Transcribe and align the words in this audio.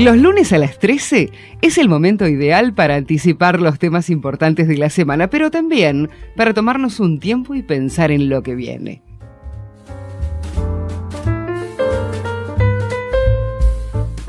Los 0.00 0.16
lunes 0.16 0.50
a 0.54 0.56
las 0.56 0.78
13 0.78 1.30
es 1.60 1.76
el 1.76 1.90
momento 1.90 2.26
ideal 2.26 2.72
para 2.72 2.94
anticipar 2.94 3.60
los 3.60 3.78
temas 3.78 4.08
importantes 4.08 4.66
de 4.66 4.78
la 4.78 4.88
semana, 4.88 5.28
pero 5.28 5.50
también 5.50 6.08
para 6.36 6.54
tomarnos 6.54 7.00
un 7.00 7.20
tiempo 7.20 7.54
y 7.54 7.62
pensar 7.62 8.10
en 8.10 8.30
lo 8.30 8.42
que 8.42 8.54
viene. 8.54 9.02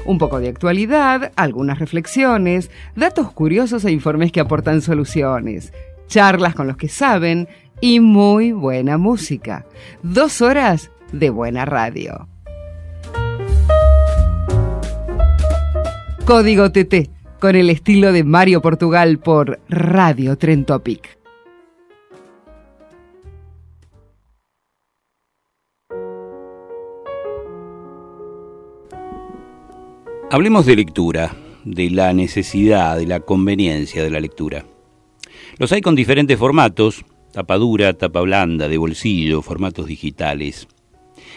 Un 0.04 0.18
poco 0.18 0.42
de 0.42 0.50
actualidad, 0.50 1.32
algunas 1.38 1.80
reflexiones, 1.80 2.70
datos 2.98 3.32
curiosos 3.32 3.86
e 3.86 3.92
informes 3.92 4.34
que 4.34 4.42
aportan 4.42 4.82
soluciones, 4.82 5.72
charlas 6.08 6.54
con 6.54 6.68
los 6.68 6.76
que 6.76 6.90
saben 6.90 7.48
y 7.80 8.02
muy 8.02 8.52
buena 8.52 8.98
música. 8.98 9.66
Dos 10.04 10.42
horas 10.42 10.92
de 11.14 11.30
buena 11.30 11.64
radio. 11.64 12.28
Código 16.26 16.72
TT, 16.72 17.10
con 17.40 17.56
el 17.56 17.70
estilo 17.72 18.12
de 18.12 18.24
Mario 18.24 18.62
Portugal 18.62 19.18
por 19.18 19.60
Radio 19.68 20.38
Tren 20.38 20.66
Topic. 20.66 21.18
Hablemos 30.30 30.68
de 30.68 30.76
lectura, 30.76 31.36
de 31.66 31.90
la 31.90 32.14
necesidad, 32.14 32.98
de 32.98 33.08
la 33.08 33.22
conveniencia 33.22 34.04
de 34.04 34.12
la 34.12 34.20
lectura. 34.20 34.66
Los 35.58 35.72
hay 35.72 35.82
con 35.82 35.96
diferentes 35.96 36.38
formatos, 36.38 37.04
tapa 37.34 37.58
dura, 37.58 37.94
tapa 37.94 38.22
blanda, 38.22 38.68
de 38.68 38.78
bolsillo, 38.78 39.42
formatos 39.42 39.88
digitales, 39.88 40.68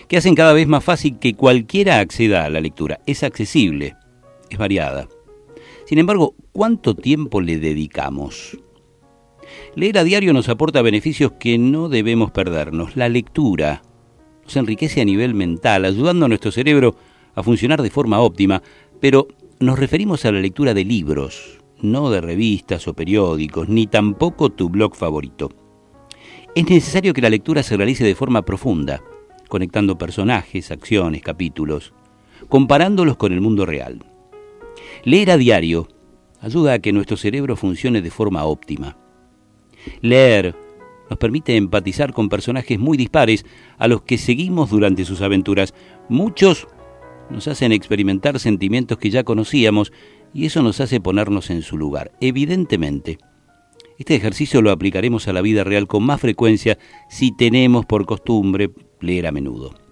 que 0.08 0.18
hacen 0.18 0.34
cada 0.34 0.52
vez 0.52 0.68
más 0.68 0.84
fácil 0.84 1.18
que 1.18 1.34
cualquiera 1.34 2.00
acceda 2.00 2.44
a 2.44 2.50
la 2.50 2.60
lectura. 2.60 3.00
Es 3.06 3.22
accesible, 3.22 3.96
es 4.50 4.58
variada. 4.58 5.08
Sin 5.86 5.98
embargo, 5.98 6.34
¿cuánto 6.52 6.94
tiempo 6.94 7.40
le 7.40 7.58
dedicamos? 7.58 8.58
Leer 9.74 9.98
a 9.98 10.04
diario 10.04 10.32
nos 10.32 10.48
aporta 10.48 10.82
beneficios 10.82 11.32
que 11.32 11.58
no 11.58 11.88
debemos 11.88 12.30
perdernos. 12.30 12.96
La 12.96 13.08
lectura 13.08 13.82
nos 14.44 14.56
enriquece 14.56 15.00
a 15.00 15.04
nivel 15.04 15.34
mental, 15.34 15.84
ayudando 15.84 16.26
a 16.26 16.28
nuestro 16.28 16.50
cerebro 16.50 16.96
a 17.34 17.42
funcionar 17.42 17.82
de 17.82 17.90
forma 17.90 18.20
óptima, 18.20 18.62
pero 19.00 19.28
nos 19.60 19.78
referimos 19.78 20.24
a 20.24 20.32
la 20.32 20.40
lectura 20.40 20.74
de 20.74 20.84
libros, 20.84 21.60
no 21.80 22.10
de 22.10 22.20
revistas 22.20 22.86
o 22.88 22.94
periódicos, 22.94 23.68
ni 23.68 23.86
tampoco 23.86 24.50
tu 24.50 24.68
blog 24.68 24.94
favorito. 24.94 25.50
Es 26.54 26.68
necesario 26.68 27.12
que 27.12 27.20
la 27.20 27.30
lectura 27.30 27.62
se 27.62 27.76
realice 27.76 28.04
de 28.04 28.14
forma 28.14 28.42
profunda, 28.42 29.02
conectando 29.48 29.98
personajes, 29.98 30.70
acciones, 30.70 31.22
capítulos, 31.22 31.92
comparándolos 32.48 33.16
con 33.16 33.32
el 33.32 33.40
mundo 33.40 33.66
real. 33.66 34.04
Leer 35.04 35.30
a 35.30 35.36
diario 35.36 35.88
ayuda 36.40 36.74
a 36.74 36.78
que 36.78 36.92
nuestro 36.92 37.16
cerebro 37.16 37.56
funcione 37.56 38.00
de 38.00 38.10
forma 38.10 38.44
óptima. 38.44 38.96
Leer 40.00 40.54
nos 41.10 41.18
permite 41.18 41.56
empatizar 41.56 42.14
con 42.14 42.30
personajes 42.30 42.78
muy 42.78 42.96
dispares 42.96 43.44
a 43.76 43.86
los 43.86 44.02
que 44.02 44.16
seguimos 44.16 44.70
durante 44.70 45.04
sus 45.04 45.20
aventuras. 45.20 45.74
Muchos 46.08 46.66
nos 47.28 47.48
hacen 47.48 47.72
experimentar 47.72 48.38
sentimientos 48.38 48.96
que 48.96 49.10
ya 49.10 49.24
conocíamos 49.24 49.92
y 50.32 50.46
eso 50.46 50.62
nos 50.62 50.80
hace 50.80 51.00
ponernos 51.00 51.50
en 51.50 51.60
su 51.60 51.76
lugar. 51.76 52.12
Evidentemente, 52.22 53.18
este 53.98 54.14
ejercicio 54.14 54.62
lo 54.62 54.70
aplicaremos 54.70 55.28
a 55.28 55.34
la 55.34 55.42
vida 55.42 55.64
real 55.64 55.86
con 55.86 56.02
más 56.02 56.20
frecuencia 56.20 56.78
si 57.10 57.30
tenemos 57.36 57.84
por 57.84 58.06
costumbre 58.06 58.70
leer 59.00 59.26
a 59.26 59.32
menudo. 59.32 59.83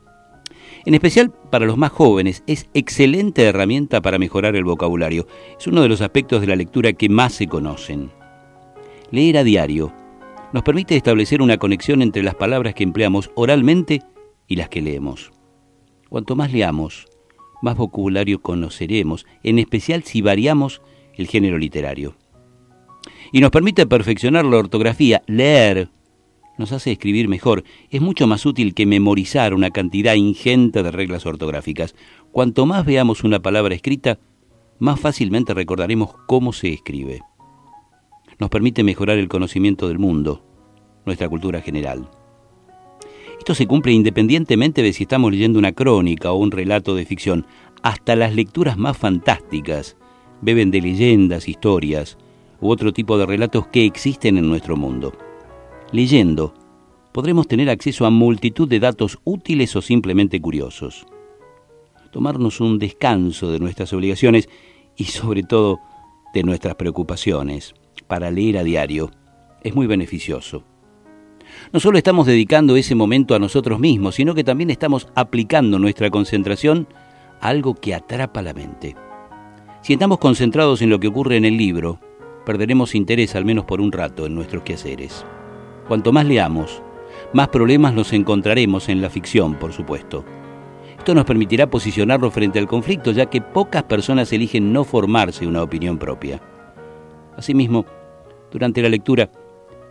En 0.85 0.95
especial 0.95 1.31
para 1.31 1.67
los 1.67 1.77
más 1.77 1.93
jóvenes, 1.93 2.43
es 2.47 2.69
excelente 2.75 3.45
herramienta 3.45 4.01
para 4.01 4.19
mejorar 4.19 4.57
el 4.57 4.65
vocabulario. 4.65 5.27
Es 5.59 5.67
uno 5.67 5.83
de 5.83 5.89
los 5.89 6.01
aspectos 6.01 6.41
de 6.41 6.49
la 6.49 6.57
lectura 6.57 6.93
que 6.93 7.09
más 7.09 7.35
se 7.35 7.47
conocen. 7.47 8.11
Leer 9.11 9.39
a 9.39 9.45
diario 9.45 9.93
nos 10.53 10.63
permite 10.65 10.97
establecer 10.97 11.41
una 11.41 11.59
conexión 11.59 12.03
entre 12.03 12.23
las 12.23 12.35
palabras 12.35 12.75
que 12.75 12.83
empleamos 12.83 13.31
oralmente 13.35 14.03
y 14.49 14.57
las 14.57 14.69
que 14.69 14.83
leemos. 14.83 15.31
Cuanto 16.09 16.37
más 16.37 16.53
leamos, 16.53 17.07
más 17.63 17.77
vocabulario 17.77 18.43
conoceremos, 18.43 19.25
en 19.45 19.59
especial 19.59 20.03
si 20.03 20.21
variamos 20.21 20.83
el 21.15 21.27
género 21.27 21.59
literario. 21.59 22.17
Y 23.33 23.41
nos 23.41 23.51
permite 23.51 23.87
perfeccionar 23.87 24.45
la 24.45 24.59
ortografía. 24.59 25.23
Leer 25.27 25.89
nos 26.63 26.71
hace 26.71 26.93
escribir 26.93 27.27
mejor. 27.27 27.65
Es 27.91 28.01
mucho 28.01 28.29
más 28.29 28.47
útil 28.47 28.73
que 28.73 28.87
memorizar 28.87 29.53
una 29.53 29.71
cantidad 29.71 30.15
ingente 30.15 30.85
de 30.85 30.93
reglas 30.93 31.27
ortográficas. 31.27 31.97
Cuanto 32.31 32.67
más 32.67 32.87
veamos 32.87 33.25
una 33.25 33.41
palabra 33.41 33.75
escrita, 33.75 34.21
más 34.79 35.01
fácilmente 35.01 35.55
recordaremos 35.55 36.15
cómo 36.29 36.53
se 36.53 36.73
escribe. 36.73 37.21
Nos 38.39 38.49
permite 38.49 38.85
mejorar 38.85 39.19
el 39.19 39.29
conocimiento 39.29 39.89
del 39.89 39.99
mundo, 39.99 40.45
nuestra 41.05 41.29
cultura 41.29 41.61
general. 41.61 42.09
Esto 43.41 43.57
se 43.57 43.67
cumple 43.67 43.91
independientemente 43.91 44.83
de 44.83 44.93
si 44.93 45.03
estamos 45.03 45.33
leyendo 45.33 45.59
una 45.59 45.73
crónica 45.73 46.31
o 46.31 46.37
un 46.37 46.53
relato 46.53 46.95
de 46.95 47.05
ficción. 47.05 47.45
Hasta 47.83 48.15
las 48.15 48.37
lecturas 48.37 48.79
más 48.79 48.97
fantásticas 48.97 49.97
beben 50.43 50.71
de 50.71 50.81
leyendas, 50.81 51.49
historias 51.49 52.19
u 52.61 52.71
otro 52.71 52.93
tipo 52.93 53.19
de 53.19 53.27
relatos 53.27 53.67
que 53.67 53.85
existen 53.85 54.39
en 54.39 54.49
nuestro 54.49 54.77
mundo. 54.77 55.13
Leyendo, 55.93 56.55
podremos 57.13 57.47
tener 57.47 57.69
acceso 57.69 58.07
a 58.07 58.11
multitud 58.11 58.67
de 58.67 58.81
datos 58.81 59.19
útiles 59.25 59.77
o 59.77 59.83
simplemente 59.83 60.41
curiosos. 60.41 61.07
Tomarnos 62.11 62.63
un 62.63 62.79
descanso 62.79 63.53
de 63.53 63.59
nuestras 63.59 63.93
obligaciones 63.93 64.49
y 64.97 65.05
sobre 65.05 65.43
todo 65.43 65.81
de 66.33 66.45
nuestras 66.45 66.77
preocupaciones 66.77 67.75
para 68.07 68.31
leer 68.31 68.57
a 68.57 68.65
diario 68.65 69.11
es 69.63 69.75
muy 69.75 69.87
beneficioso. 69.87 70.65
No 71.75 71.79
solo 71.79 71.99
estamos 71.99 72.27
dedicando 72.27 72.77
ese 72.77 72.95
momento 72.95 73.35
a 73.35 73.39
nosotros 73.39 73.79
mismos, 73.79 74.15
sino 74.15 74.35
que 74.35 74.45
también 74.45 74.71
estamos 74.71 75.09
aplicando 75.15 75.79
nuestra 75.79 76.09
concentración 76.09 76.89
a 77.43 77.49
algo 77.49 77.75
que 77.75 77.95
atrapa 77.95 78.41
la 78.41 78.55
mente. 78.55 78.97
Si 79.83 79.93
estamos 79.93 80.17
concentrados 80.19 80.81
en 80.81 80.89
lo 80.89 80.99
que 80.99 81.09
ocurre 81.09 81.37
en 81.37 81.45
el 81.45 81.59
libro, 81.59 82.01
perderemos 82.47 82.95
interés 82.95 83.37
al 83.37 83.45
menos 83.45 83.67
por 83.67 83.83
un 83.83 83.93
rato 83.93 84.25
en 84.25 84.35
nuestros 84.35 84.63
quehaceres. 84.63 85.27
Cuanto 85.93 86.11
más 86.11 86.25
leamos, 86.25 86.81
más 87.35 87.49
problemas 87.49 87.93
nos 87.93 88.15
encontraremos 88.15 88.89
en 88.89 89.03
la 89.03 89.11
ficción, 89.11 89.57
por 89.57 89.75
supuesto. 89.75 90.25
Esto 90.97 91.15
nos 91.15 91.27
permitirá 91.27 91.69
posicionarnos 91.69 92.33
frente 92.33 92.59
al 92.59 92.67
conflicto, 92.67 93.11
ya 93.11 93.27
que 93.27 93.43
pocas 93.43 93.83
personas 93.83 94.33
eligen 94.33 94.73
no 94.73 94.85
formarse 94.85 95.47
una 95.47 95.63
opinión 95.63 95.99
propia. 95.99 96.41
Asimismo, 97.37 97.85
durante 98.51 98.81
la 98.81 98.89
lectura, 98.89 99.31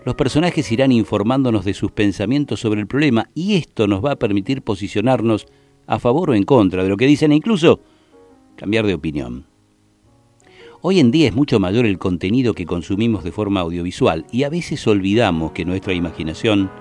los 0.03 0.15
personajes 0.15 0.71
irán 0.71 0.91
informándonos 0.91 1.65
de 1.65 1.75
sus 1.75 1.91
pensamientos 1.91 2.59
sobre 2.59 2.81
el 2.81 2.87
problema 2.87 3.29
y 3.35 3.53
esto 3.53 3.85
nos 3.85 4.03
va 4.03 4.13
a 4.13 4.19
permitir 4.19 4.63
posicionarnos 4.63 5.45
a 5.85 5.99
favor 5.99 6.31
o 6.31 6.33
en 6.33 6.45
contra 6.45 6.81
de 6.81 6.89
lo 6.89 6.97
que 6.97 7.05
dicen 7.05 7.31
e 7.31 7.35
incluso 7.35 7.79
cambiar 8.55 8.87
de 8.87 8.95
opinión. 8.95 9.50
Hoy 10.83 10.99
en 10.99 11.11
día 11.11 11.27
es 11.27 11.35
mucho 11.35 11.59
mayor 11.59 11.85
el 11.85 11.99
contenido 11.99 12.55
que 12.55 12.65
consumimos 12.65 13.23
de 13.23 13.31
forma 13.31 13.59
audiovisual 13.59 14.25
y 14.31 14.45
a 14.45 14.49
veces 14.49 14.87
olvidamos 14.87 15.51
que 15.51 15.63
nuestra 15.63 15.93
imaginación 15.93 16.71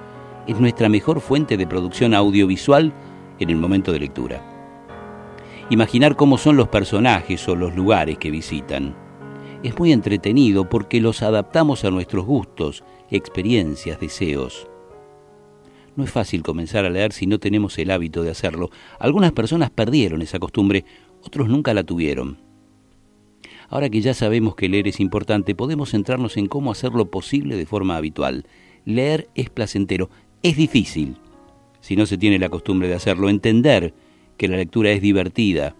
es 0.46 0.58
nuestra 0.58 0.88
mejor 0.88 1.20
fuente 1.20 1.58
de 1.58 1.66
producción 1.66 2.14
audiovisual 2.14 2.94
en 3.38 3.50
el 3.50 3.56
momento 3.56 3.92
de 3.92 4.00
lectura. 4.00 4.42
Imaginar 5.68 6.16
cómo 6.16 6.38
son 6.38 6.56
los 6.56 6.68
personajes 6.68 7.46
o 7.46 7.54
los 7.54 7.76
lugares 7.76 8.16
que 8.16 8.30
visitan. 8.30 8.96
Es 9.62 9.78
muy 9.78 9.92
entretenido 9.92 10.66
porque 10.66 10.98
los 11.02 11.20
adaptamos 11.20 11.84
a 11.84 11.90
nuestros 11.90 12.24
gustos, 12.24 12.82
experiencias, 13.10 14.00
deseos. 14.00 14.66
No 15.94 16.04
es 16.04 16.10
fácil 16.10 16.42
comenzar 16.42 16.86
a 16.86 16.90
leer 16.90 17.12
si 17.12 17.26
no 17.26 17.38
tenemos 17.38 17.78
el 17.78 17.90
hábito 17.90 18.22
de 18.22 18.30
hacerlo. 18.30 18.70
Algunas 18.98 19.32
personas 19.32 19.68
perdieron 19.68 20.22
esa 20.22 20.38
costumbre, 20.38 20.86
otros 21.22 21.50
nunca 21.50 21.74
la 21.74 21.84
tuvieron. 21.84 22.49
Ahora 23.70 23.88
que 23.88 24.00
ya 24.00 24.14
sabemos 24.14 24.56
que 24.56 24.68
leer 24.68 24.88
es 24.88 24.98
importante, 24.98 25.54
podemos 25.54 25.92
centrarnos 25.92 26.36
en 26.36 26.48
cómo 26.48 26.72
hacerlo 26.72 27.08
posible 27.10 27.56
de 27.56 27.66
forma 27.66 27.96
habitual. 27.96 28.44
Leer 28.84 29.28
es 29.36 29.48
placentero, 29.48 30.10
Es 30.42 30.56
difícil, 30.56 31.16
si 31.80 31.96
no 31.96 32.04
se 32.04 32.18
tiene 32.18 32.38
la 32.38 32.48
costumbre 32.48 32.88
de 32.88 32.94
hacerlo, 32.94 33.28
entender 33.28 33.94
que 34.36 34.48
la 34.48 34.56
lectura 34.56 34.90
es 34.90 35.00
divertida, 35.00 35.76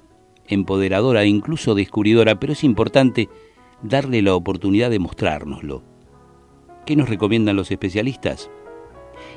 empoderadora 0.47 1.25
e 1.25 1.29
incluso 1.29 1.75
descubridora, 1.75 2.39
pero 2.39 2.53
es 2.53 2.63
importante 2.63 3.29
darle 3.83 4.23
la 4.23 4.35
oportunidad 4.35 4.91
de 4.91 4.99
mostrárnoslo. 4.99 5.83
¿Qué 6.87 6.95
nos 6.95 7.09
recomiendan 7.09 7.57
los 7.57 7.71
especialistas? 7.71 8.51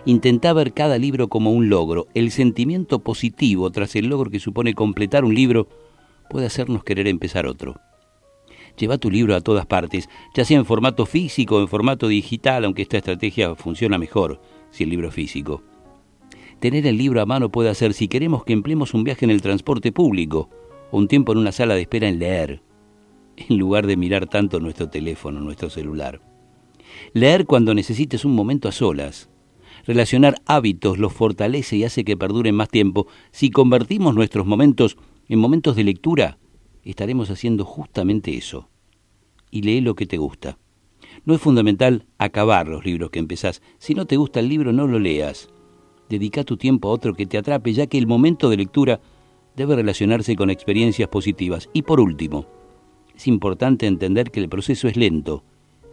Intenta 0.06 0.54
ver 0.54 0.74
cada 0.74 0.98
libro 0.98 1.28
como 1.28 1.52
un 1.52 1.70
logro. 1.70 2.08
El 2.14 2.32
sentimiento 2.32 3.00
positivo 3.00 3.72
tras 3.72 3.96
el 3.96 4.08
logro 4.08 4.30
que 4.30 4.40
supone 4.40 4.74
completar 4.76 5.26
un 5.26 5.34
libro 5.34 5.68
puede 6.30 6.46
hacernos 6.46 6.84
querer 6.84 7.08
empezar 7.08 7.48
otro. 7.48 7.80
Lleva 8.78 8.98
tu 8.98 9.12
libro 9.12 9.36
a 9.36 9.42
todas 9.42 9.66
partes, 9.66 10.10
ya 10.34 10.46
sea 10.46 10.58
en 10.58 10.66
formato 10.66 11.06
físico 11.06 11.58
o 11.58 11.62
en 11.62 11.68
formato 11.68 12.08
digital, 12.08 12.66
aunque 12.66 12.82
esta 12.82 12.98
estrategia 12.98 13.56
funciona 13.56 13.98
mejor 13.98 14.42
si 14.72 14.84
el 14.84 14.90
libro 14.90 15.10
es 15.10 15.14
físico. 15.14 15.62
Tener 16.60 16.88
el 16.88 16.98
libro 16.98 17.22
a 17.22 17.26
mano 17.26 17.50
puede 17.50 17.70
hacer 17.70 17.94
si 17.94 18.08
queremos 18.08 18.46
que 18.46 18.54
empleemos 18.54 18.94
un 18.94 19.04
viaje 19.04 19.26
en 19.26 19.32
el 19.32 19.42
transporte 19.42 19.92
público 19.92 20.50
o 20.92 20.98
un 20.98 21.08
tiempo 21.08 21.34
en 21.34 21.40
una 21.40 21.52
sala 21.52 21.76
de 21.76 21.82
espera 21.82 22.08
en 22.08 22.20
leer, 22.20 22.62
en 23.36 23.58
lugar 23.58 23.86
de 23.86 23.98
mirar 23.98 24.28
tanto 24.28 24.60
nuestro 24.60 24.90
teléfono, 24.90 25.40
nuestro 25.40 25.70
celular. 25.70 26.22
Leer 27.14 27.46
cuando 27.46 27.74
necesites 27.74 28.26
un 28.26 28.34
momento 28.34 28.68
a 28.70 28.72
solas. 28.72 29.30
Relacionar 29.86 30.42
hábitos 30.46 30.98
los 30.98 31.14
fortalece 31.14 31.76
y 31.76 31.84
hace 31.84 32.06
que 32.06 32.16
perduren 32.16 32.56
más 32.56 32.70
tiempo. 32.70 33.08
Si 33.32 33.50
convertimos 33.50 34.16
nuestros 34.16 34.46
momentos 34.46 34.98
en 35.28 35.40
momentos 35.40 35.76
de 35.76 35.84
lectura, 35.84 36.38
estaremos 36.92 37.30
haciendo 37.30 37.66
justamente 37.66 38.36
eso. 38.36 38.70
Y 39.52 39.62
lee 39.62 39.82
lo 39.82 39.96
que 39.96 40.06
te 40.06 40.18
gusta. 40.18 40.58
No 41.26 41.34
es 41.34 41.42
fundamental 41.42 42.06
acabar 42.18 42.68
los 42.68 42.86
libros 42.86 43.10
que 43.10 43.20
empezás. 43.20 43.62
Si 43.78 43.94
no 43.94 44.06
te 44.06 44.18
gusta 44.18 44.40
el 44.40 44.50
libro, 44.50 44.74
no 44.74 44.88
lo 44.88 45.00
leas. 45.00 45.50
Dedica 46.10 46.44
tu 46.44 46.58
tiempo 46.58 46.90
a 46.90 46.92
otro 46.92 47.14
que 47.14 47.26
te 47.26 47.38
atrape, 47.38 47.74
ya 47.74 47.88
que 47.88 47.98
el 47.98 48.08
momento 48.08 48.50
de 48.50 48.58
lectura 48.58 49.00
debe 49.56 49.76
relacionarse 49.76 50.36
con 50.36 50.50
experiencias 50.50 51.08
positivas. 51.10 51.70
Y 51.74 51.84
por 51.84 52.00
último, 52.00 52.46
es 53.16 53.28
importante 53.28 53.88
entender 53.88 54.32
que 54.32 54.40
el 54.40 54.50
proceso 54.50 54.88
es 54.88 54.98
lento 54.98 55.44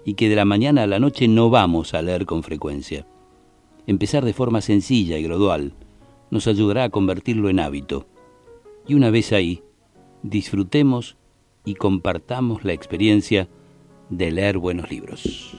y 0.05 0.15
que 0.15 0.29
de 0.29 0.37
la 0.37 0.45
mañana 0.45 0.83
a 0.83 0.87
la 0.87 0.99
noche 0.99 1.29
no 1.29 1.51
vamos 1.51 1.95
a 1.95 2.03
leer 2.03 2.27
con 2.27 2.43
frecuencia. 2.43 3.07
Empezar 3.87 4.25
de 4.25 4.33
forma 4.33 4.61
sencilla 4.61 5.19
y 5.19 5.23
gradual 5.23 5.75
nos 6.31 6.47
ayudará 6.47 6.85
a 6.85 6.91
convertirlo 6.91 7.51
en 7.51 7.61
hábito. 7.61 8.07
Y 8.87 8.95
una 8.95 9.11
vez 9.11 9.33
ahí, 9.33 9.63
disfrutemos 10.23 11.17
y 11.65 11.75
compartamos 11.75 12.65
la 12.65 12.73
experiencia 12.73 13.49
de 14.09 14.31
leer 14.31 14.59
buenos 14.59 14.91
libros. 14.91 15.57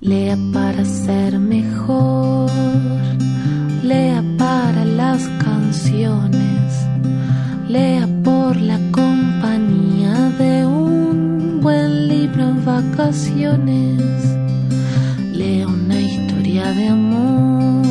Lea 0.00 0.36
una 15.66 16.00
historia 16.00 16.72
de 16.72 16.88
amor, 16.88 17.84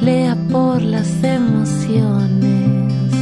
lea 0.00 0.34
por 0.50 0.80
las 0.80 1.22
emociones, 1.22 3.12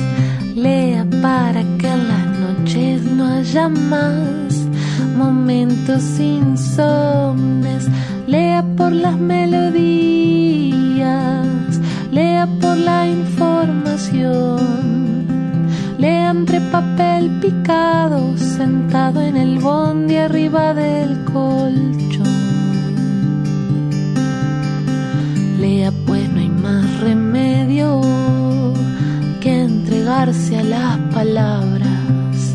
lea 0.55 1.05
para 1.21 1.63
que 1.79 1.89
en 1.89 2.09
las 2.09 2.27
noches 2.39 3.03
no 3.03 3.27
haya 3.27 3.69
más 3.69 4.69
momentos 5.17 6.21
insomnes, 6.21 7.89
lea 8.29 8.63
por 8.77 8.93
las 8.93 9.19
melodías, 9.19 9.81
lea 12.13 12.47
por 12.61 12.77
la 12.77 13.09
información 13.09 15.00
Lea 16.01 16.31
entre 16.31 16.63
papel 16.63 17.29
picado, 17.43 18.35
sentado 18.39 19.21
en 19.21 19.37
el 19.37 19.59
bondi 19.59 20.17
arriba 20.17 20.73
del 20.73 21.25
colchón. 21.25 22.25
Lea 25.61 25.93
pues 26.07 26.27
no 26.31 26.41
hay 26.41 26.49
más 26.49 27.01
remedio 27.01 28.01
que 29.43 29.61
entregarse 29.65 30.57
a 30.57 30.63
las 30.63 30.97
palabras. 31.13 32.55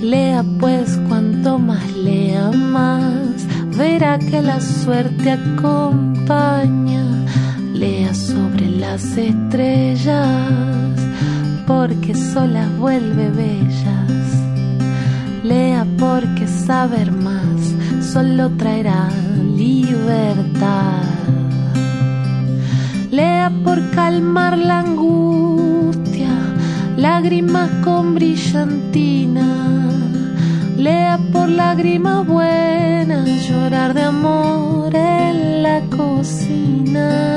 Lea 0.00 0.44
pues 0.60 0.96
cuanto 1.08 1.58
más 1.58 1.92
lea 1.92 2.52
más, 2.52 3.48
verá 3.76 4.16
que 4.20 4.40
la 4.40 4.60
suerte 4.60 5.32
acompaña. 5.32 7.02
Lea 7.74 8.14
sobre 8.14 8.70
las 8.70 9.16
estrellas 9.16 10.85
porque 11.66 12.14
solas 12.14 12.70
vuelve 12.78 13.30
bellas. 13.30 14.22
Lea 15.42 15.86
porque 15.98 16.46
saber 16.46 17.12
más 17.12 17.74
solo 18.12 18.50
traerá 18.50 19.08
libertad. 19.56 21.02
Lea 23.10 23.50
por 23.64 23.90
calmar 23.90 24.58
la 24.58 24.80
angustia, 24.80 26.30
lágrimas 26.96 27.70
con 27.84 28.14
brillantina. 28.14 29.48
Lea 30.76 31.18
por 31.32 31.48
lágrimas 31.48 32.26
buenas, 32.26 33.48
llorar 33.48 33.94
de 33.94 34.02
amor 34.02 34.94
en 34.94 35.62
la 35.62 35.80
cocina. 35.96 37.36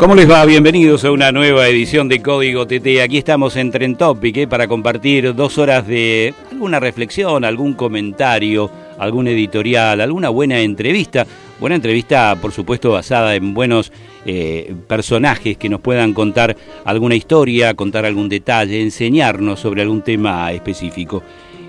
¿Cómo 0.00 0.14
les 0.14 0.30
va? 0.30 0.46
Bienvenidos 0.46 1.04
a 1.04 1.10
una 1.10 1.30
nueva 1.30 1.68
edición 1.68 2.08
de 2.08 2.22
Código 2.22 2.66
TT. 2.66 3.02
Aquí 3.04 3.18
estamos 3.18 3.54
en 3.56 3.70
Tren 3.70 3.96
Topic 3.96 4.34
¿eh? 4.38 4.46
para 4.46 4.66
compartir 4.66 5.34
dos 5.34 5.58
horas 5.58 5.86
de 5.86 6.32
alguna 6.50 6.80
reflexión, 6.80 7.44
algún 7.44 7.74
comentario, 7.74 8.70
algún 8.98 9.28
editorial, 9.28 10.00
alguna 10.00 10.30
buena 10.30 10.58
entrevista 10.60 11.26
Buena 11.60 11.76
entrevista, 11.76 12.38
por 12.40 12.52
supuesto, 12.52 12.92
basada 12.92 13.34
en 13.34 13.52
buenos 13.52 13.92
eh, 14.24 14.74
personajes 14.88 15.58
que 15.58 15.68
nos 15.68 15.82
puedan 15.82 16.14
contar 16.14 16.56
alguna 16.86 17.14
historia, 17.14 17.74
contar 17.74 18.06
algún 18.06 18.30
detalle, 18.30 18.80
enseñarnos 18.80 19.60
sobre 19.60 19.82
algún 19.82 20.00
tema 20.00 20.50
específico. 20.52 21.22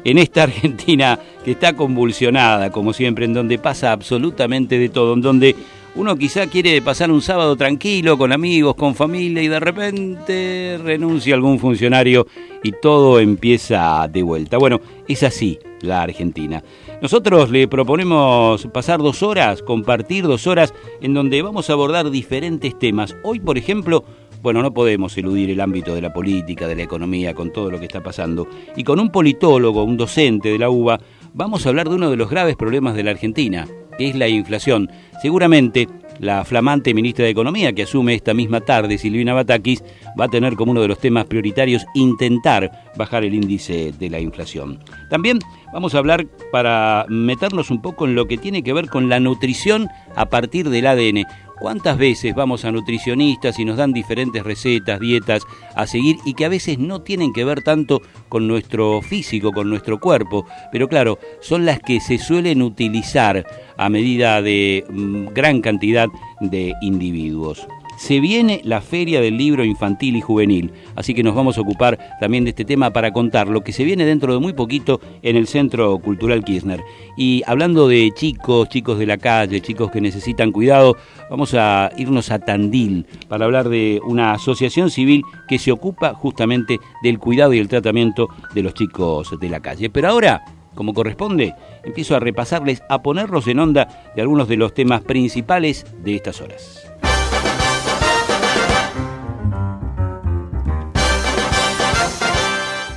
En 0.06 0.18
esta 0.18 0.44
Argentina 0.44 1.20
que 1.44 1.52
está 1.52 1.74
convulsionada, 1.74 2.70
como 2.72 2.94
siempre, 2.94 3.26
en 3.26 3.34
donde 3.34 3.60
pasa 3.60 3.92
absolutamente 3.92 4.80
de 4.80 4.88
todo, 4.88 5.14
en 5.16 5.22
donde 5.22 5.58
uno 5.95 6.15
quizá 6.15 6.48
quiere 6.48 6.81
pasar 6.81 7.12
un 7.12 7.21
sábado 7.21 7.55
tranquilo 7.55 8.17
con 8.17 8.31
amigos, 8.31 8.75
con 8.75 8.95
familia 8.95 9.43
y 9.43 9.48
de 9.48 9.60
repente 9.60 10.79
renuncia 10.81 11.36
algún 11.36 11.60
funcionario 11.60 12.27
y 12.63 12.71
todo 12.71 13.19
empieza 13.19 14.07
de 14.07 14.24
vuelta. 14.24 14.57
Bueno, 14.57 14.79
es 15.07 15.24
así 15.24 15.60
la 15.81 16.03
Argentina. 16.03 16.63
Nosotros 17.01 17.50
le 17.50 17.67
proponemos 17.67 18.67
pasar 18.67 19.00
dos 19.00 19.21
horas, 19.24 19.62
compartir 19.62 20.24
dos 20.25 20.48
horas 20.48 20.74
en 21.01 21.13
donde 21.13 21.41
vamos 21.41 21.69
a 21.69 21.74
abordar 21.74 22.10
diferentes 22.10 22.77
temas. 22.77 23.15
Hoy, 23.24 23.39
por 23.39 23.57
ejemplo, 23.57 24.05
bueno, 24.41 24.62
no 24.62 24.74
podemos 24.74 25.17
eludir 25.17 25.50
el 25.50 25.62
ámbito 25.62 25.93
de 25.93 26.01
la 26.01 26.13
política, 26.13 26.67
de 26.67 26.75
la 26.75 26.83
economía, 26.83 27.33
con 27.33 27.51
todo 27.51 27.69
lo 27.69 27.79
que 27.79 27.86
está 27.86 28.01
pasando. 28.01 28.48
Y 28.75 28.83
con 28.83 29.00
un 29.00 29.12
politólogo, 29.12 29.83
un 29.83 29.98
docente 29.98 30.50
de 30.50 30.57
la 30.57 30.69
UBA, 30.69 31.00
vamos 31.33 31.65
a 31.65 31.69
hablar 31.69 31.89
de 31.89 31.95
uno 31.95 32.10
de 32.10 32.17
los 32.17 32.29
graves 32.29 32.55
problemas 32.55 32.95
de 32.95 33.03
la 33.03 33.12
Argentina, 33.12 33.67
que 34.01 34.10
es 34.10 34.15
la 34.15 34.27
inflación. 34.27 34.89
Seguramente 35.22 35.88
la 36.20 36.43
flamante 36.43 36.91
ministra 36.93 37.25
de 37.25 37.31
Economía 37.31 37.74
que 37.74 37.84
asume 37.84 38.15
esta 38.15 38.34
misma 38.34 38.62
tarde, 38.62 38.98
Silvina 38.98 39.34
Batakis, 39.34 39.84
va 40.20 40.25
a 40.25 40.27
tener 40.27 40.55
como 40.55 40.72
uno 40.72 40.81
de 40.81 40.88
los 40.88 40.98
temas 40.98 41.25
prioritarios 41.25 41.86
intentar 41.93 42.72
bajar 42.96 43.24
el 43.24 43.36
índice 43.36 43.91
de 43.91 44.10
la 44.10 44.20
inflación. 44.20 44.79
También 45.12 45.38
vamos 45.72 45.93
a 45.93 46.00
hablar 46.00 46.25
para 46.51 47.05
meternos 47.10 47.70
un 47.70 47.81
poco 47.81 48.08
en 48.08 48.15
lo 48.15 48.27
que 48.27 48.39
tiene 48.39 48.63
que 48.63 48.74
ver 48.74 48.89
con 48.89 49.08
la 49.08 49.20
nutrición 49.20 49.88
a 50.15 50.25
partir 50.29 50.70
del 50.72 50.88
ADN. 50.88 51.25
¿Cuántas 51.62 51.96
veces 52.00 52.34
vamos 52.34 52.65
a 52.65 52.72
nutricionistas 52.72 53.60
y 53.60 53.65
nos 53.65 53.77
dan 53.77 53.94
diferentes 53.94 54.44
recetas, 54.44 55.00
dietas 55.00 55.44
a 55.75 55.86
seguir 55.86 56.18
y 56.25 56.34
que 56.34 56.46
a 56.46 56.50
veces 56.50 56.80
no 56.80 57.03
tienen 57.03 57.34
que 57.34 57.46
ver 57.46 57.62
tanto 57.62 58.01
con 58.30 58.48
nuestro 58.48 59.00
físico, 59.03 59.51
con 59.51 59.70
nuestro 59.70 60.00
cuerpo? 60.00 60.48
Pero 60.72 60.88
claro, 60.88 61.20
son 61.39 61.68
las 61.68 61.80
que 61.80 62.01
se 62.01 62.18
suelen 62.18 62.63
utilizar 62.63 63.46
a 63.77 63.89
medida 63.89 64.41
de 64.41 64.84
mm, 64.89 65.27
gran 65.36 65.62
cantidad 65.62 66.08
de 66.39 66.74
individuos 66.82 67.68
se 68.01 68.20
viene 68.20 68.62
la 68.63 68.81
Feria 68.81 69.22
del 69.22 69.38
Libro 69.38 69.63
Infantil 69.63 70.15
y 70.15 70.22
Juvenil, 70.22 70.72
así 70.96 71.13
que 71.13 71.22
nos 71.22 71.36
vamos 71.36 71.60
a 71.60 71.62
ocupar 71.62 72.00
también 72.20 72.43
de 72.43 72.50
este 72.50 72.65
tema 72.65 72.89
para 72.89 73.13
contar 73.13 73.48
lo 73.48 73.62
que 73.62 73.74
se 73.74 73.84
viene 73.84 74.05
dentro 74.05 74.34
de 74.34 74.39
muy 74.39 74.53
poquito 74.53 75.00
en 75.22 75.36
el 75.36 75.46
Centro 75.46 76.00
Cultural 76.00 76.43
Kirchner. 76.43 76.81
Y 77.15 77.43
hablando 77.46 77.88
de 77.88 78.12
chicos, 78.15 78.70
chicos 78.70 78.98
de 78.98 79.05
la 79.05 79.17
calle, 79.17 79.62
chicos 79.62 79.91
que 79.91 80.01
necesitan 80.01 80.51
cuidado, 80.51 80.98
vamos 81.29 81.53
a 81.53 81.91
irnos 81.96 82.31
a 82.31 82.39
Tandil 82.39 83.05
para 83.27 83.46
hablar 83.46 83.70
de 83.70 84.01
una 84.03 84.34
asociación 84.34 84.89
civil 84.89 85.22
que 85.48 85.60
se 85.60 85.72
ocupa 85.72 86.15
justamente 86.15 86.79
del 87.03 87.20
cuidado 87.20 87.53
y 87.53 87.60
el 87.60 87.67
tratamiento 87.67 88.29
de 88.55 88.63
los 88.63 88.74
chicos 88.74 89.39
de 89.39 89.48
la 89.48 89.60
calle. 89.60 89.91
Pero 89.91 90.08
ahora 90.08 90.43
como 90.74 90.96
corresponde, 90.96 91.53
empiezo 91.84 92.15
a 92.15 92.20
repasarles, 92.20 92.81
a 92.89 93.03
ponerlos 93.03 93.46
en 93.48 93.60
onda 93.60 94.12
de 94.15 94.22
algunos 94.24 94.48
de 94.48 94.58
los 94.58 94.74
temas 94.74 95.01
principales 95.01 95.86
de 96.01 96.15
estas 96.15 96.41
horas. 96.41 96.90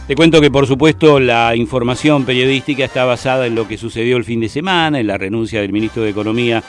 Te 0.06 0.16
cuento 0.16 0.42
que 0.42 0.50
por 0.50 0.66
supuesto 0.66 1.18
la 1.18 1.56
información 1.56 2.26
periodística 2.26 2.84
está 2.84 3.06
basada 3.06 3.46
en 3.46 3.54
lo 3.54 3.66
que 3.66 3.78
sucedió 3.78 4.18
el 4.18 4.24
fin 4.24 4.38
de 4.38 4.50
semana, 4.50 5.00
en 5.00 5.06
la 5.06 5.16
renuncia 5.16 5.62
del 5.62 5.72
ministro 5.72 6.02
de 6.02 6.10
Economía 6.10 6.62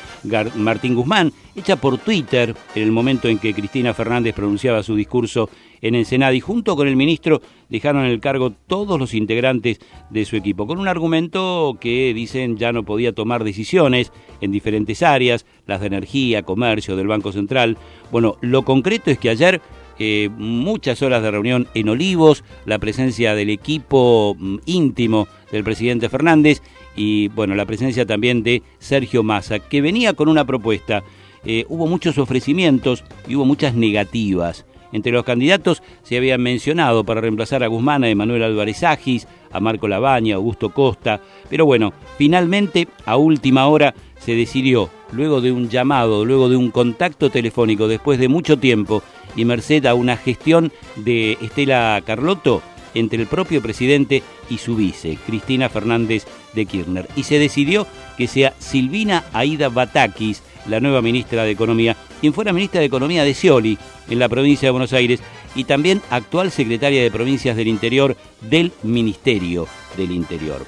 Martín 0.56 0.96
Guzmán, 0.96 1.34
hecha 1.54 1.76
por 1.76 1.98
Twitter 1.98 2.56
en 2.76 2.84
el 2.84 2.94
momento 2.94 3.28
en 3.28 3.38
que 3.38 3.54
Cristina 3.54 3.94
Fernández 3.94 4.34
pronunciaba 4.34 4.84
su 4.84 4.96
discurso 4.96 5.50
en 5.82 5.96
el 5.96 6.06
Senado 6.06 6.34
y 6.34 6.40
junto 6.40 6.78
con 6.78 6.88
el 6.88 6.96
ministro 6.96 7.42
dejaron 7.68 8.06
el 8.06 8.22
cargo 8.22 8.52
todos 8.52 8.98
los 8.98 9.14
integrantes 9.14 9.80
de 10.10 10.24
su 10.24 10.38
equipo, 10.38 10.66
con 10.66 10.80
un 10.80 10.88
argumento 10.88 11.78
que 11.78 12.14
dicen 12.14 12.56
ya 12.56 12.72
no 12.72 12.84
podía 12.84 13.12
tomar 13.12 13.44
decisiones 13.44 14.14
en 14.40 14.54
diferentes 14.54 15.04
áreas, 15.04 15.46
las 15.68 15.82
de 15.82 15.88
energía, 15.88 16.44
comercio, 16.44 16.96
del 16.96 17.08
Banco 17.08 17.34
Central. 17.34 17.78
Bueno, 18.14 18.38
lo 18.40 18.64
concreto 18.64 19.12
es 19.12 19.20
que 19.20 19.30
ayer 19.30 19.62
eh, 20.00 20.30
muchas 20.38 21.02
horas 21.02 21.24
de 21.24 21.32
reunión 21.32 21.68
en 21.74 21.90
Olivos, 21.90 22.44
la 22.66 22.80
presencia 22.80 23.36
del 23.36 23.50
equipo 23.50 24.36
mm, 24.38 24.58
íntimo 24.66 25.28
del 25.52 25.64
presidente 25.64 26.10
Fernández 26.10 26.62
y 26.96 27.30
bueno, 27.30 27.56
la 27.56 27.66
presencia 27.66 28.06
también 28.06 28.44
de 28.44 28.64
Sergio 28.80 29.24
Massa, 29.24 29.60
que 29.60 29.82
venía 29.82 30.14
con 30.14 30.30
una 30.30 30.46
propuesta. 30.46 31.04
Eh, 31.46 31.66
hubo 31.70 31.88
muchos 31.88 32.18
ofrecimientos 32.18 33.04
y 33.28 33.36
hubo 33.36 33.46
muchas 33.46 33.76
negativas. 33.76 34.66
Entre 34.92 35.12
los 35.12 35.26
candidatos 35.26 35.84
se 36.04 36.18
habían 36.18 36.42
mencionado 36.42 37.04
para 37.04 37.22
reemplazar 37.22 37.64
a 37.64 37.68
Guzmán 37.68 38.04
a 38.04 38.10
Emanuel 38.10 38.44
Álvarez 38.44 38.84
Agis, 38.84 39.28
a 39.52 39.60
Marco 39.60 39.88
Labaña, 39.88 40.36
a 40.36 40.38
Augusto 40.38 40.70
Costa, 40.70 41.22
pero 41.50 41.66
bueno, 41.66 41.94
finalmente 42.18 42.88
a 43.06 43.18
última 43.18 43.68
hora 43.68 43.94
se 44.20 44.36
decidió, 44.36 44.90
luego 45.12 45.42
de 45.42 45.52
un 45.52 45.70
llamado, 45.70 46.26
luego 46.26 46.50
de 46.50 46.56
un 46.56 46.72
contacto 46.72 47.30
telefónico, 47.30 47.88
después 47.88 48.20
de 48.20 48.30
mucho 48.30 48.58
tiempo, 48.58 49.04
y 49.36 49.46
merced 49.46 49.86
a 49.86 49.94
una 49.94 50.18
gestión 50.18 50.72
de 50.96 51.38
Estela 51.42 52.02
Carlotto 52.06 52.62
entre 52.94 53.22
el 53.22 53.28
propio 53.28 53.62
presidente 53.62 54.24
y 54.50 54.58
su 54.58 54.76
vice, 54.76 55.18
Cristina 55.26 55.70
Fernández 55.70 56.26
de 56.54 56.66
Kirchner. 56.66 57.08
Y 57.16 57.24
se 57.24 57.40
decidió 57.40 57.86
que 58.18 58.28
sea 58.28 58.54
Silvina 58.60 59.26
Aida 59.34 59.70
Batakis, 59.70 60.42
la 60.68 60.80
nueva 60.80 61.02
ministra 61.02 61.44
de 61.44 61.52
Economía, 61.52 61.96
quien 62.22 62.34
fuera 62.34 62.54
ministra 62.54 62.80
de 62.80 62.88
Economía 62.88 63.24
de 63.24 63.34
Scioli 63.34 63.78
en 64.10 64.20
la 64.20 64.30
provincia 64.30 64.68
de 64.68 64.72
Buenos 64.72 64.94
Aires 64.94 65.20
y 65.56 65.66
también 65.66 66.02
actual 66.10 66.52
secretaria 66.52 67.04
de 67.04 67.12
Provincias 67.12 67.56
del 67.56 67.68
Interior 67.68 68.16
del 68.42 68.72
Ministerio 68.84 69.68
del 69.98 70.12
Interior. 70.12 70.66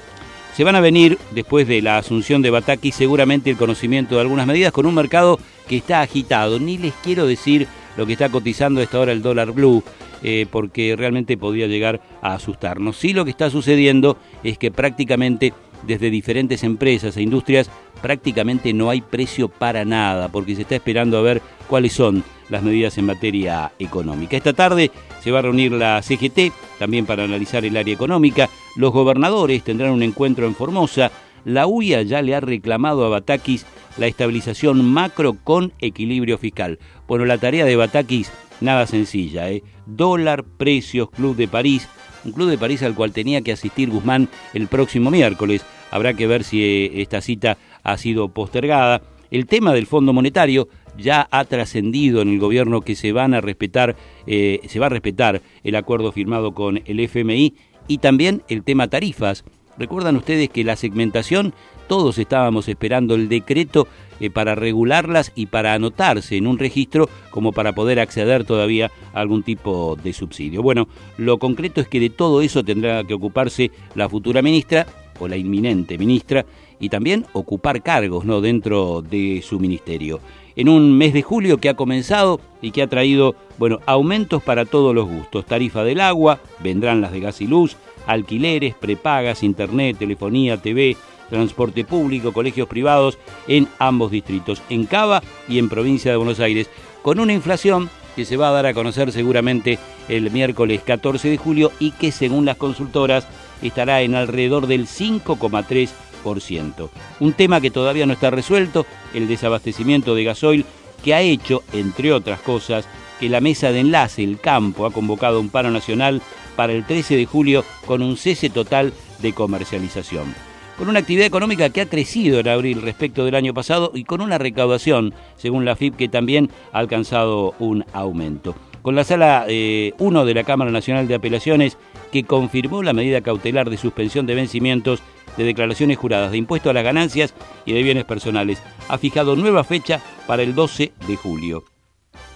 Se 0.56 0.64
van 0.64 0.74
a 0.74 0.80
venir, 0.80 1.18
después 1.30 1.68
de 1.68 1.80
la 1.82 1.98
asunción 1.98 2.42
de 2.42 2.50
Batakis, 2.50 2.96
seguramente 2.96 3.48
el 3.48 3.56
conocimiento 3.56 4.16
de 4.16 4.22
algunas 4.22 4.46
medidas 4.46 4.72
con 4.72 4.86
un 4.86 4.94
mercado 4.94 5.38
que 5.68 5.76
está 5.76 6.00
agitado. 6.00 6.58
Ni 6.58 6.78
les 6.78 6.94
quiero 6.94 7.26
decir 7.26 7.68
lo 7.98 8.06
que 8.06 8.12
está 8.12 8.28
cotizando 8.28 8.80
a 8.80 8.84
esta 8.84 9.00
hora 9.00 9.10
el 9.10 9.22
dólar 9.22 9.50
blue, 9.50 9.82
eh, 10.22 10.46
porque 10.52 10.94
realmente 10.96 11.36
podría 11.36 11.66
llegar 11.66 12.00
a 12.22 12.34
asustarnos. 12.34 12.96
Sí 12.96 13.12
lo 13.12 13.24
que 13.24 13.32
está 13.32 13.50
sucediendo 13.50 14.16
es 14.44 14.56
que 14.56 14.70
prácticamente 14.70 15.52
desde 15.82 16.08
diferentes 16.08 16.62
empresas 16.62 17.16
e 17.16 17.22
industrias 17.22 17.70
prácticamente 18.00 18.72
no 18.72 18.88
hay 18.88 19.00
precio 19.00 19.48
para 19.48 19.84
nada, 19.84 20.28
porque 20.28 20.54
se 20.54 20.62
está 20.62 20.76
esperando 20.76 21.18
a 21.18 21.22
ver 21.22 21.42
cuáles 21.66 21.92
son 21.92 22.22
las 22.48 22.62
medidas 22.62 22.96
en 22.98 23.06
materia 23.06 23.72
económica. 23.80 24.36
Esta 24.36 24.52
tarde 24.52 24.92
se 25.20 25.32
va 25.32 25.40
a 25.40 25.42
reunir 25.42 25.72
la 25.72 26.00
CGT, 26.00 26.52
también 26.78 27.04
para 27.04 27.24
analizar 27.24 27.64
el 27.64 27.76
área 27.76 27.94
económica. 27.94 28.48
Los 28.76 28.92
gobernadores 28.92 29.64
tendrán 29.64 29.90
un 29.90 30.04
encuentro 30.04 30.46
en 30.46 30.54
Formosa. 30.54 31.10
La 31.44 31.66
UIA 31.66 32.02
ya 32.02 32.22
le 32.22 32.36
ha 32.36 32.40
reclamado 32.40 33.04
a 33.04 33.08
Batakis 33.08 33.66
la 33.98 34.06
estabilización 34.06 34.84
macro 34.84 35.36
con 35.42 35.72
equilibrio 35.80 36.38
fiscal. 36.38 36.78
Bueno, 37.08 37.24
la 37.24 37.38
tarea 37.38 37.64
de 37.64 37.74
Batakis, 37.74 38.30
nada 38.60 38.86
sencilla, 38.86 39.50
¿eh? 39.50 39.62
Dólar, 39.86 40.44
precios, 40.44 41.08
Club 41.08 41.36
de 41.36 41.48
París, 41.48 41.88
un 42.22 42.32
Club 42.32 42.50
de 42.50 42.58
París 42.58 42.82
al 42.82 42.94
cual 42.94 43.12
tenía 43.12 43.40
que 43.40 43.52
asistir 43.52 43.88
Guzmán 43.88 44.28
el 44.52 44.66
próximo 44.66 45.10
miércoles. 45.10 45.64
Habrá 45.90 46.12
que 46.12 46.26
ver 46.26 46.44
si 46.44 46.62
eh, 46.62 47.00
esta 47.00 47.22
cita 47.22 47.56
ha 47.82 47.96
sido 47.96 48.28
postergada. 48.28 49.00
El 49.30 49.46
tema 49.46 49.72
del 49.72 49.86
Fondo 49.86 50.12
Monetario 50.12 50.68
ya 50.98 51.26
ha 51.30 51.46
trascendido 51.46 52.20
en 52.20 52.28
el 52.28 52.38
gobierno 52.38 52.82
que 52.82 52.94
se 52.94 53.12
van 53.12 53.32
a 53.32 53.40
respetar, 53.40 53.96
eh, 54.26 54.60
se 54.68 54.78
va 54.78 54.86
a 54.86 54.90
respetar 54.90 55.40
el 55.64 55.76
acuerdo 55.76 56.12
firmado 56.12 56.52
con 56.52 56.82
el 56.84 57.00
FMI 57.00 57.54
y 57.88 57.98
también 57.98 58.42
el 58.48 58.64
tema 58.64 58.88
tarifas. 58.88 59.44
Recuerdan 59.78 60.16
ustedes 60.16 60.48
que 60.48 60.64
la 60.64 60.76
segmentación 60.76 61.54
todos 61.86 62.18
estábamos 62.18 62.68
esperando 62.68 63.14
el 63.14 63.28
decreto 63.28 63.88
eh, 64.20 64.28
para 64.30 64.54
regularlas 64.54 65.32
y 65.34 65.46
para 65.46 65.72
anotarse 65.72 66.36
en 66.36 66.46
un 66.46 66.58
registro 66.58 67.08
como 67.30 67.52
para 67.52 67.72
poder 67.72 67.98
acceder 67.98 68.44
todavía 68.44 68.90
a 69.14 69.20
algún 69.20 69.42
tipo 69.42 69.96
de 70.02 70.12
subsidio. 70.12 70.62
Bueno, 70.62 70.88
lo 71.16 71.38
concreto 71.38 71.80
es 71.80 71.88
que 71.88 72.00
de 72.00 72.10
todo 72.10 72.42
eso 72.42 72.62
tendrá 72.62 73.04
que 73.04 73.14
ocuparse 73.14 73.70
la 73.94 74.08
futura 74.08 74.42
ministra 74.42 74.86
o 75.18 75.28
la 75.28 75.36
inminente 75.36 75.98
ministra 75.98 76.44
y 76.80 76.88
también 76.88 77.26
ocupar 77.32 77.82
cargos 77.82 78.24
¿no? 78.24 78.40
dentro 78.40 79.02
de 79.02 79.42
su 79.42 79.58
ministerio. 79.58 80.20
En 80.56 80.68
un 80.68 80.96
mes 80.96 81.12
de 81.12 81.22
julio 81.22 81.58
que 81.58 81.68
ha 81.68 81.74
comenzado 81.74 82.40
y 82.60 82.72
que 82.72 82.82
ha 82.82 82.88
traído 82.88 83.36
bueno, 83.58 83.78
aumentos 83.86 84.42
para 84.42 84.64
todos 84.64 84.94
los 84.94 85.08
gustos. 85.08 85.46
Tarifa 85.46 85.84
del 85.84 86.00
agua, 86.00 86.40
vendrán 86.60 87.00
las 87.00 87.12
de 87.12 87.20
gas 87.20 87.40
y 87.40 87.46
luz, 87.46 87.76
alquileres, 88.08 88.74
prepagas, 88.74 89.44
internet, 89.44 89.98
telefonía, 89.98 90.56
TV, 90.56 90.96
transporte 91.30 91.84
público, 91.84 92.32
colegios 92.32 92.66
privados 92.66 93.18
en 93.46 93.68
ambos 93.78 94.10
distritos, 94.10 94.62
en 94.70 94.86
Cava 94.86 95.22
y 95.46 95.58
en 95.58 95.68
provincia 95.68 96.10
de 96.10 96.16
Buenos 96.16 96.40
Aires, 96.40 96.68
con 97.02 97.20
una 97.20 97.34
inflación 97.34 97.90
que 98.16 98.24
se 98.24 98.36
va 98.36 98.48
a 98.48 98.52
dar 98.52 98.66
a 98.66 98.74
conocer 98.74 99.12
seguramente 99.12 99.78
el 100.08 100.30
miércoles 100.30 100.80
14 100.84 101.28
de 101.28 101.36
julio 101.36 101.70
y 101.78 101.92
que 101.92 102.10
según 102.10 102.46
las 102.46 102.56
consultoras 102.56 103.28
estará 103.62 104.02
en 104.02 104.16
alrededor 104.16 104.66
del 104.66 104.86
5,3%. 104.86 106.88
Un 107.20 107.32
tema 107.34 107.60
que 107.60 107.70
todavía 107.70 108.06
no 108.06 108.14
está 108.14 108.30
resuelto, 108.30 108.86
el 109.14 109.28
desabastecimiento 109.28 110.14
de 110.14 110.24
gasoil, 110.24 110.64
que 111.04 111.14
ha 111.14 111.20
hecho, 111.20 111.62
entre 111.72 112.12
otras 112.12 112.40
cosas, 112.40 112.88
que 113.18 113.28
la 113.28 113.40
mesa 113.40 113.72
de 113.72 113.80
enlace, 113.80 114.24
el 114.24 114.40
campo, 114.40 114.86
ha 114.86 114.92
convocado 114.92 115.40
un 115.40 115.50
paro 115.50 115.70
nacional 115.70 116.22
para 116.56 116.72
el 116.72 116.84
13 116.84 117.16
de 117.16 117.26
julio 117.26 117.64
con 117.86 118.02
un 118.02 118.16
cese 118.16 118.50
total 118.50 118.92
de 119.20 119.32
comercialización. 119.32 120.34
Con 120.78 120.88
una 120.88 121.00
actividad 121.00 121.26
económica 121.26 121.70
que 121.70 121.80
ha 121.80 121.88
crecido 121.88 122.38
en 122.38 122.48
abril 122.48 122.82
respecto 122.82 123.24
del 123.24 123.34
año 123.34 123.52
pasado 123.52 123.90
y 123.94 124.04
con 124.04 124.20
una 124.20 124.38
recaudación, 124.38 125.12
según 125.36 125.64
la 125.64 125.74
FIP, 125.74 125.96
que 125.96 126.08
también 126.08 126.50
ha 126.72 126.78
alcanzado 126.78 127.54
un 127.58 127.84
aumento. 127.92 128.54
Con 128.82 128.94
la 128.94 129.02
sala 129.02 129.44
1 129.46 129.50
eh, 129.50 129.92
de 129.98 130.34
la 130.34 130.44
Cámara 130.44 130.70
Nacional 130.70 131.08
de 131.08 131.16
Apelaciones, 131.16 131.76
que 132.12 132.22
confirmó 132.24 132.82
la 132.82 132.92
medida 132.92 133.20
cautelar 133.20 133.70
de 133.70 133.76
suspensión 133.76 134.26
de 134.26 134.36
vencimientos 134.36 135.02
de 135.36 135.44
declaraciones 135.44 135.98
juradas 135.98 136.30
de 136.30 136.38
impuesto 136.38 136.70
a 136.70 136.72
las 136.72 136.84
ganancias 136.84 137.34
y 137.66 137.72
de 137.72 137.82
bienes 137.82 138.04
personales, 138.04 138.62
ha 138.88 138.98
fijado 138.98 139.36
nueva 139.36 139.64
fecha 139.64 140.00
para 140.26 140.42
el 140.42 140.54
12 140.54 140.92
de 141.06 141.16
julio. 141.16 141.64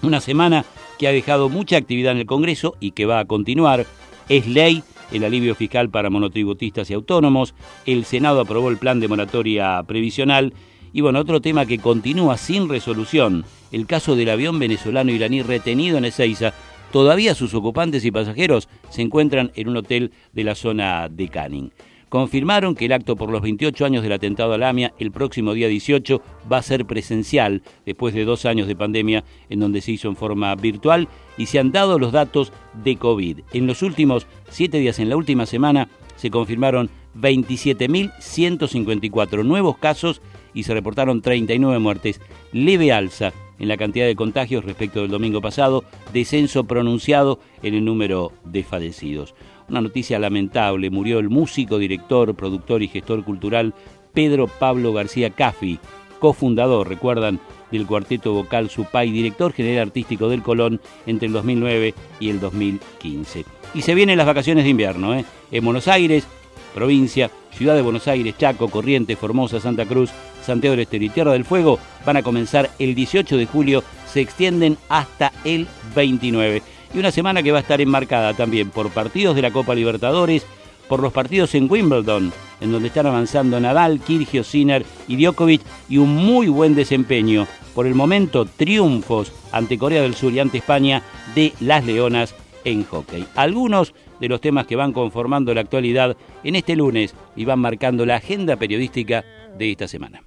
Una 0.03 0.21
semana 0.21 0.65
que 0.99 1.07
ha 1.07 1.13
dejado 1.13 1.49
mucha 1.49 1.77
actividad 1.77 2.13
en 2.13 2.19
el 2.19 2.27
Congreso 2.27 2.75
y 2.81 2.91
que 2.91 3.07
va 3.07 3.21
a 3.21 3.25
continuar. 3.25 3.87
Es 4.29 4.49
ley 4.49 4.83
el 5.13 5.23
alivio 5.23 5.55
fiscal 5.55 5.91
para 5.91 6.11
monotributistas 6.11 6.91
y 6.91 6.95
autónomos. 6.95 7.55
El 7.87 8.05
Senado 8.05 8.41
aprobó 8.41 8.69
el 8.71 8.79
plan 8.79 8.99
de 8.99 9.07
moratoria 9.07 9.81
previsional. 9.87 10.55
Y 10.93 11.03
bueno, 11.03 11.21
otro 11.21 11.41
tema 11.41 11.67
que 11.67 11.79
continúa 11.79 12.37
sin 12.37 12.69
resolución, 12.69 13.45
el 13.71 13.87
caso 13.87 14.17
del 14.17 14.31
avión 14.31 14.59
venezolano-iraní 14.59 15.43
retenido 15.43 15.99
en 15.99 16.05
Ezeiza. 16.05 16.53
Todavía 16.91 17.35
sus 17.37 17.55
ocupantes 17.55 18.05
y 18.05 18.11
pasajeros 18.11 18.69
se 18.91 19.03
encuentran 19.03 19.53
en 19.55 19.69
un 19.69 19.77
hotel 19.77 20.13
de 20.33 20.45
la 20.45 20.57
zona 20.57 21.09
de 21.09 21.29
Canning 21.29 21.71
confirmaron 22.13 22.75
que 22.75 22.85
el 22.85 22.93
acto 22.93 23.17
por 23.17 23.31
los 23.31 23.41
28 23.41 23.87
años 23.87 24.03
del 24.03 24.13
atentado 24.13 24.53
a 24.53 24.59
la 24.59 24.69
AMIA 24.69 24.93
el 24.99 25.13
próximo 25.13 25.55
día 25.55 25.67
18 25.67 26.21
va 26.53 26.59
a 26.59 26.63
ser 26.63 26.85
presencial 26.85 27.63
después 27.87 28.13
de 28.13 28.27
dos 28.27 28.45
años 28.45 28.69
de 28.69 28.77
pandemia 28.77 29.25
en 29.49 29.61
donde 29.61 29.81
se 29.81 29.93
hizo 29.93 30.09
en 30.09 30.17
forma 30.17 30.55
virtual 30.55 31.09
y 31.39 31.47
se 31.47 31.59
han 31.59 31.73
dado 31.73 31.99
los 31.99 32.13
datos 32.13 32.53
de 32.85 32.97
COVID. 32.97 33.39
En 33.55 33.67
los 33.67 33.83
últimos 33.83 34.27
siete 34.51 34.79
días, 34.79 34.99
en 34.99 35.09
la 35.09 35.17
última 35.17 35.47
semana, 35.47 35.89
se 36.17 36.31
confirmaron 36.31 36.91
27.154 37.17 39.43
nuevos 39.43 39.79
casos 39.79 40.21
y 40.53 40.65
se 40.65 40.75
reportaron 40.75 41.23
39 41.23 41.79
muertes. 41.79 42.21
Leve 42.53 42.93
alza 42.93 43.33
en 43.59 43.69
la 43.69 43.79
cantidad 43.79 44.05
de 44.05 44.17
contagios 44.17 44.67
respecto 44.67 45.01
del 45.01 45.11
domingo 45.11 45.41
pasado, 45.41 45.83
descenso 46.13 46.65
pronunciado 46.65 47.39
en 47.63 47.73
el 47.73 47.87
número 47.87 48.33
de 48.45 48.65
fallecidos. 48.65 49.35
Una 49.69 49.81
noticia 49.81 50.19
lamentable, 50.19 50.91
murió 50.91 51.19
el 51.19 51.31
músico, 51.31 51.79
director, 51.79 52.35
productor 52.35 52.83
y 52.83 52.89
gestor 52.89 53.25
cultural 53.25 53.75
Pedro 54.13 54.47
Pablo 54.47 54.93
García 54.93 55.31
Caffi, 55.31 55.79
cofundador, 56.19 56.89
recuerdan, 56.89 57.41
del 57.71 57.87
cuarteto 57.87 58.33
vocal 58.33 58.69
Supay, 58.71 59.11
director 59.11 59.53
general 59.53 59.89
artístico 59.89 60.29
del 60.29 60.43
Colón 60.43 60.81
entre 61.07 61.27
el 61.27 61.33
2009 61.33 61.95
y 62.21 62.31
el 62.31 62.39
2015. 62.39 63.45
Y 63.75 63.83
se 63.83 63.95
vienen 63.95 64.19
las 64.19 64.27
vacaciones 64.27 64.65
de 64.65 64.71
invierno, 64.71 65.15
¿eh? 65.15 65.25
En 65.51 65.65
Buenos 65.65 65.89
Aires, 65.89 66.27
provincia, 66.75 67.31
Ciudad 67.51 67.75
de 67.75 67.83
Buenos 67.83 68.09
Aires, 68.09 68.37
Chaco, 68.39 68.69
Corrientes, 68.69 69.19
Formosa, 69.19 69.61
Santa 69.61 69.87
Cruz, 69.87 70.11
Santiago 70.43 70.73
del 70.73 70.81
Estero 70.81 71.05
y 71.05 71.09
Tierra 71.09 71.33
del 71.33 71.45
Fuego 71.45 71.79
van 72.05 72.17
a 72.17 72.23
comenzar 72.23 72.71
el 72.79 72.95
18 72.95 73.37
de 73.37 73.47
julio, 73.47 73.83
se 74.07 74.21
extienden 74.21 74.77
hasta 74.89 75.33
el 75.45 75.67
29 75.95 76.63
y 76.95 76.99
una 76.99 77.11
semana 77.11 77.43
que 77.43 77.53
va 77.53 77.59
a 77.59 77.63
estar 77.63 77.81
enmarcada 77.81 78.35
también 78.35 78.71
por 78.71 78.91
partidos 78.91 79.35
de 79.35 79.43
la 79.43 79.51
Copa 79.51 79.75
Libertadores, 79.75 80.47
por 80.89 81.01
los 81.01 81.13
partidos 81.13 81.55
en 81.55 81.71
Wimbledon, 81.71 82.33
en 82.61 82.73
donde 82.73 82.89
están 82.89 83.07
avanzando 83.07 83.59
Nadal, 83.59 84.01
Kirgio, 84.01 84.45
Sinner 84.45 84.85
y 85.09 85.17
Djokovic, 85.17 85.63
y 85.89 85.99
un 85.99 86.15
muy 86.15 86.49
buen 86.49 86.75
desempeño, 86.75 87.47
por 87.75 87.87
el 87.87 87.95
momento 87.95 88.45
triunfos 88.45 89.33
ante 89.53 89.79
Corea 89.79 90.03
del 90.03 90.15
Sur 90.15 90.33
y 90.33 90.41
ante 90.41 90.59
España 90.59 91.03
de 91.35 91.53
las 91.61 91.85
Leonas 91.85 92.35
en 92.65 92.85
hockey. 92.85 93.27
Algunos 93.35 93.95
de 94.21 94.29
los 94.29 94.41
temas 94.41 94.67
que 94.67 94.77
van 94.77 94.93
conformando 94.93 95.55
la 95.55 95.63
actualidad 95.63 96.17
en 96.45 96.57
este 96.57 96.77
lunes 96.77 97.15
y 97.35 97.45
van 97.45 97.59
marcando 97.59 98.07
la 98.07 98.17
agenda 98.17 98.57
periodística 98.57 99.25
de 99.57 99.71
esta 99.73 99.89
semana. 99.89 100.23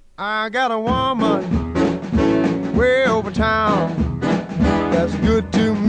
to 5.52 5.74
me. 5.74 5.85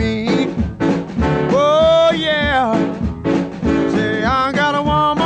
Oh, 2.10 2.14
yeah. 2.14 2.72
Say, 3.92 4.24
I 4.24 4.54
got 4.54 4.76
a 4.76 4.82
woman 4.82 5.17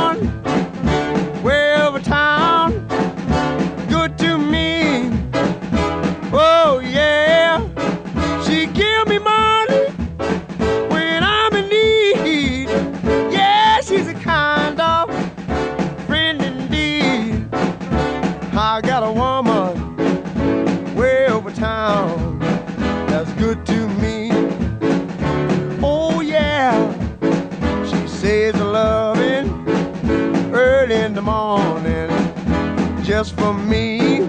just 33.02 33.36
for 33.36 33.52
me. 33.52 34.20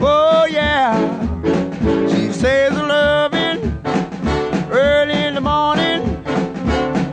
Oh 0.00 0.46
yeah, 0.50 0.96
she 2.08 2.32
says 2.32 2.72
loving 2.72 3.60
early 4.70 5.24
in 5.24 5.34
the 5.34 5.40
morning 5.40 6.24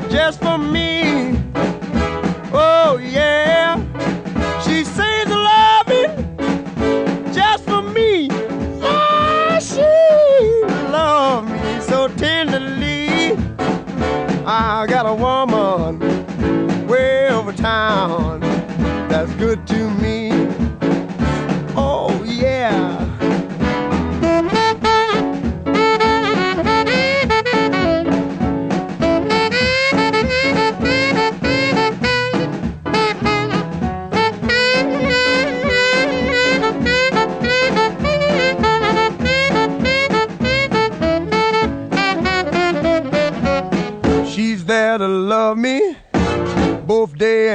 just 0.09 0.39
for 0.39 0.57
me. 0.57 1.37
Oh 2.53 2.97
yeah, 3.03 3.75
she 4.63 4.85
says 4.85 5.27
loving 5.27 6.37
just 7.33 7.65
for 7.65 7.81
me. 7.81 8.27
Yeah, 8.79 9.59
she 9.59 9.81
love 10.89 11.51
me 11.51 11.81
so 11.81 12.07
tenderly. 12.07 13.35
I 14.45 14.85
got 14.87 15.05
a 15.05 15.13
woman 15.13 15.99
way 16.87 17.27
over 17.29 17.51
town 17.51 18.39
that's 19.09 19.33
good 19.33 19.65
to 19.67 19.89
me. 19.89 20.28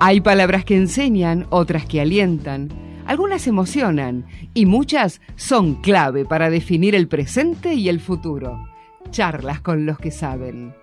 Hay 0.00 0.20
palabras 0.20 0.64
que 0.64 0.76
enseñan, 0.76 1.46
otras 1.50 1.84
que 1.84 2.00
alientan, 2.00 2.68
algunas 3.06 3.46
emocionan 3.46 4.26
y 4.54 4.66
muchas 4.66 5.20
son 5.34 5.76
clave 5.76 6.24
para 6.24 6.50
definir 6.50 6.94
el 6.94 7.08
presente 7.08 7.74
y 7.74 7.88
el 7.88 8.00
futuro. 8.00 8.68
Charlas 9.10 9.60
con 9.60 9.86
los 9.86 9.98
que 9.98 10.10
saben. 10.10 10.74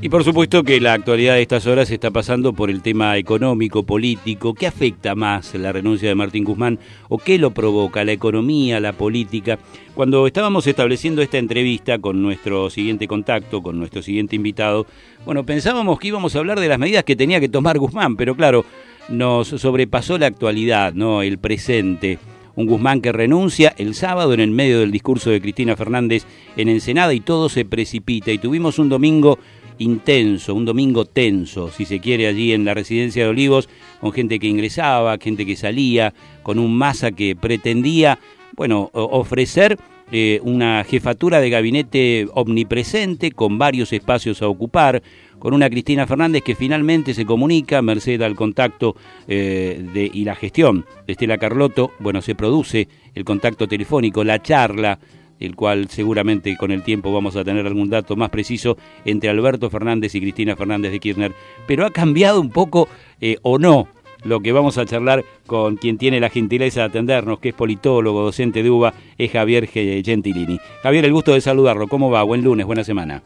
Y 0.00 0.10
por 0.10 0.22
supuesto 0.22 0.62
que 0.62 0.80
la 0.80 0.92
actualidad 0.92 1.34
de 1.34 1.42
estas 1.42 1.66
horas 1.66 1.90
está 1.90 2.12
pasando 2.12 2.52
por 2.52 2.70
el 2.70 2.82
tema 2.82 3.16
económico, 3.16 3.82
político. 3.82 4.54
¿Qué 4.54 4.68
afecta 4.68 5.16
más 5.16 5.52
la 5.56 5.72
renuncia 5.72 6.08
de 6.08 6.14
Martín 6.14 6.44
Guzmán 6.44 6.78
o 7.08 7.18
qué 7.18 7.36
lo 7.36 7.50
provoca? 7.50 8.04
¿La 8.04 8.12
economía, 8.12 8.78
la 8.78 8.92
política? 8.92 9.58
Cuando 9.96 10.28
estábamos 10.28 10.68
estableciendo 10.68 11.20
esta 11.20 11.38
entrevista 11.38 11.98
con 11.98 12.22
nuestro 12.22 12.70
siguiente 12.70 13.08
contacto, 13.08 13.60
con 13.60 13.76
nuestro 13.76 14.00
siguiente 14.00 14.36
invitado, 14.36 14.86
bueno, 15.26 15.44
pensábamos 15.44 15.98
que 15.98 16.08
íbamos 16.08 16.36
a 16.36 16.38
hablar 16.38 16.60
de 16.60 16.68
las 16.68 16.78
medidas 16.78 17.02
que 17.02 17.16
tenía 17.16 17.40
que 17.40 17.48
tomar 17.48 17.76
Guzmán, 17.78 18.16
pero 18.16 18.36
claro, 18.36 18.64
nos 19.08 19.48
sobrepasó 19.48 20.16
la 20.16 20.26
actualidad, 20.26 20.94
¿no? 20.94 21.22
El 21.22 21.38
presente 21.38 22.20
un 22.58 22.66
Guzmán 22.66 23.00
que 23.00 23.12
renuncia 23.12 23.72
el 23.78 23.94
sábado 23.94 24.34
en 24.34 24.40
el 24.40 24.50
medio 24.50 24.80
del 24.80 24.90
discurso 24.90 25.30
de 25.30 25.40
Cristina 25.40 25.76
Fernández 25.76 26.24
en 26.56 26.68
Ensenada 26.68 27.14
y 27.14 27.20
todo 27.20 27.48
se 27.48 27.64
precipita 27.64 28.32
y 28.32 28.38
tuvimos 28.38 28.80
un 28.80 28.88
domingo 28.88 29.38
intenso, 29.78 30.54
un 30.54 30.64
domingo 30.64 31.04
tenso, 31.04 31.70
si 31.70 31.84
se 31.84 32.00
quiere, 32.00 32.26
allí 32.26 32.52
en 32.52 32.64
la 32.64 32.74
residencia 32.74 33.24
de 33.24 33.30
Olivos, 33.30 33.68
con 34.00 34.12
gente 34.12 34.38
que 34.38 34.46
ingresaba, 34.46 35.18
gente 35.18 35.46
que 35.46 35.56
salía, 35.56 36.14
con 36.42 36.58
un 36.58 36.76
masa 36.76 37.12
que 37.12 37.36
pretendía, 37.36 38.18
bueno, 38.56 38.90
ofrecer 38.92 39.78
eh, 40.10 40.40
una 40.42 40.84
jefatura 40.84 41.38
de 41.38 41.50
gabinete 41.50 42.28
omnipresente, 42.32 43.30
con 43.30 43.58
varios 43.58 43.92
espacios 43.92 44.40
a 44.40 44.48
ocupar, 44.48 45.02
con 45.38 45.52
una 45.52 45.68
Cristina 45.68 46.06
Fernández 46.06 46.42
que 46.42 46.54
finalmente 46.54 47.12
se 47.12 47.26
comunica, 47.26 47.82
merced 47.82 48.22
al 48.22 48.34
contacto 48.34 48.96
eh, 49.28 49.86
de, 49.92 50.10
y 50.12 50.24
la 50.24 50.34
gestión 50.34 50.86
de 51.06 51.12
Estela 51.12 51.36
Carlotto, 51.36 51.92
bueno, 51.98 52.22
se 52.22 52.34
produce 52.34 52.88
el 53.14 53.24
contacto 53.24 53.68
telefónico, 53.68 54.24
la 54.24 54.40
charla, 54.40 54.98
el 55.40 55.56
cual 55.56 55.88
seguramente 55.88 56.56
con 56.56 56.70
el 56.70 56.82
tiempo 56.82 57.12
vamos 57.12 57.36
a 57.36 57.44
tener 57.44 57.66
algún 57.66 57.90
dato 57.90 58.16
más 58.16 58.30
preciso 58.30 58.76
entre 59.04 59.30
Alberto 59.30 59.70
Fernández 59.70 60.14
y 60.14 60.20
Cristina 60.20 60.56
Fernández 60.56 60.92
de 60.92 61.00
Kirchner. 61.00 61.32
Pero 61.66 61.86
ha 61.86 61.90
cambiado 61.90 62.40
un 62.40 62.50
poco 62.50 62.88
eh, 63.20 63.36
o 63.42 63.58
no 63.58 63.88
lo 64.24 64.40
que 64.40 64.52
vamos 64.52 64.78
a 64.78 64.84
charlar 64.84 65.24
con 65.46 65.76
quien 65.76 65.98
tiene 65.98 66.20
la 66.20 66.28
gentileza 66.28 66.80
de 66.80 66.86
atendernos, 66.86 67.38
que 67.38 67.50
es 67.50 67.54
politólogo, 67.54 68.22
docente 68.22 68.62
de 68.62 68.70
UBA, 68.70 68.94
es 69.16 69.30
Javier 69.30 69.68
Gentilini. 69.68 70.58
Javier, 70.82 71.04
el 71.04 71.12
gusto 71.12 71.32
de 71.34 71.40
saludarlo. 71.40 71.88
¿Cómo 71.88 72.10
va? 72.10 72.22
Buen 72.24 72.42
lunes, 72.42 72.66
buena 72.66 72.84
semana. 72.84 73.22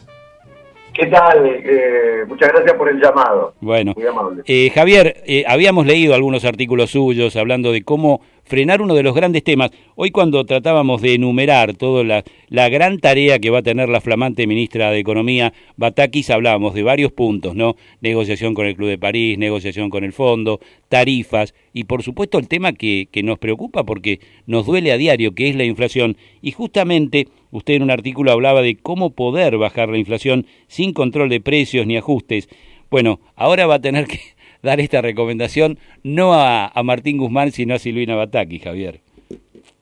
¿Qué 0.92 1.07
tal? 1.07 1.46
Eh, 1.46 2.24
muchas 2.28 2.52
gracias 2.52 2.76
por 2.76 2.88
el 2.88 3.00
llamado. 3.00 3.55
Bueno, 3.61 3.94
eh, 4.44 4.70
Javier, 4.74 5.22
habíamos 5.46 5.87
leído 5.87 6.14
algunos 6.14 6.44
artículos 6.44 6.90
suyos 6.90 7.35
hablando 7.37 7.72
de 7.72 7.83
cómo 7.83 8.20
frenar 8.44 8.83
uno 8.83 8.94
de 8.94 9.02
los 9.02 9.14
grandes 9.14 9.42
temas. 9.42 9.70
Hoy 9.94 10.11
cuando 10.11 10.44
tratábamos 10.44 11.00
de 11.00 11.14
enumerar 11.14 11.74
toda 11.74 12.05
la, 12.05 12.24
la, 12.48 12.68
gran 12.68 12.98
tarea 12.98 13.38
que 13.38 13.50
va 13.50 13.59
a 13.59 13.62
tener 13.62 13.88
la 13.88 14.00
flamante 14.00 14.46
ministra 14.46 14.90
de 14.90 14.98
Economía, 14.98 15.55
Batakis, 15.76 16.28
hablábamos 16.28 16.74
de 16.74 16.83
varios 16.83 17.12
puntos, 17.12 17.55
¿no? 17.55 17.76
Negociación 18.00 18.52
con 18.52 18.66
el 18.66 18.76
Club 18.76 18.90
de 18.90 18.98
París, 18.98 19.38
negociación 19.38 19.88
con 19.88 20.05
el 20.05 20.12
Fondo, 20.12 20.61
tarifas 20.88 21.55
y 21.72 21.85
por 21.85 22.02
supuesto 22.02 22.38
el 22.38 22.48
tema 22.48 22.72
que, 22.72 23.09
que 23.11 23.22
nos 23.22 23.38
preocupa 23.38 23.85
porque 23.85 24.20
nos 24.46 24.66
duele 24.66 24.92
a 24.92 24.98
diario, 24.98 25.35
que 25.35 25.48
es 25.48 25.57
la 25.57 25.64
inflación. 25.64 26.16
Y 26.42 26.52
justamente 26.52 27.28
usted 27.53 27.75
en 27.75 27.85
un 27.85 27.93
artículo 27.93 28.33
hablaba 28.33 28.62
de 28.62 28.77
cómo 28.77 29.15
poder 29.15 29.57
bajar 29.57 29.88
la 29.88 29.99
inflación 29.99 30.47
sin 30.67 30.93
control 30.93 31.29
de 31.29 31.41
precios 31.41 31.87
ni 31.87 31.97
ajustes. 31.97 32.49
Bueno, 32.91 33.21
ahora 33.37 33.67
va 33.67 33.77
a 33.77 33.81
tener 33.81 34.07
que 34.07 34.19
dar 34.62 34.81
esta 34.81 35.01
recomendación 35.01 35.79
no 36.03 36.35
a, 36.35 36.73
Martín 36.83 37.19
Guzmán, 37.19 37.53
sino 37.53 37.75
a 37.75 37.79
Silvina 37.79 38.17
Bataki, 38.17 38.59
Javier. 38.59 39.01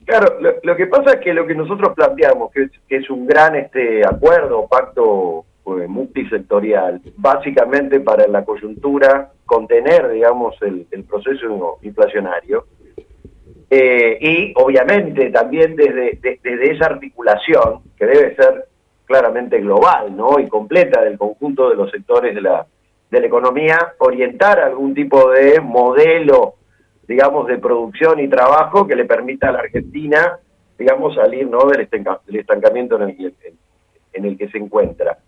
Claro, 0.04 0.38
lo, 0.62 0.76
que 0.76 0.86
pasa 0.86 1.12
es 1.12 1.20
que 1.20 1.32
lo 1.32 1.46
que 1.46 1.54
nosotros 1.54 1.94
planteamos, 1.94 2.50
que 2.52 2.68
es, 2.88 3.10
un 3.10 3.26
gran 3.26 3.54
este 3.54 4.04
acuerdo, 4.04 4.66
pacto 4.68 5.44
pues, 5.62 5.88
multisectorial, 5.88 7.00
básicamente 7.16 8.00
para 8.00 8.26
la 8.26 8.44
coyuntura 8.44 9.30
contener, 9.46 10.08
digamos, 10.10 10.56
el, 10.62 10.86
proceso 11.04 11.78
inflacionario, 11.82 12.66
eh, 13.72 14.18
y 14.20 14.52
obviamente 14.56 15.30
también 15.30 15.76
desde, 15.76 16.18
desde 16.20 16.72
esa 16.72 16.86
articulación, 16.86 17.82
que 17.96 18.04
debe 18.04 18.34
ser 18.34 18.66
claramente 19.06 19.60
global 19.60 20.16
¿no? 20.16 20.40
y 20.40 20.48
completa 20.48 21.02
del 21.02 21.16
conjunto 21.16 21.70
de 21.70 21.76
los 21.76 21.90
sectores 21.90 22.34
de 22.34 22.40
la, 22.40 22.66
de 23.10 23.20
la 23.20 23.26
economía, 23.26 23.94
orientar 23.98 24.58
algún 24.58 24.92
tipo 24.92 25.30
de 25.30 25.60
modelo, 25.60 26.54
digamos, 27.06 27.46
de 27.46 27.58
producción 27.58 28.18
y 28.20 28.28
trabajo 28.28 28.86
que 28.86 28.96
le 28.96 29.04
permita 29.04 29.48
a 29.48 29.52
la 29.52 29.60
Argentina, 29.60 30.38
digamos, 30.76 31.14
salir 31.14 31.48
¿no? 31.48 31.64
del, 31.66 31.88
estancamiento 32.38 33.00
en 33.00 33.10
el, 33.10 33.34
en 34.12 34.24
el 34.24 34.36
que 34.36 34.48
se 34.48 34.58
encuentra. 34.58 35.18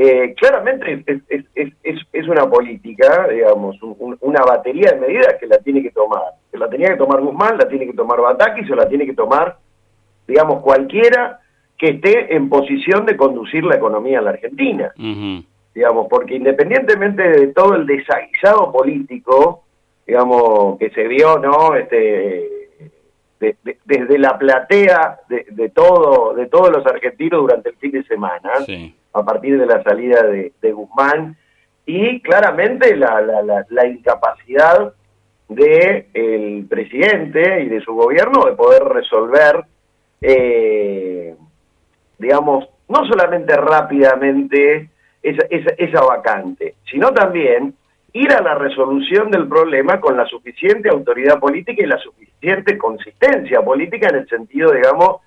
Eh, 0.00 0.34
claramente 0.36 1.02
es, 1.06 1.22
es, 1.28 1.72
es, 1.82 1.98
es, 2.12 2.28
una 2.28 2.48
política, 2.48 3.26
digamos, 3.28 3.76
una 4.20 4.42
batería 4.42 4.92
de 4.92 5.00
medidas 5.00 5.34
que 5.40 5.48
la 5.48 5.58
tiene 5.58 5.82
que 5.82 5.90
tomar. 5.90 6.22
Que 6.52 6.58
la 6.58 6.70
tenía 6.70 6.90
que 6.90 6.98
tomar 6.98 7.20
Guzmán, 7.20 7.58
la 7.58 7.68
tiene 7.68 7.86
que 7.86 7.94
tomar 7.94 8.20
Batakis 8.20 8.70
o 8.70 8.76
la 8.76 8.88
tiene 8.88 9.06
que 9.06 9.14
tomar, 9.14 9.56
digamos, 10.28 10.62
cualquiera 10.62 11.40
que 11.76 11.90
esté 11.90 12.34
en 12.34 12.48
posición 12.48 13.06
de 13.06 13.16
conducir 13.16 13.64
la 13.64 13.74
economía 13.76 14.18
en 14.18 14.24
la 14.24 14.30
Argentina 14.30 14.92
digamos, 15.78 16.08
porque 16.10 16.34
independientemente 16.34 17.22
de 17.22 17.46
todo 17.48 17.76
el 17.76 17.86
desaguisado 17.86 18.72
político, 18.72 19.62
digamos, 20.04 20.76
que 20.76 20.90
se 20.90 21.06
vio, 21.06 21.38
¿no? 21.38 21.76
Este, 21.76 22.48
desde 23.38 24.18
la 24.18 24.36
platea 24.38 25.20
de, 25.28 25.68
todo, 25.68 26.34
de 26.34 26.46
todos 26.46 26.70
los 26.70 26.84
argentinos 26.86 27.42
durante 27.42 27.70
el 27.70 27.76
fin 27.76 27.92
de 27.92 28.04
semana, 28.04 28.50
a 29.12 29.24
partir 29.24 29.58
de 29.58 29.66
la 29.66 29.82
salida 29.82 30.22
de, 30.22 30.72
Guzmán, 30.72 31.36
y 31.86 32.20
claramente 32.20 32.94
la, 32.96 33.20
la, 33.20 33.64
la, 33.68 33.86
incapacidad 33.86 34.92
de 35.48 36.06
el 36.12 36.66
presidente 36.68 37.62
y 37.62 37.68
de 37.68 37.80
su 37.80 37.94
gobierno 37.94 38.44
de 38.44 38.52
poder 38.52 38.84
resolver, 38.84 39.64
eh, 40.20 41.34
digamos, 42.18 42.68
no 42.88 43.06
solamente 43.06 43.56
rápidamente 43.56 44.90
esa, 45.22 45.46
esa, 45.78 46.00
vacante, 46.02 46.74
sino 46.90 47.12
también 47.12 47.74
ir 48.12 48.32
a 48.32 48.42
la 48.42 48.54
resolución 48.54 49.30
del 49.30 49.48
problema 49.48 50.00
con 50.00 50.16
la 50.16 50.26
suficiente 50.26 50.88
autoridad 50.88 51.38
política 51.38 51.82
y 51.82 51.86
la 51.86 51.98
suficiente 51.98 52.78
consistencia 52.78 53.62
política 53.62 54.08
en 54.08 54.16
el 54.16 54.28
sentido, 54.28 54.72
digamos, 54.72 55.20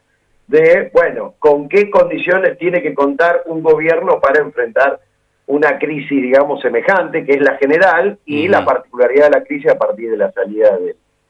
de, 0.48 0.90
bueno, 0.94 1.36
con 1.40 1.70
qué 1.70 1.90
condiciones 1.90 2.58
tiene 2.58 2.82
que 2.82 2.94
contar 2.94 3.44
un 3.46 3.64
gobierno 3.64 4.20
para 4.20 4.42
enfrentar 4.42 5.00
una 5.48 5.78
crisis, 5.78 6.22
digamos, 6.22 6.62
semejante, 6.62 7.26
que 7.26 7.34
es 7.34 7.42
la 7.42 7.58
general, 7.58 8.18
y 8.26 8.48
la 8.48 8.64
particularidad 8.64 9.26
de 9.26 9.40
la 9.40 9.44
crisis 9.44 9.72
a 9.72 9.78
partir 9.78 10.10
de 10.10 10.18
la 10.18 10.32
salida 10.32 10.78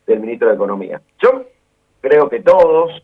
del 0.05 0.19
ministro 0.19 0.49
de 0.49 0.55
Economía. 0.55 1.01
Yo 1.21 1.45
creo 2.01 2.29
que 2.29 2.39
todos, 2.39 3.03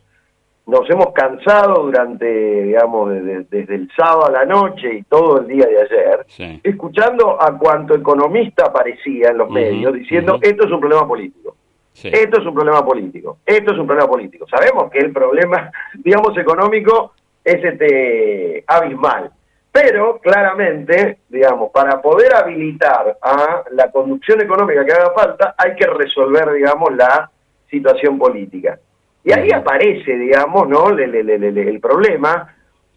nos 0.67 0.89
hemos 0.89 1.13
cansado 1.13 1.83
durante, 1.83 2.25
digamos, 2.63 3.09
desde, 3.09 3.73
el 3.73 3.89
sábado 3.95 4.27
a 4.27 4.31
la 4.31 4.45
noche 4.45 4.95
y 4.95 5.03
todo 5.03 5.39
el 5.39 5.47
día 5.47 5.65
de 5.65 5.81
ayer, 5.81 6.59
escuchando 6.61 7.41
a 7.41 7.57
cuanto 7.57 7.95
economista 7.95 8.65
aparecía 8.65 9.29
en 9.29 9.37
los 9.37 9.49
medios 9.49 9.93
diciendo 9.93 10.37
esto 10.41 10.65
es 10.65 10.71
un 10.71 10.81
problema 10.81 11.07
político. 11.07 11.55
Esto 11.93 12.41
es 12.41 12.45
un 12.45 12.53
problema 12.53 12.85
político. 12.85 13.39
Esto 13.45 13.73
es 13.73 13.79
un 13.79 13.87
problema 13.87 14.07
político. 14.09 14.45
Sabemos 14.47 14.91
que 14.91 14.99
el 14.99 15.11
problema, 15.11 15.71
digamos, 15.93 16.37
económico 16.37 17.13
es 17.43 17.63
este 17.63 18.63
abismal. 18.67 19.31
Pero 19.71 20.19
claramente, 20.19 21.19
digamos, 21.29 21.71
para 21.71 22.01
poder 22.01 22.35
habilitar 22.35 23.17
a 23.21 23.63
la 23.71 23.89
conducción 23.89 24.41
económica 24.41 24.83
que 24.85 24.91
haga 24.91 25.11
falta, 25.11 25.55
hay 25.57 25.75
que 25.75 25.87
resolver, 25.87 26.51
digamos, 26.51 26.93
la 26.95 27.31
situación 27.69 28.17
política. 28.17 28.79
Y 29.27 29.33
ahí 29.33 29.51
aparece, 29.51 30.17
digamos, 30.17 30.69
¿no? 30.69 30.87
el 30.87 31.79
problema 31.81 32.55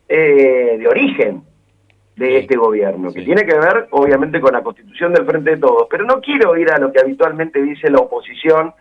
eh, 0.08 0.76
de 0.78 0.86
origen 0.86 1.42
de 2.14 2.38
este 2.38 2.56
gobierno, 2.56 3.12
que 3.12 3.22
tiene 3.22 3.44
que 3.44 3.56
ver, 3.56 3.88
obviamente, 3.90 4.40
con 4.40 4.52
la 4.52 4.62
constitución 4.62 5.12
del 5.12 5.26
Frente 5.26 5.50
de 5.50 5.56
Todos. 5.56 5.88
Pero 5.90 6.04
no 6.04 6.20
quiero 6.20 6.56
ir 6.56 6.70
a 6.70 6.78
lo 6.78 6.92
que 6.92 7.00
habitualmente 7.00 7.60
dice 7.60 7.90
la 7.90 7.98
oposición 7.98 8.72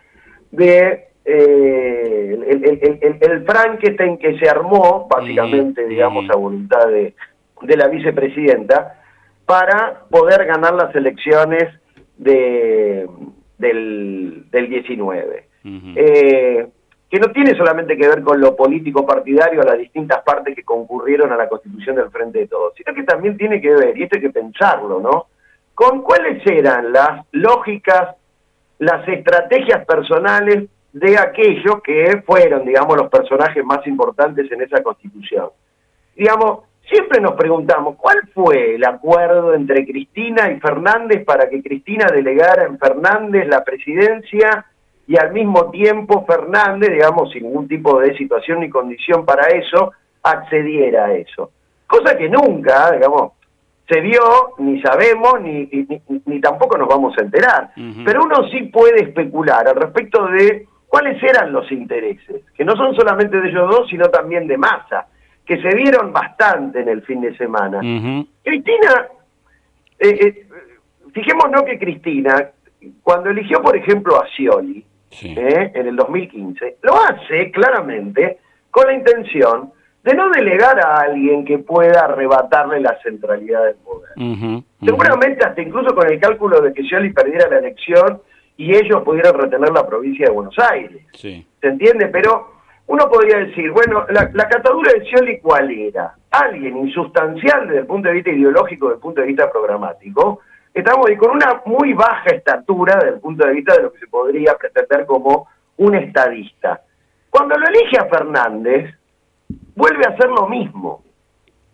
de 0.52 1.08
eh, 1.24 2.38
el, 2.46 3.18
el, 3.20 3.44
Frankenstein 3.44 4.16
que 4.18 4.38
se 4.38 4.48
armó, 4.48 5.08
básicamente, 5.10 5.84
digamos, 5.88 6.30
a 6.30 6.36
voluntad 6.36 6.86
de, 6.86 7.16
de 7.62 7.76
la 7.76 7.88
vicepresidenta, 7.88 9.02
para 9.44 10.04
poder 10.08 10.46
ganar 10.46 10.74
las 10.74 10.94
elecciones 10.94 11.64
de, 12.16 13.08
del, 13.58 14.44
del 14.52 14.68
19 14.68 15.48
que 17.10 17.18
no 17.18 17.32
tiene 17.32 17.56
solamente 17.56 17.96
que 17.96 18.08
ver 18.08 18.22
con 18.22 18.40
lo 18.40 18.54
político 18.54 19.04
partidario 19.04 19.62
a 19.62 19.64
las 19.64 19.78
distintas 19.78 20.22
partes 20.22 20.54
que 20.54 20.62
concurrieron 20.62 21.32
a 21.32 21.36
la 21.36 21.48
constitución 21.48 21.96
del 21.96 22.10
Frente 22.10 22.38
de 22.38 22.46
Todos, 22.46 22.72
sino 22.76 22.94
que 22.94 23.02
también 23.02 23.36
tiene 23.36 23.60
que 23.60 23.74
ver, 23.74 23.98
y 23.98 24.04
esto 24.04 24.16
hay 24.16 24.22
que 24.22 24.30
pensarlo, 24.30 25.00
¿no? 25.00 25.26
con 25.80 26.02
cuáles 26.02 26.46
eran 26.46 26.92
las 26.92 27.24
lógicas, 27.32 28.14
las 28.80 29.08
estrategias 29.08 29.86
personales 29.86 30.68
de 30.92 31.18
aquellos 31.18 31.80
que 31.82 32.22
fueron, 32.26 32.66
digamos, 32.66 32.98
los 32.98 33.08
personajes 33.08 33.64
más 33.64 33.86
importantes 33.86 34.52
en 34.52 34.60
esa 34.60 34.82
constitución. 34.82 35.48
Digamos, 36.14 36.64
siempre 36.86 37.18
nos 37.22 37.32
preguntamos, 37.32 37.96
¿cuál 37.96 38.18
fue 38.34 38.74
el 38.74 38.84
acuerdo 38.84 39.54
entre 39.54 39.86
Cristina 39.86 40.52
y 40.52 40.60
Fernández 40.60 41.24
para 41.24 41.48
que 41.48 41.62
Cristina 41.62 42.08
delegara 42.12 42.64
en 42.64 42.78
Fernández 42.78 43.48
la 43.48 43.64
presidencia 43.64 44.66
y 45.10 45.16
al 45.16 45.32
mismo 45.32 45.72
tiempo 45.72 46.24
Fernández, 46.24 46.92
digamos, 46.92 47.32
sin 47.32 47.42
ningún 47.42 47.66
tipo 47.66 47.98
de 47.98 48.16
situación 48.16 48.60
ni 48.60 48.70
condición 48.70 49.26
para 49.26 49.48
eso, 49.48 49.90
accediera 50.22 51.06
a 51.06 51.14
eso? 51.14 51.50
Cosa 51.84 52.16
que 52.16 52.28
nunca, 52.28 52.92
digamos, 52.92 53.32
se 53.88 54.00
vio, 54.02 54.54
ni 54.58 54.80
sabemos, 54.80 55.40
ni, 55.40 55.68
ni, 56.26 56.40
tampoco 56.40 56.78
nos 56.78 56.86
vamos 56.86 57.18
a 57.18 57.22
enterar. 57.22 57.72
Pero 58.04 58.22
uno 58.22 58.48
sí 58.50 58.62
puede 58.72 59.02
especular 59.02 59.66
al 59.66 59.74
respecto 59.74 60.28
de 60.28 60.68
cuáles 60.86 61.20
eran 61.20 61.52
los 61.52 61.68
intereses, 61.72 62.44
que 62.54 62.64
no 62.64 62.76
son 62.76 62.94
solamente 62.94 63.40
de 63.40 63.48
ellos 63.48 63.68
dos, 63.68 63.88
sino 63.90 64.10
también 64.10 64.46
de 64.46 64.58
masa, 64.58 65.08
que 65.44 65.60
se 65.60 65.74
vieron 65.74 66.12
bastante 66.12 66.82
en 66.82 66.88
el 66.88 67.02
fin 67.02 67.20
de 67.20 67.36
semana. 67.36 67.80
Cristina, 68.44 69.08
eh, 69.98 70.18
eh, 70.20 70.46
fijémonos 71.12 71.64
que 71.64 71.80
Cristina, 71.80 72.48
cuando 73.02 73.30
eligió, 73.30 73.60
por 73.60 73.76
ejemplo, 73.76 74.22
a 74.22 74.28
Scioli, 74.28 74.86
eh, 75.10 75.72
en 75.74 75.86
el 75.86 75.96
2015, 75.96 76.78
lo 76.82 76.94
hace 77.02 77.50
claramente 77.50 78.38
con 78.70 78.86
la 78.86 78.94
intención 78.94 79.72
de 80.02 80.14
no 80.14 80.30
delegar 80.30 80.78
a 80.80 81.00
alguien 81.00 81.44
que 81.44 81.58
pueda 81.58 82.04
arrebatarle 82.04 82.80
la 82.80 82.96
centralidad 83.02 83.64
del 83.64 83.76
poder. 83.76 84.62
Seguramente 84.82 85.44
hasta 85.44 85.60
incluso 85.60 85.94
con 85.94 86.10
el 86.10 86.18
cálculo 86.18 86.60
de 86.60 86.72
que 86.72 86.82
Scioli 86.82 87.12
perdiera 87.12 87.48
la 87.48 87.58
elección 87.58 88.22
y 88.56 88.74
ellos 88.74 89.02
pudieran 89.02 89.34
retener 89.34 89.70
la 89.70 89.86
provincia 89.86 90.26
de 90.26 90.32
Buenos 90.32 90.58
Aires. 90.58 91.02
¿Se 91.12 91.44
entiende? 91.60 92.06
Pero 92.06 92.52
uno 92.86 93.08
podría 93.10 93.38
decir, 93.38 93.70
bueno, 93.70 94.06
la, 94.10 94.30
la 94.32 94.48
catadura 94.48 94.92
de 94.92 95.04
Scioli, 95.04 95.38
¿cuál 95.40 95.70
era? 95.70 96.14
Alguien 96.30 96.78
insustancial 96.78 97.66
desde 97.66 97.80
el 97.80 97.86
punto 97.86 98.08
de 98.08 98.14
vista 98.14 98.30
ideológico, 98.30 98.86
desde 98.86 98.96
el 98.96 99.02
punto 99.02 99.20
de 99.20 99.26
vista 99.26 99.50
programático, 99.50 100.40
estamos 100.74 101.06
con 101.18 101.30
una 101.32 101.62
muy 101.66 101.92
baja 101.92 102.30
estatura 102.30 102.96
desde 102.96 103.14
el 103.14 103.20
punto 103.20 103.46
de 103.46 103.52
vista 103.54 103.74
de 103.74 103.82
lo 103.82 103.92
que 103.92 103.98
se 103.98 104.06
podría 104.06 104.56
pretender 104.56 105.06
como 105.06 105.48
un 105.76 105.94
estadista. 105.94 106.82
Cuando 107.28 107.56
lo 107.56 107.66
elige 107.66 107.98
a 107.98 108.06
Fernández, 108.06 108.94
vuelve 109.74 110.04
a 110.06 110.10
hacer 110.10 110.28
lo 110.28 110.48
mismo, 110.48 111.02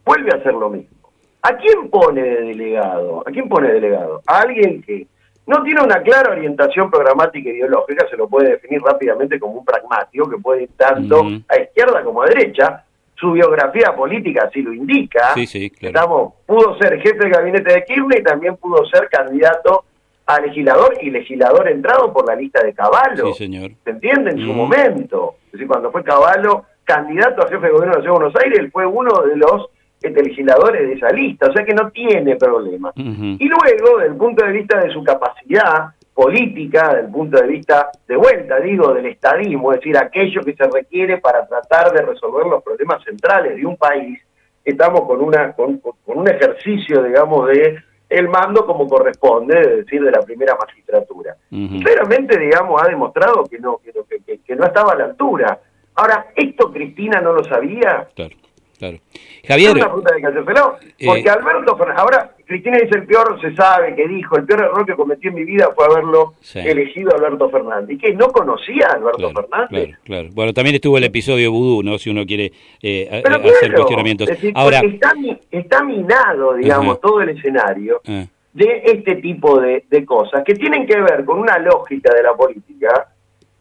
vuelve 0.05 0.31
a 0.33 0.37
hacer 0.37 0.55
lo 0.55 0.71
mismo. 0.71 0.97
¿A 1.43 1.57
quién 1.57 1.89
pone 1.91 2.23
de 2.23 2.43
delegado? 2.43 3.23
¿A 3.27 3.31
quién 3.31 3.49
pone 3.49 3.69
de 3.69 3.75
delegado? 3.75 4.23
A 4.27 4.41
alguien 4.41 4.83
que 4.83 5.07
no 5.47 5.63
tiene 5.63 5.83
una 5.83 6.03
clara 6.03 6.33
orientación 6.33 6.91
programática 6.91 7.49
e 7.49 7.55
ideológica, 7.55 8.07
se 8.09 8.17
lo 8.17 8.29
puede 8.29 8.51
definir 8.51 8.83
rápidamente 8.83 9.39
como 9.39 9.61
un 9.61 9.65
pragmático 9.65 10.29
que 10.29 10.39
puede 10.39 10.65
ir 10.65 10.71
tanto 10.77 11.23
a 11.49 11.57
izquierda 11.57 12.03
como 12.03 12.23
a 12.23 12.27
derecha. 12.27 12.85
Su 13.19 13.33
biografía 13.33 13.95
política 13.97 14.45
así 14.49 14.63
lo 14.63 14.73
indica. 14.73 15.33
Sí, 15.35 15.73
Estamos, 15.81 16.35
pudo 16.45 16.77
ser 16.79 17.01
jefe 17.01 17.25
de 17.25 17.31
gabinete 17.31 17.73
de 17.73 17.85
Kirchner 17.85 18.21
y 18.21 18.23
también 18.23 18.57
pudo 18.57 18.85
ser 18.87 19.09
candidato 19.09 19.85
a 20.27 20.41
legislador 20.41 20.99
y 21.01 21.11
legislador 21.11 21.69
entrado 21.69 22.13
por 22.13 22.27
la 22.27 22.35
lista 22.35 22.63
de 22.63 22.75
Caballo. 22.75 23.29
Sí, 23.29 23.45
señor. 23.45 23.71
¿Se 23.85 23.91
entiende? 23.91 24.33
En 24.33 24.41
su 24.41 24.53
momento. 24.53 25.37
Es 25.47 25.53
decir, 25.53 25.69
cuando 25.69 25.91
fue 25.91 26.03
Caballo 26.03 26.65
candidato 26.85 27.43
a 27.43 27.49
jefe 27.49 27.67
de 27.67 27.73
gobierno 27.73 27.93
de 27.93 27.99
la 27.99 28.03
Ciudad 28.03 28.15
de 28.15 28.25
Buenos 28.25 28.43
Aires, 28.43 28.59
él 28.59 28.71
fue 28.71 28.87
uno 28.87 29.23
de 29.23 29.37
los 29.37 29.67
este, 30.01 30.23
legisladores 30.23 30.87
de 30.87 30.93
esa 30.95 31.09
lista, 31.11 31.49
o 31.49 31.53
sea 31.53 31.65
que 31.65 31.75
no 31.75 31.91
tiene 31.91 32.37
problema. 32.37 32.93
Y 32.97 33.49
luego, 33.49 33.99
desde 33.99 34.13
el 34.13 34.17
punto 34.17 34.45
de 34.45 34.53
vista 34.53 34.79
de 34.81 34.93
su 34.93 35.03
capacidad 35.03 35.95
política, 36.17 36.89
desde 36.89 37.07
el 37.07 37.13
punto 37.13 37.39
de 37.39 37.47
vista 37.47 37.91
de 38.09 38.17
vuelta, 38.17 38.59
digo, 38.59 38.93
del 38.95 39.07
estadismo, 39.07 39.73
es 39.73 39.81
decir, 39.81 39.97
aquello 39.97 40.41
que 40.43 40.55
se 40.55 40.65
requiere 40.65 41.19
para 41.19 41.47
tratar 41.47 41.93
de 41.93 42.03
resolver 42.03 42.47
los 42.47 42.63
problemas 42.65 43.05
centrales 43.05 43.55
de 43.57 43.67
un 43.67 43.77
país, 43.77 44.19
estamos 44.65 45.03
con 45.03 45.21
una 45.21 45.53
con, 45.53 45.81
un 46.07 46.29
ejercicio, 46.29 47.03
digamos, 47.03 47.49
de 47.49 47.79
el 48.09 48.29
mando 48.29 48.65
como 48.65 48.89
corresponde, 48.89 49.61
es 49.61 49.77
decir, 49.85 50.03
de 50.03 50.11
la 50.11 50.23
primera 50.23 50.57
magistratura. 50.57 51.37
Y 51.51 51.83
claramente, 51.83 52.39
digamos, 52.39 52.81
ha 52.83 52.89
demostrado 52.89 53.45
que 53.45 53.59
no, 53.59 53.79
que, 53.79 53.93
que, 54.25 54.39
que 54.39 54.57
no 54.57 54.65
estaba 54.65 54.93
a 54.93 54.97
la 54.97 55.05
altura 55.05 55.61
Ahora, 55.97 56.27
¿esto 56.37 56.71
Cristina 56.73 57.21
no 57.23 57.33
lo 57.33 57.43
sabía? 57.45 58.07
Claro, 58.15 58.37
claro. 58.79 58.99
Javier. 59.47 59.73
Una 59.77 59.87
de 59.87 60.21
que 60.21 61.07
porque 61.07 61.21
eh, 61.21 61.31
Alberto 61.31 61.77
Fernández, 61.77 62.01
ahora 62.01 62.31
Cristina 62.47 62.79
dice 62.79 62.99
el 62.99 63.07
peor, 63.07 63.41
se 63.41 63.55
sabe 63.55 63.95
que 63.95 64.07
dijo, 64.07 64.37
el 64.37 64.45
peor 64.45 64.63
error 64.63 64.87
que 64.87 64.95
cometí 64.95 65.29
en 65.29 65.35
mi 65.35 65.45
vida 65.45 65.71
fue 65.75 65.85
haberlo 65.85 66.35
elegido 66.55 67.13
a 67.13 67.17
Alberto 67.17 67.51
Fernández. 67.51 67.97
¿Y 67.97 67.99
qué? 67.99 68.15
¿No 68.15 68.29
conocía 68.29 68.87
a 68.89 68.95
Alberto 68.95 69.31
Fernández? 69.33 69.69
Claro, 69.71 69.99
claro. 70.05 70.29
Bueno, 70.33 70.53
también 70.53 70.77
estuvo 70.77 70.99
el 70.99 71.05
episodio 71.05 71.51
Vudú, 71.51 71.83
¿no? 71.83 71.99
Si 71.99 72.11
uno 72.11 72.25
quiere 72.25 72.53
eh, 72.83 73.23
hacer 73.25 73.73
cuestionamientos. 73.75 74.29
ahora, 74.55 74.81
está, 74.81 75.13
está 75.51 75.83
minado, 75.85 76.55
digamos, 76.55 77.01
todo 77.01 77.21
el 77.21 77.31
escenario. 77.31 78.01
Ah. 78.07 78.27
de 78.53 78.83
este 78.85 79.17
tipo 79.17 79.61
de, 79.61 79.85
de 79.91 80.05
cosas 80.07 80.43
que 80.43 80.55
tienen 80.55 80.87
que 80.87 80.99
ver 80.99 81.25
con 81.27 81.39
una 81.39 81.59
lógica 81.59 82.15
de 82.15 82.23
la 82.23 82.35
política 82.35 83.16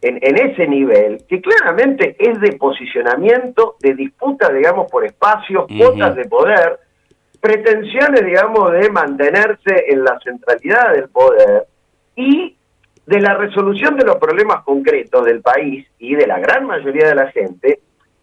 en, 0.07 0.37
ese 0.37 0.67
nivel, 0.67 1.25
que 1.27 1.41
claramente 1.41 2.15
es 2.19 2.39
de 2.39 2.53
posicionamiento, 2.53 3.75
de 3.79 3.95
disputa, 3.95 4.51
digamos, 4.51 4.89
por 4.91 5.05
espacios, 5.05 5.65
cuotas 5.77 6.15
de 6.15 6.25
poder, 6.25 6.79
pretensiones, 7.41 8.25
digamos, 8.25 8.71
de 8.71 8.89
mantenerse 8.89 9.85
en 9.87 10.03
la 10.03 10.19
centralidad 10.23 10.93
del 10.93 11.09
poder 11.09 11.65
y 12.15 12.55
de 13.05 13.21
la 13.21 13.35
resolución 13.35 13.97
de 13.97 14.05
los 14.05 14.17
problemas 14.17 14.63
concretos 14.63 15.25
del 15.25 15.41
país 15.41 15.87
y 15.99 16.15
de 16.15 16.27
la 16.27 16.39
gran 16.39 16.65
mayoría 16.65 17.09
de 17.09 17.15
la 17.15 17.31
gente, 17.31 17.79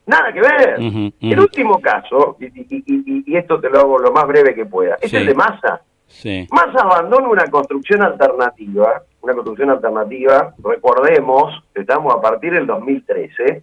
nada 0.07 0.33
que 0.33 0.41
ver. 0.41 1.13
El 1.21 1.41
último 1.41 1.81
caso, 1.81 2.37
y, 2.41 3.37
esto 3.37 3.61
te 3.61 3.71
lo 3.71 3.81
hago 3.81 3.99
lo 3.99 4.13
más 4.13 4.27
breve 4.27 4.55
que 4.55 4.67
pueda, 4.67 4.99
es 5.01 5.13
el 5.15 5.27
de 5.27 5.35
Massa. 5.35 5.83
Massa 6.51 6.83
abandona 6.83 7.29
una 7.29 7.47
construcción 7.51 8.03
alternativa 8.03 9.03
una 9.23 9.35
construcción 9.35 9.71
alternativa, 9.71 10.53
recordemos, 10.63 11.63
estamos 11.75 12.13
a 12.15 12.21
partir 12.21 12.53
del 12.53 12.67
2013, 12.67 13.63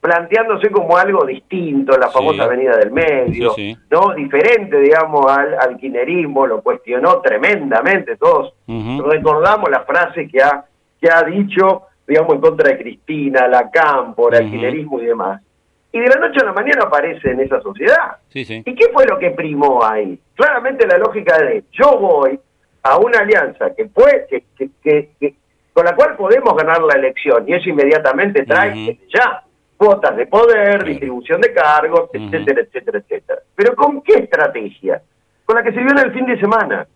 planteándose 0.00 0.70
como 0.70 0.96
algo 0.96 1.24
distinto, 1.24 1.96
la 1.96 2.10
famosa 2.10 2.44
Avenida 2.44 2.76
del 2.76 2.90
Medio, 2.90 3.54
¿no? 3.90 4.14
Diferente, 4.14 4.78
digamos, 4.78 5.26
al 5.26 5.58
alquinerismo, 5.58 6.46
lo 6.46 6.62
cuestionó 6.62 7.20
tremendamente, 7.20 8.16
todos 8.16 8.54
recordamos 8.66 9.70
la 9.70 9.80
frase 9.80 10.28
que 10.28 10.42
ha, 10.42 10.64
que 11.00 11.10
ha 11.10 11.22
dicho, 11.22 11.82
digamos, 12.06 12.34
en 12.34 12.40
contra 12.40 12.70
de 12.70 12.78
Cristina, 12.78 13.48
la 13.48 13.70
Campo, 13.70 14.28
el 14.28 14.44
alquinerismo 14.44 15.00
y 15.00 15.06
demás. 15.06 15.42
Y 15.90 16.00
de 16.00 16.08
la 16.08 16.16
noche 16.16 16.40
a 16.42 16.46
la 16.46 16.52
mañana 16.52 16.84
aparece 16.84 17.30
en 17.30 17.40
esa 17.40 17.60
sociedad. 17.62 18.18
¿Y 18.66 18.74
qué 18.74 18.90
fue 18.92 19.06
lo 19.06 19.18
que 19.18 19.30
primó 19.30 19.84
ahí? 19.84 20.18
Claramente 20.34 20.86
la 20.86 20.98
lógica 20.98 21.38
de 21.38 21.64
yo 21.72 21.98
voy, 21.98 22.38
a 22.82 22.98
una 22.98 23.18
alianza 23.18 23.74
que, 23.74 23.86
puede, 23.86 24.26
que, 24.56 24.70
que, 24.82 25.34
con 25.72 25.84
la 25.84 25.94
cual 25.94 26.16
podemos 26.16 26.56
ganar 26.56 26.82
la 26.82 26.94
elección 26.94 27.48
y 27.48 27.54
eso 27.54 27.68
inmediatamente 27.68 28.44
trae 28.44 28.98
ya 29.12 29.42
cuotas 29.76 30.16
de 30.16 30.26
poder, 30.26 30.84
distribución 30.84 31.40
de 31.40 31.52
cargos, 31.52 32.10
etcétera, 32.12 32.62
etcétera, 32.62 32.98
etcétera. 32.98 33.40
Pero 33.54 33.76
¿con 33.76 34.02
qué 34.02 34.14
estrategia? 34.14 35.00
Con 35.44 35.56
la 35.56 35.62
que 35.62 35.72
se 35.72 35.78
vio 35.78 35.90
en 35.90 35.98
el 35.98 36.12
fin 36.12 36.26
de 36.26 36.38
semana. 36.40 36.86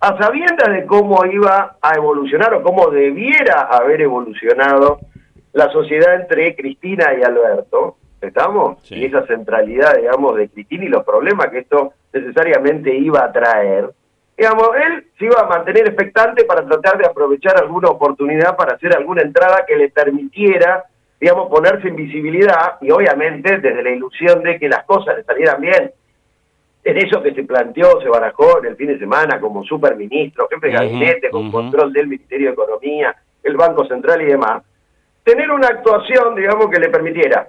A 0.00 0.18
sabiendas 0.18 0.68
de 0.72 0.86
cómo 0.86 1.24
iba 1.26 1.76
a 1.80 1.94
evolucionar 1.94 2.54
o 2.54 2.62
cómo 2.62 2.88
debiera 2.88 3.68
haber 3.70 4.00
evolucionado 4.00 5.00
la 5.52 5.70
sociedad 5.70 6.14
entre 6.14 6.56
Cristina 6.56 7.12
y 7.18 7.22
Alberto, 7.22 7.97
¿estamos? 8.20 8.78
Y 8.90 9.04
esa 9.04 9.26
centralidad, 9.26 9.96
digamos, 9.96 10.36
de 10.36 10.48
Cristina 10.48 10.84
y 10.84 10.88
los 10.88 11.04
problemas 11.04 11.48
que 11.48 11.58
esto 11.58 11.92
necesariamente 12.12 12.94
iba 12.94 13.24
a 13.24 13.32
traer 13.32 13.90
digamos, 14.38 14.68
él 14.76 15.04
se 15.18 15.24
iba 15.24 15.40
a 15.40 15.48
mantener 15.48 15.88
expectante 15.88 16.44
para 16.44 16.64
tratar 16.64 16.96
de 16.96 17.06
aprovechar 17.06 17.60
alguna 17.60 17.88
oportunidad 17.88 18.56
para 18.56 18.76
hacer 18.76 18.96
alguna 18.96 19.22
entrada 19.22 19.64
que 19.66 19.74
le 19.74 19.90
permitiera, 19.90 20.84
digamos, 21.20 21.50
ponerse 21.50 21.88
en 21.88 21.96
visibilidad 21.96 22.76
y 22.80 22.92
obviamente 22.92 23.58
desde 23.58 23.82
la 23.82 23.90
ilusión 23.90 24.44
de 24.44 24.58
que 24.60 24.68
las 24.68 24.84
cosas 24.84 25.16
le 25.16 25.24
salieran 25.24 25.60
bien. 25.60 25.90
En 26.84 26.96
eso 26.96 27.20
que 27.20 27.34
se 27.34 27.42
planteó, 27.42 28.00
se 28.00 28.08
barajó 28.08 28.60
en 28.60 28.66
el 28.66 28.76
fin 28.76 28.86
de 28.86 28.98
semana 29.00 29.40
como 29.40 29.64
superministro, 29.64 30.48
jefe 30.48 30.68
de 30.68 30.72
gabinete, 30.72 31.30
con 31.30 31.50
control 31.50 31.92
del 31.92 32.06
Ministerio 32.06 32.46
de 32.46 32.52
Economía, 32.52 33.16
el 33.42 33.56
Banco 33.56 33.86
Central 33.86 34.22
y 34.22 34.26
demás, 34.26 34.62
tener 35.28 35.50
una 35.50 35.68
actuación, 35.68 36.34
digamos, 36.34 36.70
que 36.70 36.80
le 36.80 36.88
permitiera, 36.88 37.48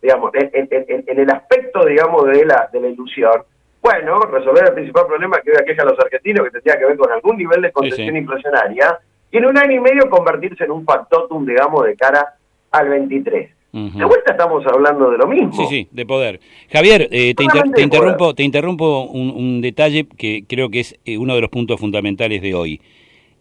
digamos, 0.00 0.30
en, 0.34 0.68
en 1.06 1.18
el 1.20 1.30
aspecto, 1.30 1.84
digamos, 1.84 2.24
de 2.26 2.46
la, 2.46 2.68
de 2.72 2.80
la 2.80 2.88
ilusión, 2.88 3.42
bueno, 3.82 4.18
resolver 4.20 4.64
el 4.68 4.74
principal 4.74 5.06
problema 5.06 5.40
que 5.40 5.50
hoy 5.50 5.56
aqueja 5.60 5.82
a 5.82 5.86
los 5.86 5.98
argentinos, 5.98 6.44
que 6.44 6.50
tendría 6.52 6.78
que 6.78 6.86
ver 6.86 6.96
con 6.96 7.10
algún 7.12 7.36
nivel 7.36 7.60
de 7.60 7.70
concesión 7.72 8.16
inflacionaria, 8.16 8.98
y 9.30 9.36
en 9.38 9.44
un 9.46 9.58
año 9.58 9.72
y 9.72 9.80
medio 9.80 10.08
convertirse 10.08 10.64
en 10.64 10.70
un 10.70 10.84
factotum, 10.84 11.44
digamos, 11.44 11.84
de 11.84 11.96
cara 11.96 12.34
al 12.70 12.88
23. 12.88 13.50
Ujú. 13.74 13.98
De 13.98 14.04
vuelta 14.04 14.32
estamos 14.32 14.64
hablando 14.66 15.10
de 15.10 15.18
lo 15.18 15.26
mismo. 15.26 15.52
Sí, 15.52 15.64
sí, 15.68 15.88
de 15.90 16.06
poder. 16.06 16.40
Javier, 16.70 17.08
eh, 17.10 17.34
te, 17.34 17.42
inter- 17.44 17.64
interrumpo, 17.78 18.18
poder. 18.18 18.34
te 18.36 18.42
interrumpo 18.42 19.02
un, 19.04 19.30
un 19.30 19.60
detalle 19.60 20.06
que 20.16 20.44
creo 20.48 20.68
que 20.70 20.80
es 20.80 20.98
eh, 21.04 21.16
uno 21.18 21.34
de 21.34 21.40
los 21.40 21.50
puntos 21.50 21.80
fundamentales 21.80 22.40
de 22.42 22.54
hoy. 22.54 22.80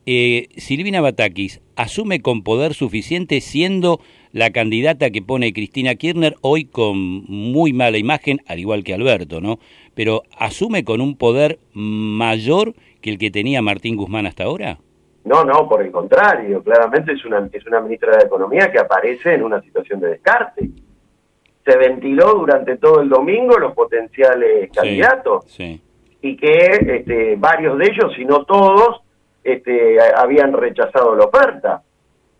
Eh, 0.05 0.47
Silvina 0.57 0.99
Batakis 1.01 1.61
asume 1.75 2.21
con 2.21 2.43
poder 2.43 2.73
suficiente 2.73 3.39
siendo 3.41 3.99
la 4.31 4.49
candidata 4.51 5.09
que 5.11 5.21
pone 5.21 5.53
Cristina 5.53 5.95
Kirchner 5.95 6.35
hoy 6.41 6.65
con 6.65 6.97
muy 6.97 7.73
mala 7.73 7.97
imagen, 7.97 8.39
al 8.47 8.59
igual 8.59 8.83
que 8.83 8.93
Alberto, 8.93 9.41
¿no? 9.41 9.59
Pero 9.93 10.23
asume 10.37 10.83
con 10.83 11.01
un 11.01 11.17
poder 11.17 11.59
mayor 11.73 12.73
que 13.01 13.09
el 13.11 13.17
que 13.17 13.29
tenía 13.31 13.61
Martín 13.61 13.95
Guzmán 13.95 14.25
hasta 14.25 14.45
ahora. 14.45 14.79
No, 15.23 15.43
no, 15.43 15.67
por 15.69 15.83
el 15.83 15.91
contrario, 15.91 16.63
claramente 16.63 17.11
es 17.13 17.23
una, 17.25 17.47
es 17.53 17.65
una 17.67 17.81
ministra 17.81 18.17
de 18.17 18.23
Economía 18.25 18.71
que 18.71 18.79
aparece 18.79 19.35
en 19.35 19.43
una 19.43 19.61
situación 19.61 19.99
de 19.99 20.09
descarte. 20.09 20.67
Se 21.63 21.77
ventiló 21.77 22.33
durante 22.33 22.77
todo 22.77 23.01
el 23.01 23.09
domingo 23.09 23.59
los 23.59 23.73
potenciales 23.75 24.71
candidatos 24.73 25.45
Sí. 25.47 25.79
y 26.23 26.35
que 26.37 26.55
este, 26.97 27.35
varios 27.35 27.77
de 27.77 27.85
ellos, 27.85 28.13
si 28.15 28.25
no 28.25 28.45
todos, 28.45 29.01
este, 29.43 29.97
habían 30.15 30.53
rechazado 30.53 31.15
la 31.15 31.25
oferta. 31.25 31.81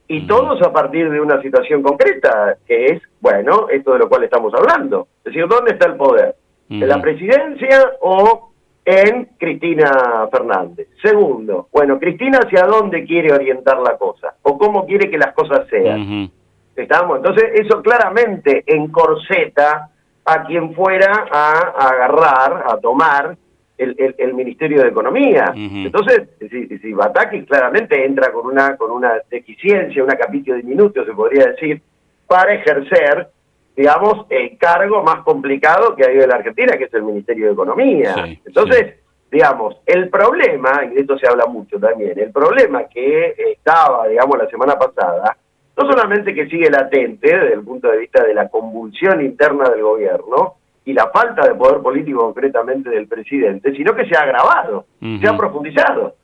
Y 0.08 0.20
Ujú. 0.20 0.28
todos 0.28 0.62
a 0.62 0.74
partir 0.74 1.10
de 1.10 1.22
una 1.22 1.42
situación 1.42 1.82
concreta, 1.82 2.58
que 2.68 2.86
es, 2.88 3.02
bueno, 3.22 3.68
esto 3.70 3.94
de 3.94 4.00
lo 4.00 4.10
cual 4.10 4.24
estamos 4.24 4.54
hablando. 4.54 5.08
Es 5.20 5.34
decir, 5.34 5.48
¿dónde 5.48 5.72
está 5.72 5.88
el 5.88 5.96
poder? 5.96 6.36
¿En 6.70 6.88
la 6.88 7.02
presidencia 7.02 7.92
o 8.02 8.52
en 8.86 9.26
Cristina 9.38 10.28
Fernández? 10.32 10.88
Segundo, 11.02 11.68
bueno, 11.72 12.00
Cristina 12.00 12.40
hacia 12.40 12.66
dónde 12.66 13.04
quiere 13.06 13.34
orientar 13.34 13.80
la 13.80 13.98
cosa 13.98 14.36
o 14.44 14.58
cómo 14.58 14.86
quiere 14.86 15.10
que 15.10 15.18
las 15.18 15.34
cosas 15.34 15.68
sean. 15.70 16.32
¿Estamos? 16.76 17.18
Entonces, 17.18 17.52
eso 17.56 17.82
claramente 17.82 18.64
encorseta 18.66 19.90
a 20.24 20.44
quien 20.44 20.74
fuera 20.74 21.26
a 21.32 21.52
agarrar, 21.90 22.64
a 22.68 22.78
tomar 22.78 23.36
el, 23.82 23.96
el- 23.98 24.16
el 24.18 24.34
Ministerio 24.34 24.82
de 24.84 24.90
Economía. 24.90 25.52
Entonces, 25.86 26.30
si, 26.40 26.68
si 26.78 26.94
Batakis 26.94 27.46
claramente 27.46 28.06
entra 28.06 28.32
con 28.32 28.46
una, 28.46 28.76
con 28.78 28.92
una 28.92 29.14
deficiencia, 29.30 30.04
una 30.04 30.16
capítulo 30.16 30.58
diminuto, 30.58 31.04
se 31.06 31.14
podría 31.14 31.48
decir, 31.48 31.82
para 32.28 32.54
ejercer, 32.54 33.28
digamos, 33.76 34.26
el 34.30 34.58
cargo 34.58 35.04
más 35.04 35.24
complicado 35.24 35.96
que 35.96 36.06
hay 36.06 36.18
en 36.20 36.30
la 36.30 36.36
Argentina, 36.36 36.78
que 36.78 36.86
es 36.86 36.94
el 36.94 37.04
Ministerio 37.04 37.48
de 37.48 37.54
Economía. 37.54 38.14
Sí, 38.26 38.40
Entonces, 38.46 38.96
digamos, 39.32 39.76
el 39.86 40.10
problema, 40.10 40.84
y 40.86 40.96
de 40.96 41.02
esto 41.02 41.18
se 41.18 41.28
habla 41.28 41.46
mucho 41.46 41.80
también, 41.80 42.18
el 42.20 42.32
problema 42.32 42.84
que 42.86 43.34
estaba, 43.54 44.08
digamos, 44.08 44.38
la 44.38 44.48
semana 44.50 44.76
pasada, 44.78 45.38
no 45.78 45.90
solamente 45.90 46.36
que 46.36 46.48
sigue 46.48 46.70
latente 46.70 47.28
desde 47.36 47.54
el 47.54 47.64
punto 47.64 47.90
de 47.90 47.98
vista 48.00 48.24
de 48.24 48.34
la 48.34 48.50
convulsión 48.50 49.22
interna 49.24 49.70
del 49.70 49.82
gobierno 49.84 50.56
y 50.86 50.94
la 50.94 51.10
falta 51.10 51.48
de 51.48 51.54
poder 51.56 51.80
político 51.82 52.22
concretamente 52.22 52.90
del 52.90 53.08
presidente, 53.08 53.74
sino 53.76 53.94
que 53.96 54.06
se 54.06 54.16
ha 54.18 54.22
agravado, 54.22 54.86
se 55.00 55.28
ha 55.28 55.38
profundizado. 55.38 56.16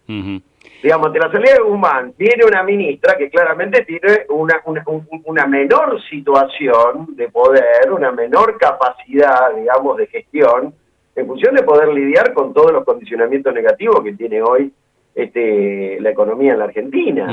Digamos, 0.84 1.12
de 1.12 1.20
la 1.20 1.32
salida 1.32 1.54
de 1.54 1.62
Guzmán 1.64 2.14
viene 2.18 2.44
una 2.46 2.62
ministra 2.64 3.16
que 3.18 3.30
claramente 3.32 3.84
tiene 3.84 4.26
una, 4.30 4.62
una, 4.66 4.84
un- 4.88 5.08
una 5.26 5.48
menor 5.48 6.00
situación 6.08 7.08
de 7.16 7.30
poder, 7.30 7.92
una 7.92 8.12
menor 8.12 8.58
capacidad, 8.60 9.56
digamos, 9.56 9.98
de 9.98 10.08
gestión, 10.08 10.74
en 11.16 11.26
función 11.26 11.56
de 11.56 11.64
poder 11.64 11.88
lidiar 11.90 12.32
con 12.34 12.54
todos 12.54 12.72
los 12.72 12.84
condicionamientos 12.86 13.54
negativos 13.54 14.04
que 14.04 14.14
tiene 14.14 14.42
hoy 14.42 14.72
este, 15.16 15.98
la 16.00 16.12
economía 16.12 16.54
en 16.54 16.60
la 16.60 16.66
Argentina. 16.66 17.28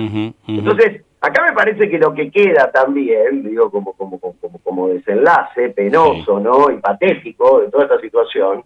Entonces, 0.46 1.02
acá 1.26 1.44
me 1.48 1.52
parece 1.52 1.88
que 1.88 1.98
lo 1.98 2.12
que 2.14 2.30
queda 2.30 2.70
también, 2.70 3.42
digo, 3.42 3.70
como, 3.70 3.92
como, 3.94 4.18
como, 4.18 4.34
como- 4.62 4.88
desenlace 4.88 5.70
penoso, 5.70 6.38
¿no? 6.40 6.70
Y 6.70 6.76
patético 6.76 7.60
de 7.60 7.70
toda 7.70 7.84
esta 7.84 8.00
situación, 8.00 8.62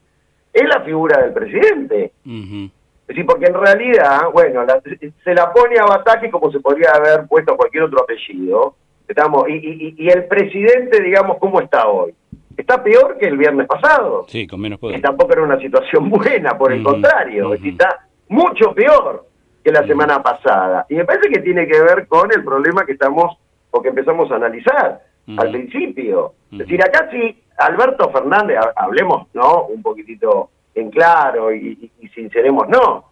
es 0.52 0.64
la 0.68 0.80
figura 0.82 1.22
del 1.22 1.32
presidente. 1.32 2.12
Ujú. 2.26 2.70
Es 3.02 3.06
decir, 3.08 3.24
porque 3.26 3.46
en 3.46 3.54
realidad, 3.54 4.20
bueno, 4.32 4.64
la- 4.64 4.80
se 5.24 5.34
la 5.34 5.52
pone 5.52 5.78
a 5.78 5.84
Bataki 5.86 6.28
como 6.30 6.50
se 6.50 6.60
podría 6.60 6.90
haber 6.90 7.26
puesto 7.26 7.56
cualquier 7.56 7.84
otro 7.84 8.02
apellido. 8.02 8.74
Estamos, 9.06 9.48
y, 9.48 9.54
y- 9.54 9.94
y 9.96 10.08
el 10.10 10.26
presidente, 10.26 11.00
digamos, 11.02 11.38
¿cómo 11.38 11.60
está 11.60 11.88
hoy? 11.88 12.12
Está 12.56 12.82
peor 12.82 13.16
que 13.18 13.26
el 13.26 13.38
viernes 13.38 13.66
pasado. 13.68 14.26
Sí, 14.28 14.46
con 14.46 14.60
menos 14.60 14.78
Que 14.78 14.80
poder. 14.80 15.00
tampoco 15.00 15.32
era 15.32 15.42
una 15.42 15.58
situación 15.60 16.10
buena, 16.10 16.58
por 16.58 16.72
el 16.72 16.82
contrario. 16.82 17.50
Ujú. 17.52 17.64
está 17.68 18.06
mucho 18.28 18.74
peor 18.74 19.24
que 19.68 19.80
la 19.80 19.86
semana 19.86 20.22
pasada. 20.22 20.86
Y 20.88 20.94
me 20.94 21.04
parece 21.04 21.28
que 21.28 21.40
tiene 21.40 21.66
que 21.66 21.80
ver 21.82 22.06
con 22.06 22.30
el 22.32 22.42
problema 22.42 22.84
que 22.86 22.92
estamos, 22.92 23.36
o 23.70 23.82
que 23.82 23.88
empezamos 23.90 24.30
a 24.30 24.36
analizar 24.36 25.02
al 25.36 25.50
principio. 25.50 26.32
Es 26.50 26.58
decir, 26.58 26.82
acá 26.82 27.08
sí, 27.10 27.42
Alberto 27.58 28.10
Fernández, 28.10 28.56
ha- 28.58 28.72
hablemos, 28.84 29.26
¿no? 29.34 29.64
Un 29.66 29.82
poquitito 29.82 30.48
en 30.74 30.90
claro 30.90 31.52
y, 31.52 31.92
y, 31.98 32.06
y 32.06 32.08
sinceremos, 32.08 32.66
no. 32.68 33.04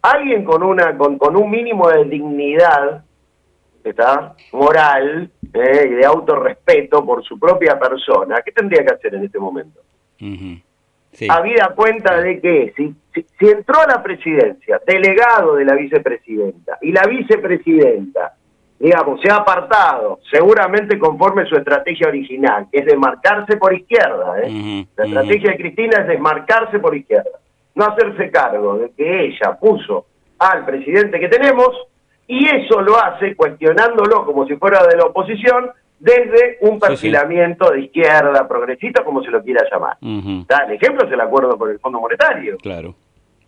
Alguien 0.00 0.44
con 0.44 0.62
una 0.62 0.96
con, 0.96 1.18
con 1.18 1.36
un 1.36 1.50
mínimo 1.50 1.88
de 1.90 2.04
dignidad, 2.04 3.04
¿está? 3.84 4.34
Moral 4.52 5.30
¿eh? 5.52 5.88
y 5.90 5.94
de 5.94 6.06
autorrespeto 6.06 7.04
por 7.04 7.22
su 7.24 7.38
propia 7.38 7.78
persona, 7.78 8.40
¿qué 8.42 8.52
tendría 8.52 8.84
que 8.84 8.94
hacer 8.94 9.14
en 9.14 9.24
este 9.24 9.38
momento? 9.38 9.80
Ujú. 10.20 10.60
Sí. 11.12 11.26
habida 11.30 11.72
cuenta 11.74 12.20
de 12.20 12.40
que 12.40 12.72
si, 12.76 12.94
si, 13.14 13.26
si 13.38 13.46
entró 13.46 13.80
a 13.80 13.86
la 13.86 14.02
presidencia 14.02 14.80
delegado 14.86 15.56
de 15.56 15.64
la 15.64 15.74
vicepresidenta 15.74 16.78
y 16.82 16.92
la 16.92 17.02
vicepresidenta, 17.02 18.34
digamos, 18.78 19.20
se 19.20 19.30
ha 19.30 19.36
apartado, 19.36 20.20
seguramente 20.30 20.98
conforme 20.98 21.46
su 21.46 21.56
estrategia 21.56 22.08
original, 22.08 22.66
que 22.70 22.80
es 22.80 22.86
desmarcarse 22.86 23.56
por 23.56 23.74
izquierda, 23.74 24.40
¿eh? 24.42 24.86
La 24.96 25.04
estrategia 25.04 25.50
de 25.50 25.56
Cristina 25.56 26.00
es 26.02 26.08
desmarcarse 26.08 26.78
por 26.78 26.96
izquierda, 26.96 27.38
no 27.74 27.86
hacerse 27.86 28.30
cargo 28.30 28.78
de 28.78 28.90
que 28.92 29.26
ella 29.26 29.56
puso 29.58 30.06
al 30.38 30.64
presidente 30.64 31.18
que 31.18 31.28
tenemos 31.28 31.70
y 32.26 32.46
eso 32.46 32.80
lo 32.80 33.02
hace 33.02 33.34
cuestionándolo 33.34 34.24
como 34.24 34.46
si 34.46 34.54
fuera 34.56 34.86
de 34.86 34.96
la 34.96 35.06
oposición 35.06 35.70
desde 35.98 36.58
un 36.60 36.74
Sí, 36.74 36.74
sí. 36.74 36.80
perfilamiento 36.88 37.70
de 37.70 37.80
izquierda, 37.80 38.46
progresista, 38.46 39.04
como 39.04 39.22
se 39.22 39.30
lo 39.30 39.42
quiera 39.42 39.64
llamar. 39.70 39.96
Da, 40.46 40.64
el 40.66 40.74
ejemplo 40.74 41.06
es 41.06 41.12
el 41.12 41.20
acuerdo 41.20 41.58
con 41.58 41.70
el 41.70 41.78
Fondo 41.78 42.00
Monetario. 42.00 42.56
Claro. 42.58 42.94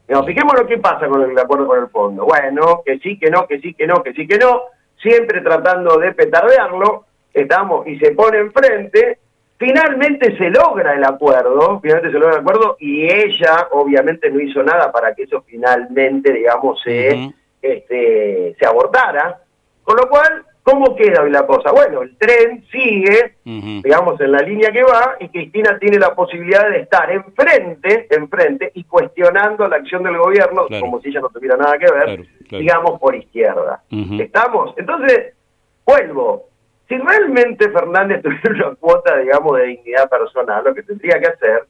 No, 0.08 0.24
fijémonos 0.24 0.66
qué 0.66 0.78
pasa 0.78 1.06
con 1.06 1.22
el 1.22 1.38
acuerdo 1.38 1.68
con 1.68 1.78
el 1.78 1.88
fondo. 1.88 2.24
Bueno, 2.24 2.82
que 2.84 2.98
sí, 2.98 3.16
que 3.16 3.30
no, 3.30 3.46
que 3.46 3.60
sí, 3.60 3.74
que 3.74 3.86
no, 3.86 4.02
que 4.02 4.12
sí, 4.12 4.26
que 4.26 4.38
no, 4.38 4.62
siempre 5.00 5.40
tratando 5.40 5.98
de 5.98 6.12
petardearlo, 6.12 7.04
estamos, 7.32 7.86
y 7.86 7.96
se 8.00 8.10
pone 8.10 8.38
enfrente, 8.38 9.18
finalmente 9.56 10.36
se 10.36 10.50
logra 10.50 10.94
el 10.94 11.04
acuerdo, 11.04 11.78
finalmente 11.80 12.10
se 12.10 12.18
logra 12.18 12.34
el 12.34 12.40
acuerdo, 12.40 12.76
y 12.80 13.04
ella 13.04 13.68
obviamente 13.70 14.28
no 14.30 14.40
hizo 14.40 14.64
nada 14.64 14.90
para 14.90 15.14
que 15.14 15.22
eso 15.22 15.42
finalmente, 15.46 16.32
digamos, 16.32 16.82
se, 16.82 17.30
este, 17.62 18.56
se 18.58 18.66
abortara, 18.66 19.38
con 19.84 19.96
lo 19.96 20.08
cual, 20.08 20.44
¿cómo 20.62 20.94
queda 20.96 21.22
hoy 21.22 21.30
la 21.30 21.46
cosa? 21.46 21.72
Bueno, 21.72 22.02
el 22.02 22.16
tren 22.16 22.64
sigue, 22.70 23.34
digamos, 23.44 24.20
en 24.20 24.32
la 24.32 24.40
línea 24.42 24.70
que 24.70 24.82
va, 24.82 25.16
y 25.20 25.28
Cristina 25.28 25.78
tiene 25.78 25.98
la 25.98 26.14
posibilidad 26.14 26.68
de 26.70 26.80
estar 26.80 27.10
enfrente, 27.10 28.06
enfrente, 28.10 28.70
y 28.74 28.84
cuestionando 28.84 29.66
la 29.68 29.76
acción 29.76 30.02
del 30.02 30.18
gobierno, 30.18 30.66
Claro. 30.66 30.80
como 30.84 31.00
si 31.00 31.08
ella 31.08 31.20
no 31.20 31.28
tuviera 31.28 31.56
nada 31.56 31.78
que 31.78 31.90
ver, 31.90 32.04
Claro, 32.04 32.22
claro. 32.48 32.60
digamos, 32.62 33.00
por 33.00 33.14
izquierda. 33.16 33.82
¿Estamos? 34.18 34.74
Entonces, 34.76 35.34
vuelvo. 35.86 36.44
Si 36.88 36.96
realmente 36.98 37.70
Fernández 37.70 38.22
tuviera 38.22 38.66
una 38.68 38.74
cuota, 38.76 39.16
digamos, 39.18 39.56
de 39.58 39.66
dignidad 39.66 40.08
personal, 40.10 40.64
lo 40.64 40.74
que 40.74 40.82
tendría 40.82 41.18
que 41.20 41.26
hacer, 41.28 41.64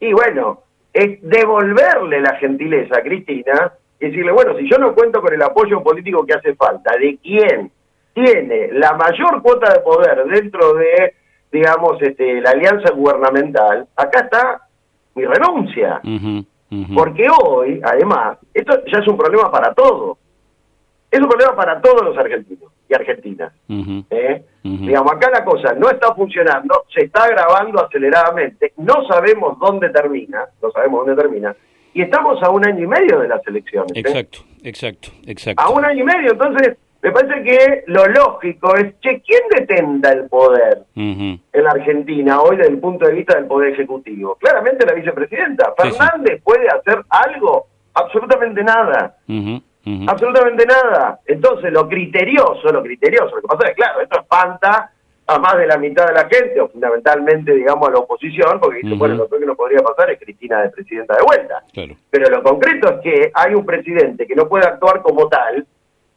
y 0.00 0.12
bueno, 0.12 0.60
es 0.92 1.18
devolverle 1.22 2.20
la 2.20 2.36
gentileza 2.36 2.98
a 2.98 3.02
Cristina 3.02 3.72
y 4.00 4.06
decirle, 4.08 4.32
bueno, 4.32 4.56
si 4.58 4.68
yo 4.70 4.76
no 4.78 4.94
cuento 4.94 5.20
con 5.22 5.32
el 5.32 5.42
apoyo 5.42 5.82
político 5.82 6.24
que 6.26 6.34
hace 6.34 6.54
falta, 6.54 6.94
¿de 6.96 7.18
quién 7.22 7.70
tiene 8.16 8.68
la 8.72 8.94
mayor 8.94 9.42
cuota 9.42 9.74
de 9.74 9.80
poder 9.80 10.24
dentro 10.24 10.72
de, 10.72 11.14
digamos, 11.52 12.00
este, 12.00 12.40
la 12.40 12.50
alianza 12.50 12.90
gubernamental? 12.94 13.86
Acá 13.94 14.20
está 14.20 14.62
mi 15.14 15.24
renuncia. 15.26 16.00
Porque 16.94 17.28
hoy, 17.42 17.78
además, 17.84 18.38
esto 18.54 18.82
ya 18.90 19.00
es 19.00 19.08
un 19.08 19.18
problema 19.18 19.50
para 19.50 19.74
todos. 19.74 20.16
Es 21.10 21.20
un 21.20 21.28
problema 21.28 21.54
para 21.54 21.80
todos 21.80 22.02
los 22.02 22.16
argentinos 22.16 22.72
y 22.88 22.94
argentinas. 22.94 23.52
¿eh? 24.10 24.42
Digamos, 24.62 25.12
acá 25.12 25.30
la 25.30 25.44
cosa 25.44 25.74
no 25.74 25.90
está 25.90 26.14
funcionando, 26.14 26.84
se 26.94 27.04
está 27.04 27.24
agravando 27.24 27.84
aceleradamente, 27.84 28.72
no 28.78 29.06
sabemos 29.06 29.58
dónde 29.58 29.90
termina, 29.90 30.46
no 30.62 30.70
sabemos 30.70 31.06
dónde 31.06 31.22
termina, 31.22 31.54
y 31.92 32.02
estamos 32.02 32.42
a 32.42 32.50
un 32.50 32.66
año 32.66 32.84
y 32.84 32.86
medio 32.86 33.20
de 33.20 33.28
las 33.28 33.46
elecciones. 33.46 33.92
¿eh? 33.94 34.00
Exacto, 34.00 34.38
exacto, 34.62 35.08
exacto. 35.26 35.62
A 35.62 35.70
un 35.70 35.84
año 35.84 36.02
y 36.02 36.04
medio, 36.04 36.32
entonces, 36.32 36.76
me 37.06 37.12
parece 37.12 37.42
que 37.44 37.84
lo 37.86 38.04
lógico 38.06 38.74
es, 38.74 38.98
che, 38.98 39.20
¿quién 39.20 39.42
detenta 39.56 40.10
el 40.10 40.28
poder? 40.28 40.82
En 40.96 41.40
la 41.52 41.70
Argentina 41.70 42.40
hoy 42.40 42.56
desde 42.56 42.72
el 42.72 42.80
punto 42.80 43.06
de 43.06 43.12
vista 43.12 43.36
del 43.36 43.46
Poder 43.46 43.74
Ejecutivo? 43.74 44.34
Claramente 44.34 44.84
la 44.84 44.92
vicepresidenta. 44.92 45.72
Sí, 45.78 45.90
sí. 45.90 45.96
¿Fernández 45.96 46.42
puede 46.42 46.66
hacer 46.68 47.04
algo? 47.10 47.68
Absolutamente 47.94 48.64
nada. 48.64 49.14
Absolutamente 50.08 50.66
nada. 50.66 51.20
Entonces, 51.26 51.72
lo 51.72 51.88
criterioso, 51.88 52.72
lo 52.72 52.82
criterioso, 52.82 53.36
lo 53.36 53.42
que 53.42 53.48
pasa 53.56 53.68
es, 53.68 53.76
claro, 53.76 54.00
esto 54.00 54.18
espanta 54.18 54.90
a 55.28 55.38
más 55.38 55.56
de 55.58 55.66
la 55.68 55.78
mitad 55.78 56.08
de 56.08 56.12
la 56.12 56.28
gente, 56.28 56.60
o 56.60 56.68
fundamentalmente, 56.68 57.54
digamos, 57.54 57.88
a 57.88 57.92
la 57.92 57.98
oposición, 57.98 58.58
porque 58.58 58.80
dice, 58.82 58.96
bueno, 58.96 59.14
lo 59.14 59.28
peor 59.28 59.42
que 59.42 59.46
no 59.46 59.54
podría 59.54 59.80
pasar 59.80 60.10
es 60.10 60.18
Cristina 60.18 60.60
de 60.62 60.70
presidenta 60.70 61.14
de 61.14 61.22
vuelta. 61.22 61.62
Pero 62.10 62.30
lo 62.30 62.42
concreto 62.42 62.94
es 62.94 63.00
que 63.00 63.30
hay 63.32 63.54
un 63.54 63.64
presidente 63.64 64.26
que 64.26 64.34
no 64.34 64.48
puede 64.48 64.66
actuar 64.66 65.02
como 65.02 65.28
tal, 65.28 65.64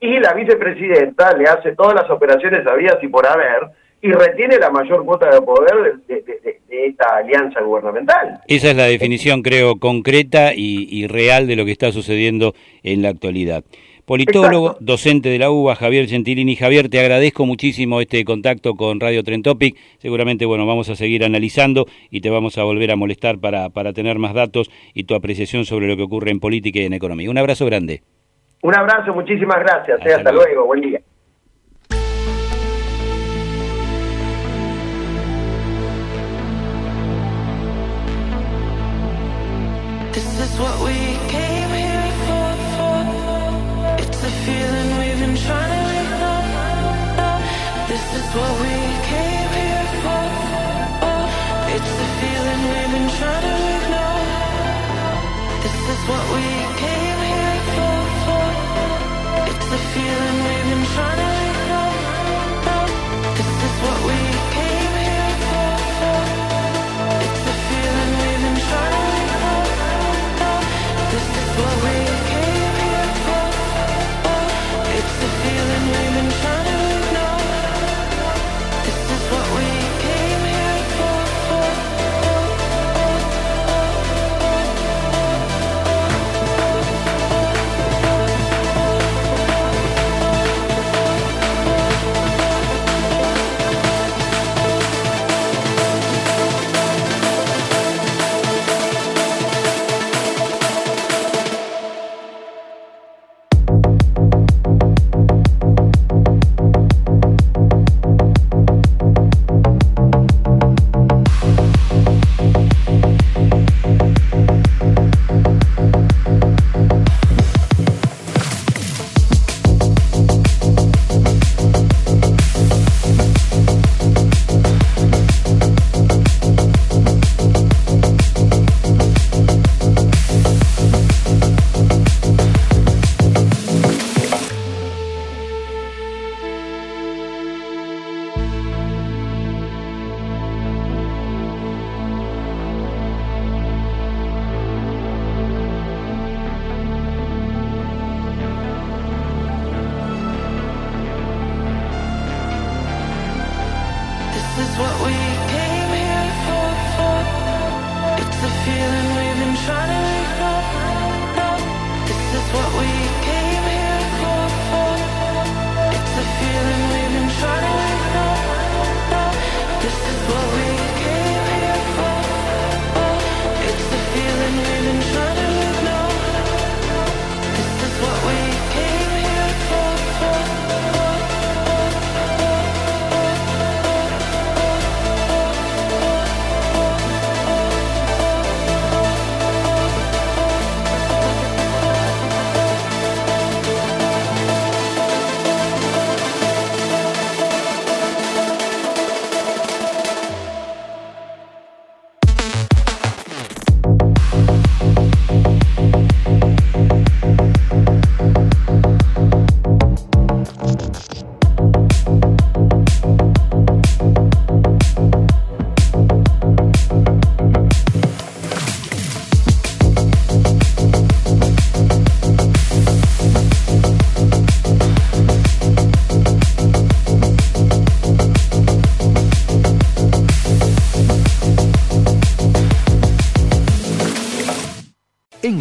y 0.01 0.19
la 0.19 0.33
vicepresidenta 0.33 1.35
le 1.35 1.45
hace 1.45 1.75
todas 1.75 1.95
las 1.95 2.09
operaciones 2.09 2.65
habidas 2.65 2.97
y 3.01 3.07
por 3.07 3.25
haber, 3.27 3.69
y 4.01 4.11
retiene 4.11 4.57
la 4.57 4.69
mayor 4.69 5.03
cuota 5.05 5.29
de 5.29 5.41
poder 5.41 5.97
de, 6.07 6.23
esta 6.69 7.17
alianza 7.17 7.61
gubernamental. 7.61 8.39
Esa 8.47 8.69
es 8.69 8.75
la 8.75 8.85
definición, 8.85 9.41
creo, 9.41 9.77
concreta 9.77 10.53
y, 10.55 11.07
real 11.07 11.47
de 11.47 11.57
lo 11.57 11.65
que 11.65 11.71
está 11.71 11.91
sucediendo 11.91 12.53
en 12.83 13.01
la 13.01 13.09
actualidad. 13.09 13.63
Politólogo, 14.05 14.77
docente 14.79 15.29
de 15.29 15.37
la 15.37 15.51
UBA, 15.51 15.75
Javier 15.75 16.07
Gentilini. 16.07 16.55
Javier, 16.55 16.89
te 16.89 16.99
agradezco 16.99 17.45
muchísimo 17.45 18.01
este 18.01 18.23
contacto 18.25 18.73
con 18.73 18.99
Radio 18.99 19.23
Trentopic. 19.23 19.75
Seguramente, 19.99 20.45
bueno, 20.45 20.65
vamos 20.65 20.89
a 20.89 20.95
seguir 20.95 21.23
analizando 21.23 21.85
y 22.09 22.21
te 22.21 22.31
vamos 22.31 22.57
a 22.57 22.63
volver 22.63 22.89
a 22.89 22.95
molestar 22.95 23.37
para, 23.37 23.69
para 23.69 23.93
tener 23.93 24.17
más 24.17 24.33
datos 24.33 24.71
y 24.95 25.03
tu 25.03 25.13
apreciación 25.13 25.65
sobre 25.65 25.87
lo 25.87 25.95
que 25.95 26.03
ocurre 26.03 26.31
en 26.31 26.39
política 26.39 26.79
y 26.79 26.85
en 26.85 26.93
economía. 26.93 27.29
Un 27.29 27.37
abrazo 27.37 27.67
grande. 27.67 28.01
Un 28.61 28.75
abrazo, 28.75 29.13
muchísimas 29.13 29.59
gracias. 29.59 30.05
Eh, 30.05 30.13
hasta, 30.13 30.31
luego, 30.31 30.65
buen 30.65 30.81
día. 30.81 31.01
En 56.39 56.58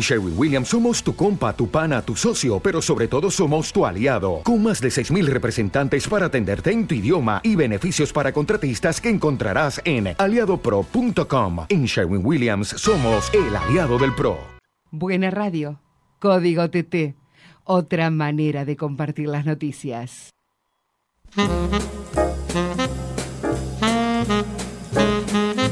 Sherwin 0.09 0.39
Williams 0.39 0.69
somos 0.69 1.03
tu 1.03 1.15
compa, 1.15 1.53
tu 1.53 1.69
pana, 1.69 2.01
tu 2.01 2.17
socio, 2.17 2.61
pero 2.61 2.81
sobre 2.81 3.09
todo 3.09 3.31
somos 3.31 3.71
tu 3.71 3.85
aliado, 3.85 4.41
con 4.43 4.63
más 4.63 4.81
de 4.81 4.89
6.000 4.89 5.27
representantes 5.27 6.09
para 6.09 6.27
atenderte 6.27 6.73
en 6.73 6.87
tu 6.87 6.95
idioma 6.95 7.43
y 7.45 7.57
beneficios 7.57 8.11
para 8.11 8.33
contratistas 8.33 9.03
que 9.03 9.11
encontrarás 9.11 9.83
en 9.85 10.15
aliadopro.com. 10.17 11.67
En 11.69 11.85
Sherwin 11.85 12.25
Williams 12.25 12.69
somos 12.69 13.31
el 13.35 13.55
aliado 13.55 13.99
del 13.99 14.15
PRO. 14.15 14.39
Buena 14.91 15.31
radio, 15.31 15.79
código 16.21 16.71
TT, 16.71 17.15
otra 17.65 18.09
manera 18.09 18.65
de 18.65 18.79
compartir 18.79 19.29
las 19.29 19.45
noticias. 19.45 20.33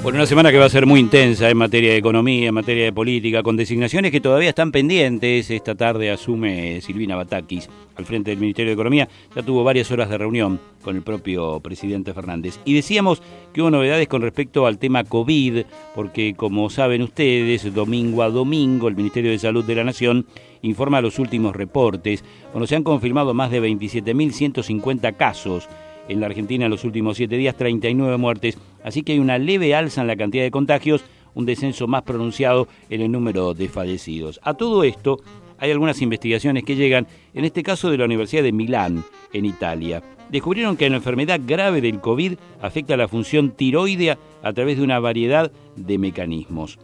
Bueno, 0.06 0.20
una 0.20 0.26
semana 0.26 0.52
que 0.52 0.58
va 0.58 0.66
a 0.66 0.68
ser 0.68 0.86
muy 0.86 1.00
intensa 1.00 1.50
en 1.50 1.56
materia 1.56 1.90
de 1.90 1.96
economía, 1.96 2.46
en 2.46 2.54
materia 2.54 2.84
de 2.84 2.92
política, 2.92 3.42
con 3.42 3.56
designaciones 3.56 4.12
que 4.12 4.20
todavía 4.20 4.50
están 4.50 4.70
pendientes. 4.70 5.50
Esta 5.50 5.74
tarde 5.74 6.12
asume 6.12 6.80
Silvina 6.80 7.16
Batakis 7.16 7.68
al 7.96 8.04
frente 8.04 8.30
del 8.30 8.38
Ministerio 8.38 8.70
de 8.70 8.74
Economía. 8.74 9.08
Ya 9.34 9.42
tuvo 9.42 9.64
varias 9.64 9.90
horas 9.90 10.08
de 10.08 10.16
reunión 10.16 10.60
con 10.80 10.94
el 10.94 11.02
propio 11.02 11.58
presidente 11.58 12.14
Fernández. 12.14 12.60
Y 12.64 12.74
decíamos 12.74 13.20
que 13.52 13.60
hubo 13.60 13.70
novedades 13.72 14.06
con 14.06 14.22
respecto 14.22 14.68
al 14.68 14.78
tema 14.78 15.02
COVID, 15.02 15.64
porque 15.96 16.34
como 16.36 16.70
saben 16.70 17.02
ustedes, 17.02 17.74
domingo 17.74 18.22
a 18.22 18.30
domingo 18.30 18.86
el 18.86 18.94
Ministerio 18.94 19.32
de 19.32 19.40
Salud 19.40 19.64
de 19.64 19.74
la 19.74 19.82
Nación 19.82 20.24
informa 20.62 21.00
los 21.00 21.18
últimos 21.18 21.56
reportes. 21.56 22.22
Bueno, 22.52 22.68
se 22.68 22.76
han 22.76 22.84
confirmado 22.84 23.34
más 23.34 23.50
de 23.50 23.60
27.150 23.60 25.16
casos 25.16 25.68
en 26.08 26.20
la 26.20 26.26
Argentina 26.26 26.64
en 26.64 26.70
los 26.70 26.84
últimos 26.84 27.16
siete 27.16 27.36
días, 27.36 27.56
39 27.56 28.16
muertes, 28.16 28.58
así 28.84 29.02
que 29.02 29.12
hay 29.12 29.18
una 29.18 29.38
leve 29.38 29.74
alza 29.74 30.00
en 30.00 30.06
la 30.06 30.16
cantidad 30.16 30.44
de 30.44 30.50
contagios, 30.50 31.04
un 31.34 31.46
descenso 31.46 31.86
más 31.86 32.02
pronunciado 32.02 32.68
en 32.88 33.02
el 33.02 33.12
número 33.12 33.54
de 33.54 33.68
fallecidos. 33.68 34.40
A 34.42 34.54
todo 34.54 34.84
esto, 34.84 35.20
hay 35.58 35.70
algunas 35.70 36.02
investigaciones 36.02 36.64
que 36.64 36.76
llegan, 36.76 37.06
en 37.34 37.44
este 37.44 37.62
caso 37.62 37.90
de 37.90 37.98
la 37.98 38.04
Universidad 38.04 38.42
de 38.42 38.52
Milán, 38.52 39.04
en 39.32 39.44
Italia. 39.44 40.02
Descubrieron 40.30 40.76
que 40.76 40.90
la 40.90 40.96
enfermedad 40.96 41.40
grave 41.46 41.80
del 41.80 42.00
COVID 42.00 42.34
afecta 42.60 42.96
la 42.96 43.08
función 43.08 43.52
tiroidea 43.52 44.18
a 44.42 44.52
través 44.52 44.78
de 44.78 44.84
una 44.84 44.98
variedad 44.98 45.52
de 45.76 45.98
mecanismos. 45.98 46.78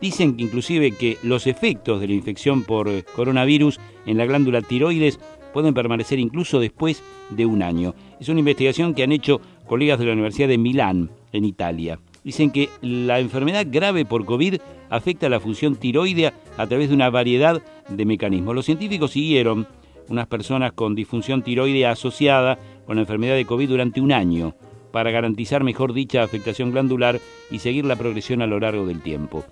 Dicen 0.00 0.36
que 0.36 0.44
inclusive 0.44 0.92
que 0.92 1.18
los 1.22 1.46
efectos 1.46 2.00
de 2.00 2.08
la 2.08 2.14
infección 2.14 2.64
por 2.64 2.88
eh, 2.88 3.04
coronavirus 3.14 3.80
en 4.04 4.18
la 4.18 4.26
glándula 4.26 4.60
tiroides 4.60 5.18
pueden 5.56 5.72
permanecer 5.72 6.18
incluso 6.18 6.60
después 6.60 7.02
de 7.30 7.46
un 7.46 7.62
año. 7.62 7.94
Es 8.20 8.28
una 8.28 8.40
investigación 8.40 8.92
que 8.92 9.02
han 9.02 9.10
hecho 9.10 9.40
colegas 9.66 9.98
de 9.98 10.04
la 10.04 10.12
Universidad 10.12 10.48
de 10.48 10.58
Milán, 10.58 11.08
en 11.32 11.46
Italia. 11.46 11.98
Dicen 12.22 12.50
que 12.50 12.68
la 12.82 13.20
enfermedad 13.20 13.66
grave 13.66 14.04
por 14.04 14.26
COVID 14.26 14.56
afecta 14.90 15.30
la 15.30 15.40
función 15.40 15.76
tiroidea 15.76 16.34
a 16.58 16.66
través 16.66 16.90
de 16.90 16.94
una 16.94 17.08
variedad 17.08 17.62
de 17.88 18.04
mecanismos. 18.04 18.54
Los 18.54 18.66
científicos 18.66 19.12
siguieron 19.12 19.66
unas 20.10 20.26
personas 20.26 20.72
con 20.72 20.94
disfunción 20.94 21.40
tiroidea 21.40 21.92
asociada 21.92 22.58
con 22.84 22.96
la 22.96 23.02
enfermedad 23.04 23.34
de 23.34 23.46
COVID 23.46 23.70
durante 23.70 24.02
un 24.02 24.12
año 24.12 24.54
para 24.92 25.10
garantizar 25.10 25.64
mejor 25.64 25.94
dicha 25.94 26.22
afectación 26.22 26.70
glandular 26.70 27.18
y 27.50 27.60
seguir 27.60 27.86
la 27.86 27.96
progresión 27.96 28.42
a 28.42 28.46
lo 28.46 28.60
largo 28.60 28.84
del 28.84 29.00
tiempo. 29.00 29.42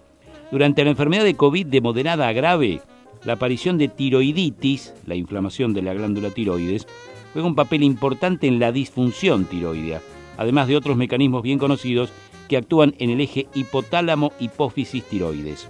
Durante 0.50 0.84
la 0.84 0.90
enfermedad 0.90 1.24
de 1.24 1.34
COVID 1.34 1.64
de 1.64 1.80
moderada 1.80 2.28
a 2.28 2.34
grave, 2.34 2.82
la 3.24 3.34
aparición 3.34 3.78
de 3.78 3.88
tiroiditis, 3.88 4.94
la 5.06 5.14
inflamación 5.14 5.72
de 5.72 5.82
la 5.82 5.94
glándula 5.94 6.30
tiroides, 6.30 6.86
juega 7.32 7.48
un 7.48 7.54
papel 7.54 7.82
importante 7.82 8.46
en 8.46 8.58
la 8.58 8.72
disfunción 8.72 9.44
tiroidea, 9.44 10.00
además 10.36 10.68
de 10.68 10.76
otros 10.76 10.96
mecanismos 10.96 11.42
bien 11.42 11.58
conocidos 11.58 12.10
que 12.48 12.56
actúan 12.56 12.94
en 12.98 13.10
el 13.10 13.20
eje 13.20 13.46
hipotálamo-hipófisis 13.54 15.04
tiroides. 15.04 15.68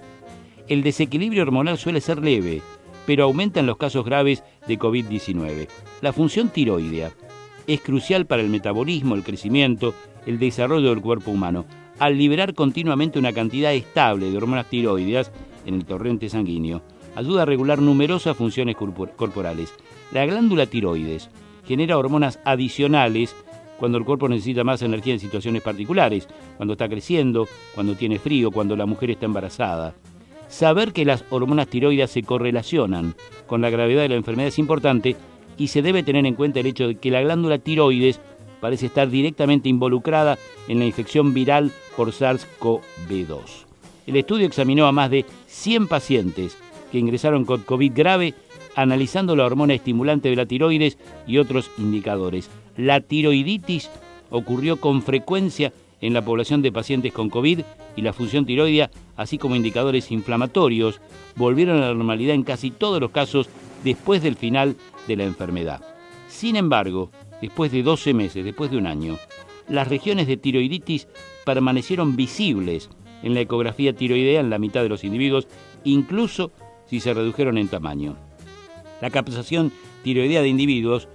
El 0.67 0.83
desequilibrio 0.83 1.43
hormonal 1.43 1.77
suele 1.77 2.01
ser 2.01 2.19
leve, 2.19 2.61
pero 3.05 3.23
aumenta 3.23 3.59
en 3.59 3.67
los 3.67 3.77
casos 3.77 4.03
graves 4.03 4.43
de 4.67 4.79
COVID-19. 4.79 5.67
La 6.01 6.11
función 6.11 6.49
tiroidea 6.49 7.11
es 7.67 7.81
crucial 7.81 8.25
para 8.25 8.41
el 8.41 8.49
metabolismo, 8.49 9.15
el 9.15 9.23
crecimiento, 9.23 9.93
el 10.25 10.39
desarrollo 10.39 10.89
del 10.89 11.01
cuerpo 11.01 11.31
humano. 11.31 11.65
Al 11.99 12.17
liberar 12.17 12.53
continuamente 12.53 13.19
una 13.19 13.31
cantidad 13.31 13.73
estable 13.73 14.29
de 14.29 14.37
hormonas 14.37 14.69
tiroideas 14.69 15.31
en 15.65 15.75
el 15.75 15.85
torrente 15.85 16.29
sanguíneo, 16.29 16.81
ayuda 17.15 17.43
a 17.43 17.45
regular 17.45 17.81
numerosas 17.81 18.37
funciones 18.37 18.75
corporales. 18.75 19.73
La 20.11 20.25
glándula 20.25 20.65
tiroides 20.65 21.29
genera 21.65 21.97
hormonas 21.97 22.39
adicionales 22.45 23.35
cuando 23.77 23.97
el 23.97 24.05
cuerpo 24.05 24.29
necesita 24.29 24.63
más 24.63 24.81
energía 24.81 25.13
en 25.13 25.19
situaciones 25.19 25.61
particulares, 25.61 26.27
cuando 26.57 26.73
está 26.73 26.87
creciendo, 26.87 27.47
cuando 27.73 27.95
tiene 27.95 28.19
frío, 28.19 28.51
cuando 28.51 28.75
la 28.75 28.85
mujer 28.85 29.11
está 29.11 29.25
embarazada. 29.25 29.95
Saber 30.47 30.93
que 30.93 31.05
las 31.05 31.25
hormonas 31.29 31.67
tiroides 31.67 32.11
se 32.11 32.23
correlacionan 32.23 33.15
con 33.47 33.61
la 33.61 33.69
gravedad 33.69 34.03
de 34.03 34.09
la 34.09 34.15
enfermedad 34.15 34.47
es 34.49 34.59
importante 34.59 35.15
y 35.57 35.67
se 35.67 35.81
debe 35.81 36.03
tener 36.03 36.25
en 36.25 36.35
cuenta 36.35 36.59
el 36.59 36.67
hecho 36.67 36.87
de 36.87 36.95
que 36.95 37.11
la 37.11 37.21
glándula 37.21 37.57
tiroides 37.57 38.19
parece 38.61 38.85
estar 38.87 39.09
directamente 39.09 39.69
involucrada 39.69 40.37
en 40.67 40.79
la 40.79 40.85
infección 40.85 41.33
viral 41.33 41.71
por 41.95 42.11
SARS-CoV-2. 42.11 43.65
El 44.07 44.15
estudio 44.17 44.45
examinó 44.45 44.85
a 44.85 44.91
más 44.91 45.09
de 45.09 45.25
100 45.47 45.87
pacientes 45.87 46.57
que 46.91 46.99
ingresaron 46.99 47.45
con 47.45 47.61
COVID 47.61 47.91
grave 47.93 48.33
analizando 48.75 49.35
la 49.35 49.45
hormona 49.45 49.73
estimulante 49.73 50.29
de 50.29 50.35
la 50.35 50.45
tiroides 50.45 50.97
y 51.25 51.37
otros 51.37 51.71
indicadores. 51.77 52.49
La 52.77 52.99
tiroiditis 52.99 53.89
ocurrió 54.29 54.77
con 54.77 55.01
frecuencia 55.01 55.71
en 56.01 56.13
la 56.13 56.23
población 56.23 56.61
de 56.61 56.71
pacientes 56.71 57.13
con 57.13 57.29
COVID 57.29 57.61
y 57.95 58.01
la 58.01 58.13
función 58.13 58.45
tiroidea, 58.45 58.91
así 59.15 59.37
como 59.37 59.55
indicadores 59.55 60.11
inflamatorios, 60.11 60.99
volvieron 61.35 61.77
a 61.77 61.87
la 61.87 61.93
normalidad 61.93 62.35
en 62.35 62.43
casi 62.43 62.69
todos 62.69 62.99
los 62.99 63.11
casos 63.11 63.49
después 63.83 64.21
del 64.21 64.35
final 64.35 64.75
de 65.07 65.15
la 65.15 65.23
enfermedad. 65.23 65.81
Sin 66.27 66.57
embargo, 66.57 67.11
después 67.41 67.71
de 67.71 67.81
12 67.81 68.13
meses, 68.13 68.43
después 68.43 68.71
de 68.71 68.77
un 68.77 68.87
año, 68.87 69.17
las 69.69 69.87
regiones 69.87 70.27
de 70.27 70.37
tiroiditis 70.37 71.07
permanecieron 71.45 72.15
visibles 72.15 72.89
en 73.23 73.33
la 73.33 73.41
ecografía 73.41 73.95
tiroidea 73.95 74.41
en 74.41 74.49
la 74.49 74.59
mitad 74.59 74.83
de 74.83 74.89
los 74.89 75.03
individuos, 75.03 75.47
incluso 75.83 76.51
si 76.87 76.99
se 76.99 77.13
redujeron 77.13 77.57
en 77.57 77.67
tamaño. 77.67 78.15
La 79.01 79.09
captación 79.09 79.71
tiroidea 80.03 80.41
de 80.41 80.47
individuos 80.47 81.07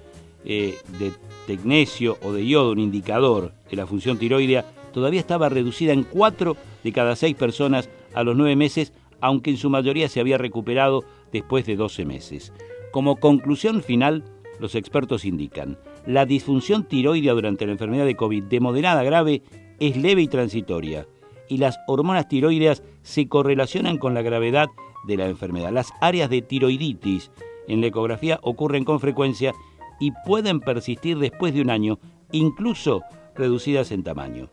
eh, 0.45 0.79
de 0.99 1.13
tecnesio 1.47 2.19
o 2.23 2.33
de 2.33 2.47
yodo, 2.47 2.73
un 2.73 2.79
indicador 2.79 3.53
de 3.71 3.77
la 3.77 3.87
función 3.87 4.19
tiroidea, 4.19 4.65
todavía 4.93 5.21
estaba 5.21 5.49
reducida 5.49 5.93
en 5.93 6.05
4 6.05 6.57
de 6.83 6.93
cada 6.93 7.17
6 7.17 7.35
personas 7.37 7.89
a 8.15 8.23
los 8.23 8.37
9 8.37 8.57
meses, 8.57 8.93
aunque 9.21 9.51
en 9.51 9.57
su 9.57 9.71
mayoría 9.71 10.09
se 10.09 10.21
había 10.21 10.39
recuperado 10.39 11.05
después 11.33 11.67
de 11.67 11.77
12 11.77 12.05
meses. 12.05 12.53
Como 12.91 13.17
conclusión 13.17 13.83
final, 13.83 14.25
los 14.59 14.75
expertos 14.75 15.25
indican, 15.25 15.79
la 16.07 16.27
disfunción 16.27 16.85
tiroidea 16.85 17.33
durante 17.33 17.67
la 17.67 17.73
enfermedad 17.73 18.05
de 18.05 18.17
COVID 18.17 18.45
de 18.45 18.61
moderada 18.61 19.01
a 19.01 19.05
grave 19.05 19.43
es 19.79 19.97
leve 19.97 20.23
y 20.23 20.29
transitoria, 20.29 21.07
y 21.49 21.59
las 21.59 21.79
hormonas 21.87 22.29
tiroideas 22.29 22.83
se 23.03 23.29
correlacionan 23.29 23.99
con 23.99 24.15
la 24.15 24.23
gravedad 24.23 24.69
de 25.05 25.17
la 25.17 25.29
enfermedad. 25.29 25.73
Las 25.73 25.93
áreas 26.01 26.31
de 26.31 26.43
tiroiditis 26.43 27.31
en 27.69 27.81
la 27.81 27.89
ecografía 27.89 28.39
ocurren 28.43 28.85
con 28.85 29.01
frecuencia 29.01 29.55
y 29.99 30.13
pueden 30.27 30.61
persistir 30.61 31.19
después 31.19 31.55
de 31.55 31.61
un 31.61 31.71
año, 31.71 31.99
incluso 32.33 33.03
reducidas 33.35 33.93
en 33.93 34.03
tamaño. 34.03 34.49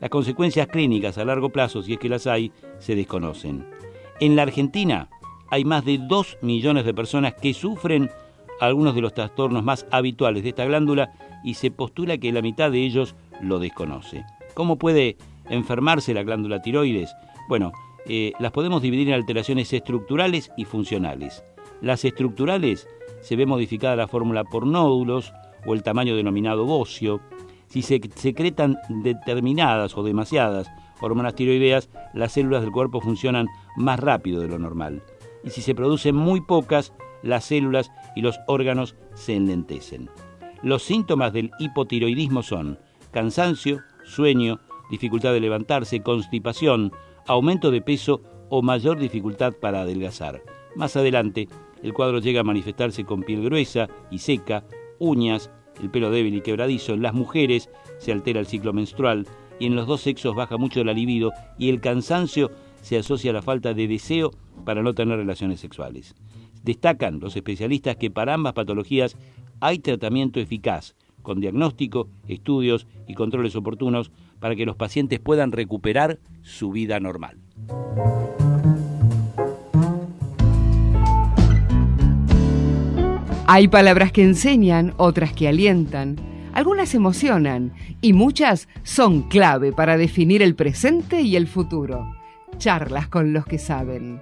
Las 0.00 0.10
consecuencias 0.10 0.66
clínicas 0.66 1.18
a 1.18 1.24
largo 1.24 1.50
plazo, 1.50 1.82
si 1.82 1.94
es 1.94 1.98
que 1.98 2.08
las 2.08 2.26
hay, 2.26 2.52
se 2.78 2.94
desconocen. 2.94 3.66
En 4.20 4.36
la 4.36 4.42
Argentina 4.42 5.08
hay 5.50 5.64
más 5.64 5.84
de 5.84 5.98
2 5.98 6.38
millones 6.42 6.84
de 6.84 6.94
personas 6.94 7.34
que 7.34 7.54
sufren 7.54 8.10
algunos 8.60 8.94
de 8.94 9.00
los 9.00 9.14
trastornos 9.14 9.62
más 9.62 9.86
habituales 9.90 10.42
de 10.42 10.50
esta 10.50 10.64
glándula 10.64 11.12
y 11.44 11.54
se 11.54 11.70
postula 11.70 12.18
que 12.18 12.32
la 12.32 12.42
mitad 12.42 12.70
de 12.70 12.82
ellos 12.82 13.14
lo 13.40 13.58
desconoce. 13.58 14.24
¿Cómo 14.54 14.76
puede 14.76 15.16
enfermarse 15.48 16.14
la 16.14 16.22
glándula 16.22 16.62
tiroides? 16.62 17.14
Bueno, 17.48 17.72
eh, 18.08 18.32
las 18.38 18.52
podemos 18.52 18.82
dividir 18.82 19.08
en 19.08 19.14
alteraciones 19.14 19.72
estructurales 19.72 20.52
y 20.56 20.64
funcionales. 20.64 21.44
Las 21.80 22.04
estructurales 22.04 22.88
se 23.20 23.36
ve 23.36 23.46
modificada 23.46 23.96
la 23.96 24.08
fórmula 24.08 24.44
por 24.44 24.66
nódulos 24.66 25.32
o 25.66 25.74
el 25.74 25.82
tamaño 25.82 26.16
denominado 26.16 26.64
bocio. 26.64 27.20
Si 27.66 27.82
se 27.82 28.00
secretan 28.14 28.76
determinadas 28.88 29.96
o 29.96 30.02
demasiadas 30.02 30.70
hormonas 31.00 31.34
tiroideas, 31.34 31.90
las 32.14 32.32
células 32.32 32.62
del 32.62 32.72
cuerpo 32.72 33.00
funcionan 33.00 33.48
más 33.76 34.00
rápido 34.00 34.40
de 34.40 34.48
lo 34.48 34.58
normal. 34.58 35.02
Y 35.44 35.50
si 35.50 35.60
se 35.60 35.74
producen 35.74 36.14
muy 36.14 36.40
pocas, 36.40 36.92
las 37.22 37.44
células 37.44 37.90
y 38.14 38.22
los 38.22 38.38
órganos 38.46 38.96
se 39.14 39.34
enlentecen. 39.34 40.08
Los 40.62 40.82
síntomas 40.82 41.32
del 41.32 41.50
hipotiroidismo 41.58 42.42
son 42.42 42.78
cansancio, 43.10 43.80
sueño, 44.04 44.60
dificultad 44.90 45.32
de 45.32 45.40
levantarse, 45.40 46.02
constipación, 46.02 46.92
aumento 47.26 47.70
de 47.70 47.80
peso 47.80 48.22
o 48.48 48.62
mayor 48.62 48.98
dificultad 48.98 49.52
para 49.54 49.82
adelgazar. 49.82 50.42
Más 50.74 50.96
adelante, 50.96 51.48
el 51.82 51.92
cuadro 51.92 52.18
llega 52.20 52.40
a 52.40 52.44
manifestarse 52.44 53.04
con 53.04 53.22
piel 53.22 53.44
gruesa 53.44 53.88
y 54.10 54.18
seca, 54.18 54.64
uñas, 54.98 55.50
el 55.80 55.90
pelo 55.90 56.10
débil 56.10 56.34
y 56.34 56.40
quebradizo. 56.40 56.94
En 56.94 57.02
las 57.02 57.14
mujeres 57.14 57.70
se 57.98 58.12
altera 58.12 58.40
el 58.40 58.46
ciclo 58.46 58.72
menstrual 58.72 59.26
y 59.58 59.66
en 59.66 59.76
los 59.76 59.86
dos 59.86 60.02
sexos 60.02 60.34
baja 60.34 60.56
mucho 60.56 60.84
la 60.84 60.92
libido 60.92 61.32
y 61.58 61.68
el 61.70 61.80
cansancio 61.80 62.50
se 62.82 62.98
asocia 62.98 63.30
a 63.30 63.34
la 63.34 63.42
falta 63.42 63.74
de 63.74 63.88
deseo 63.88 64.30
para 64.64 64.82
no 64.82 64.94
tener 64.94 65.18
relaciones 65.18 65.60
sexuales. 65.60 66.14
Destacan 66.62 67.20
los 67.20 67.36
especialistas 67.36 67.96
que 67.96 68.10
para 68.10 68.34
ambas 68.34 68.52
patologías 68.52 69.16
hay 69.60 69.78
tratamiento 69.78 70.40
eficaz, 70.40 70.94
con 71.22 71.40
diagnóstico, 71.40 72.08
estudios 72.28 72.86
y 73.06 73.14
controles 73.14 73.56
oportunos 73.56 74.10
para 74.38 74.56
que 74.56 74.66
los 74.66 74.76
pacientes 74.76 75.20
puedan 75.20 75.52
recuperar 75.52 76.18
su 76.42 76.70
vida 76.70 77.00
normal. 77.00 77.38
Hay 83.48 83.68
palabras 83.68 84.10
que 84.10 84.22
enseñan, 84.22 84.92
otras 84.96 85.32
que 85.32 85.46
alientan, 85.46 86.16
algunas 86.52 86.94
emocionan 86.94 87.74
y 88.00 88.12
muchas 88.12 88.66
son 88.82 89.22
clave 89.22 89.72
para 89.72 89.96
definir 89.96 90.42
el 90.42 90.54
presente 90.56 91.20
y 91.20 91.36
el 91.36 91.46
futuro. 91.46 92.16
Charlas 92.58 93.08
con 93.08 93.32
los 93.32 93.46
que 93.46 93.58
saben. 93.58 94.20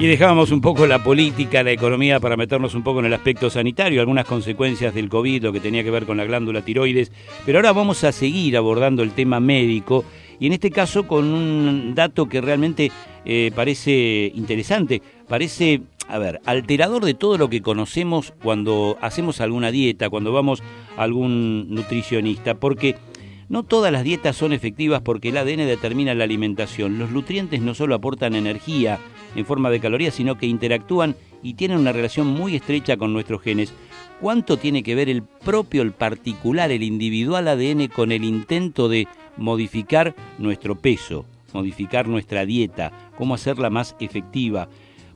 Y 0.00 0.06
dejábamos 0.06 0.50
un 0.50 0.62
poco 0.62 0.86
la 0.86 1.04
política, 1.04 1.62
la 1.62 1.72
economía 1.72 2.20
para 2.20 2.34
meternos 2.34 2.74
un 2.74 2.82
poco 2.82 3.00
en 3.00 3.04
el 3.04 3.12
aspecto 3.12 3.50
sanitario, 3.50 4.00
algunas 4.00 4.24
consecuencias 4.24 4.94
del 4.94 5.10
COVID, 5.10 5.42
lo 5.42 5.52
que 5.52 5.60
tenía 5.60 5.84
que 5.84 5.90
ver 5.90 6.06
con 6.06 6.16
la 6.16 6.24
glándula 6.24 6.62
tiroides, 6.62 7.12
pero 7.44 7.58
ahora 7.58 7.74
vamos 7.74 8.02
a 8.04 8.10
seguir 8.10 8.56
abordando 8.56 9.02
el 9.02 9.10
tema 9.12 9.40
médico 9.40 10.06
y 10.38 10.46
en 10.46 10.54
este 10.54 10.70
caso 10.70 11.06
con 11.06 11.26
un 11.26 11.94
dato 11.94 12.30
que 12.30 12.40
realmente 12.40 12.90
eh, 13.26 13.52
parece 13.54 14.32
interesante, 14.34 15.02
parece 15.28 15.82
a 16.08 16.16
ver, 16.18 16.40
alterador 16.46 17.04
de 17.04 17.12
todo 17.12 17.36
lo 17.36 17.50
que 17.50 17.60
conocemos 17.60 18.32
cuando 18.42 18.96
hacemos 19.02 19.42
alguna 19.42 19.70
dieta, 19.70 20.08
cuando 20.08 20.32
vamos 20.32 20.62
a 20.96 21.02
algún 21.02 21.74
nutricionista, 21.74 22.54
porque 22.54 22.96
no 23.50 23.64
todas 23.64 23.92
las 23.92 24.04
dietas 24.04 24.34
son 24.34 24.54
efectivas 24.54 25.02
porque 25.02 25.28
el 25.28 25.36
ADN 25.36 25.66
determina 25.66 26.14
la 26.14 26.24
alimentación. 26.24 26.98
Los 26.98 27.10
nutrientes 27.10 27.60
no 27.60 27.74
solo 27.74 27.96
aportan 27.96 28.34
energía 28.34 28.98
en 29.34 29.46
forma 29.46 29.70
de 29.70 29.80
calorías, 29.80 30.14
sino 30.14 30.36
que 30.36 30.46
interactúan 30.46 31.16
y 31.42 31.54
tienen 31.54 31.78
una 31.78 31.92
relación 31.92 32.26
muy 32.26 32.56
estrecha 32.56 32.96
con 32.96 33.12
nuestros 33.12 33.42
genes. 33.42 33.72
¿Cuánto 34.20 34.58
tiene 34.58 34.82
que 34.82 34.94
ver 34.94 35.08
el 35.08 35.22
propio, 35.22 35.82
el 35.82 35.92
particular, 35.92 36.70
el 36.70 36.82
individual 36.82 37.48
ADN 37.48 37.88
con 37.88 38.12
el 38.12 38.24
intento 38.24 38.88
de 38.88 39.08
modificar 39.36 40.14
nuestro 40.38 40.76
peso, 40.76 41.24
modificar 41.54 42.06
nuestra 42.06 42.44
dieta, 42.44 42.92
cómo 43.16 43.34
hacerla 43.34 43.70
más 43.70 43.96
efectiva? 43.98 44.68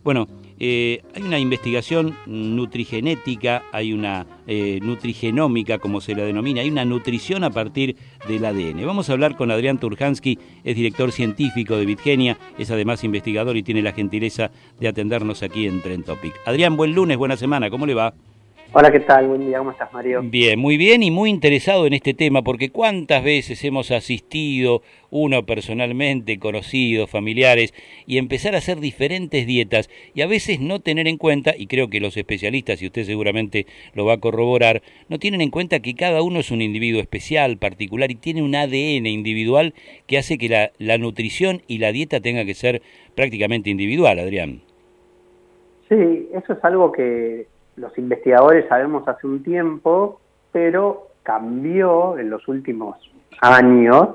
Bueno, 0.03 0.27
eh, 0.61 1.03
hay 1.15 1.23
una 1.23 1.39
investigación 1.39 2.17
nutrigenética, 2.27 3.65
hay 3.73 3.93
una 3.93 4.27
eh, 4.47 4.79
nutrigenómica, 4.83 5.79
como 5.79 6.01
se 6.01 6.15
la 6.15 6.25
denomina, 6.25 6.61
hay 6.61 6.71
una 6.71 6.85
nutrición 6.85 7.45
a 7.45 7.51
partir 7.51 7.97
del 8.29 8.45
ADN. 8.45 8.87
Vamos 8.87 9.11
a 9.11 9.13
hablar 9.15 9.37
con 9.37 9.51
Adrián 9.51 9.79
Turhansky, 9.79 10.39
es 10.63 10.77
director 10.77 11.13
científico 11.13 11.77
de 11.77 11.87
Bitgenia, 11.87 12.39
es 12.59 12.71
además 12.71 13.05
investigador 13.05 13.57
y 13.57 13.63
tiene 13.63 13.83
la 13.83 13.93
gentileza 13.93 14.51
de 14.79 14.89
atendernos 14.89 15.43
aquí 15.43 15.67
en 15.67 15.83
Trend 15.83 16.05
Topic. 16.05 16.35
Adrián, 16.47 16.77
buen 16.77 16.95
lunes, 16.95 17.17
buena 17.17 17.37
semana, 17.37 17.71
¿cómo 17.71 17.87
le 17.87 17.95
va? 17.95 18.15
Hola, 18.77 18.91
¿qué 18.91 18.99
tal? 18.99 19.29
Buen 19.29 19.47
día, 19.47 19.59
¿cómo 19.59 19.71
estás, 19.71 19.93
Mario? 19.93 20.21
Bien, 20.25 20.59
muy 20.59 20.77
bien 20.77 21.05
y 21.05 21.13
muy 21.13 21.31
interesado 21.31 21.87
en 21.87 21.93
este 21.93 22.13
tema, 22.13 22.43
porque 22.43 22.71
cuántas 22.71 23.23
veces 23.23 23.63
hemos 23.63 23.93
asistido, 23.93 24.83
uno 25.11 25.47
personalmente, 25.47 26.41
conocidos, 26.41 27.09
familiares, 27.09 27.73
y 28.05 28.19
empezar 28.19 28.57
a 28.57 28.59
hacer 28.59 28.81
diferentes 28.81 29.47
dietas 29.47 29.89
y 30.13 30.23
a 30.23 30.27
veces 30.27 30.59
no 30.59 30.81
tener 30.81 31.07
en 31.07 31.19
cuenta, 31.19 31.55
y 31.57 31.69
creo 31.69 31.89
que 31.89 32.01
los 32.01 32.17
especialistas, 32.17 32.83
y 32.83 32.87
usted 32.87 33.05
seguramente 33.05 33.67
lo 33.93 34.07
va 34.07 34.15
a 34.15 34.21
corroborar, 34.21 34.83
no 35.09 35.21
tienen 35.21 35.41
en 35.41 35.51
cuenta 35.51 35.79
que 35.79 35.95
cada 35.95 36.23
uno 36.23 36.41
es 36.41 36.51
un 36.51 36.61
individuo 36.61 37.01
especial, 37.01 37.59
particular, 37.59 38.11
y 38.11 38.17
tiene 38.17 38.43
un 38.43 38.57
ADN 38.57 39.07
individual 39.07 39.73
que 40.09 40.19
hace 40.19 40.37
que 40.37 40.49
la, 40.49 40.73
la 40.79 40.99
nutrición 40.99 41.63
y 41.69 41.79
la 41.79 41.93
dieta 41.93 42.19
tenga 42.19 42.45
que 42.45 42.55
ser 42.55 42.83
prácticamente 43.15 43.71
individual, 43.71 44.19
Adrián. 44.19 44.63
Sí, 45.89 46.29
eso 46.35 46.55
es 46.55 46.65
algo 46.65 46.91
que 46.91 47.47
los 47.77 47.97
investigadores 47.99 48.67
sabemos 48.69 49.07
hace 49.09 49.27
un 49.27 49.43
tiempo, 49.43 50.21
pero 50.53 51.09
cambió 51.23 52.19
en 52.19 52.31
los 52.31 52.47
últimos 52.49 52.97
años 53.41 54.09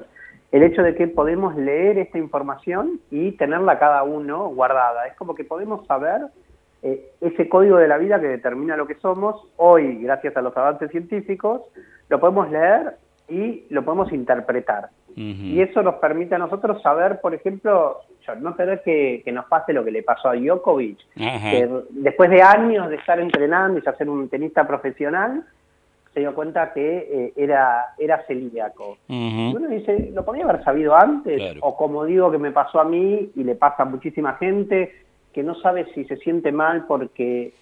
el 0.51 0.63
hecho 0.63 0.81
de 0.81 0.95
que 0.95 1.07
podemos 1.07 1.55
leer 1.55 1.97
esta 1.97 2.17
información 2.17 2.99
y 3.11 3.33
tenerla 3.33 3.77
cada 3.77 4.03
uno 4.03 4.49
guardada. 4.49 5.05
Es 5.07 5.15
como 5.15 5.35
que 5.35 5.43
podemos 5.43 5.85
saber 5.85 6.21
eh, 6.81 7.11
ese 7.21 7.47
código 7.49 7.77
de 7.77 7.87
la 7.87 7.97
vida 7.97 8.19
que 8.19 8.27
determina 8.27 8.77
lo 8.77 8.87
que 8.87 8.95
somos. 8.95 9.47
Hoy, 9.57 10.01
gracias 10.01 10.35
a 10.37 10.41
los 10.41 10.55
avances 10.57 10.89
científicos, 10.91 11.61
lo 12.07 12.19
podemos 12.19 12.49
leer 12.49 12.95
y 13.27 13.65
lo 13.69 13.83
podemos 13.85 14.11
interpretar. 14.11 14.89
Y 15.15 15.59
eso 15.59 15.83
nos 15.83 15.95
permite 15.95 16.35
a 16.35 16.37
nosotros 16.37 16.81
saber, 16.81 17.19
por 17.19 17.33
ejemplo, 17.33 17.97
no 18.35 18.55
tener 18.55 18.81
que, 18.81 19.23
nos 19.31 19.45
pase 19.45 19.73
lo 19.73 19.83
que 19.83 19.91
le 19.91 20.03
pasó 20.03 20.29
a 20.29 20.35
Djokovic, 20.35 20.99
que 21.15 21.69
después 21.89 22.29
de 22.29 22.41
años 22.41 22.89
de 22.89 22.95
estar 22.95 23.19
entrenando 23.19 23.79
y 23.79 23.81
ser 23.81 24.09
un 24.09 24.29
tenista 24.29 24.67
profesional, 24.67 25.43
se 26.13 26.21
dio 26.21 26.33
cuenta 26.33 26.73
que 26.73 27.07
eh, 27.11 27.33
era, 27.35 27.93
era 27.97 28.25
celíaco. 28.25 28.97
uno 29.07 29.67
dice, 29.67 30.09
¿lo 30.13 30.25
podía 30.25 30.43
haber 30.43 30.63
sabido 30.63 30.95
antes? 30.95 31.57
O 31.61 31.77
como 31.77 32.05
digo 32.05 32.31
que 32.31 32.37
me 32.37 32.51
pasó 32.51 32.79
a 32.79 32.85
mí 32.85 33.31
y 33.35 33.43
le 33.43 33.55
pasa 33.55 33.83
a 33.83 33.85
muchísima 33.85 34.33
gente, 34.35 34.93
que 35.33 35.43
no 35.43 35.55
sabe 35.55 35.85
si 35.93 36.05
se 36.05 36.17
siente 36.17 36.51
mal 36.51 36.85
porque 36.87 37.53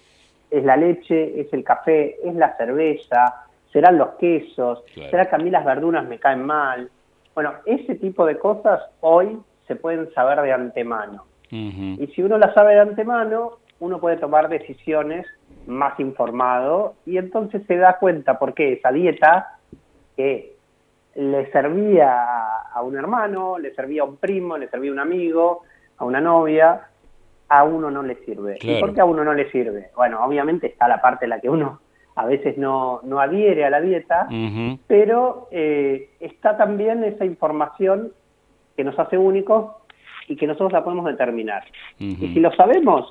es 0.50 0.64
la 0.64 0.76
leche, 0.76 1.40
es 1.40 1.52
el 1.52 1.62
café, 1.62 2.16
es 2.24 2.34
la 2.34 2.56
cerveza, 2.56 3.46
serán 3.72 3.98
los 3.98 4.10
quesos, 4.14 4.82
será 4.94 5.28
que 5.28 5.36
a 5.36 5.38
mí 5.38 5.50
las 5.50 5.64
verduras 5.64 6.06
me 6.06 6.18
caen 6.18 6.44
mal. 6.44 6.90
Bueno, 7.34 7.52
ese 7.66 7.96
tipo 7.96 8.24
de 8.24 8.38
cosas 8.38 8.80
hoy 9.00 9.38
se 9.68 9.76
pueden 9.76 10.12
saber 10.14 10.40
de 10.42 10.52
antemano. 10.52 11.24
Y 11.50 12.10
si 12.14 12.22
uno 12.22 12.36
las 12.36 12.52
sabe 12.52 12.74
de 12.74 12.80
antemano, 12.80 13.52
uno 13.80 14.00
puede 14.00 14.16
tomar 14.16 14.48
decisiones 14.48 15.26
más 15.66 15.98
informado 16.00 16.94
y 17.06 17.16
entonces 17.16 17.62
se 17.66 17.76
da 17.76 17.98
cuenta 17.98 18.38
por 18.38 18.54
qué 18.54 18.72
esa 18.74 18.90
dieta 18.90 19.58
que 20.16 20.56
le 21.14 21.50
servía 21.52 22.24
a 22.72 22.82
un 22.82 22.96
hermano, 22.96 23.58
le 23.58 23.74
servía 23.74 24.02
a 24.02 24.04
un 24.04 24.16
primo, 24.16 24.58
le 24.58 24.68
servía 24.68 24.90
a 24.90 24.94
un 24.94 25.00
amigo, 25.00 25.62
a 25.96 26.04
una 26.04 26.20
novia, 26.20 26.88
a 27.48 27.64
uno 27.64 27.90
no 27.90 28.02
le 28.02 28.16
sirve. 28.24 28.58
¿Y 28.60 28.78
por 28.80 28.94
qué 28.94 29.00
a 29.00 29.04
uno 29.04 29.24
no 29.24 29.32
le 29.32 29.50
sirve? 29.50 29.90
Bueno, 29.96 30.22
obviamente 30.24 30.66
está 30.66 30.86
la 30.86 31.00
parte 31.00 31.24
en 31.24 31.30
la 31.30 31.40
que 31.40 31.48
uno 31.48 31.80
a 32.14 32.26
veces 32.26 32.58
no, 32.58 33.00
no 33.04 33.20
adhiere 33.20 33.64
a 33.64 33.70
la 33.70 33.80
dieta, 33.80 34.28
pero 34.86 35.48
eh, 35.50 36.10
está 36.20 36.56
también 36.56 37.04
esa 37.04 37.24
información 37.24 38.12
que 38.78 38.84
nos 38.84 38.96
hace 38.96 39.18
únicos 39.18 39.72
y 40.28 40.36
que 40.36 40.46
nosotros 40.46 40.70
la 40.70 40.84
podemos 40.84 41.04
determinar. 41.04 41.64
Y 41.98 42.14
si 42.14 42.38
lo 42.38 42.52
sabemos, 42.52 43.10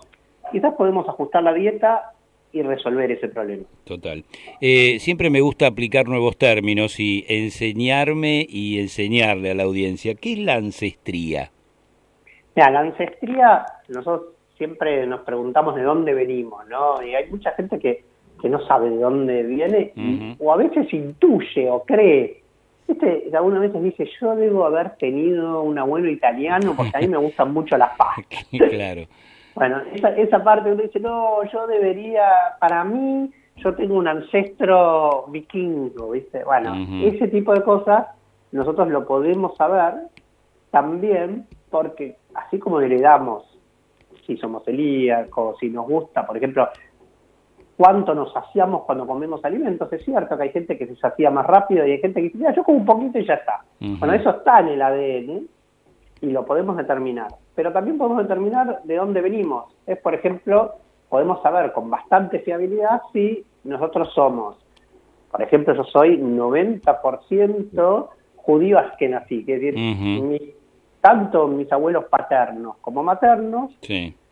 quizás 0.50 0.74
podemos 0.76 1.06
ajustar 1.10 1.44
la 1.44 1.54
dieta 1.54 2.14
y 2.54 2.62
resolver 2.62 3.12
ese 3.12 3.28
problema. 3.28 3.64
Total. 3.84 4.24
Eh, 4.62 4.98
siempre 5.00 5.30
me 5.30 5.42
gusta 5.42 5.68
aplicar 5.68 6.08
nuevos 6.08 6.38
términos 6.38 7.02
y 7.02 7.26
enseñarme 7.28 8.46
y 8.48 8.80
enseñarle 8.80 9.52
a 9.52 9.56
la 9.56 9.64
audiencia. 9.64 10.16
¿Qué 10.16 10.34
es 10.34 10.40
la 10.40 10.54
ancestría? 10.54 11.52
Mira, 12.56 12.72
la 12.72 12.80
ancestría, 12.80 13.66
nosotros 13.90 14.36
siempre 14.58 15.06
nos 15.06 15.20
preguntamos 15.26 15.76
de 15.76 15.84
dónde 15.84 16.14
venimos, 16.14 16.66
¿no? 16.70 17.04
Y 17.04 17.14
hay 17.14 17.30
mucha 17.30 17.52
gente 17.52 17.78
que, 17.78 18.06
que 18.42 18.48
no 18.48 18.66
sabe 18.68 18.90
de 18.90 19.00
dónde 19.00 19.44
viene 19.44 19.92
o 20.40 20.54
a 20.54 20.56
veces 20.56 20.94
intuye 20.94 21.70
o 21.70 21.84
cree 21.84 22.47
Viste, 22.88 23.30
algunas 23.36 23.62
veces 23.62 23.84
dice, 23.84 24.10
yo 24.20 24.36
debo 24.36 24.66
haber 24.66 24.96
tenido 24.98 25.62
un 25.62 25.78
abuelo 25.78 26.10
italiano 26.10 26.74
porque 26.76 26.96
a 26.96 27.00
mí 27.00 27.08
me 27.08 27.18
gustan 27.18 27.54
mucho 27.54 27.78
las 27.78 27.96
pastas. 27.98 28.46
claro. 28.70 29.02
bueno, 29.56 29.82
esa, 29.94 30.10
esa 30.16 30.44
parte 30.44 30.72
uno 30.72 30.84
dice, 30.84 31.00
no, 31.00 31.44
yo 31.52 31.68
debería, 31.68 32.24
para 32.60 32.84
mí, 32.84 33.30
yo 33.58 33.74
tengo 33.76 33.96
un 33.96 34.08
ancestro 34.08 35.26
vikingo, 35.30 36.12
¿viste? 36.12 36.44
Bueno, 36.44 36.76
ese 37.04 37.28
tipo 37.28 37.54
de 37.54 37.64
cosas 37.64 38.08
nosotros 38.52 38.88
lo 38.90 39.06
podemos 39.06 39.58
saber 39.58 39.96
también 40.72 41.46
porque 41.70 42.18
así 42.34 42.60
como 42.60 42.80
heredamos 42.80 43.44
si 44.26 44.38
somos 44.38 44.64
celíacos, 44.66 45.58
si 45.60 45.70
nos 45.70 45.88
gusta, 45.88 46.28
por 46.28 46.36
ejemplo, 46.36 46.68
cuánto 47.78 48.16
nos 48.16 48.34
saciamos 48.34 48.84
cuando 48.84 49.06
comemos 49.06 49.46
alimentos. 49.46 49.94
Es 49.94 50.04
cierto 50.04 50.36
que 50.36 50.44
hay 50.44 50.52
gente 50.52 50.78
que 50.78 50.88
se 50.88 50.96
sacía 50.96 51.30
más 51.30 51.46
rápido 51.46 51.86
y 51.86 51.92
hay 51.92 52.00
gente 52.00 52.22
que 52.22 52.30
dice, 52.30 52.54
yo 52.56 52.64
como 52.64 52.80
un 52.80 52.86
poquito 52.86 53.20
y 53.20 53.26
ya 53.26 53.36
está. 53.36 53.64
Bueno, 53.80 54.14
eso 54.14 54.32
está 54.32 54.60
en 54.60 54.68
el 54.70 54.82
ADN 54.82 55.48
y 56.22 56.32
lo 56.32 56.44
podemos 56.46 56.76
determinar. 56.76 57.28
Pero 57.56 57.72
también 57.72 57.98
podemos 57.98 58.24
determinar 58.24 58.82
de 58.84 58.96
dónde 58.96 59.22
venimos. 59.22 59.66
Es, 59.86 60.00
por 60.00 60.16
ejemplo, 60.16 60.74
podemos 61.08 61.42
saber 61.44 61.72
con 61.72 61.90
bastante 61.90 62.40
fiabilidad 62.40 63.02
si 63.14 63.46
nosotros 63.64 64.12
somos, 64.14 64.58
por 65.32 65.42
ejemplo, 65.42 65.74
yo 65.76 65.84
soy 65.84 66.18
90% 66.18 68.10
judío 68.36 68.80
askenazí, 68.80 69.44
es 69.46 69.62
decir, 69.62 70.56
tanto 71.02 71.48
mis 71.48 71.72
abuelos 71.72 72.06
paternos 72.06 72.78
como 72.78 73.04
maternos 73.04 73.72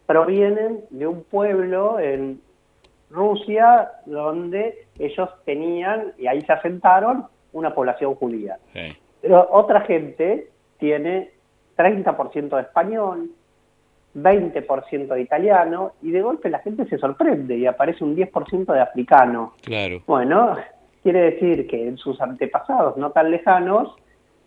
provienen 0.05 0.81
de 0.89 1.05
un 1.05 1.23
pueblo 1.23 1.99
en 1.99 2.39
Rusia, 3.15 3.91
donde 4.05 4.87
ellos 4.99 5.29
tenían, 5.45 6.13
y 6.17 6.27
ahí 6.27 6.41
se 6.41 6.53
asentaron, 6.53 7.25
una 7.53 7.73
población 7.73 8.15
judía. 8.15 8.57
Pero 9.21 9.47
otra 9.51 9.81
gente 9.81 10.49
tiene 10.77 11.31
30% 11.77 12.55
de 12.55 12.61
español, 12.61 13.29
20% 14.15 15.07
de 15.07 15.21
italiano, 15.21 15.93
y 16.01 16.11
de 16.11 16.21
golpe 16.21 16.49
la 16.49 16.59
gente 16.59 16.85
se 16.85 16.97
sorprende 16.97 17.57
y 17.57 17.65
aparece 17.65 18.03
un 18.03 18.15
10% 18.15 18.73
de 18.73 18.81
africano. 18.81 19.53
Claro. 19.63 20.03
Bueno, 20.05 20.57
quiere 21.01 21.31
decir 21.31 21.67
que 21.67 21.87
en 21.87 21.97
sus 21.97 22.19
antepasados 22.21 22.97
no 22.97 23.11
tan 23.11 23.31
lejanos 23.31 23.95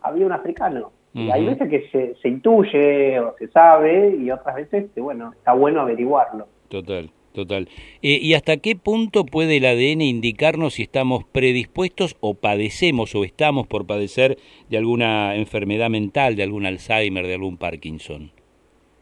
había 0.01 0.25
un 0.25 0.31
africano. 0.31 0.91
Y 1.11 1.31
hay 1.31 1.43
veces 1.43 1.67
que 1.69 1.89
se, 1.89 2.15
se 2.21 2.29
intuye 2.29 3.19
o 3.19 3.35
se 3.39 3.47
sabe, 3.47 4.15
y 4.15 4.29
otras 4.29 4.55
veces 4.55 4.91
que, 4.93 5.01
bueno, 5.01 5.33
está 5.33 5.53
bueno 5.53 5.81
averiguarlo. 5.81 6.47
Total. 6.69 7.09
Total. 7.33 7.67
Eh, 8.01 8.19
¿Y 8.21 8.33
hasta 8.33 8.57
qué 8.57 8.75
punto 8.75 9.25
puede 9.25 9.57
el 9.57 9.65
ADN 9.65 10.01
indicarnos 10.01 10.75
si 10.75 10.83
estamos 10.83 11.23
predispuestos 11.25 12.17
o 12.21 12.33
padecemos 12.33 13.13
o 13.15 13.23
estamos 13.23 13.67
por 13.67 13.85
padecer 13.85 14.37
de 14.69 14.77
alguna 14.77 15.35
enfermedad 15.35 15.89
mental, 15.89 16.35
de 16.35 16.43
algún 16.43 16.65
Alzheimer, 16.65 17.27
de 17.27 17.35
algún 17.35 17.57
Parkinson? 17.57 18.31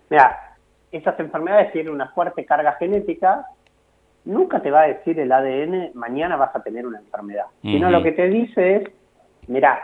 Mira, 0.09 0.57
esas 0.91 1.19
enfermedades 1.19 1.71
tienen 1.71 1.93
una 1.93 2.09
fuerte 2.09 2.45
carga 2.45 2.73
genética. 2.73 3.45
Nunca 4.25 4.61
te 4.61 4.71
va 4.71 4.81
a 4.81 4.87
decir 4.87 5.19
el 5.19 5.31
ADN, 5.31 5.91
mañana 5.93 6.35
vas 6.35 6.53
a 6.55 6.61
tener 6.61 6.85
una 6.85 6.99
enfermedad. 6.99 7.45
Sino 7.61 7.89
lo 7.89 8.03
que 8.03 8.11
te 8.11 8.27
dice 8.27 8.75
es, 8.75 8.83
mira, 9.47 9.79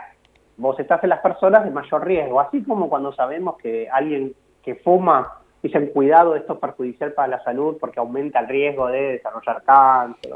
vos 0.58 0.78
estás 0.78 1.02
en 1.02 1.10
las 1.10 1.20
personas 1.20 1.64
de 1.64 1.70
mayor 1.70 2.06
riesgo. 2.06 2.40
Así 2.40 2.62
como 2.62 2.90
cuando 2.90 3.12
sabemos 3.14 3.56
que 3.56 3.88
alguien 3.90 4.34
que 4.62 4.74
fuma 4.76 5.43
dicen 5.64 5.86
cuidado, 5.86 6.36
esto 6.36 6.52
es 6.52 6.58
perjudicial 6.58 7.14
para 7.14 7.28
la 7.28 7.42
salud 7.42 7.78
porque 7.80 7.98
aumenta 7.98 8.40
el 8.40 8.48
riesgo 8.48 8.86
de 8.88 9.12
desarrollar 9.12 9.62
cáncer. 9.64 10.34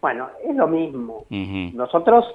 Bueno, 0.00 0.28
es 0.44 0.54
lo 0.54 0.66
mismo. 0.66 1.24
Nosotros, 1.30 2.26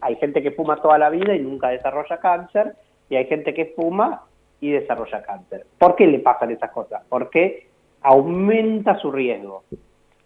hay 0.00 0.16
gente 0.16 0.42
que 0.42 0.50
fuma 0.50 0.82
toda 0.82 0.98
la 0.98 1.08
vida 1.08 1.34
y 1.34 1.38
nunca 1.38 1.68
desarrolla 1.68 2.18
cáncer, 2.18 2.74
y 3.08 3.16
hay 3.16 3.26
gente 3.26 3.54
que 3.54 3.72
fuma 3.76 4.24
y 4.60 4.72
desarrolla 4.72 5.22
cáncer. 5.22 5.64
¿Por 5.78 5.94
qué 5.94 6.06
le 6.06 6.18
pasan 6.18 6.50
esas 6.50 6.70
cosas? 6.72 7.02
Porque 7.08 7.68
aumenta 8.02 8.98
su 8.98 9.10
riesgo. 9.10 9.62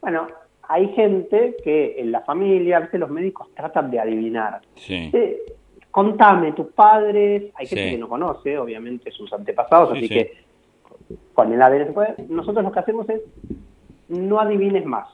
Bueno, 0.01 0.27
hay 0.63 0.89
gente 0.95 1.55
que 1.63 2.01
en 2.01 2.11
la 2.11 2.23
familia, 2.23 2.79
a 2.79 2.81
veces 2.81 2.99
los 2.99 3.11
médicos 3.11 3.49
tratan 3.55 3.91
de 3.91 4.01
adivinar. 4.01 4.61
Sí. 4.75 5.11
Eh, 5.13 5.43
contame, 5.91 6.53
tus 6.53 6.69
padres, 6.69 7.53
hay 7.55 7.67
gente 7.67 7.91
que 7.91 7.99
no 7.99 8.09
conoce, 8.09 8.59
obviamente, 8.59 9.11
sus 9.13 9.33
antepasados, 9.33 9.93
así 9.93 10.09
que 10.09 10.48
con 11.35 11.53
el 11.53 11.63
ADN 11.63 11.87
se 11.87 11.93
puede. 11.93 12.15
Nosotros 12.29 12.65
lo 12.65 12.73
que 12.73 12.81
hacemos 12.81 13.09
es 13.09 13.21
no 14.09 14.41
adivines 14.41 14.85
más. 14.85 15.09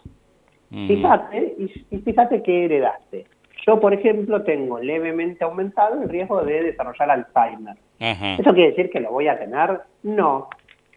Fíjate, 0.70 1.54
y, 1.58 1.98
fíjate 1.98 2.42
qué 2.42 2.64
heredaste. 2.64 3.26
Yo, 3.66 3.78
por 3.80 3.94
ejemplo, 3.94 4.42
tengo 4.42 4.78
levemente 4.78 5.44
aumentado 5.44 6.02
el 6.02 6.08
riesgo 6.08 6.42
de 6.42 6.64
desarrollar 6.64 7.10
Alzheimer. 7.10 7.76
¿Eso 7.98 8.52
quiere 8.52 8.70
decir 8.70 8.90
que 8.90 9.00
lo 9.00 9.12
voy 9.12 9.28
a 9.28 9.38
tener? 9.38 9.80
No. 10.02 10.48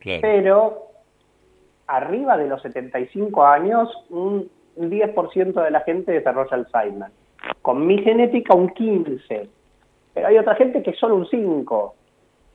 Pero 0.03 0.87
arriba 1.85 2.37
de 2.37 2.47
los 2.47 2.61
75 2.61 3.45
años, 3.45 3.89
un 4.09 4.49
10% 4.77 5.63
de 5.63 5.71
la 5.71 5.81
gente 5.81 6.11
desarrolla 6.11 6.57
Alzheimer. 6.57 7.09
Con 7.61 7.85
mi 7.85 7.99
genética, 7.99 8.53
un 8.53 8.69
15%. 8.69 9.47
Pero 10.13 10.27
hay 10.27 10.37
otra 10.37 10.55
gente 10.55 10.81
que 10.81 10.89
es 10.89 10.97
solo 10.97 11.15
un 11.15 11.25
5%. 11.25 11.91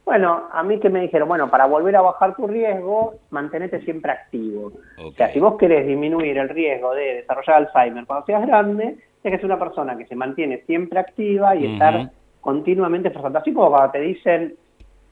Bueno, 0.05 0.48
a 0.53 0.62
mí 0.64 0.80
que 0.80 0.90
me 0.90 1.00
dijeron, 1.00 1.28
bueno, 1.28 1.48
para 1.48 1.66
volver 1.66 1.94
a 1.96 2.03
bajar 2.03 2.34
tu 2.34 2.46
riesgo, 2.46 3.14
mantenete 3.30 3.80
siempre 3.82 4.11
activo. 4.11 4.72
O 4.98 5.12
sea, 5.12 5.32
si 5.32 5.38
vos 5.38 5.57
querés 5.57 5.86
disminuir 5.86 6.36
el 6.38 6.48
riesgo 6.48 6.92
de 6.92 7.14
desarrollar 7.16 7.57
Alzheimer 7.57 8.05
cuando 8.07 8.26
seas 8.26 8.44
grande, 8.46 8.98
tienes 9.22 9.38
que 9.38 9.42
ser 9.42 9.46
una 9.46 9.59
persona 9.59 9.96
que 9.96 10.07
se 10.07 10.16
mantiene 10.16 10.62
siempre 10.66 10.98
activa 10.98 11.55
y 11.55 11.72
estar 11.72 12.11
continuamente 12.40 13.09
esforzando. 13.09 13.38
Así 13.38 13.55
como 13.55 13.70
cuando 13.70 13.92
te 13.92 14.00
dicen, 14.00 14.57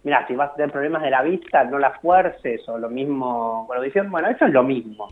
mira, 0.02 0.26
si 0.26 0.34
vas 0.34 0.50
a 0.50 0.54
tener 0.56 0.72
problemas 0.72 1.02
de 1.02 1.10
la 1.10 1.22
vista, 1.22 1.62
no 1.64 1.78
las 1.78 1.98
fuerces, 2.00 2.68
o 2.68 2.76
lo 2.76 2.90
mismo 2.90 3.66
con 3.68 3.76
la 3.76 3.82
audición, 3.82 4.10
bueno, 4.10 4.28
eso 4.28 4.46
es 4.46 4.52
lo 4.52 4.64
mismo. 4.64 5.08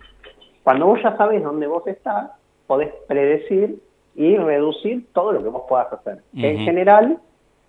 Cuando 0.64 0.86
vos 0.86 1.00
ya 1.02 1.16
sabes 1.16 1.42
dónde 1.42 1.68
vos 1.68 1.86
estás, 1.86 2.32
podés 2.66 2.92
predecir 3.06 3.78
y 4.16 4.36
reducir 4.36 5.06
todo 5.12 5.32
lo 5.32 5.42
que 5.42 5.48
vos 5.48 5.62
puedas 5.68 5.92
hacer. 5.92 6.18
En 6.34 6.58
general, 6.58 7.18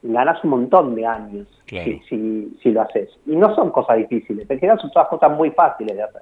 ganas 0.02 0.43
un 0.43 0.50
montón 0.52 0.95
de 0.95 1.06
años 1.06 1.47
si, 1.68 2.02
si, 2.62 2.72
lo 2.72 2.82
haces. 2.82 3.10
Y 3.26 3.36
no 3.36 3.54
son 3.56 3.72
cosas 3.72 3.97
difíciles, 3.97 4.50
en 4.50 4.60
general 4.60 4.80
son 4.80 4.91
todas 4.91 5.08
cosas 5.10 5.32
muy 5.36 5.52
fáciles 5.52 5.95
de 5.95 6.04
hacer. 6.04 6.22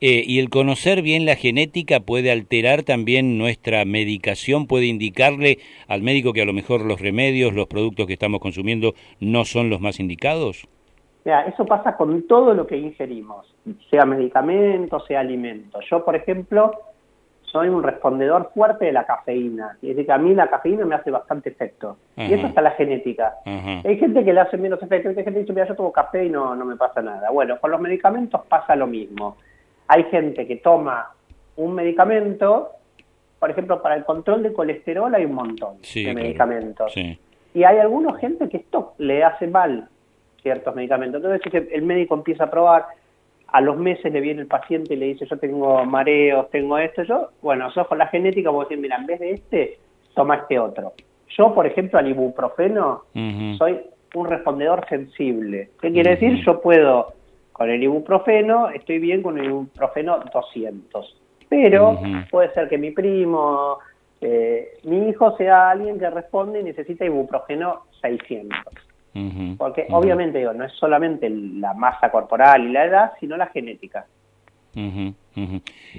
Eh, 0.00 0.22
y 0.26 0.38
el 0.38 0.50
conocer 0.50 1.02
bien 1.02 1.24
la 1.24 1.34
genética 1.34 2.00
puede 2.00 2.30
alterar 2.30 2.82
también 2.82 3.38
nuestra 3.38 3.84
medicación, 3.84 4.66
puede 4.66 4.86
indicarle 4.86 5.58
al 5.88 6.02
médico 6.02 6.32
que 6.32 6.42
a 6.42 6.46
lo 6.46 6.52
mejor 6.52 6.84
los 6.84 7.00
remedios, 7.00 7.54
los 7.54 7.66
productos 7.66 8.06
que 8.06 8.12
estamos 8.12 8.40
consumiendo 8.40 8.94
no 9.20 9.44
son 9.44 9.70
los 9.70 9.80
más 9.80 9.98
indicados. 9.98 10.68
Mira, 11.24 11.42
eso 11.46 11.64
pasa 11.64 11.96
con 11.96 12.26
todo 12.26 12.52
lo 12.52 12.66
que 12.66 12.76
ingerimos, 12.76 13.46
sea 13.90 14.04
medicamentos, 14.04 15.04
sea 15.06 15.20
alimentos. 15.20 15.84
Yo, 15.88 16.04
por 16.04 16.16
ejemplo, 16.16 16.72
soy 17.52 17.68
un 17.68 17.82
respondedor 17.82 18.50
fuerte 18.54 18.86
de 18.86 18.92
la 18.92 19.04
cafeína. 19.04 19.76
Y 19.82 19.90
es 19.90 19.96
decir, 19.96 20.06
que 20.06 20.12
a 20.12 20.18
mí 20.18 20.34
la 20.34 20.48
cafeína 20.48 20.86
me 20.86 20.94
hace 20.94 21.10
bastante 21.10 21.50
efecto. 21.50 21.98
Y 22.16 22.32
eso 22.32 22.46
está 22.46 22.62
la 22.62 22.70
genética. 22.72 23.34
Hay 23.44 23.98
gente 23.98 24.24
que 24.24 24.32
le 24.32 24.40
hace 24.40 24.56
menos 24.56 24.82
efecto. 24.82 25.10
Hay 25.10 25.14
gente 25.14 25.32
que 25.32 25.40
dice, 25.40 25.52
mira, 25.52 25.68
yo 25.68 25.76
tomo 25.76 25.92
café 25.92 26.24
y 26.24 26.30
no, 26.30 26.56
no 26.56 26.64
me 26.64 26.76
pasa 26.76 27.02
nada. 27.02 27.30
Bueno, 27.30 27.60
con 27.60 27.70
los 27.70 27.80
medicamentos 27.80 28.40
pasa 28.48 28.74
lo 28.74 28.86
mismo. 28.86 29.36
Hay 29.86 30.04
gente 30.04 30.46
que 30.46 30.56
toma 30.56 31.10
un 31.56 31.74
medicamento, 31.74 32.70
por 33.38 33.50
ejemplo, 33.50 33.82
para 33.82 33.96
el 33.96 34.04
control 34.04 34.42
de 34.42 34.52
colesterol 34.54 35.14
hay 35.14 35.26
un 35.26 35.34
montón 35.34 35.76
de 35.82 36.14
medicamentos. 36.14 36.94
Y 36.96 37.64
hay 37.64 37.78
alguna 37.78 38.14
gente 38.14 38.48
que 38.48 38.56
esto 38.56 38.94
le 38.96 39.22
hace 39.22 39.46
mal 39.46 39.88
ciertos 40.40 40.74
medicamentos. 40.74 41.22
Entonces 41.22 41.68
el 41.70 41.82
médico 41.82 42.14
empieza 42.14 42.44
a 42.44 42.50
probar, 42.50 42.86
a 43.52 43.60
los 43.60 43.76
meses 43.76 44.12
le 44.12 44.20
viene 44.20 44.40
el 44.40 44.46
paciente 44.46 44.94
y 44.94 44.96
le 44.96 45.06
dice, 45.06 45.26
yo 45.26 45.38
tengo 45.38 45.84
mareos, 45.84 46.50
tengo 46.50 46.78
esto, 46.78 47.02
yo, 47.02 47.28
bueno, 47.42 47.68
yo 47.74 47.86
con 47.86 47.98
la 47.98 48.08
genética 48.08 48.50
vos 48.50 48.68
decir, 48.68 48.82
mira, 48.82 48.96
en 48.96 49.06
vez 49.06 49.20
de 49.20 49.30
este, 49.32 49.78
toma 50.14 50.36
este 50.36 50.58
otro. 50.58 50.94
Yo, 51.36 51.54
por 51.54 51.66
ejemplo, 51.66 51.98
al 51.98 52.08
ibuprofeno, 52.08 53.04
soy 53.58 53.80
un 54.14 54.26
respondedor 54.26 54.86
sensible. 54.88 55.70
¿Qué 55.80 55.92
quiere 55.92 56.10
decir? 56.10 56.42
Yo 56.44 56.60
puedo, 56.60 57.14
con 57.52 57.70
el 57.70 57.82
ibuprofeno, 57.82 58.70
estoy 58.70 58.98
bien 58.98 59.22
con 59.22 59.38
el 59.38 59.46
ibuprofeno 59.46 60.20
200. 60.32 61.18
Pero 61.48 61.98
puede 62.30 62.52
ser 62.54 62.68
que 62.68 62.78
mi 62.78 62.90
primo, 62.90 63.78
eh, 64.20 64.78
mi 64.84 65.08
hijo 65.08 65.36
sea 65.36 65.70
alguien 65.70 65.98
que 65.98 66.08
responde 66.08 66.60
y 66.60 66.64
necesita 66.64 67.04
ibuprofeno 67.04 67.82
600. 68.00 68.91
Porque 69.58 69.86
obviamente 69.90 70.38
digo, 70.38 70.54
no 70.54 70.64
es 70.64 70.72
solamente 70.72 71.28
la 71.28 71.74
masa 71.74 72.10
corporal 72.10 72.66
y 72.66 72.72
la 72.72 72.84
edad, 72.86 73.12
sino 73.20 73.36
la 73.36 73.46
genética. 73.48 74.06
Eh, 74.74 75.12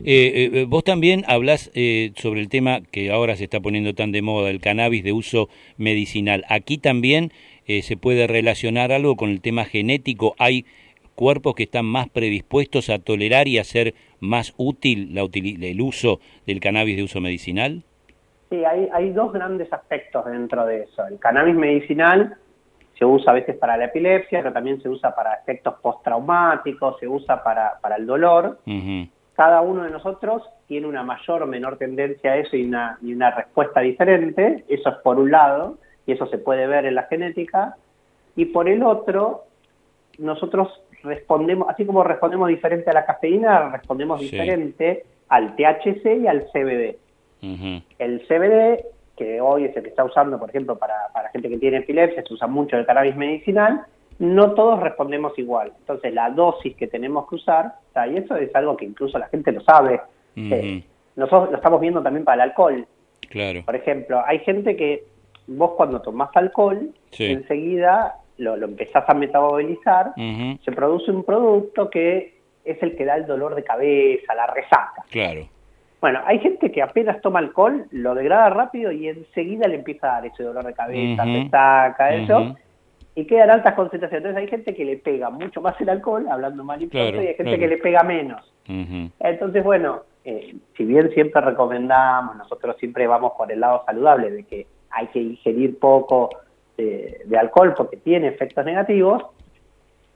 eh, 0.05 0.65
vos 0.67 0.83
también 0.83 1.23
hablas 1.27 1.71
eh, 1.75 2.11
sobre 2.15 2.41
el 2.41 2.49
tema 2.49 2.81
que 2.91 3.11
ahora 3.11 3.35
se 3.35 3.43
está 3.43 3.59
poniendo 3.59 3.93
tan 3.93 4.11
de 4.11 4.21
moda, 4.21 4.49
el 4.49 4.59
cannabis 4.59 5.03
de 5.03 5.11
uso 5.11 5.49
medicinal. 5.77 6.43
Aquí 6.49 6.77
también 6.77 7.31
se 7.65 7.95
puede 7.95 8.27
relacionar 8.27 8.91
algo 8.91 9.15
con 9.15 9.29
el 9.29 9.39
tema 9.39 9.63
genético. 9.63 10.35
Hay 10.37 10.65
cuerpos 11.15 11.55
que 11.55 11.63
están 11.63 11.85
más 11.85 12.09
predispuestos 12.09 12.89
a 12.89 12.99
tolerar 12.99 13.47
y 13.47 13.57
a 13.57 13.63
ser 13.63 13.93
más 14.19 14.53
útil 14.57 15.15
la 15.15 15.21
el 15.31 15.81
uso 15.81 16.19
del 16.45 16.59
cannabis 16.59 16.97
de 16.97 17.03
uso 17.03 17.21
medicinal. 17.21 17.83
Sí, 18.49 18.65
hay, 18.65 18.89
hay 18.91 19.11
dos 19.11 19.31
grandes 19.31 19.71
aspectos 19.71 20.25
dentro 20.25 20.65
de 20.65 20.83
eso. 20.83 21.07
El 21.07 21.19
cannabis 21.19 21.55
medicinal 21.55 22.35
se 23.03 23.05
usa 23.05 23.33
a 23.33 23.35
veces 23.35 23.57
para 23.57 23.75
la 23.75 23.85
epilepsia, 23.85 24.39
pero 24.39 24.53
también 24.53 24.81
se 24.81 24.87
usa 24.87 25.13
para 25.13 25.33
efectos 25.33 25.75
postraumáticos, 25.81 26.97
se 27.01 27.07
usa 27.07 27.43
para, 27.43 27.77
para 27.81 27.97
el 27.97 28.05
dolor. 28.05 28.59
Cada 29.33 29.59
uno 29.59 29.83
de 29.83 29.89
nosotros 29.89 30.43
tiene 30.67 30.87
una 30.87 31.03
mayor 31.03 31.43
o 31.43 31.47
menor 31.47 31.77
tendencia 31.77 32.31
a 32.31 32.37
eso 32.37 32.55
y 32.55 32.63
una, 32.63 32.97
y 33.01 33.13
una 33.13 33.31
respuesta 33.31 33.81
diferente. 33.81 34.63
Eso 34.69 34.89
es 34.89 34.95
por 35.03 35.19
un 35.19 35.31
lado, 35.31 35.79
y 36.05 36.13
eso 36.13 36.27
se 36.27 36.37
puede 36.37 36.65
ver 36.65 36.85
en 36.85 36.95
la 36.95 37.03
genética. 37.03 37.75
Y 38.37 38.45
por 38.45 38.69
el 38.69 38.81
otro, 38.83 39.43
nosotros 40.17 40.81
respondemos, 41.03 41.67
así 41.69 41.85
como 41.85 42.05
respondemos 42.05 42.47
diferente 42.47 42.89
a 42.89 42.93
la 42.93 43.05
cafeína, 43.05 43.69
respondemos 43.69 44.21
diferente 44.21 45.03
al 45.27 45.57
THC 45.57 46.21
y 46.21 46.27
al 46.27 46.45
CBD. 46.53 46.95
El 47.99 48.21
CBD 48.27 48.85
que 49.15 49.39
hoy 49.41 49.65
es 49.65 49.75
el 49.75 49.83
que 49.83 49.89
está 49.89 50.03
usando, 50.03 50.39
por 50.39 50.49
ejemplo, 50.49 50.77
para, 50.77 50.95
para 51.13 51.29
gente 51.29 51.49
que 51.49 51.57
tiene 51.57 51.77
epilepsia, 51.77 52.23
se 52.23 52.33
usa 52.33 52.47
mucho 52.47 52.77
el 52.77 52.85
cannabis 52.85 53.15
medicinal, 53.15 53.85
no 54.19 54.53
todos 54.53 54.79
respondemos 54.79 55.37
igual. 55.37 55.73
Entonces, 55.79 56.13
la 56.13 56.29
dosis 56.29 56.75
que 56.75 56.87
tenemos 56.87 57.27
que 57.29 57.35
usar, 57.35 57.75
y 58.09 58.17
eso 58.17 58.35
es 58.35 58.53
algo 58.55 58.77
que 58.77 58.85
incluso 58.85 59.17
la 59.19 59.27
gente 59.27 59.51
lo 59.51 59.61
sabe, 59.61 60.01
eh, 60.35 60.83
nosotros 61.15 61.51
lo 61.51 61.57
estamos 61.57 61.79
viendo 61.79 62.01
también 62.01 62.25
para 62.25 62.43
el 62.43 62.49
alcohol. 62.49 62.87
Claro. 63.29 63.61
Por 63.65 63.75
ejemplo, 63.75 64.21
hay 64.25 64.39
gente 64.39 64.75
que 64.75 65.05
vos 65.47 65.71
cuando 65.75 66.01
tomás 66.01 66.29
alcohol, 66.35 66.89
enseguida 67.17 68.15
lo, 68.37 68.57
lo, 68.57 68.65
empezás 68.67 69.03
a 69.07 69.13
metabolizar, 69.13 70.13
se 70.15 70.71
produce 70.71 71.11
un 71.11 71.23
producto 71.23 71.89
que 71.89 72.39
es 72.63 72.81
el 72.81 72.95
que 72.95 73.05
da 73.05 73.15
el 73.15 73.25
dolor 73.25 73.55
de 73.55 73.63
cabeza, 73.63 74.33
la 74.33 74.47
resaca. 74.47 75.03
Claro. 75.09 75.47
Bueno, 76.03 76.19
hay 76.25 76.37
gente 76.39 76.69
que 76.69 76.81
apenas 76.81 77.21
toma 77.21 77.39
alcohol, 77.39 77.85
lo 77.91 78.13
degrada 78.13 78.49
rápido 78.49 78.91
y 78.91 79.07
enseguida 79.07 79.69
le 79.69 79.75
empieza 79.75 80.09
a 80.09 80.15
dar 80.15 80.25
ese 80.25 80.43
dolor 80.43 80.65
de 80.65 80.73
cabeza, 80.73 81.23
uh 81.23 81.49
saca, 81.49 82.13
eso, 82.13 82.57
y 83.15 83.25
quedan 83.25 83.51
altas 83.51 83.73
concentraciones. 83.73 84.25
Entonces 84.25 84.43
hay 84.43 84.49
gente 84.49 84.75
que 84.75 84.83
le 84.83 84.97
pega 84.97 85.29
mucho 85.29 85.61
más 85.61 85.79
el 85.79 85.87
alcohol, 85.87 86.27
hablando 86.29 86.61
mal 86.65 86.83
y 86.83 86.89
y 86.91 86.97
hay 86.97 87.35
gente 87.35 87.57
que 87.57 87.67
le 87.69 87.77
pega 87.77 88.03
menos. 88.03 88.53
Entonces, 88.67 89.63
bueno, 89.63 90.01
eh, 90.25 90.53
si 90.75 90.83
bien 90.83 91.09
siempre 91.11 91.39
recomendamos, 91.39 92.35
nosotros 92.35 92.75
siempre 92.79 93.07
vamos 93.07 93.31
por 93.37 93.49
el 93.49 93.61
lado 93.61 93.83
saludable 93.85 94.29
de 94.29 94.43
que 94.43 94.67
hay 94.89 95.07
que 95.07 95.21
ingerir 95.21 95.79
poco 95.79 96.31
de, 96.75 97.25
alcohol 97.39 97.75
porque 97.77 97.95
tiene 97.95 98.27
efectos 98.27 98.65
negativos, 98.65 99.23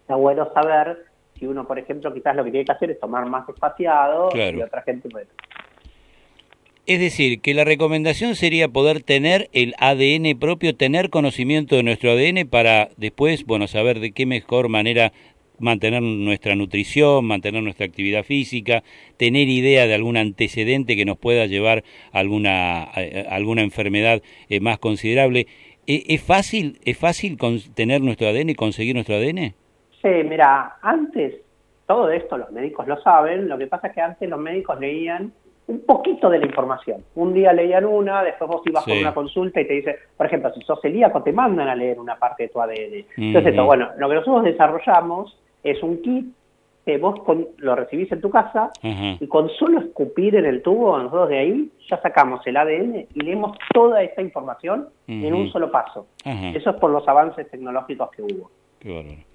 está 0.01 0.15
bueno 0.15 0.51
saber 0.53 1.05
si 1.35 1.47
uno, 1.47 1.65
por 1.65 1.79
ejemplo, 1.79 2.13
quizás 2.13 2.35
lo 2.35 2.43
que 2.43 2.51
tiene 2.51 2.65
que 2.65 2.73
hacer 2.73 2.91
es 2.91 2.99
tomar 2.99 3.25
más 3.27 3.47
espaciado 3.47 4.27
y 4.35 4.61
otra 4.61 4.81
gente 4.81 5.07
puede 5.07 5.27
es 6.87 7.01
decir, 7.01 7.41
que 7.41 7.53
la 7.53 7.65
recomendación 7.65 8.35
sería 8.35 8.69
poder 8.69 9.03
tener 9.03 9.49
el 9.51 9.75
ADN 9.77 10.39
propio, 10.39 10.73
tener 10.73 11.09
conocimiento 11.09 11.75
de 11.75 11.83
nuestro 11.83 12.11
ADN 12.11 12.47
para 12.49 12.87
después, 12.95 13.45
bueno, 13.45 13.67
saber 13.67 13.99
de 13.99 14.13
qué 14.13 14.25
mejor 14.25 14.69
manera 14.69 15.11
mantener 15.59 16.01
nuestra 16.01 16.55
nutrición, 16.55 17.25
mantener 17.25 17.61
nuestra 17.61 17.85
actividad 17.85 18.23
física, 18.23 18.83
tener 19.17 19.49
idea 19.49 19.85
de 19.85 19.95
algún 19.95 20.15
antecedente 20.15 20.95
que 20.95 21.03
nos 21.03 21.17
pueda 21.17 21.45
llevar 21.45 21.83
a 22.13 22.19
alguna, 22.19 22.83
alguna 23.29 23.63
enfermedad 23.63 24.21
eh, 24.47 24.61
más 24.61 24.77
considerable. 24.79 25.47
¿E, 25.87 26.03
¿Es 26.07 26.23
fácil, 26.23 26.79
es 26.85 26.97
fácil 26.97 27.37
tener 27.75 28.01
nuestro 28.01 28.27
ADN 28.29 28.51
y 28.51 28.55
conseguir 28.55 28.95
nuestro 28.95 29.15
ADN? 29.15 29.53
Sí, 30.01 30.23
mira, 30.23 30.77
antes, 30.81 31.35
todo 31.85 32.09
esto 32.11 32.37
los 32.37 32.51
médicos 32.51 32.87
lo 32.87 33.01
saben, 33.01 33.49
lo 33.49 33.57
que 33.57 33.67
pasa 33.67 33.87
es 33.87 33.93
que 33.93 34.01
antes 34.01 34.29
los 34.29 34.39
médicos 34.39 34.79
leían 34.79 35.33
un 35.67 35.81
poquito 35.81 36.29
de 36.29 36.39
la 36.39 36.45
información. 36.45 37.03
Un 37.15 37.33
día 37.33 37.51
leían 37.53 37.85
una, 37.85 38.23
después 38.23 38.49
vos 38.49 38.61
ibas 38.65 38.85
con 38.85 38.97
una 38.97 39.13
consulta 39.13 39.61
y 39.61 39.67
te 39.67 39.73
dice, 39.73 39.95
por 40.15 40.25
ejemplo, 40.25 40.53
si 40.53 40.61
sos 40.61 40.79
celíaco 40.81 41.21
te 41.21 41.33
mandan 41.33 41.67
a 41.67 41.75
leer 41.75 41.99
una 41.99 42.17
parte 42.17 42.43
de 42.43 42.49
tu 42.49 42.61
ADN. 42.61 43.05
Entonces, 43.17 43.55
bueno, 43.55 43.89
lo 43.97 44.07
que 44.07 44.15
nosotros 44.15 44.45
desarrollamos 44.45 45.37
es 45.63 45.81
un 45.83 46.01
kit 46.01 46.25
que 46.85 46.97
vos 46.97 47.19
lo 47.57 47.75
recibís 47.75 48.09
en 48.13 48.21
tu 48.21 48.29
casa 48.29 48.71
y 48.81 49.27
con 49.27 49.49
solo 49.49 49.81
escupir 49.81 50.35
en 50.35 50.45
el 50.45 50.61
tubo, 50.61 50.97
nosotros 50.97 51.27
de 51.27 51.37
ahí 51.37 51.69
ya 51.89 52.01
sacamos 52.01 52.47
el 52.47 52.55
ADN 52.55 53.07
y 53.13 53.19
leemos 53.19 53.57
toda 53.73 54.01
esta 54.01 54.21
información 54.21 54.87
en 55.05 55.33
un 55.33 55.51
solo 55.51 55.69
paso. 55.69 56.07
Eso 56.23 56.69
es 56.69 56.75
por 56.77 56.91
los 56.91 57.05
avances 57.09 57.49
tecnológicos 57.51 58.09
que 58.11 58.21
hubo. 58.21 58.49
Qué 58.79 59.26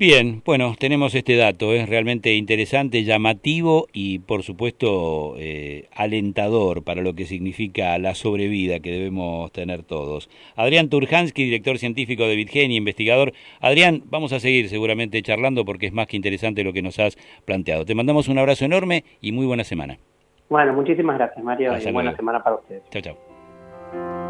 Bien, 0.00 0.40
bueno, 0.46 0.72
tenemos 0.78 1.14
este 1.14 1.36
dato, 1.36 1.74
es 1.74 1.86
realmente 1.86 2.32
interesante, 2.32 3.04
llamativo 3.04 3.86
y 3.92 4.20
por 4.20 4.42
supuesto 4.42 5.34
eh, 5.36 5.90
alentador 5.94 6.82
para 6.84 7.02
lo 7.02 7.12
que 7.12 7.26
significa 7.26 7.98
la 7.98 8.14
sobrevida 8.14 8.80
que 8.80 8.92
debemos 8.92 9.52
tener 9.52 9.82
todos. 9.82 10.30
Adrián 10.56 10.88
Turhansky, 10.88 11.44
director 11.44 11.76
científico 11.76 12.26
de 12.26 12.34
Vitgeni, 12.34 12.76
investigador. 12.76 13.34
Adrián, 13.60 14.04
vamos 14.06 14.32
a 14.32 14.40
seguir 14.40 14.70
seguramente 14.70 15.20
charlando 15.20 15.66
porque 15.66 15.88
es 15.88 15.92
más 15.92 16.06
que 16.06 16.16
interesante 16.16 16.64
lo 16.64 16.72
que 16.72 16.80
nos 16.80 16.98
has 16.98 17.18
planteado. 17.44 17.84
Te 17.84 17.94
mandamos 17.94 18.28
un 18.28 18.38
abrazo 18.38 18.64
enorme 18.64 19.04
y 19.20 19.32
muy 19.32 19.44
buena 19.44 19.64
semana. 19.64 19.98
Bueno, 20.48 20.72
muchísimas 20.72 21.18
gracias 21.18 21.44
Mario 21.44 21.76
y 21.78 21.92
buena 21.92 22.16
semana 22.16 22.42
para 22.42 22.56
ustedes. 22.56 22.84
Chao, 22.88 23.02
chao. 23.02 24.29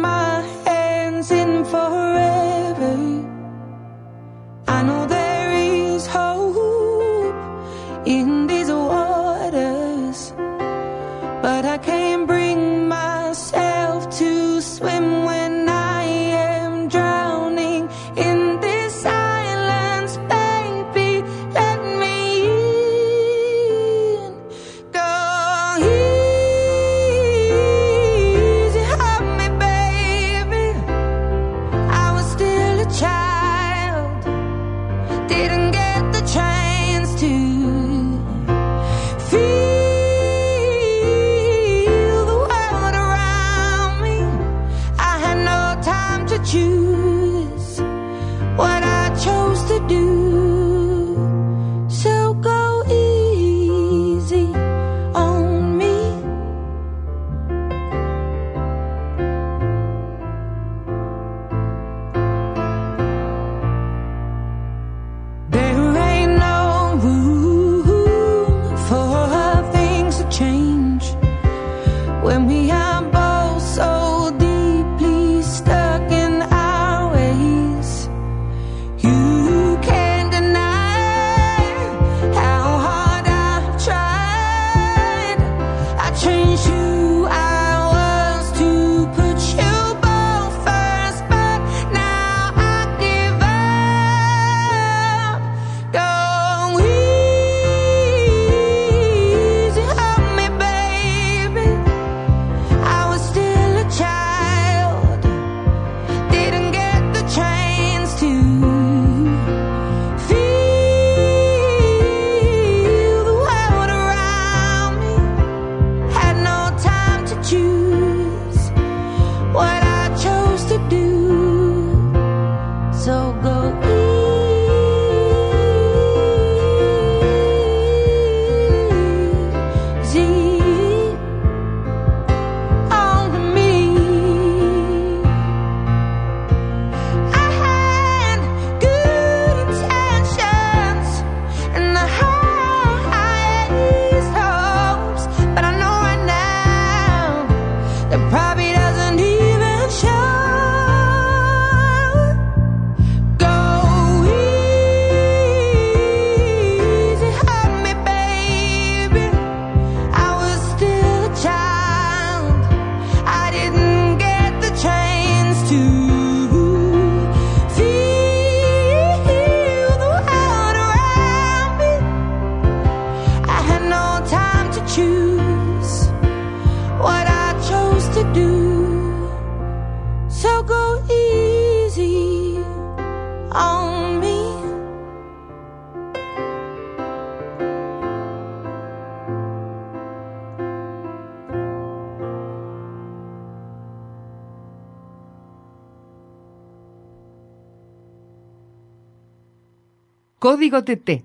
Código 200.41 200.83
TT, 200.83 201.23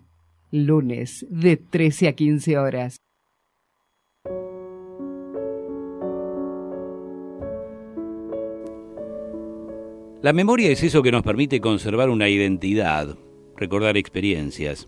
lunes 0.51 1.25
de 1.31 1.57
13 1.57 2.09
a 2.09 2.13
15 2.13 2.59
horas. 2.59 2.97
La 10.21 10.35
memoria 10.35 10.71
es 10.71 10.83
eso 10.83 11.03
que 11.03 11.13
nos 11.13 11.23
permite 11.23 11.63
conservar 11.63 12.11
una 12.11 12.29
identidad, 12.29 13.17
recordar 13.57 13.97
experiencias, 13.97 14.87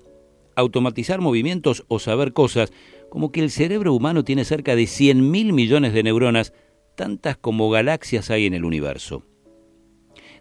automatizar 0.56 1.22
movimientos 1.22 1.86
o 1.88 1.98
saber 1.98 2.34
cosas, 2.34 2.70
como 3.08 3.32
que 3.32 3.40
el 3.40 3.50
cerebro 3.50 3.94
humano 3.94 4.24
tiene 4.24 4.44
cerca 4.44 4.76
de 4.76 4.86
100 4.86 5.30
mil 5.30 5.54
millones 5.54 5.94
de 5.94 6.02
neuronas, 6.02 6.52
tantas 6.96 7.38
como 7.38 7.70
galaxias 7.70 8.30
hay 8.30 8.44
en 8.44 8.52
el 8.52 8.66
universo. 8.66 9.24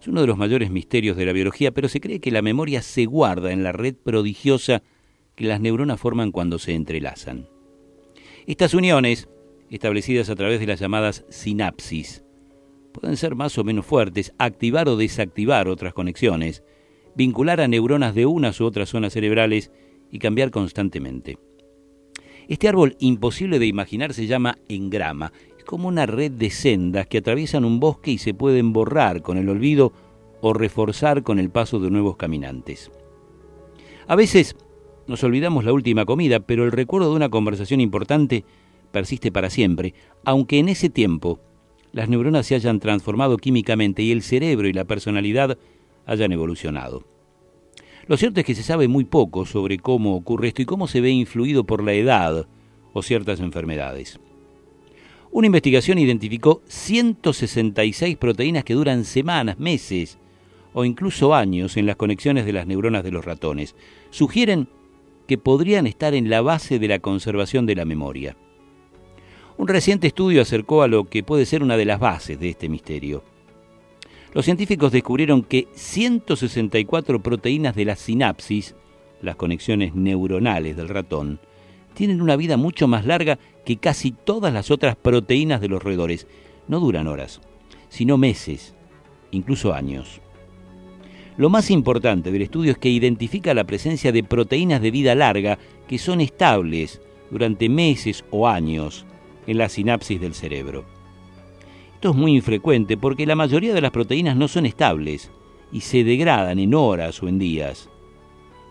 Es 0.07 0.11
uno 0.11 0.21
de 0.21 0.27
los 0.27 0.37
mayores 0.37 0.71
misterios 0.71 1.17
de 1.17 1.25
la 1.25 1.33
biología, 1.33 1.73
pero 1.73 1.89
se 1.89 1.99
cree 1.99 2.21
que 2.21 2.31
la 2.31 2.41
memoria 2.41 2.81
se 2.81 3.05
guarda 3.05 3.51
en 3.51 3.61
la 3.61 3.73
red 3.73 3.93
prodigiosa 3.93 4.81
que 5.35 5.43
las 5.43 5.59
neuronas 5.59 5.99
forman 5.99 6.31
cuando 6.31 6.59
se 6.59 6.75
entrelazan. 6.75 7.49
Estas 8.45 8.73
uniones, 8.73 9.27
establecidas 9.69 10.29
a 10.29 10.37
través 10.37 10.61
de 10.61 10.65
las 10.65 10.79
llamadas 10.79 11.25
sinapsis, 11.27 12.23
pueden 12.93 13.17
ser 13.17 13.35
más 13.35 13.57
o 13.57 13.65
menos 13.65 13.85
fuertes, 13.85 14.31
activar 14.37 14.87
o 14.87 14.95
desactivar 14.95 15.67
otras 15.67 15.93
conexiones, 15.93 16.63
vincular 17.13 17.59
a 17.59 17.67
neuronas 17.67 18.15
de 18.15 18.27
unas 18.27 18.61
u 18.61 18.65
otras 18.65 18.87
zonas 18.87 19.11
cerebrales 19.11 19.73
y 20.09 20.19
cambiar 20.19 20.51
constantemente. 20.51 21.37
Este 22.47 22.69
árbol 22.69 22.95
imposible 22.99 23.59
de 23.59 23.65
imaginar 23.65 24.13
se 24.13 24.25
llama 24.25 24.57
engrama. 24.69 25.33
Como 25.67 25.89
una 25.89 26.05
red 26.05 26.31
de 26.31 26.49
sendas 26.49 27.07
que 27.07 27.17
atraviesan 27.17 27.65
un 27.65 27.81
bosque 27.81 28.11
y 28.11 28.17
se 28.19 28.33
pueden 28.33 28.71
borrar 28.71 29.21
con 29.21 29.37
el 29.37 29.49
olvido 29.49 29.91
o 30.39 30.53
reforzar 30.53 31.23
con 31.23 31.39
el 31.39 31.49
paso 31.49 31.77
de 31.79 31.91
nuevos 31.91 32.15
caminantes. 32.15 32.89
A 34.07 34.15
veces 34.15 34.55
nos 35.07 35.25
olvidamos 35.25 35.65
la 35.65 35.73
última 35.73 36.05
comida, 36.05 36.39
pero 36.39 36.63
el 36.63 36.71
recuerdo 36.71 37.09
de 37.09 37.17
una 37.17 37.27
conversación 37.27 37.81
importante 37.81 38.45
persiste 38.93 39.29
para 39.29 39.49
siempre, 39.49 39.93
aunque 40.23 40.57
en 40.57 40.69
ese 40.69 40.89
tiempo 40.89 41.41
las 41.91 42.07
neuronas 42.07 42.45
se 42.45 42.55
hayan 42.55 42.79
transformado 42.79 43.35
químicamente 43.35 44.03
y 44.03 44.13
el 44.13 44.21
cerebro 44.21 44.69
y 44.69 44.73
la 44.73 44.85
personalidad 44.85 45.57
hayan 46.05 46.31
evolucionado. 46.31 47.03
Lo 48.07 48.15
cierto 48.15 48.39
es 48.39 48.45
que 48.45 48.55
se 48.55 48.63
sabe 48.63 48.87
muy 48.87 49.03
poco 49.03 49.45
sobre 49.45 49.79
cómo 49.79 50.15
ocurre 50.15 50.47
esto 50.47 50.61
y 50.61 50.65
cómo 50.65 50.87
se 50.87 51.01
ve 51.01 51.09
influido 51.09 51.65
por 51.65 51.83
la 51.83 51.91
edad 51.91 52.47
o 52.93 53.01
ciertas 53.01 53.41
enfermedades. 53.41 54.17
Una 55.37 55.45
investigación 55.45 55.99
identificó 55.99 56.63
166 56.65 58.17
proteínas 58.17 58.63
que 58.63 58.73
duran 58.73 59.05
semanas, 59.05 59.59
meses 59.59 60.17
o 60.73 60.83
incluso 60.83 61.35
años 61.35 61.77
en 61.77 61.85
las 61.85 61.95
conexiones 61.95 62.43
de 62.43 62.53
las 62.53 62.65
neuronas 62.65 63.03
de 63.03 63.11
los 63.11 63.23
ratones. 63.23 63.75
Sugieren 64.09 64.67
que 65.27 65.37
podrían 65.37 65.85
estar 65.85 66.15
en 66.15 66.31
la 66.31 66.41
base 66.41 66.79
de 66.79 66.87
la 66.87 66.97
conservación 66.97 67.67
de 67.67 67.75
la 67.75 67.85
memoria. 67.85 68.35
Un 69.59 69.67
reciente 69.67 70.07
estudio 70.07 70.41
acercó 70.41 70.81
a 70.81 70.87
lo 70.87 71.03
que 71.03 71.21
puede 71.21 71.45
ser 71.45 71.61
una 71.61 71.77
de 71.77 71.85
las 71.85 71.99
bases 71.99 72.39
de 72.39 72.49
este 72.49 72.67
misterio 72.67 73.23
los 74.33 74.45
científicos 74.45 74.91
descubrieron 74.91 75.43
que 75.43 75.67
164 75.73 77.21
proteínas 77.21 77.75
de 77.75 77.85
la 77.85 77.95
sinapsis, 77.95 78.75
las 79.21 79.35
conexiones 79.35 79.95
neuronales 79.95 80.75
del 80.75 80.89
ratón, 80.89 81.39
tienen 81.97 82.21
una 82.21 82.35
vida 82.35 82.55
mucho 82.55 82.87
más 82.87 83.07
larga 83.07 83.39
que 83.67 83.75
casi 83.75 84.11
todas 84.11 84.53
las 84.53 84.71
otras 84.71 84.95
proteínas 84.95 85.59
de 85.59 85.67
los 85.67 85.83
roedores. 85.83 86.25
No 86.69 86.79
duran 86.79 87.05
horas, 87.05 87.41
sino 87.89 88.17
meses, 88.17 88.73
incluso 89.31 89.73
años. 89.73 90.21
Lo 91.35 91.49
más 91.49 91.69
importante 91.69 92.31
del 92.31 92.43
estudio 92.43 92.71
es 92.71 92.77
que 92.77 92.87
identifica 92.87 93.53
la 93.53 93.65
presencia 93.65 94.13
de 94.13 94.23
proteínas 94.23 94.81
de 94.81 94.89
vida 94.89 95.15
larga 95.15 95.59
que 95.85 95.97
son 95.97 96.21
estables 96.21 97.01
durante 97.29 97.67
meses 97.67 98.23
o 98.31 98.47
años 98.47 99.05
en 99.47 99.57
la 99.57 99.67
sinapsis 99.67 100.21
del 100.21 100.33
cerebro. 100.33 100.85
Esto 101.95 102.11
es 102.11 102.15
muy 102.15 102.37
infrecuente 102.37 102.95
porque 102.95 103.25
la 103.25 103.35
mayoría 103.35 103.73
de 103.73 103.81
las 103.81 103.91
proteínas 103.91 104.37
no 104.37 104.47
son 104.47 104.65
estables 104.65 105.29
y 105.73 105.81
se 105.81 106.05
degradan 106.05 106.57
en 106.59 106.73
horas 106.73 107.21
o 107.21 107.27
en 107.27 107.37
días. 107.37 107.89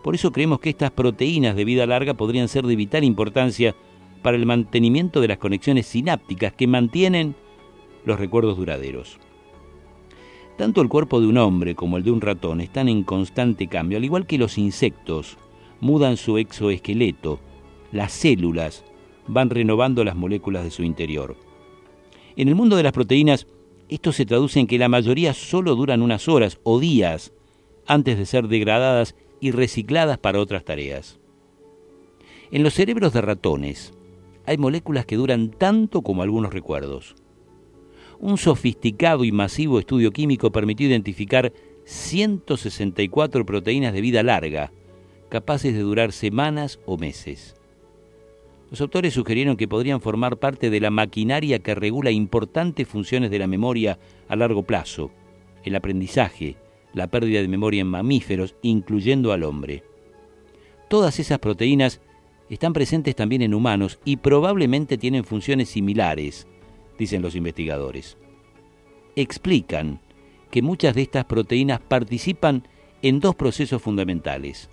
Por 0.02 0.14
eso 0.14 0.32
creemos 0.32 0.58
que 0.58 0.70
estas 0.70 0.90
proteínas 0.90 1.54
de 1.54 1.66
vida 1.66 1.84
larga 1.84 2.14
podrían 2.14 2.48
ser 2.48 2.64
de 2.64 2.76
vital 2.76 3.04
importancia 3.04 3.76
para 4.26 4.38
el 4.38 4.44
mantenimiento 4.44 5.20
de 5.20 5.28
las 5.28 5.38
conexiones 5.38 5.86
sinápticas 5.86 6.52
que 6.52 6.66
mantienen 6.66 7.36
los 8.04 8.18
recuerdos 8.18 8.56
duraderos. 8.56 9.20
Tanto 10.58 10.80
el 10.80 10.88
cuerpo 10.88 11.20
de 11.20 11.28
un 11.28 11.38
hombre 11.38 11.76
como 11.76 11.96
el 11.96 12.02
de 12.02 12.10
un 12.10 12.20
ratón 12.20 12.60
están 12.60 12.88
en 12.88 13.04
constante 13.04 13.68
cambio, 13.68 13.98
al 13.98 14.04
igual 14.04 14.26
que 14.26 14.36
los 14.36 14.58
insectos 14.58 15.38
mudan 15.80 16.16
su 16.16 16.38
exoesqueleto, 16.38 17.38
las 17.92 18.10
células 18.10 18.84
van 19.28 19.48
renovando 19.48 20.02
las 20.02 20.16
moléculas 20.16 20.64
de 20.64 20.72
su 20.72 20.82
interior. 20.82 21.36
En 22.34 22.48
el 22.48 22.56
mundo 22.56 22.74
de 22.74 22.82
las 22.82 22.92
proteínas, 22.92 23.46
esto 23.88 24.10
se 24.10 24.26
traduce 24.26 24.58
en 24.58 24.66
que 24.66 24.76
la 24.76 24.88
mayoría 24.88 25.34
solo 25.34 25.76
duran 25.76 26.02
unas 26.02 26.26
horas 26.26 26.58
o 26.64 26.80
días 26.80 27.32
antes 27.86 28.18
de 28.18 28.26
ser 28.26 28.48
degradadas 28.48 29.14
y 29.40 29.52
recicladas 29.52 30.18
para 30.18 30.40
otras 30.40 30.64
tareas. 30.64 31.20
En 32.50 32.64
los 32.64 32.74
cerebros 32.74 33.12
de 33.12 33.20
ratones 33.20 33.92
hay 34.46 34.58
moléculas 34.58 35.06
que 35.06 35.16
duran 35.16 35.50
tanto 35.50 36.02
como 36.02 36.22
algunos 36.22 36.52
recuerdos. 36.52 37.16
Un 38.18 38.38
sofisticado 38.38 39.24
y 39.24 39.32
masivo 39.32 39.78
estudio 39.78 40.12
químico 40.12 40.50
permitió 40.50 40.86
identificar 40.86 41.52
164 41.84 43.44
proteínas 43.44 43.92
de 43.92 44.00
vida 44.00 44.22
larga, 44.22 44.72
capaces 45.28 45.74
de 45.74 45.80
durar 45.80 46.12
semanas 46.12 46.80
o 46.86 46.96
meses. 46.96 47.56
Los 48.70 48.80
autores 48.80 49.14
sugirieron 49.14 49.56
que 49.56 49.68
podrían 49.68 50.00
formar 50.00 50.38
parte 50.38 50.70
de 50.70 50.80
la 50.80 50.90
maquinaria 50.90 51.60
que 51.60 51.74
regula 51.74 52.10
importantes 52.10 52.88
funciones 52.88 53.30
de 53.30 53.38
la 53.38 53.46
memoria 53.46 53.98
a 54.28 54.34
largo 54.34 54.64
plazo, 54.64 55.12
el 55.64 55.76
aprendizaje, 55.76 56.56
la 56.92 57.08
pérdida 57.08 57.42
de 57.42 57.48
memoria 57.48 57.82
en 57.82 57.88
mamíferos, 57.88 58.56
incluyendo 58.62 59.32
al 59.32 59.44
hombre. 59.44 59.84
Todas 60.88 61.20
esas 61.20 61.38
proteínas 61.38 62.00
están 62.54 62.72
presentes 62.72 63.16
también 63.16 63.42
en 63.42 63.54
humanos 63.54 63.98
y 64.04 64.18
probablemente 64.18 64.98
tienen 64.98 65.24
funciones 65.24 65.68
similares, 65.68 66.46
dicen 66.98 67.22
los 67.22 67.34
investigadores. 67.34 68.16
Explican 69.16 70.00
que 70.50 70.62
muchas 70.62 70.94
de 70.94 71.02
estas 71.02 71.24
proteínas 71.24 71.80
participan 71.80 72.68
en 73.02 73.20
dos 73.20 73.34
procesos 73.34 73.82
fundamentales. 73.82 74.70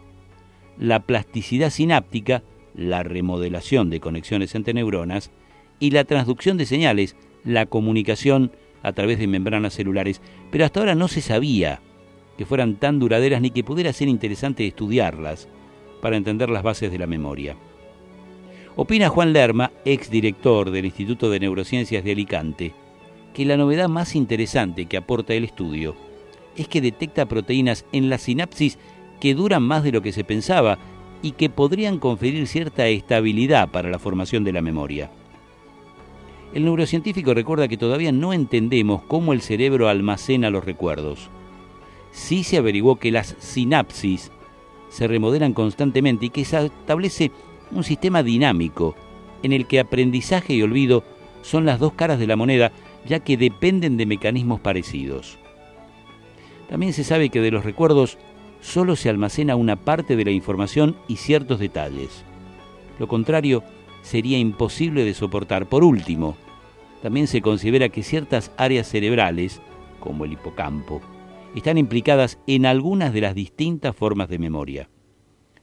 La 0.77 1.01
plasticidad 1.01 1.69
sináptica, 1.69 2.43
la 2.75 3.03
remodelación 3.03 3.89
de 3.89 3.99
conexiones 3.99 4.55
entre 4.55 4.73
neuronas, 4.73 5.31
y 5.79 5.91
la 5.91 6.03
transducción 6.03 6.57
de 6.57 6.65
señales, 6.65 7.15
la 7.43 7.65
comunicación 7.65 8.51
a 8.83 8.93
través 8.93 9.19
de 9.19 9.27
membranas 9.27 9.73
celulares, 9.73 10.21
pero 10.51 10.65
hasta 10.65 10.79
ahora 10.79 10.95
no 10.95 11.07
se 11.07 11.21
sabía 11.21 11.81
que 12.37 12.45
fueran 12.45 12.75
tan 12.75 12.99
duraderas 12.99 13.41
ni 13.41 13.51
que 13.51 13.63
pudiera 13.63 13.93
ser 13.93 14.07
interesante 14.07 14.65
estudiarlas 14.65 15.47
para 16.03 16.17
entender 16.17 16.49
las 16.49 16.63
bases 16.63 16.91
de 16.91 16.97
la 16.97 17.07
memoria. 17.07 17.55
Opina 18.75 19.07
Juan 19.07 19.31
Lerma, 19.31 19.71
exdirector 19.85 20.69
del 20.69 20.83
Instituto 20.83 21.29
de 21.29 21.39
Neurociencias 21.39 22.03
de 22.03 22.11
Alicante, 22.11 22.73
que 23.33 23.45
la 23.45 23.55
novedad 23.55 23.87
más 23.87 24.13
interesante 24.13 24.85
que 24.87 24.97
aporta 24.97 25.33
el 25.33 25.45
estudio 25.45 25.95
es 26.57 26.67
que 26.67 26.81
detecta 26.81 27.25
proteínas 27.25 27.85
en 27.93 28.09
la 28.09 28.17
sinapsis 28.17 28.77
que 29.21 29.33
duran 29.33 29.63
más 29.63 29.81
de 29.81 29.93
lo 29.93 30.01
que 30.01 30.11
se 30.11 30.25
pensaba 30.25 30.77
y 31.21 31.31
que 31.31 31.49
podrían 31.49 31.99
conferir 31.99 32.47
cierta 32.47 32.85
estabilidad 32.89 33.71
para 33.71 33.89
la 33.89 33.97
formación 33.97 34.43
de 34.43 34.51
la 34.51 34.61
memoria. 34.61 35.09
El 36.53 36.65
neurocientífico 36.65 37.33
recuerda 37.33 37.69
que 37.69 37.77
todavía 37.77 38.11
no 38.11 38.33
entendemos 38.33 39.03
cómo 39.03 39.31
el 39.31 39.41
cerebro 39.41 39.87
almacena 39.87 40.49
los 40.49 40.65
recuerdos. 40.65 41.29
Sí 42.11 42.43
se 42.43 42.57
averiguó 42.57 42.97
que 42.97 43.09
las 43.09 43.37
sinapsis 43.39 44.33
se 44.93 45.07
remodelan 45.07 45.53
constantemente 45.53 46.27
y 46.27 46.29
que 46.29 46.45
se 46.45 46.67
establece 46.67 47.31
un 47.71 47.83
sistema 47.83 48.21
dinámico 48.21 48.95
en 49.41 49.51
el 49.51 49.65
que 49.65 49.79
aprendizaje 49.79 50.53
y 50.53 50.61
olvido 50.61 51.03
son 51.41 51.65
las 51.65 51.79
dos 51.79 51.93
caras 51.93 52.19
de 52.19 52.27
la 52.27 52.35
moneda 52.35 52.71
ya 53.03 53.19
que 53.19 53.35
dependen 53.35 53.97
de 53.97 54.05
mecanismos 54.05 54.59
parecidos. 54.59 55.39
También 56.69 56.93
se 56.93 57.03
sabe 57.03 57.29
que 57.29 57.41
de 57.41 57.49
los 57.49 57.65
recuerdos 57.65 58.19
solo 58.61 58.95
se 58.95 59.09
almacena 59.09 59.55
una 59.55 59.77
parte 59.77 60.15
de 60.15 60.25
la 60.25 60.31
información 60.31 60.95
y 61.07 61.15
ciertos 61.15 61.59
detalles. 61.59 62.23
Lo 62.99 63.07
contrario 63.07 63.63
sería 64.03 64.37
imposible 64.37 65.03
de 65.03 65.15
soportar. 65.15 65.65
Por 65.65 65.83
último, 65.83 66.37
también 67.01 67.25
se 67.25 67.41
considera 67.41 67.89
que 67.89 68.03
ciertas 68.03 68.51
áreas 68.57 68.87
cerebrales, 68.87 69.59
como 69.99 70.23
el 70.23 70.33
hipocampo, 70.33 71.01
están 71.55 71.77
implicadas 71.77 72.39
en 72.47 72.65
algunas 72.65 73.13
de 73.13 73.21
las 73.21 73.35
distintas 73.35 73.95
formas 73.95 74.29
de 74.29 74.39
memoria. 74.39 74.89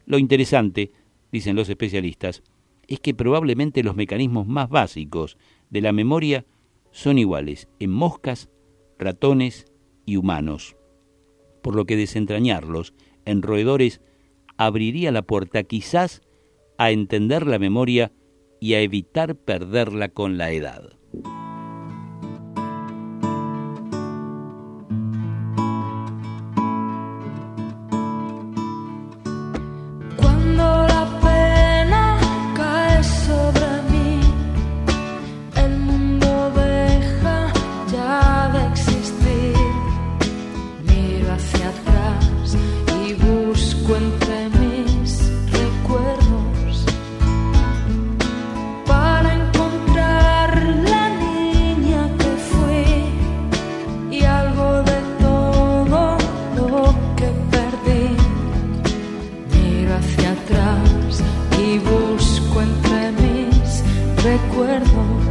Lo 0.07 0.18
interesante, 0.18 0.93
dicen 1.32 1.57
los 1.57 1.68
especialistas, 1.68 2.43
es 2.88 3.01
que 3.01 3.14
probablemente 3.14 3.82
los 3.82 3.97
mecanismos 3.97 4.47
más 4.47 4.68
básicos 4.68 5.36
de 5.68 5.80
la 5.80 5.93
memoria 5.93 6.45
son 6.91 7.18
iguales 7.18 7.68
en 7.78 7.91
moscas, 7.91 8.51
ratones 8.99 9.66
y 10.07 10.16
humanos 10.16 10.76
por 11.61 11.74
lo 11.74 11.84
que 11.84 11.97
desentrañarlos 11.97 12.95
en 13.24 13.43
roedores 13.43 14.01
abriría 14.57 15.12
la 15.12 15.22
puerta 15.22 15.62
quizás 15.62 16.22
a 16.78 16.91
entender 16.91 17.47
la 17.47 17.59
memoria 17.59 18.12
y 18.61 18.74
a 18.74 18.80
evitar 18.80 19.36
perderla 19.36 20.09
con 20.09 20.38
la 20.38 20.51
edad. 20.51 20.93
Recuerdos. 64.49 65.29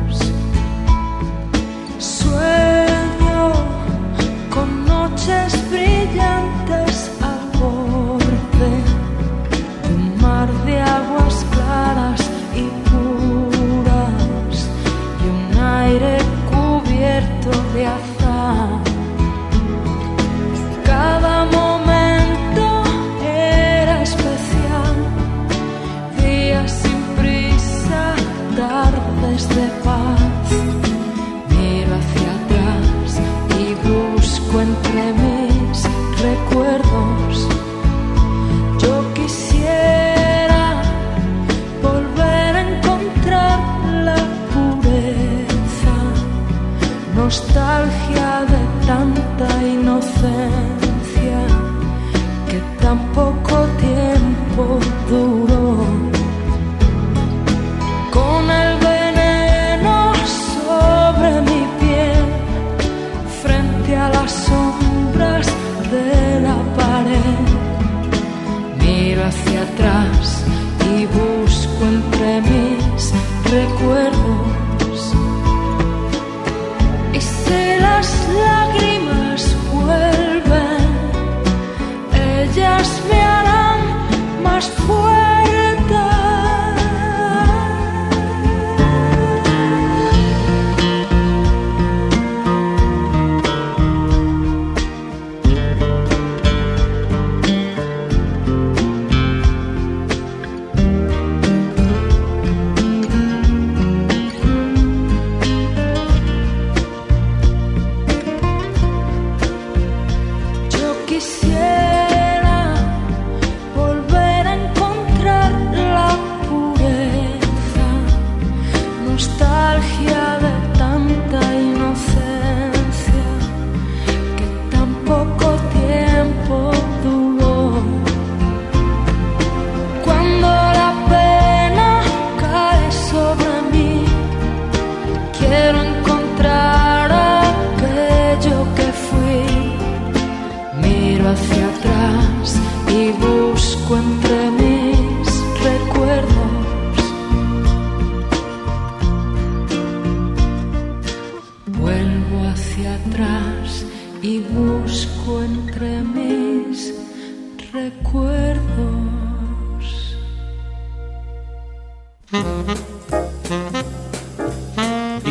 Nostalgia 47.30 48.44
de 48.50 48.88
tanta 48.88 49.64
inocencia 49.64 50.79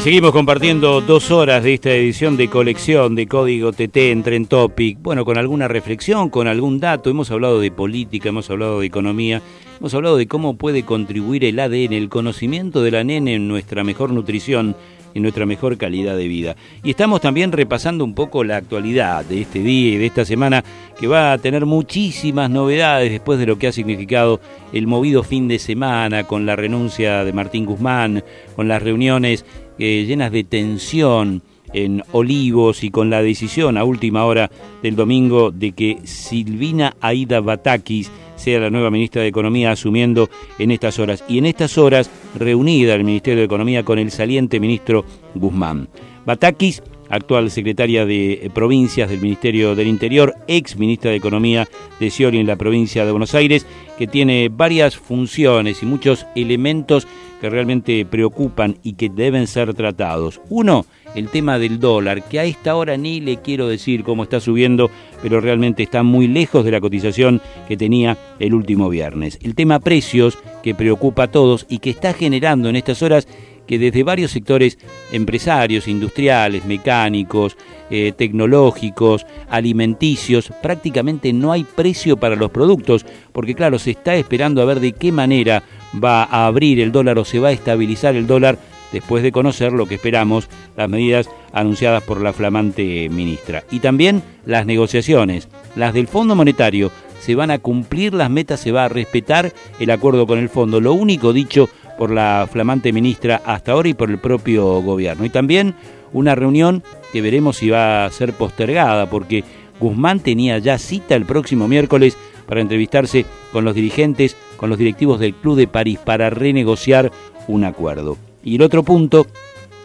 seguimos 0.09 0.33
compartiendo 0.33 1.03
dos 1.03 1.31
horas 1.31 1.63
de 1.63 1.75
esta 1.75 1.91
edición 1.91 2.39
de 2.39 2.49
colección 2.49 3.15
de 3.15 3.27
Código 3.27 3.75
TT 3.75 3.95
en 4.11 4.23
Trend 4.23 4.49
Topic. 4.49 4.97
Bueno, 5.03 5.27
con 5.27 5.37
alguna 5.37 5.69
reflexión, 5.69 6.31
con 6.31 6.49
algún 6.49 6.81
dato. 6.81 7.11
Hemos 7.11 7.31
hablado 7.31 7.61
de 7.61 7.71
política, 7.71 8.31
hemos 8.31 8.49
hablado 8.49 8.81
de 8.81 8.87
economía, 8.87 9.43
hemos 9.79 9.93
hablado 9.93 10.17
de 10.17 10.27
cómo 10.27 10.57
puede 10.57 10.83
contribuir 10.83 11.45
el 11.45 11.61
ADN, 11.61 11.93
el 11.93 12.09
conocimiento 12.09 12.83
de 12.83 12.91
la 12.91 13.05
nene 13.05 13.35
en 13.35 13.49
nuestra 13.49 13.85
mejor 13.85 14.11
nutrición 14.11 14.77
y 15.13 15.21
nuestra 15.21 15.45
mejor 15.45 15.77
calidad 15.77 16.17
de 16.17 16.27
vida. 16.27 16.57
Y 16.83 16.89
estamos 16.89 17.21
también 17.21 17.53
repasando 17.53 18.03
un 18.03 18.15
poco 18.15 18.45
la 18.45 18.57
actualidad 18.57 19.27
de 19.27 19.43
este 19.43 19.59
día 19.59 19.95
y 19.95 19.99
de 19.99 20.07
esta 20.07 20.25
semana 20.25 20.65
que 20.99 21.07
va 21.07 21.33
a 21.33 21.39
tener 21.39 21.67
muchísimas 21.67 22.49
novedades 22.49 23.13
después 23.13 23.39
de 23.39 23.45
lo 23.45 23.59
que 23.59 23.67
ha 23.67 23.73
significado 23.73 24.41
el 24.73 24.87
movido 24.87 25.23
fin 25.23 25.49
de 25.49 25.59
semana 25.59 26.25
con 26.25 26.47
la 26.47 26.57
renuncia 26.57 27.25
de 27.25 27.33
Martín 27.35 27.67
Guzmán, 27.67 28.25
con 28.57 28.69
las 28.69 28.83
reuniones 28.83 29.45
llenas 29.79 30.33
de 30.33 30.45
tensión 30.45 31.43
en 31.73 32.03
Olivos 32.13 32.83
y 32.83 32.91
con 32.91 33.11
la 33.11 33.23
decisión 33.23 33.77
a 33.77 33.85
última 33.85 34.25
hora 34.25 34.51
del 34.83 34.97
domingo 34.97 35.51
de 35.51 35.73
que 35.73 35.99
Silvina 36.05 36.97
Aida 37.01 37.41
Batakis 37.41 38.11
sea 38.37 38.61
la 38.61 38.71
nueva 38.71 38.91
ministra 38.91 39.23
de 39.23 39.29
Economía 39.29 39.73
asumiendo 39.73 40.31
en 40.59 40.71
estas 40.71 40.99
horas. 40.99 41.25
Y 41.29 41.39
en 41.39 41.47
estas 41.47 41.77
horas 41.77 42.11
reunida 42.35 42.95
el 42.95 43.05
Ministerio 43.05 43.41
de 43.41 43.47
Economía 43.47 43.85
con 43.85 43.99
el 43.99 44.11
saliente 44.11 44.61
ministro 44.61 45.05
Guzmán. 45.35 45.89
Batakis, 46.25 46.83
actual 47.11 47.51
secretaria 47.51 48.07
de 48.07 48.33
eh, 48.33 48.51
Provincias 48.51 49.11
del 49.11 49.21
Ministerio 49.21 49.75
del 49.75 49.89
Interior, 49.89 50.35
ex 50.47 50.77
ministra 50.77 51.11
de 51.11 51.17
Economía 51.17 51.69
de 52.01 52.11
Scioli 52.11 52.39
en 52.39 52.47
la 52.47 52.57
provincia 52.57 53.05
de 53.05 53.11
Buenos 53.11 53.35
Aires, 53.35 53.67
que 53.97 54.07
tiene 54.07 54.49
varias 54.49 54.97
funciones 54.97 55.83
y 55.83 55.87
muchos 55.87 56.27
elementos 56.35 57.07
que 57.41 57.51
realmente 57.51 58.05
preocupan 58.05 58.79
y 58.83 58.95
que 58.95 59.09
deben 59.09 59.47
ser 59.47 59.75
tratados. 59.75 60.41
Uno, 60.49 60.87
el 61.15 61.29
tema 61.29 61.59
del 61.59 61.79
dólar, 61.79 62.25
que 62.25 62.41
a 62.41 62.45
esta 62.45 62.75
hora 62.75 62.97
ni 62.97 63.21
le 63.21 63.39
quiero 63.39 63.69
decir 63.69 64.03
cómo 64.03 64.25
está 64.25 64.41
subiendo, 64.41 64.91
pero 65.23 65.41
realmente 65.41 65.83
está 65.83 66.03
muy 66.03 66.27
lejos 66.27 66.65
de 66.65 66.73
la 66.73 66.81
cotización 66.81 67.41
que 67.67 67.77
tenía 67.77 68.19
el 68.39 68.55
último 68.55 68.89
viernes. 68.89 69.39
El 69.43 69.55
tema 69.55 69.79
precios, 69.81 70.39
que 70.63 70.75
preocupa 70.75 71.25
a 71.25 71.31
todos 71.31 71.67
y 71.69 71.79
que 71.79 71.91
está 71.91 72.13
generando 72.13 72.69
en 72.69 72.77
estas 72.77 73.03
horas 73.03 73.29
que 73.69 73.79
desde 73.79 74.03
varios 74.03 74.33
sectores 74.33 74.79
empresarios, 75.13 75.87
industriales, 75.87 76.65
mecánicos, 76.65 77.57
eh, 77.91 78.13
tecnológicos, 78.17 79.27
alimenticios, 79.49 80.51
prácticamente 80.63 81.33
no 81.33 81.53
hay 81.53 81.65
precio 81.65 82.17
para 82.17 82.35
los 82.35 82.51
productos, 82.51 83.07
porque 83.33 83.55
claro, 83.55 83.79
se 83.79 83.93
está 83.93 84.17
esperando 84.17 84.63
a 84.63 84.65
ver 84.65 84.81
de 84.81 84.93
qué 84.93 85.13
manera 85.13 85.63
va 86.03 86.25
a 86.25 86.47
abrir 86.47 86.81
el 86.81 86.91
dólar 86.91 87.19
o 87.19 87.25
se 87.25 87.39
va 87.39 87.49
a 87.49 87.53
estabilizar 87.53 88.17
el 88.17 88.27
dólar 88.27 88.59
después 88.91 89.23
de 89.23 89.33
conocer 89.33 89.73
lo 89.73 89.87
que 89.87 89.97
esperamos, 89.97 90.49
las 90.77 90.89
medidas 90.89 91.29
anunciadas 91.53 92.03
por 92.03 92.21
la 92.23 92.33
flamante 92.33 93.09
ministra. 93.11 93.65
Y 93.71 93.81
también 93.81 94.23
las 94.47 94.65
negociaciones, 94.65 95.49
las 95.77 95.93
del 95.93 96.09
Fondo 96.09 96.35
Monetario, 96.35 96.91
se 97.21 97.35
van 97.35 97.51
a 97.51 97.59
cumplir 97.59 98.15
las 98.15 98.31
metas, 98.31 98.61
se 98.61 98.73
va 98.73 98.85
a 98.85 98.89
respetar 98.89 99.53
el 99.79 99.91
acuerdo 99.91 100.27
con 100.27 100.39
el 100.39 100.49
fondo. 100.49 100.81
Lo 100.81 100.93
único 100.93 101.33
dicho 101.33 101.69
por 101.99 102.11
la 102.11 102.49
flamante 102.51 102.93
ministra 102.93 103.43
hasta 103.45 103.73
ahora 103.73 103.89
y 103.89 103.95
por 103.95 104.09
el 104.09 104.19
propio 104.19 104.81
gobierno. 104.81 105.25
Y 105.25 105.31
también 105.31 105.75
una 106.13 106.35
reunión 106.35 106.83
que 107.13 107.21
veremos 107.21 107.57
si 107.59 107.69
va 107.69 108.05
a 108.05 108.11
ser 108.11 108.33
postergada, 108.33 109.11
porque 109.11 109.45
Guzmán 109.81 110.21
tenía 110.21 110.59
ya 110.59 110.79
cita 110.79 111.17
el 111.17 111.27
próximo 111.27 111.69
miércoles 111.69 112.17
para 112.47 112.61
entrevistarse 112.61 113.27
con 113.53 113.65
los 113.65 113.75
dirigentes, 113.75 114.37
con 114.57 114.71
los 114.71 114.79
directivos 114.79 115.21
del 115.21 115.35
Club 115.35 115.57
de 115.57 115.67
París, 115.67 115.99
para 116.03 116.31
renegociar 116.31 117.13
un 117.47 117.65
acuerdo. 117.65 118.17
Y 118.43 118.57
el 118.57 118.63
otro 118.63 118.83
punto, 118.83 119.27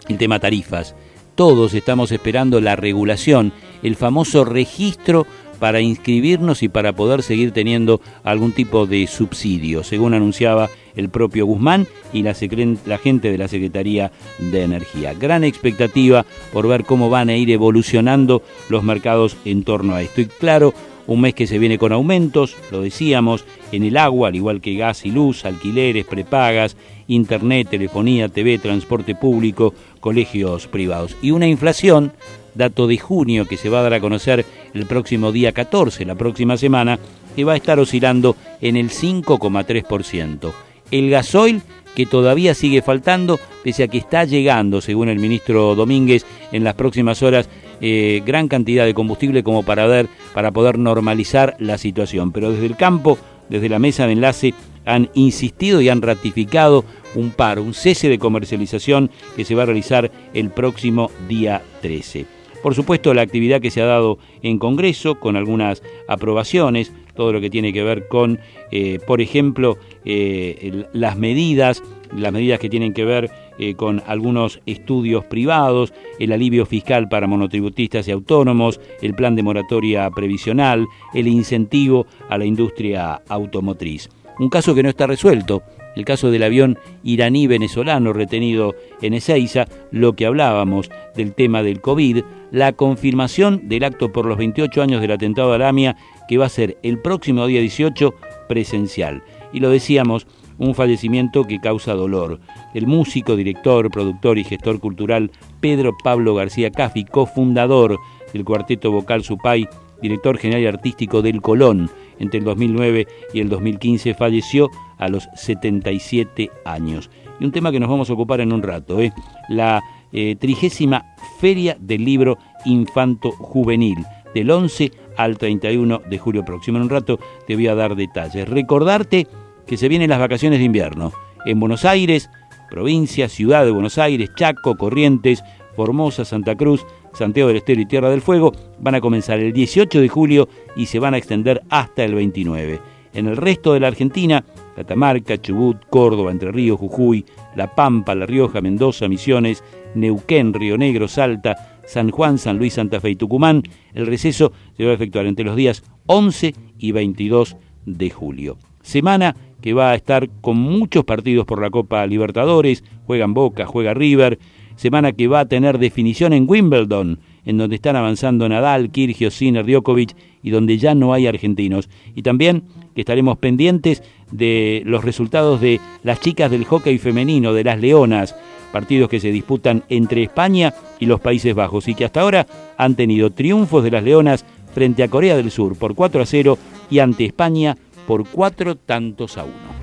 el 0.07 0.18
tema 0.18 0.40
tarifas. 0.40 0.95
Todos 1.35 1.73
estamos 1.73 2.11
esperando 2.11 2.61
la 2.61 2.76
regulación, 2.76 3.52
el 3.81 3.95
famoso 3.95 4.45
registro 4.45 5.26
para 5.60 5.81
inscribirnos 5.81 6.61
y 6.61 6.69
para 6.69 6.94
poder 6.94 7.23
seguir 7.23 7.52
teniendo 7.52 8.02
algún 8.23 8.52
tipo 8.52 8.85
de 8.85 9.07
subsidio, 9.07 9.84
según 9.84 10.14
anunciaba 10.14 10.69
el 10.95 11.10
propio 11.10 11.45
Guzmán 11.45 11.88
y 12.11 12.24
la, 12.24 12.34
gente 12.34 13.32
de 13.32 13.38
la 13.38 13.48
Secretaría 13.48 14.11
de 14.38 14.64
Energía. 14.64 15.14
Gran 15.14 15.44
expectativa 15.44 16.26
por 16.52 16.68
ver 16.68 16.86
cómo 16.86 17.10
van 17.10 17.30
a 17.30 17.36
ir 17.36 17.49
evolucionando 17.52 18.41
los 18.70 18.84
mercados 18.84 19.38
en 19.45 19.64
torno 19.64 19.95
a 19.95 20.02
esto. 20.02 20.22
Y 20.22 20.26
claro, 20.26 20.74
un 21.07 21.22
mes 21.22 21.34
que 21.34 21.48
se 21.48 21.60
viene 21.60 21.78
con 21.78 21.91
aumentos, 21.91 22.56
lo 22.72 22.82
decíamos, 22.82 23.45
en 23.72 23.84
el 23.84 23.98
agua, 23.98 24.30
al 24.30 24.36
igual 24.36 24.61
que 24.61 24.76
gas 24.76 25.06
y 25.06 25.11
luz, 25.11 25.45
alquileres, 25.45 26.06
prepagas, 26.06 26.78
internet, 27.07 27.68
telefonía, 27.70 28.30
TV, 28.30 28.57
transporte 28.57 29.15
público, 29.15 29.74
colegios 29.99 30.68
privados. 30.68 31.18
Y 31.22 31.32
una 31.32 31.48
inflación, 31.48 32.14
dato 32.56 32.88
de 32.88 32.98
junio 32.98 33.45
que 33.45 33.57
se 33.57 33.70
va 33.70 33.80
a 33.80 33.84
dar 33.84 33.95
a 33.95 33.99
conocer 33.99 34.45
el 34.74 34.86
próximo 34.86 35.32
día 35.32 35.52
14, 35.52 36.06
la 36.06 36.15
próxima 36.15 36.56
semana, 36.57 36.99
que 37.36 37.44
va 37.44 37.53
a 37.53 37.57
estar 37.57 37.80
oscilando 37.80 38.36
en 38.61 38.78
el 38.78 38.90
5,3%. 38.90 40.53
El 40.94 41.10
gasoil 41.10 41.64
que 41.95 42.06
todavía 42.06 42.53
sigue 42.53 42.84
faltando, 42.84 43.40
pese 43.64 43.82
a 43.82 43.88
que 43.88 43.98
está 43.98 44.26
llegando, 44.26 44.80
según 44.80 45.10
el 45.10 45.18
ministro 45.18 45.74
Domínguez, 45.74 46.24
en 46.52 46.64
las 46.64 46.76
próximas 46.76 47.24
horas 47.24 47.49
eh, 47.82 48.22
gran 48.24 48.48
cantidad 48.48 48.86
de 48.86 48.94
combustible 48.94 49.41
como 49.41 49.64
para, 49.64 50.06
para 50.36 50.52
poder 50.52 50.78
normalizar 50.78 51.56
la 51.57 51.80
situación. 51.80 52.32
Pero 52.32 52.52
desde 52.52 52.68
el 52.68 52.76
campo, 52.76 53.18
desde 53.49 53.70
la 53.70 53.80
mesa 53.80 54.06
de 54.06 54.14
enlace, 54.14 54.53
han 54.86 55.10
insistido 55.15 55.82
y 55.82 55.90
han 55.90 56.03
ratificado 56.03 56.86
un 57.15 57.32
paro, 57.32 57.64
un 57.64 57.74
cese 57.74 58.07
de 58.07 58.20
comercialización 58.20 59.10
que 59.36 59.45
se 59.45 59.56
va 59.56 59.64
a 59.64 59.65
realizar 59.65 60.11
el 60.36 60.52
próximo 60.52 61.10
día 61.28 61.64
13. 61.82 62.28
Por 62.61 62.76
supuesto, 62.76 63.15
la 63.15 63.24
actividad 63.24 63.61
que 63.61 63.72
se 63.72 63.82
ha 63.82 63.86
dado 63.86 64.20
en 64.44 64.60
Congreso, 64.60 65.20
con 65.20 65.38
algunas 65.38 65.82
aprobaciones, 66.07 66.94
todo 67.15 67.31
lo 67.31 67.41
que 67.41 67.49
tiene 67.49 67.73
que 67.73 67.84
ver 67.84 68.07
con, 68.07 68.40
eh, 68.72 68.99
por 69.06 69.22
ejemplo, 69.22 69.77
eh, 70.06 70.85
las 70.94 71.18
medidas, 71.18 71.84
las 72.15 72.31
medidas 72.31 72.60
que 72.60 72.69
tienen 72.69 72.94
que 72.94 73.06
ver 73.06 73.31
eh, 73.60 73.76
con 73.76 74.02
algunos 74.07 74.60
estudios 74.65 75.26
privados, 75.26 75.94
el 76.19 76.31
alivio 76.31 76.65
fiscal 76.65 77.07
para 77.07 77.27
monotributistas 77.27 78.07
y 78.07 78.11
autónomos, 78.11 78.80
el 79.02 79.14
plan 79.14 79.35
de 79.35 79.44
moratoria 79.44 80.10
previsional, 80.10 80.88
el 81.14 81.27
incentivo 81.27 82.07
a 82.30 82.38
la 82.38 82.45
industria 82.45 83.22
automotriz. 83.30 84.10
Un 84.40 84.49
caso 84.49 84.73
que 84.73 84.81
no 84.81 84.90
está 84.90 85.06
resuelto, 85.06 85.61
el 85.95 86.06
caso 86.06 86.31
del 86.31 86.44
avión 86.44 86.80
iraní-venezolano 87.03 88.14
retenido 88.14 88.73
en 89.02 89.14
Ezeiza, 89.14 89.68
lo 89.91 90.14
que 90.14 90.26
hablábamos 90.26 90.90
del 91.15 91.34
tema 91.34 91.61
del 91.61 91.81
COVID, 91.81 92.23
la 92.52 92.73
confirmación 92.73 93.68
del 93.68 93.84
acto 93.84 94.11
por 94.11 94.26
los 94.26 94.38
28 94.38 94.81
años 94.81 95.02
del 95.02 95.11
atentado 95.11 95.52
a 95.52 95.56
Alamia, 95.56 95.95
que 96.34 96.39
va 96.39 96.47
a 96.47 96.49
ser 96.49 96.80
el 96.81 96.97
próximo 96.97 97.45
día 97.45 97.61
18 97.61 98.11
presencial. 98.49 99.22
Y 99.51 99.60
lo 99.60 99.69
decíamos, 99.69 100.26
un 100.57 100.73
fallecimiento 100.73 101.43
que 101.43 101.60
causa 101.60 101.93
dolor. 101.93 102.39
El 102.73 102.88
músico, 102.88 103.35
director, 103.35 103.91
productor 103.91 104.39
y 104.39 104.43
gestor 104.43 104.80
cultural 104.80 105.30
Pedro 105.60 105.95
Pablo 106.03 106.34
García 106.34 106.72
Cafi, 106.72 107.05
cofundador 107.05 107.99
del 108.34 108.45
cuarteto 108.45 108.89
vocal 108.89 109.23
Supay, 109.23 109.68
director 110.01 110.39
general 110.39 110.64
y 110.64 110.65
artístico 110.65 111.22
del 111.22 111.39
Colón 111.39 111.91
entre 112.18 112.39
el 112.39 112.45
2009 112.45 113.05
y 113.35 113.39
el 113.39 113.49
2015, 113.49 114.15
falleció 114.15 114.72
a 114.97 115.10
los 115.10 115.30
77 115.35 116.49
años. 116.65 117.11
Y 117.39 117.45
un 117.45 117.51
tema 117.51 117.72
que 117.72 117.80
nos 117.80 117.91
vamos 117.91 118.10
a 118.10 118.14
ocupar 118.14 118.41
en 118.41 118.53
un 118.53 118.64
rato, 118.64 118.99
¿eh? 118.99 119.14
la 119.49 119.84
eh, 120.11 120.35
trigésima 120.35 121.14
Feria 121.39 121.77
del 121.80 122.03
Libro 122.03 122.39
Infanto 122.65 123.30
Juvenil, 123.30 124.03
del 124.34 124.49
11 124.49 125.02
al 125.18 125.38
31 125.38 126.02
de 126.10 126.18
julio 126.18 126.45
próximo. 126.45 126.77
En 126.77 126.84
un 126.84 126.90
rato 126.90 127.19
te 127.48 127.56
voy 127.56 127.68
a 127.68 127.76
dar 127.76 127.95
detalles. 127.95 128.48
Recordarte 128.48 129.27
que 129.65 129.77
se 129.77 129.88
vienen 129.88 130.10
las 130.10 130.19
vacaciones 130.19 130.60
de 130.60 130.65
invierno. 130.65 131.11
En 131.45 131.60
Buenos 131.60 131.85
Aires, 131.85 132.30
provincia, 132.69 133.30
ciudad 133.30 133.65
de 133.65 133.72
Buenos 133.72 133.98
Aires, 133.98 134.31
Chaco, 134.35 134.76
Corrientes, 134.76 135.44
Formosa, 135.76 136.26
Santa 136.26 136.56
Cruz, 136.56 136.85
Santiago 137.14 137.48
del 137.48 137.57
Estero 137.57 137.81
y 137.81 137.85
Tierra 137.85 138.10
del 138.10 138.22
Fuego 138.22 138.52
van 138.80 138.95
a 138.95 139.02
comenzar 139.02 139.40
el 139.40 139.53
18 139.53 140.02
de 140.02 140.10
julio 140.10 140.49
y 140.76 140.88
se 140.88 140.99
van 140.99 141.14
a 141.14 141.18
extender 141.18 141.61
hasta 141.69 142.03
el 142.03 142.15
29. 142.15 142.80
En 143.14 143.27
el 143.27 143.38
resto 143.38 143.73
de 143.73 143.80
la 143.80 143.88
Argentina, 143.88 144.44
Catamarca, 144.76 145.40
Chubut, 145.40 145.77
Córdoba, 145.90 146.31
Entre 146.31 146.52
Ríos, 146.52 146.80
Jujuy, 146.80 147.26
La 147.56 147.76
Pampa, 147.76 148.15
La 148.15 148.26
Rioja, 148.26 148.61
Mendoza, 148.61 149.07
Misiones, 149.07 149.64
Neuquén, 149.94 150.53
Río 150.53 150.77
Negro, 150.77 151.07
Salta, 151.07 151.73
San 151.85 152.11
Juan, 152.11 152.38
San 152.38 152.57
Luis, 152.57 152.73
Santa 152.73 152.99
Fe 152.99 153.11
y 153.11 153.15
Tucumán. 153.15 153.64
El 153.93 154.07
receso 154.07 154.51
se 154.77 154.85
va 154.85 154.91
a 154.91 154.95
efectuar 154.95 155.26
entre 155.26 155.45
los 155.45 155.55
días 155.55 155.84
11 156.05 156.53
y 156.77 156.91
22 156.91 157.57
de 157.85 158.10
julio. 158.10 158.57
Semana 158.81 159.35
que 159.61 159.73
va 159.73 159.91
a 159.91 159.95
estar 159.95 160.30
con 160.41 160.57
muchos 160.57 161.05
partidos 161.05 161.45
por 161.45 161.61
la 161.61 161.69
Copa 161.69 162.05
Libertadores, 162.05 162.84
juegan 163.05 163.34
Boca, 163.34 163.65
juega 163.65 163.93
River, 163.93 164.38
semana 164.76 165.14
que 165.14 165.27
va 165.27 165.41
a 165.41 165.45
tener 165.47 165.77
definición 165.77 166.34
en 166.34 166.45
Wimbledon, 166.49 167.19
en 167.45 167.57
donde 167.57 167.76
están 167.76 167.95
avanzando 167.95 168.49
Nadal, 168.49 168.91
Kirgio, 168.91 169.31
Sinner, 169.31 169.65
Djokovic 169.65 170.15
y 170.41 170.49
donde 170.49 170.77
ya 170.77 170.95
no 170.95 171.14
hay 171.14 171.27
argentinos. 171.27 171.89
Y 172.14 172.23
también 172.23 172.64
que 172.94 173.02
estaremos 173.02 173.38
pendientes 173.38 174.03
de 174.32 174.82
los 174.86 175.03
resultados 175.03 175.61
de 175.61 175.80
las 176.03 176.20
chicas 176.20 176.49
del 176.52 176.65
hockey 176.65 176.98
femenino, 176.98 177.53
de 177.53 177.64
las 177.64 177.80
Leonas, 177.80 178.36
partidos 178.72 179.10
que 179.10 179.20
se 179.20 179.32
disputan 179.32 179.84
entre 179.90 180.24
España 180.24 180.74
y 180.99 181.06
los 181.06 181.20
Países 181.20 181.53
Bajos 181.53 181.88
y 181.88 181.95
que 181.95 182.06
hasta 182.06 182.22
ahora 182.22 182.48
han 182.78 182.95
tenido 182.95 183.32
triunfos 183.32 183.84
de 183.84 183.91
las 183.91 184.03
Leonas 184.03 184.45
frente 184.74 185.03
a 185.03 185.07
Corea 185.07 185.38
del 185.38 185.52
Sur 185.52 185.78
por 185.78 185.95
4 185.95 186.22
a 186.22 186.26
0 186.26 186.57
y 186.90 186.99
ante 186.99 187.26
España 187.26 187.78
por 188.07 188.28
cuatro 188.28 188.76
tantos 188.76 189.38
a 189.38 189.44
uno. 189.44 189.82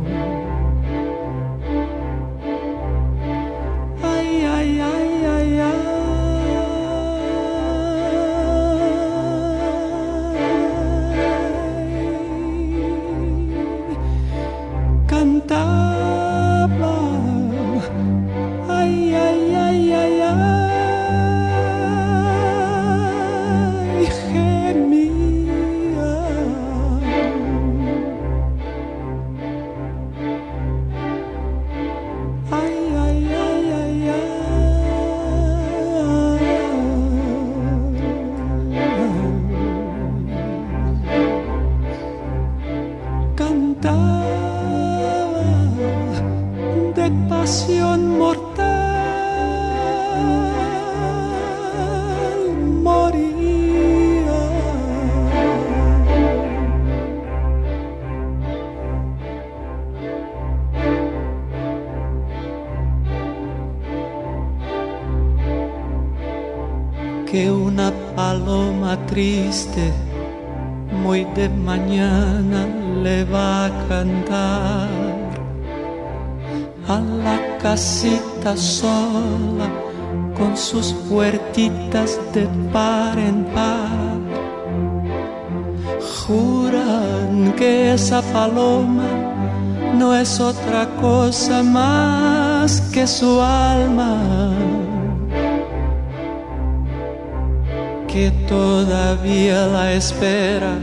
Espera 99.95 100.77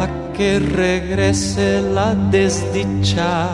a 0.00 0.32
que 0.34 0.58
regrese 0.58 1.80
la 1.80 2.14
desdichada. 2.14 3.46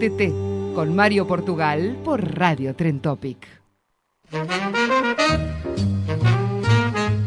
Código 0.00 0.16
TT 0.16 0.74
con 0.74 0.96
Mario 0.96 1.26
Portugal 1.26 1.98
por 2.02 2.34
Radio 2.34 2.74
Tren 2.74 3.00
Topic. 3.00 3.36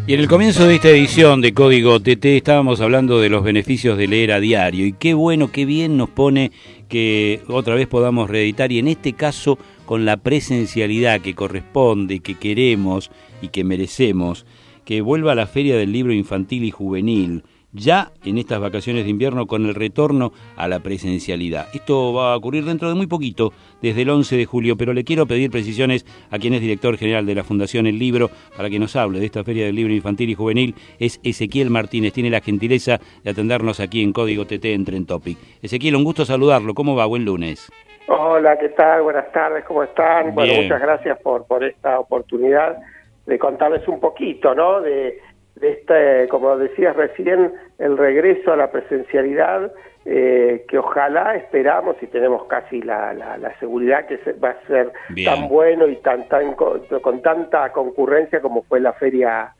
Y 0.08 0.14
en 0.14 0.20
el 0.20 0.28
comienzo 0.28 0.66
de 0.66 0.76
esta 0.76 0.90
edición 0.90 1.41
de 1.41 1.54
Código 1.54 2.00
TT 2.00 2.26
estábamos 2.26 2.82
hablando 2.82 3.22
de 3.22 3.30
los 3.30 3.44
beneficios 3.44 3.98
de 3.98 4.08
leer 4.08 4.32
a 4.32 4.40
diario 4.40 4.88
y 4.88 4.94
qué 4.94 5.14
bueno, 5.14 5.52
qué 5.52 5.66
bien 5.66 5.98
nos 5.98 6.10
pone 6.10 6.52
que 6.90 7.41
otra 7.48 7.76
vez 7.76 7.88
podamos 7.88 8.30
reeditar 8.30 8.72
y 8.72 8.80
en 8.80 8.88
este 8.88 9.14
caso 9.14 9.60
con 9.86 10.06
la 10.06 10.18
presencialidad 10.18 11.22
que 11.22 11.36
corresponde, 11.36 12.22
que 12.22 12.36
queremos 12.36 13.12
y 13.41 13.50
que 13.50 13.64
merecemos, 13.64 14.48
que 14.84 15.02
vuelva 15.02 15.34
a 15.34 15.36
la 15.36 15.45
Feria 15.45 15.78
del 15.78 15.91
Libro 15.91 16.12
Infantil 16.12 16.64
y 16.64 16.72
Juvenil, 16.72 17.44
ya 17.74 18.12
en 18.24 18.38
estas 18.38 18.60
vacaciones 18.60 19.04
de 19.04 19.10
invierno 19.10 19.48
con 19.48 19.66
el 19.66 19.76
retorno 19.76 20.32
a 20.56 20.68
la 20.68 20.80
presencialidad. 20.80 21.68
Esto 21.74 22.14
va 22.14 22.34
a 22.34 22.38
ocurrir 22.38 22.66
dentro 22.66 22.88
de 22.88 22.95
muy 22.95 23.08
poquito, 23.08 23.52
desde 23.82 24.04
el 24.04 24.10
11 24.10 24.38
de 24.38 24.45
julio, 24.45 24.78
pero 24.78 24.94
le 24.94 25.04
quiero 25.04 25.26
pedir 25.26 25.52
precisiones 25.52 26.06
a 26.32 26.40
quien 26.40 26.54
es 26.54 26.62
director 26.62 26.98
general 26.98 27.26
de 27.26 27.36
la 27.36 27.44
Fundación 27.44 27.88
El 27.88 28.00
Libro 28.00 28.30
para 28.56 28.70
que 28.70 28.80
nos 28.80 28.95
hable 28.95 29.20
de 29.20 29.26
esta 29.26 29.44
Feria 29.44 29.66
del 29.66 29.76
Libro 29.76 29.94
Infantil 29.94 30.30
y 30.30 30.36
Juvenil. 30.36 30.76
Es 31.00 31.20
Ezequiel 31.24 31.70
Martínez, 31.70 32.14
tiene 32.14 32.30
la 32.30 32.41
gentileza 32.41 33.00
de 33.24 33.32
atendernos 33.32 33.80
aquí 33.80 34.04
en 34.04 34.14
Código 34.14 34.45
TT 34.45 34.66
en 34.66 34.86
Tren 34.86 35.06
Topic. 35.06 35.38
Ezequiel, 35.62 35.95
un 35.95 36.04
gusto 36.04 36.26
saludarlo. 36.26 36.74
¿Cómo 36.74 36.95
va? 36.95 37.06
Buen 37.06 37.26
lunes. 37.26 37.72
Hola, 38.08 38.58
¿qué 38.60 38.70
tal? 38.70 39.02
Buenas 39.04 39.32
tardes, 39.32 39.64
¿cómo 39.66 39.84
están? 39.84 40.36
Bueno, 40.36 40.52
Bien. 40.52 40.64
muchas 40.64 40.82
gracias 40.82 41.18
por, 41.22 41.45
por 41.45 41.64
esta 41.64 42.00
oportunidad 42.00 42.78
de 43.26 43.40
contarles 43.40 43.88
un 43.88 44.02
poquito, 44.02 44.54
¿no? 44.54 44.82
De, 44.82 45.20
de 45.64 45.72
este, 45.72 46.27
como 46.30 46.57
decías 46.57 46.94
recién, 46.95 47.53
el 47.80 47.98
regreso 47.98 48.52
a 48.52 48.57
la 48.57 48.69
presencialidad, 48.69 49.72
eh, 50.06 50.65
que 50.68 50.77
ojalá 50.77 51.35
esperamos 51.35 51.95
y 52.02 52.07
tenemos 52.07 52.44
casi 52.48 52.81
la, 52.81 53.14
la, 53.14 53.38
la 53.38 53.57
seguridad 53.60 54.06
que 54.06 54.18
se- 54.18 54.34
va 54.34 54.49
a 54.49 54.68
ser 54.68 54.91
Bien. 55.10 55.34
tan 55.34 55.48
bueno 55.48 55.88
y 55.88 55.95
tan, 55.98 56.27
tan 56.27 56.53
co- 56.56 56.81
con 57.02 57.22
tanta 57.22 57.72
concurrencia 57.72 58.41
como 58.41 58.64
fue 58.64 58.81
la 58.81 58.91
feria 58.94 59.53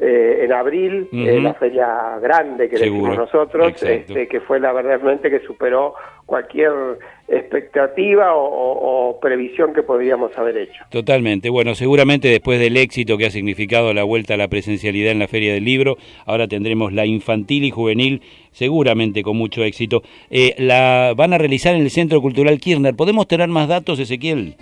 eh, 0.00 0.40
en 0.44 0.52
abril, 0.52 1.08
eh, 1.12 1.40
la 1.40 1.54
feria 1.54 2.18
grande 2.20 2.68
que 2.68 2.76
Seguro. 2.78 3.10
decimos 3.12 3.32
nosotros, 3.32 3.82
este, 3.82 4.26
que 4.28 4.40
fue 4.40 4.58
la 4.60 4.72
verdaderamente 4.72 5.30
que 5.30 5.40
superó 5.40 5.94
cualquier 6.26 6.72
expectativa 7.28 8.34
o, 8.34 8.44
o- 8.44 9.08
o 9.10 9.20
previsión 9.20 9.72
que 9.74 9.82
podríamos 9.82 10.36
haber 10.38 10.56
hecho. 10.56 10.82
Totalmente. 10.90 11.48
Bueno, 11.50 11.74
seguramente 11.74 12.28
después 12.28 12.58
del 12.58 12.76
éxito 12.76 13.16
que 13.18 13.26
ha 13.26 13.30
significado 13.30 13.92
la 13.94 14.02
vuelta 14.04 14.34
a 14.34 14.36
la 14.36 14.48
presencialidad 14.48 15.12
en 15.12 15.18
la 15.18 15.28
Feria 15.28 15.52
del 15.54 15.64
Libro, 15.64 15.96
ahora 16.26 16.48
tendremos 16.48 16.92
la 16.92 17.06
infantil 17.06 17.64
y 17.64 17.70
juvenil, 17.70 18.22
seguramente 18.52 19.22
con 19.22 19.36
mucho 19.36 19.62
éxito. 19.64 20.02
Eh, 20.30 20.54
la 20.58 21.12
van 21.16 21.32
a 21.34 21.38
realizar 21.38 21.74
en 21.74 21.82
el 21.82 21.90
Centro 21.90 22.20
Cultural 22.20 22.58
Kirchner. 22.58 22.94
¿Podemos 22.96 23.26
tener 23.28 23.48
más 23.48 23.68
datos, 23.68 23.98
Ezequiel? 24.00 24.54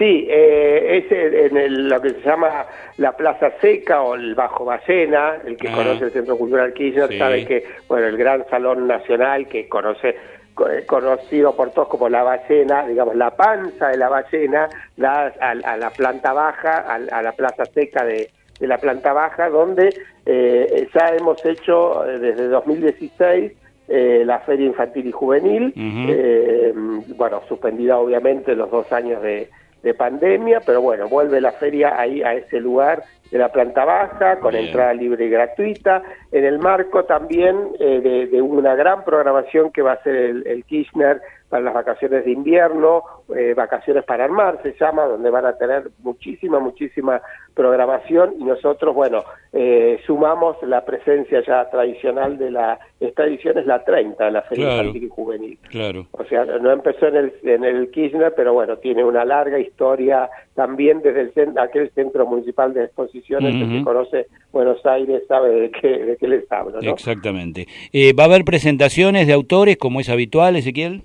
Sí, 0.00 0.26
eh, 0.30 1.04
es 1.06 1.12
en 1.50 1.56
el- 1.58 1.88
lo 1.90 2.00
que 2.00 2.08
se 2.08 2.20
llama 2.22 2.64
la 2.96 3.12
Plaza 3.14 3.50
Seca 3.60 4.00
o 4.00 4.14
el 4.14 4.34
Bajo 4.34 4.64
Ballena, 4.64 5.36
el 5.44 5.58
que 5.58 5.68
Ah. 5.68 5.74
conoce 5.76 6.06
el 6.06 6.10
Centro 6.12 6.38
Cultural 6.38 6.72
Kirchner 6.72 7.08
Sí. 7.08 7.18
sabe 7.18 7.44
que, 7.44 7.64
bueno, 7.86 8.06
el 8.06 8.16
Gran 8.16 8.46
Salón 8.48 8.86
Nacional 8.88 9.46
que 9.46 9.68
conoce 9.68 10.16
co- 10.54 10.70
eh, 10.70 10.86
conocido 10.86 11.54
por 11.54 11.72
todos 11.72 11.88
como 11.88 12.08
la 12.08 12.22
ballena, 12.22 12.86
digamos, 12.88 13.14
la 13.14 13.30
panza 13.36 13.88
de 13.88 13.98
la 13.98 14.08
ballena, 14.08 14.70
da 14.96 15.32
a, 15.38 15.50
a 15.50 15.76
la 15.76 15.90
planta 15.90 16.32
baja, 16.32 16.78
a, 16.78 16.94
a 17.18 17.20
la 17.22 17.32
plaza 17.32 17.66
seca 17.66 18.02
de, 18.02 18.30
de 18.58 18.66
la 18.66 18.78
planta 18.78 19.12
baja, 19.12 19.50
donde 19.50 19.90
eh, 20.24 20.88
ya 20.94 21.14
hemos 21.14 21.44
hecho 21.44 22.06
eh, 22.08 22.18
desde 22.18 22.48
2016 22.48 23.52
eh, 23.88 24.22
la 24.24 24.38
Feria 24.40 24.64
Infantil 24.66 25.08
y 25.08 25.12
Juvenil, 25.12 25.74
eh, 25.76 26.72
bueno, 27.16 27.42
suspendida 27.48 27.98
obviamente 27.98 28.54
los 28.54 28.70
dos 28.70 28.90
años 28.92 29.20
de, 29.22 29.48
de 29.82 29.94
pandemia, 29.94 30.60
pero 30.64 30.80
bueno, 30.80 31.08
vuelve 31.08 31.40
la 31.40 31.52
feria 31.52 31.98
ahí 31.98 32.22
a 32.22 32.34
ese 32.34 32.60
lugar 32.60 33.02
de 33.30 33.38
la 33.38 33.50
planta 33.50 33.84
baja, 33.84 34.38
con 34.40 34.52
Bien. 34.52 34.66
entrada 34.66 34.92
libre 34.94 35.26
y 35.26 35.30
gratuita, 35.30 36.02
en 36.32 36.44
el 36.44 36.58
marco 36.58 37.04
también 37.04 37.56
eh, 37.78 38.00
de, 38.00 38.26
de 38.26 38.42
una 38.42 38.74
gran 38.74 39.04
programación 39.04 39.70
que 39.70 39.82
va 39.82 39.92
a 39.92 40.02
ser 40.02 40.16
el, 40.16 40.46
el 40.46 40.64
Kirchner 40.64 41.20
para 41.50 41.64
las 41.64 41.74
vacaciones 41.74 42.24
de 42.24 42.30
invierno, 42.30 43.02
eh, 43.36 43.52
vacaciones 43.54 44.04
para 44.04 44.24
armar 44.24 44.60
se 44.62 44.74
llama, 44.80 45.04
donde 45.04 45.28
van 45.30 45.44
a 45.46 45.58
tener 45.58 45.90
muchísima, 45.98 46.60
muchísima 46.60 47.20
programación 47.54 48.34
y 48.38 48.44
nosotros, 48.44 48.94
bueno, 48.94 49.22
eh, 49.52 49.98
sumamos 50.06 50.56
la 50.62 50.84
presencia 50.84 51.42
ya 51.46 51.68
tradicional 51.68 52.38
de 52.38 52.52
la, 52.52 52.78
esta 53.00 53.24
edición 53.24 53.58
es 53.58 53.66
la 53.66 53.84
30 53.84 54.24
de 54.24 54.30
la 54.30 54.42
Feria 54.42 54.64
Claro. 54.66 54.78
Infantil 54.88 55.04
y 55.04 55.08
Juvenil. 55.08 55.58
Claro. 55.68 56.06
O 56.12 56.24
sea, 56.24 56.44
no 56.44 56.70
empezó 56.70 57.08
en 57.08 57.16
el, 57.16 57.32
en 57.42 57.64
el 57.64 57.90
Kirchner, 57.90 58.32
pero 58.34 58.52
bueno, 58.54 58.76
tiene 58.78 59.04
una 59.04 59.24
larga 59.24 59.58
historia 59.58 60.30
también 60.54 61.02
desde 61.02 61.22
el 61.22 61.34
cen- 61.34 61.60
aquel 61.60 61.90
centro 61.90 62.24
municipal 62.26 62.72
de 62.72 62.84
exposiciones 62.84 63.54
Ujú. 63.56 63.72
que 63.72 63.84
conoce 63.84 64.26
Buenos 64.52 64.84
Aires, 64.86 65.22
sabe 65.28 65.50
de 65.50 65.70
qué, 65.72 65.88
de 65.88 66.16
qué 66.16 66.28
les 66.28 66.50
hablo, 66.52 66.80
¿no? 66.80 66.90
Exactamente. 66.92 67.66
Eh, 67.92 68.12
¿Va 68.12 68.22
a 68.24 68.26
haber 68.26 68.44
presentaciones 68.44 69.26
de 69.26 69.32
autores 69.32 69.76
como 69.76 70.00
es 70.00 70.08
habitual, 70.08 70.54
Ezequiel? 70.56 71.02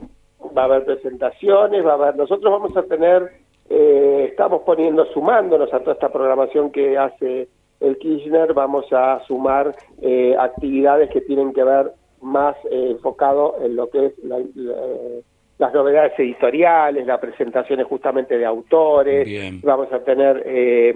Va 0.55 0.63
a 0.63 0.65
haber 0.65 0.85
presentaciones, 0.85 1.85
va 1.85 1.91
a 1.91 1.95
haber, 1.95 2.15
nosotros 2.15 2.51
vamos 2.51 2.75
a 2.77 2.83
tener, 2.83 3.29
eh, 3.69 4.27
estamos 4.29 4.61
poniendo, 4.63 5.05
sumándonos 5.13 5.73
a 5.73 5.79
toda 5.79 5.93
esta 5.93 6.09
programación 6.11 6.71
que 6.71 6.97
hace 6.97 7.47
el 7.79 7.97
Kirchner, 7.97 8.53
vamos 8.53 8.85
a 8.91 9.21
sumar 9.27 9.75
eh, 10.01 10.35
actividades 10.39 11.09
que 11.09 11.21
tienen 11.21 11.53
que 11.53 11.63
ver 11.63 11.91
más 12.21 12.55
eh, 12.71 12.87
enfocado 12.91 13.55
en 13.61 13.75
lo 13.75 13.89
que 13.89 14.07
es 14.07 14.13
la- 14.23 14.39
la- 14.55 14.73
las 15.57 15.73
novedades 15.73 16.11
editoriales, 16.19 17.05
las 17.07 17.19
presentaciones 17.19 17.87
justamente 17.87 18.37
de 18.37 18.45
autores, 18.45 19.25
Bien. 19.25 19.61
vamos 19.63 19.91
a 19.93 19.99
tener 19.99 20.43
eh, 20.45 20.93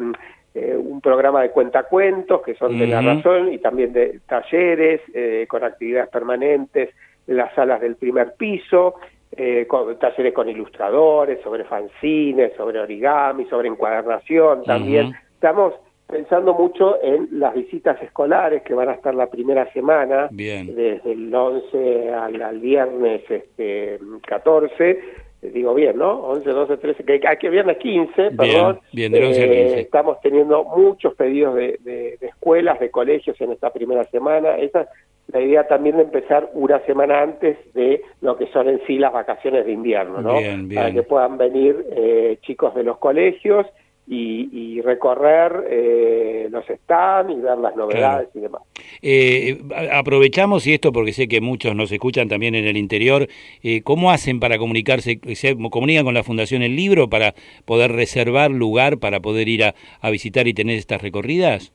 eh, 0.53 0.75
un 0.75 0.99
programa 0.99 1.41
de 1.43 1.51
cuentacuentos 1.51 2.41
que 2.41 2.55
son 2.55 2.77
de 2.77 2.85
Ujú. 2.85 2.93
narración 2.93 3.53
y 3.53 3.59
también 3.59 3.93
de 3.93 4.19
talleres 4.27 4.99
eh, 5.13 5.45
con 5.47 5.63
actividades 5.63 6.09
permanentes 6.09 6.89
en 7.27 7.37
las 7.37 7.53
salas 7.53 7.79
del 7.79 7.95
primer 7.95 8.33
piso 8.35 8.95
eh, 9.37 9.65
con- 9.67 9.97
talleres 9.99 10.33
con 10.33 10.49
ilustradores, 10.49 11.39
sobre 11.41 11.63
fanzines, 11.65 12.53
sobre 12.57 12.79
origami, 12.79 13.45
sobre 13.45 13.67
encuadernación 13.67 14.63
también. 14.63 15.13
Estamos 15.35 15.73
pensando 16.07 16.53
mucho 16.55 16.97
en 17.03 17.27
las 17.33 17.53
visitas 17.53 18.01
escolares 18.01 18.63
que 18.63 18.73
van 18.73 18.89
a 18.89 18.93
estar 18.93 19.13
la 19.13 19.27
primera 19.29 19.71
semana, 19.73 20.27
Bien. 20.31 20.75
desde 20.75 21.11
el 21.11 21.33
11 21.33 22.09
al, 22.11 22.41
al 22.41 22.59
viernes 22.59 23.21
este, 23.29 23.99
14, 24.27 24.89
eh, 24.89 25.51
digo 25.53 25.73
bien, 25.75 25.97
¿no? 25.99 26.19
11, 26.21 26.49
12, 26.49 26.77
13, 26.77 27.03
que 27.05 27.21
aquí 27.27 27.47
viernes 27.47 27.77
15, 27.77 28.31
perdón. 28.31 28.79
bien, 28.91 29.11
del 29.11 29.25
11 29.25 29.43
al 29.43 29.49
Eh, 29.51 29.63
15. 29.65 29.79
Estamos 29.81 30.19
teniendo 30.21 30.63
muchos 30.63 31.13
pedidos 31.13 31.53
de, 31.55 31.77
de- 31.81 32.17
de 32.19 32.27
escuelas, 32.27 32.79
de 32.79 32.89
colegios 32.89 33.39
en 33.39 33.51
esta 33.51 33.69
primera 33.71 34.03
semana. 34.05 34.57
Esa 34.57 34.81
es 34.81 34.87
la 35.31 35.41
idea 35.41 35.67
también 35.67 35.97
de 35.97 36.03
empezar 36.03 36.49
una 36.53 36.79
semana 36.85 37.21
antes 37.21 37.57
de 37.73 38.01
lo 38.21 38.35
que 38.35 38.47
son 38.47 38.67
en 38.67 38.81
sí 38.87 38.97
las 38.97 39.13
vacaciones 39.13 39.65
de 39.65 39.71
invierno, 39.71 40.21
¿no? 40.21 40.39
Bien, 40.39 40.67
bien. 40.67 40.81
Para 40.81 40.93
que 40.93 41.03
puedan 41.03 41.37
venir 41.37 41.85
eh, 41.91 42.37
chicos 42.41 42.73
de 42.73 42.83
los 42.83 42.97
colegios 42.97 43.67
y, 44.07 44.49
y 44.51 44.81
recorrer 44.81 45.65
eh, 45.69 46.47
los 46.49 46.65
stands 46.65 47.31
y 47.31 47.39
ver 47.39 47.59
las 47.59 47.75
novedades 47.75 48.29
y 48.33 48.39
demás. 48.39 48.63
Eh, 49.03 49.59
aprovechamos 49.93 50.65
y 50.65 50.73
esto 50.73 50.91
porque 50.91 51.13
sé 51.13 51.27
que 51.27 51.41
muchos 51.41 51.75
nos 51.75 51.91
escuchan 51.91 52.27
también 52.27 52.55
en 52.55 52.65
el 52.65 52.75
interior. 52.75 53.27
eh, 53.61 53.81
¿Cómo 53.83 54.09
hacen 54.09 54.39
para 54.39 54.57
comunicarse? 54.57 55.19
¿Se 55.35 55.55
comunican 55.69 56.05
con 56.05 56.15
la 56.15 56.23
Fundación 56.23 56.63
El 56.63 56.75
Libro 56.75 57.07
para 57.07 57.35
poder 57.65 57.91
reservar 57.91 58.49
lugar 58.49 58.97
para 58.97 59.19
poder 59.19 59.47
ir 59.47 59.63
a, 59.63 59.75
a 60.01 60.09
visitar 60.09 60.47
y 60.47 60.55
tener 60.55 60.79
estas 60.79 61.03
recorridas? 61.03 61.71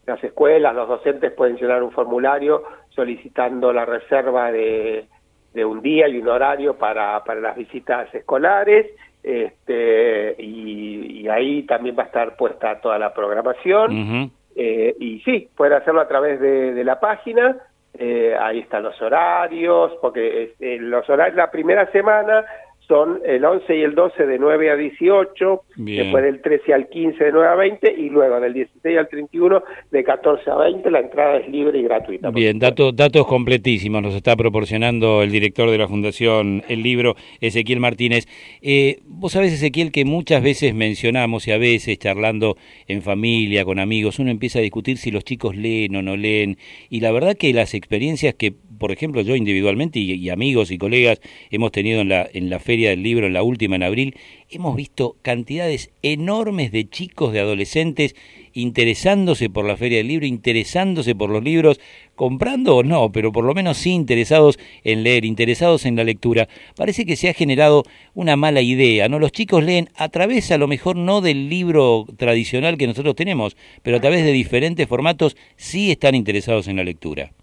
las 0.05 0.23
escuelas, 0.23 0.75
los 0.75 0.87
docentes 0.87 1.31
pueden 1.31 1.57
llenar 1.57 1.81
un 1.83 1.91
formulario 1.91 2.63
solicitando 2.89 3.71
la 3.73 3.85
reserva 3.85 4.51
de, 4.51 5.05
de 5.53 5.65
un 5.65 5.81
día 5.81 6.07
y 6.07 6.17
un 6.19 6.27
horario 6.27 6.75
para, 6.77 7.23
para 7.23 7.39
las 7.39 7.55
visitas 7.55 8.13
escolares. 8.13 8.91
Este, 9.23 10.35
y, 10.37 11.21
y 11.21 11.27
ahí 11.29 11.63
también 11.63 11.95
va 11.97 12.03
a 12.03 12.07
estar 12.07 12.35
puesta 12.35 12.79
toda 12.81 12.99
la 12.99 13.13
programación. 13.13 13.97
Ujú. 13.97 14.29
Eh, 14.55 14.95
y 14.99 15.19
sí, 15.21 15.49
pueden 15.55 15.73
hacerlo 15.73 16.01
a 16.01 16.07
través 16.07 16.39
de, 16.39 16.73
de 16.73 16.83
la 16.83 16.99
página, 16.99 17.57
eh, 17.95 18.35
ahí 18.39 18.59
están 18.59 18.83
los 18.83 18.99
horarios, 19.01 19.93
porque 20.01 20.55
eh, 20.59 20.77
los 20.79 21.07
horarios, 21.09 21.37
la 21.37 21.51
primera 21.51 21.91
semana 21.91 22.45
son 22.87 23.21
el 23.25 23.43
11 23.45 23.77
y 23.77 23.81
el 23.81 23.95
12 23.95 24.25
de 24.25 24.37
9 24.37 24.71
a 24.71 24.75
18, 24.75 25.61
Bien. 25.77 26.03
después 26.03 26.23
del 26.23 26.41
13 26.41 26.73
al 26.73 26.89
15 26.89 27.23
de 27.23 27.31
9 27.31 27.47
a 27.47 27.55
20 27.55 27.93
y 27.97 28.09
luego 28.09 28.39
del 28.39 28.53
16 28.53 28.97
al 28.97 29.07
31 29.07 29.63
de 29.91 30.03
14 30.03 30.51
a 30.51 30.55
20 30.55 30.91
la 30.91 30.99
entrada 30.99 31.37
es 31.37 31.49
libre 31.49 31.79
y 31.79 31.83
gratuita. 31.83 32.31
Bien, 32.31 32.59
datos, 32.59 32.95
datos 32.95 33.25
completísimos 33.27 34.01
nos 34.01 34.15
está 34.15 34.35
proporcionando 34.35 35.23
el 35.23 35.31
director 35.31 35.69
de 35.69 35.77
la 35.77 35.87
Fundación 35.87 36.63
El 36.67 36.83
Libro, 36.83 37.15
Ezequiel 37.41 37.79
Martínez. 37.79 38.27
Eh, 38.61 38.99
vos 39.05 39.33
sabés, 39.33 39.53
Ezequiel, 39.53 39.91
que 39.91 40.05
muchas 40.05 40.43
veces 40.43 40.73
mencionamos 40.73 41.47
y 41.47 41.51
a 41.51 41.57
veces 41.57 41.97
charlando 41.99 42.57
en 42.87 43.01
familia, 43.01 43.65
con 43.65 43.79
amigos, 43.79 44.19
uno 44.19 44.31
empieza 44.31 44.59
a 44.59 44.61
discutir 44.61 44.97
si 44.97 45.11
los 45.11 45.23
chicos 45.23 45.55
leen 45.55 45.95
o 45.95 46.01
no 46.01 46.17
leen. 46.17 46.57
Y 46.89 46.99
la 46.99 47.11
verdad 47.11 47.35
que 47.37 47.53
las 47.53 47.73
experiencias 47.73 48.33
que, 48.35 48.53
por 48.77 48.91
ejemplo, 48.91 49.21
yo 49.21 49.35
individualmente 49.35 49.99
y, 49.99 50.11
y 50.13 50.29
amigos 50.29 50.71
y 50.71 50.77
colegas 50.77 51.21
hemos 51.49 51.71
tenido 51.71 52.01
en 52.01 52.09
la, 52.09 52.27
en 52.33 52.49
la 52.49 52.59
Feria 52.73 52.89
del 52.89 53.03
Libro, 53.03 53.27
en 53.27 53.33
la 53.33 53.43
última 53.43 53.75
en 53.75 53.83
abril, 53.83 54.15
hemos 54.49 54.75
visto 54.75 55.15
cantidades 55.21 55.91
enormes 56.01 56.71
de 56.71 56.89
chicos, 56.89 57.31
de 57.31 57.39
adolescentes 57.39 58.15
interesándose 58.51 59.47
por 59.47 59.63
la 59.63 59.77
Feria 59.77 59.99
del 59.99 60.07
Libro, 60.07 60.25
interesándose 60.25 61.13
por 61.13 61.29
los 61.29 61.43
libros, 61.43 61.79
comprando 62.15 62.77
o 62.77 62.81
no, 62.81 63.11
pero 63.11 63.31
por 63.31 63.45
lo 63.45 63.53
menos 63.53 63.77
sí 63.77 63.91
interesados 63.91 64.57
en 64.83 65.03
leer, 65.03 65.23
interesados 65.23 65.85
en 65.85 65.95
la 65.95 66.03
lectura. 66.03 66.47
Parece 66.75 67.05
que 67.05 67.15
se 67.15 67.29
ha 67.29 67.35
generado 67.35 67.83
una 68.15 68.35
mala 68.37 68.61
idea, 68.61 69.07
¿no? 69.07 69.19
Los 69.19 69.31
chicos 69.31 69.63
leen 69.63 69.89
a 69.95 70.09
través, 70.09 70.51
a 70.51 70.57
lo 70.57 70.67
mejor 70.67 70.95
no 70.95 71.21
del 71.21 71.49
libro 71.49 72.07
tradicional 72.17 72.79
que 72.79 72.87
nosotros 72.87 73.13
tenemos, 73.13 73.55
pero 73.83 73.97
a 73.97 74.01
través 74.01 74.25
de 74.25 74.31
diferentes 74.31 74.87
formatos 74.87 75.37
sí 75.57 75.91
están 75.91 76.15
interesados 76.15 76.67
en 76.67 76.77
la 76.77 76.83
lectura. 76.83 77.33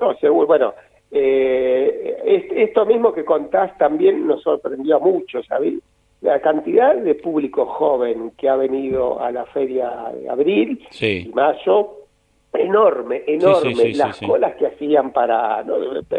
No, 0.00 0.16
seguro, 0.20 0.46
bueno, 0.46 0.72
eh, 1.16 2.16
es- 2.24 2.52
esto 2.68 2.84
mismo 2.84 3.12
que 3.12 3.24
contás 3.24 3.76
también 3.78 4.26
nos 4.26 4.42
sorprendió 4.42 4.96
a 4.96 4.98
muchos, 4.98 5.46
¿sabés? 5.46 5.74
La 6.20 6.40
cantidad 6.40 6.94
de 6.96 7.14
público 7.14 7.66
joven 7.66 8.32
que 8.36 8.48
ha 8.48 8.56
venido 8.56 9.20
a 9.20 9.30
la 9.30 9.44
feria 9.46 9.90
de 10.18 10.28
abril 10.28 10.84
Sí. 10.90 11.26
y 11.28 11.32
mayo, 11.32 11.90
enorme, 12.52 13.22
enorme. 13.26 13.74
sí, 13.74 13.92
sí, 13.92 13.94
Las 13.94 14.20
colas 14.20 14.54
que 14.56 14.66
hacían 14.66 15.12
para, 15.12 15.62
¿no? 15.64 15.76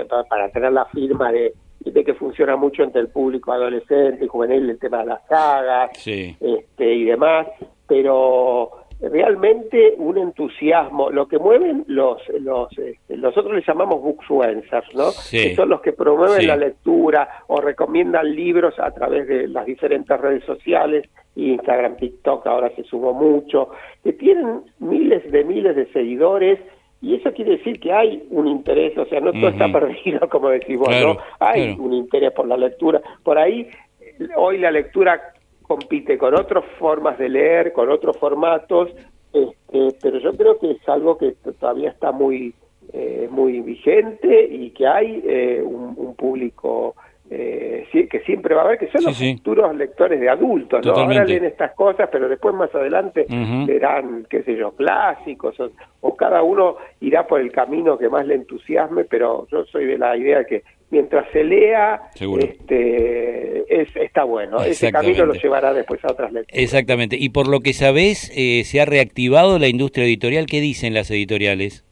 para, 0.07 0.23
para 0.23 0.49
tener 0.51 0.71
la 0.71 0.85
firma 0.85 1.31
de, 1.31 1.53
de 1.79 2.03
que 2.03 2.13
funciona 2.13 2.55
mucho 2.55 2.83
entre 2.83 3.01
el 3.01 3.09
público 3.09 3.51
adolescente 3.51 4.25
y 4.25 4.27
juvenil 4.27 4.69
el 4.69 4.79
tema 4.79 4.99
de 4.99 5.05
las 5.07 5.25
sagas 5.27 5.91
Sí. 5.97 6.35
este, 6.39 6.93
y 6.93 7.03
demás, 7.05 7.47
pero 7.87 8.71
realmente 9.01 9.93
un 9.97 10.17
entusiasmo, 10.17 11.09
lo 11.09 11.27
que 11.27 11.37
mueven 11.37 11.83
los, 11.87 12.21
los 12.39 12.67
este, 12.77 13.17
nosotros 13.17 13.53
les 13.55 13.67
llamamos 13.67 14.01
bookfluencers, 14.01 14.93
¿no? 14.95 15.11
Sí. 15.11 15.49
Que 15.49 15.55
son 15.55 15.69
los 15.69 15.81
que 15.81 15.93
promueven 15.93 16.41
Sí. 16.41 16.47
la 16.47 16.55
lectura 16.57 17.27
o 17.47 17.59
recomiendan 17.61 18.33
libros 18.35 18.79
a 18.79 18.91
través 18.91 19.27
de 19.27 19.47
las 19.47 19.65
diferentes 19.65 20.19
redes 20.19 20.43
sociales, 20.45 21.07
Instagram, 21.35 21.97
TikTok, 21.97 22.47
ahora 22.47 22.71
se 22.75 22.83
sumó 22.83 23.13
mucho, 23.13 23.69
que 24.03 24.13
tienen 24.13 24.61
miles 24.79 25.29
de 25.31 25.43
miles 25.43 25.75
de 25.75 25.85
seguidores 25.91 26.59
y 27.01 27.15
eso 27.15 27.31
quiere 27.33 27.57
decir 27.57 27.79
que 27.79 27.91
hay 27.91 28.25
un 28.31 28.47
interés, 28.47 28.97
o 28.97 29.05
sea, 29.05 29.19
no 29.19 29.31
todo 29.33 29.49
está 29.49 29.71
perdido, 29.71 30.27
como 30.29 30.49
decís 30.49 30.77
vos, 30.79 30.87
Claro, 30.87 31.15
¿no? 31.15 31.19
Hay 31.39 31.67
claro. 31.75 31.83
un 31.83 31.93
interés 31.93 32.31
por 32.31 32.47
la 32.47 32.57
lectura. 32.57 33.01
Por 33.23 33.37
ahí, 33.37 33.69
eh, 33.99 34.27
hoy 34.37 34.57
la 34.57 34.71
lectura 34.71 35.21
compite 35.67 36.17
con 36.17 36.33
otras 36.35 36.63
formas 36.79 37.17
de 37.17 37.29
leer, 37.29 37.73
con 37.73 37.89
otros 37.89 38.17
formatos, 38.17 38.89
este, 39.33 39.97
pero 40.01 40.19
yo 40.19 40.35
creo 40.35 40.59
que 40.59 40.71
es 40.71 40.89
algo 40.89 41.17
que 41.17 41.35
todavía 41.59 41.89
está 41.89 42.11
muy 42.11 42.53
eh, 42.93 43.27
muy 43.31 43.61
vigente 43.61 44.47
y 44.49 44.69
que 44.69 44.87
hay 44.87 45.21
eh, 45.25 45.61
un, 45.61 45.95
un 45.97 46.15
público 46.15 46.95
eh, 47.29 47.87
que 48.09 48.19
siempre 48.21 48.53
va 48.53 48.61
a 48.61 48.65
haber, 48.65 48.77
que 48.77 48.87
son 48.87 49.01
Sí, 49.01 49.05
los 49.07 49.17
sí. 49.17 49.33
futuros 49.37 49.75
lectores 49.75 50.19
de 50.19 50.29
adultos, 50.29 50.85
¿no? 50.85 50.91
Ahora 50.91 51.03
Totalmente. 51.05 51.33
leen 51.33 51.45
estas 51.45 51.73
cosas, 51.73 52.09
pero 52.11 52.27
después 52.29 52.53
más 52.55 52.73
adelante 52.75 53.25
serán, 53.65 54.27
qué 54.29 54.43
sé 54.43 54.55
yo, 54.57 54.71
clásicos, 54.75 55.59
o, 55.59 55.71
o 56.01 56.15
cada 56.15 56.43
uno 56.43 56.75
irá 57.01 57.25
por 57.25 57.39
el 57.41 57.51
camino 57.51 57.97
que 57.97 58.09
más 58.09 58.27
le 58.27 58.35
entusiasme, 58.35 59.05
pero 59.05 59.47
yo 59.51 59.65
soy 59.65 59.85
de 59.85 59.97
la 59.97 60.15
idea 60.17 60.43
que 60.43 60.63
mientras 60.91 61.25
se 61.31 61.43
lea, 61.43 62.01
Seguro. 62.13 62.43
este, 62.43 63.81
es, 63.81 63.95
está 63.95 64.23
bueno. 64.23 64.61
Ese 64.61 64.91
camino 64.91 65.25
lo 65.25 65.33
llevará 65.33 65.73
después 65.73 66.03
a 66.05 66.11
otras 66.11 66.31
lecturas. 66.31 66.61
Exactamente. 66.63 67.15
Y 67.19 67.29
por 67.29 67.47
lo 67.47 67.61
que 67.61 67.73
sabés, 67.73 68.31
eh, 68.35 68.63
se 68.65 68.81
ha 68.81 68.85
reactivado 68.85 69.57
la 69.57 69.67
industria 69.67 70.05
editorial. 70.05 70.45
¿Qué 70.45 70.61
dicen 70.61 70.93
las 70.93 71.09
editoriales? 71.11 71.83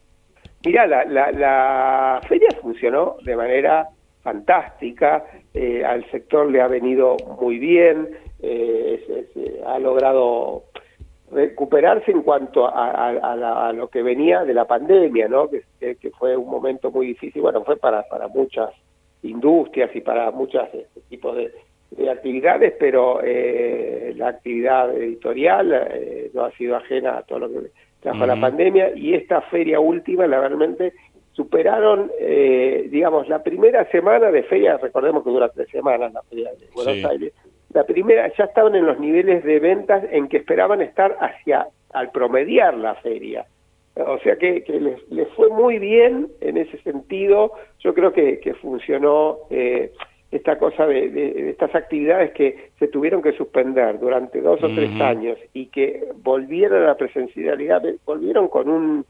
Mira, 0.65 0.85
la, 0.87 1.03
la, 1.05 1.31
la 1.31 2.21
feria 2.27 2.47
funcionó 2.61 3.17
de 3.25 3.35
manera 3.35 3.89
fantástica, 4.23 5.25
eh, 5.53 5.83
al 5.85 6.09
sector 6.09 6.49
le 6.49 6.61
ha 6.61 6.67
venido 6.67 7.17
muy 7.39 7.59
bien, 7.59 8.09
eh, 8.41 8.99
es- 9.01 9.09
es, 9.17 9.37
eh, 9.37 9.61
ha 9.65 9.77
logrado 9.79 10.63
recuperarse 11.31 12.11
en 12.11 12.21
cuanto 12.21 12.65
a, 12.67 12.91
a- 12.91 13.09
a 13.09 13.35
la- 13.35 13.67
a 13.67 13.73
lo 13.73 13.87
que 13.89 14.01
venía 14.03 14.43
de 14.45 14.53
la 14.53 14.65
pandemia, 14.65 15.27
¿no? 15.27 15.49
Que, 15.49 15.63
fue 16.17 16.37
un 16.37 16.49
momento 16.49 16.91
muy 16.91 17.07
difícil, 17.07 17.41
bueno, 17.41 17.63
fue 17.63 17.75
para, 17.77 18.03
para 18.03 18.27
muchas 18.27 18.69
industrias 19.23 19.89
y 19.95 20.01
para 20.01 20.31
muchos 20.31 20.63
tipos 21.09 21.35
de, 21.35 21.51
de 21.91 22.09
actividades, 22.09 22.73
pero 22.79 23.19
eh, 23.23 24.13
la 24.15 24.29
actividad 24.29 24.95
editorial 24.95 25.87
eh, 25.91 26.29
no 26.33 26.45
ha 26.45 26.51
sido 26.51 26.75
ajena 26.75 27.17
a 27.17 27.23
todo 27.23 27.39
lo 27.39 27.49
que 27.49 27.69
trajo 28.01 28.25
la 28.25 28.33
Ujú. 28.33 28.41
pandemia 28.41 28.91
y 28.95 29.13
esta 29.15 29.41
feria 29.41 29.79
última, 29.79 30.27
la 30.27 30.39
realmente 30.39 30.93
superaron, 31.33 32.11
eh, 32.19 32.87
digamos, 32.89 33.27
la 33.27 33.43
primera 33.43 33.85
semana 33.91 34.31
de 34.31 34.43
feria, 34.43 34.77
recordemos 34.77 35.23
que 35.23 35.29
dura 35.31 35.49
tres 35.49 35.67
semanas 35.69 36.13
la 36.13 36.21
feria 36.23 36.49
de 36.51 36.65
Buenos 36.73 36.93
Sí. 36.95 37.05
Aires, 37.05 37.33
la 37.73 37.83
primera 37.85 38.31
ya 38.37 38.45
estaban 38.45 38.75
en 38.75 38.85
los 38.85 38.99
niveles 38.99 39.43
de 39.43 39.59
ventas 39.59 40.03
en 40.11 40.27
que 40.27 40.37
esperaban 40.37 40.81
estar 40.81 41.17
hacia 41.19 41.67
al 41.91 42.11
promediar 42.11 42.75
la 42.75 42.95
feria. 42.95 43.45
O 43.95 44.17
sea 44.19 44.35
que, 44.37 44.63
que 44.63 44.79
les, 44.79 45.11
les 45.11 45.27
fue 45.29 45.49
muy 45.49 45.77
bien 45.77 46.27
en 46.41 46.57
ese 46.57 46.77
sentido. 46.81 47.51
Yo 47.79 47.93
creo 47.93 48.11
que, 48.11 48.39
que 48.39 48.53
funcionó 48.55 49.37
eh, 49.51 49.91
esta 50.31 50.57
cosa 50.57 50.87
de, 50.87 51.09
de- 51.09 51.33
de 51.33 51.49
estas 51.51 51.73
actividades 51.75 52.31
que 52.31 52.69
se 52.79 52.87
tuvieron 52.87 53.21
que 53.21 53.33
suspender 53.33 53.99
durante 53.99 54.41
dos 54.41 54.63
o 54.63 54.67
tres 54.73 54.89
años 54.99 55.37
y 55.53 55.67
que 55.67 56.05
volvieron 56.23 56.81
a 56.83 56.87
la 56.87 56.95
presencialidad, 56.97 57.83
volvieron 58.05 58.47
con 58.47 58.67
un 58.69 59.05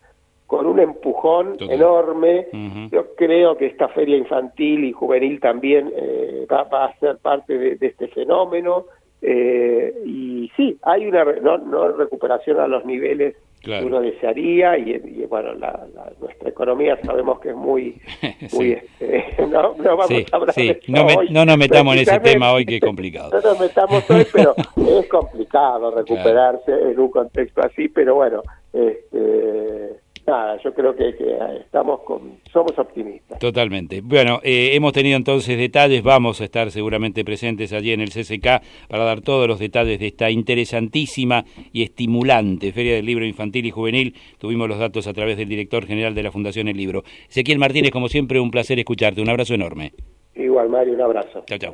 con 0.58 0.68
un 0.68 0.80
empujón 0.80 1.58
Total. 1.58 1.76
enorme. 1.76 2.48
Yo 2.92 3.16
creo 3.16 3.58
que 3.58 3.66
esta 3.66 3.88
feria 3.88 4.18
infantil 4.18 4.84
y 4.86 4.92
juvenil 4.92 5.40
también 5.40 5.92
eh, 5.96 6.46
va, 6.52 6.64
va 6.66 6.86
a 6.86 7.00
ser 7.00 7.18
parte 7.18 7.58
de, 7.58 7.76
de 7.78 7.88
este 7.88 8.08
fenómeno. 8.10 8.86
eh, 9.22 9.94
y 10.06 10.52
sí, 10.56 10.78
hay 10.84 11.08
una 11.08 11.24
no, 11.24 11.58
no 11.58 11.88
recuperación 11.94 12.60
a 12.60 12.68
los 12.68 12.86
niveles 12.86 13.36
Claro. 13.64 13.84
que 13.84 13.88
uno 13.88 14.02
desearía 14.02 14.78
y, 14.78 14.90
y, 14.92 15.26
bueno, 15.26 15.54
la, 15.54 15.88
la- 15.96 16.12
nuestra 16.20 16.50
economía 16.50 17.00
sabemos 17.02 17.40
que 17.40 17.52
es 17.52 17.56
muy... 17.56 17.96
muy 18.22 18.50
Sí. 18.50 18.72
este, 18.74 19.26
no, 19.48 19.74
no 19.78 19.96
vamos 19.96 20.08
Sí, 20.08 20.26
a 20.30 20.36
hablar 20.36 20.54
sí. 20.54 20.66
de 20.68 20.72
eso 20.74 20.82
No 20.92 21.06
me- 21.06 21.16
hoy, 21.16 21.30
no 21.32 21.46
nos 21.46 21.58
metamos 21.58 21.96
en 21.96 22.02
ese 22.02 22.20
tema 22.20 22.52
hoy, 22.52 22.66
que 22.66 22.76
es 22.76 22.82
complicado. 22.82 23.30
No 23.32 23.40
nos 23.40 23.58
metamos 23.62 24.10
hoy, 24.12 24.28
pero 24.34 24.54
es 25.00 25.08
complicado 25.08 25.92
recuperarse 25.96 26.72
en 26.92 27.00
un 27.00 27.10
contexto 27.10 27.62
así, 27.62 27.88
pero 27.88 28.16
bueno, 28.16 28.42
este, 28.74 29.96
nada, 30.26 30.58
yo 30.64 30.74
creo 30.74 30.96
que, 30.96 31.16
que 31.16 31.38
estamos 31.60 32.02
con, 32.02 32.40
somos 32.52 32.78
optimistas. 32.78 33.40
Totalmente. 33.40 34.02
Bueno, 34.02 34.40
eh, 34.44 34.72
hemos 34.74 34.94
tenido 34.94 35.18
entonces 35.18 35.58
detalles, 35.58 36.04
vamos 36.04 36.42
a 36.42 36.46
estar 36.46 36.72
seguramente 36.72 37.24
presentes 37.24 37.74
allí 37.74 37.92
en 37.92 38.02
el 38.02 38.10
CCK 38.10 38.62
para 38.88 39.04
dar 39.04 39.22
todos 39.22 39.48
los 39.48 39.60
detalles 39.60 40.00
de 40.00 40.08
esta 40.08 40.30
interesantísima 40.30 41.46
y 41.72 41.84
estimulante 41.84 42.72
Feria 42.72 42.96
del 42.96 43.06
Libro 43.06 43.26
Infantil 43.26 43.66
y 43.66 43.72
Juvenil. 43.72 44.16
Tuvimos 44.38 44.68
los 44.68 44.80
datos 44.80 45.08
a 45.08 45.14
través 45.14 45.38
del 45.38 45.50
director 45.50 45.86
general 45.86 46.16
de 46.16 46.24
la 46.24 46.32
Fundación 46.32 46.68
El 46.68 46.78
Libro. 46.78 47.04
Ezequiel 47.30 47.60
Martínez, 47.60 47.92
como 47.92 48.08
siempre, 48.08 48.40
un 48.40 48.52
placer 48.52 48.80
escucharte. 48.80 49.22
Un 49.22 49.30
abrazo 49.30 49.54
enorme. 49.54 49.94
Igual, 50.36 50.70
Mario, 50.70 50.94
un 50.94 51.02
abrazo. 51.02 51.44
Chao, 51.46 51.58
chao. 51.58 51.74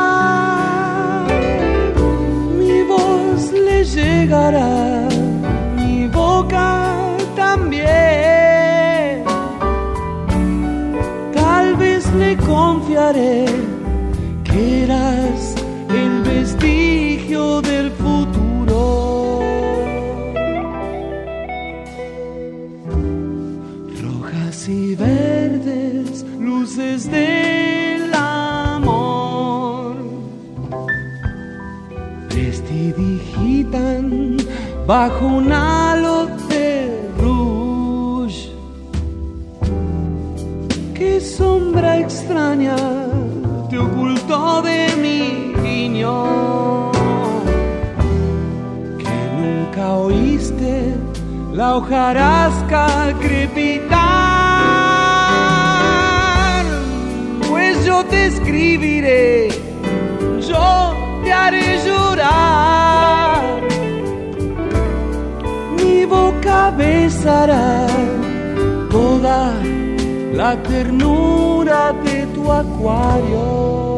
Mi 5.75 6.07
boca 6.07 7.17
también. 7.35 9.23
Tal 11.33 11.75
vez 11.75 12.09
le 12.13 12.37
confiaré 12.37 13.45
que 14.45 14.83
eras 14.83 15.50
bajo 34.91 35.25
un 35.25 35.49
halo 35.53 36.17
de 36.49 36.69
rouge. 37.17 38.51
Qué 40.93 41.21
sombra 41.21 41.89
extraña 42.05 42.75
te 43.69 43.77
ocultó 43.77 44.61
de 44.61 44.79
mi 45.03 45.21
guiño. 45.63 46.91
Que 49.01 49.17
nunca 49.39 49.83
oíste 50.07 50.73
la 51.53 51.67
hojarasca 51.77 52.85
crepitar. 53.21 53.91
Pues 57.49 57.85
yo 57.85 58.03
te 58.11 58.25
escribiré, 58.25 59.47
yo 60.49 60.93
te 61.23 61.31
haré 61.31 61.79
llorar. 61.85 63.20
Besará 66.77 67.85
toda 68.89 69.53
la 70.33 70.55
ternura 70.63 71.93
de 72.03 72.25
tu 72.33 72.51
acuario. 72.51 73.90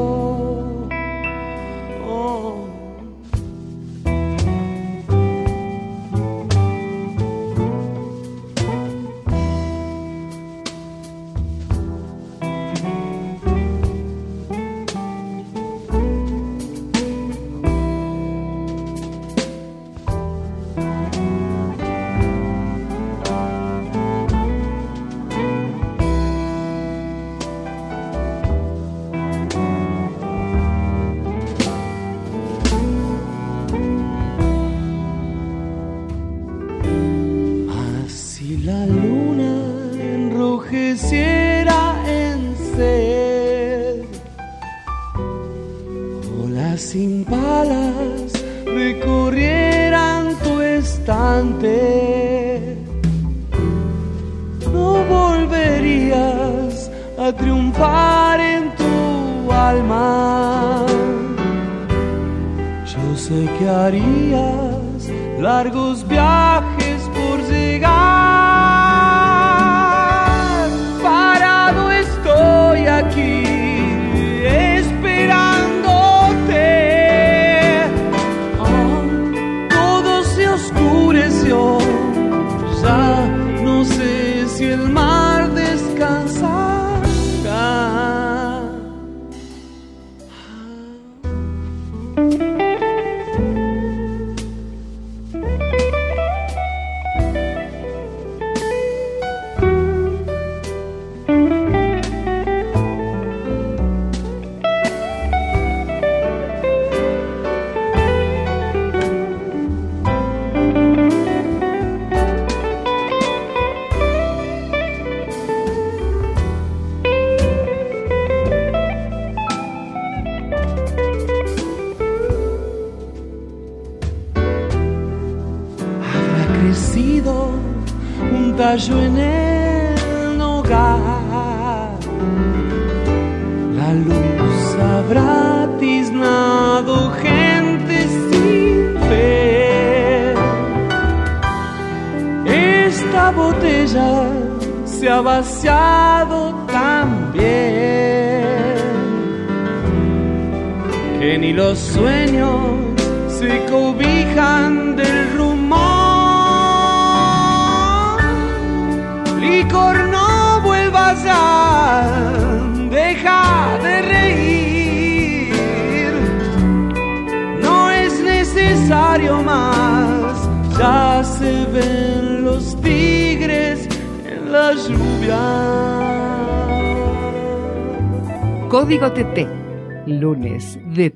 Harías 63.83 65.09
largos 65.39 66.07
viajes 66.07 66.52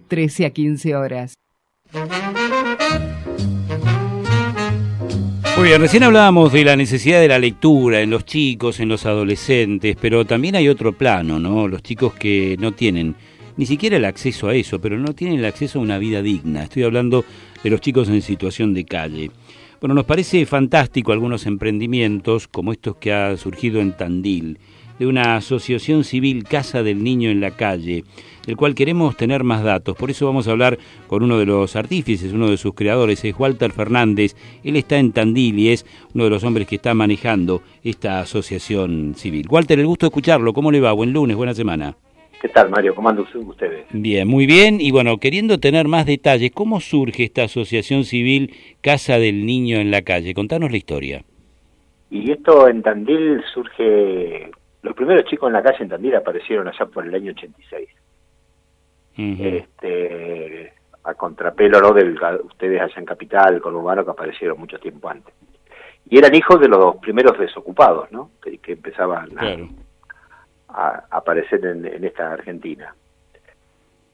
13 0.07 0.45
a 0.45 0.49
15 0.49 0.95
horas. 0.95 1.33
Muy 5.57 5.69
bien, 5.69 5.81
recién 5.81 6.03
hablábamos 6.03 6.53
de 6.53 6.63
la 6.63 6.75
necesidad 6.75 7.19
de 7.19 7.27
la 7.27 7.39
lectura 7.39 8.01
en 8.01 8.11
los 8.11 8.25
chicos, 8.25 8.79
en 8.79 8.89
los 8.89 9.07
adolescentes, 9.07 9.97
pero 9.99 10.23
también 10.23 10.55
hay 10.55 10.69
otro 10.69 10.93
plano, 10.93 11.39
¿no? 11.39 11.67
Los 11.67 11.81
chicos 11.81 12.13
que 12.13 12.55
no 12.59 12.73
tienen 12.73 13.15
ni 13.57 13.65
siquiera 13.65 13.97
el 13.97 14.05
acceso 14.05 14.47
a 14.47 14.53
eso, 14.53 14.79
pero 14.79 14.99
no 14.99 15.13
tienen 15.15 15.39
el 15.39 15.45
acceso 15.45 15.79
a 15.79 15.81
una 15.81 15.97
vida 15.97 16.21
digna. 16.21 16.63
Estoy 16.63 16.83
hablando 16.83 17.25
de 17.63 17.69
los 17.71 17.81
chicos 17.81 18.07
en 18.07 18.21
situación 18.21 18.75
de 18.75 18.85
calle. 18.85 19.31
Bueno, 19.81 19.95
nos 19.95 20.05
parece 20.05 20.45
fantástico 20.45 21.11
algunos 21.11 21.45
emprendimientos 21.47 22.47
como 22.47 22.71
estos 22.71 22.97
que 22.97 23.11
ha 23.13 23.35
surgido 23.37 23.81
en 23.81 23.97
Tandil, 23.97 24.59
de 24.99 25.07
una 25.07 25.35
asociación 25.35 26.03
civil 26.03 26.43
Casa 26.43 26.83
del 26.83 27.03
Niño 27.03 27.29
en 27.29 27.41
la 27.41 27.51
Calle, 27.51 28.03
del 28.45 28.57
cual 28.57 28.75
queremos 28.75 29.17
tener 29.17 29.43
más 29.43 29.63
datos. 29.63 29.95
Por 29.95 30.09
eso 30.09 30.25
vamos 30.25 30.47
a 30.47 30.51
hablar 30.51 30.77
con 31.07 31.23
uno 31.23 31.37
de 31.37 31.45
los 31.45 31.75
artífices, 31.75 32.33
uno 32.33 32.49
de 32.49 32.57
sus 32.57 32.73
creadores, 32.73 33.23
es 33.25 33.37
Walter 33.37 33.71
Fernández. 33.71 34.35
Él 34.63 34.75
está 34.75 34.97
en 34.97 35.11
Tandil 35.11 35.59
y 35.59 35.69
es 35.69 35.85
uno 36.13 36.23
de 36.23 36.29
los 36.29 36.43
hombres 36.43 36.67
que 36.67 36.75
está 36.75 36.93
manejando 36.93 37.61
esta 37.83 38.19
asociación 38.19 39.13
civil. 39.15 39.47
Walter, 39.49 39.79
el 39.79 39.87
gusto 39.87 40.05
de 40.05 40.09
escucharlo. 40.09 40.53
¿Cómo 40.53 40.71
le 40.71 40.79
va? 40.79 40.93
Buen 40.93 41.13
lunes, 41.13 41.35
buena 41.35 41.53
semana. 41.53 41.95
¿Qué 42.39 42.49
tal, 42.49 42.69
Mario? 42.69 42.93
¿Cómo 42.93 43.09
andan 43.09 43.25
ustedes? 43.33 43.87
Bien, 43.91 44.27
muy 44.27 44.45
bien. 44.45 44.79
Y 44.79 44.91
bueno, 44.91 45.17
queriendo 45.17 45.57
tener 45.57 45.87
más 45.87 46.05
detalles, 46.05 46.51
¿cómo 46.51 46.79
surge 46.79 47.23
esta 47.23 47.43
asociación 47.43 48.03
civil 48.03 48.53
Casa 48.81 49.17
del 49.17 49.45
Niño 49.45 49.77
en 49.79 49.89
la 49.89 50.03
Calle? 50.03 50.35
Contanos 50.35 50.69
la 50.69 50.77
historia. 50.77 51.23
Y 52.11 52.31
esto 52.31 52.67
en 52.67 52.83
Tandil 52.83 53.41
surge... 53.53 54.51
Los 54.87 54.95
primeros 54.95 55.25
chicos 55.25 55.47
en 55.47 55.53
la 55.53 55.61
calle 55.63 55.83
en 55.83 55.89
Tandil 55.89 56.15
aparecieron 56.15 56.67
allá 56.67 56.85
por 56.85 57.05
el 57.05 57.13
año 57.13 57.31
86. 57.31 57.89
este, 59.17 60.73
a 61.03 61.13
contrapelo 61.15 61.79
¿no? 61.81 61.91
del 61.93 62.17
ustedes 62.45 62.81
allá 62.81 62.93
en 62.97 63.05
Capital, 63.05 63.61
Conurbano, 63.61 64.03
que 64.05 64.11
aparecieron 64.11 64.59
mucho 64.59 64.77
tiempo 64.79 65.09
antes. 65.09 65.33
Y 66.09 66.17
eran 66.17 66.33
hijos 66.35 66.59
de 66.61 66.67
los 66.69 66.97
primeros 66.97 67.37
desocupados, 67.37 68.11
¿no? 68.11 68.31
Que, 68.41 68.57
que 68.59 68.73
empezaban 68.73 69.25
a, 69.37 69.41
Claro. 69.41 69.69
a 70.69 71.03
aparecer 71.11 71.65
en, 71.65 71.85
en 71.85 72.03
esta 72.05 72.31
Argentina. 72.31 72.93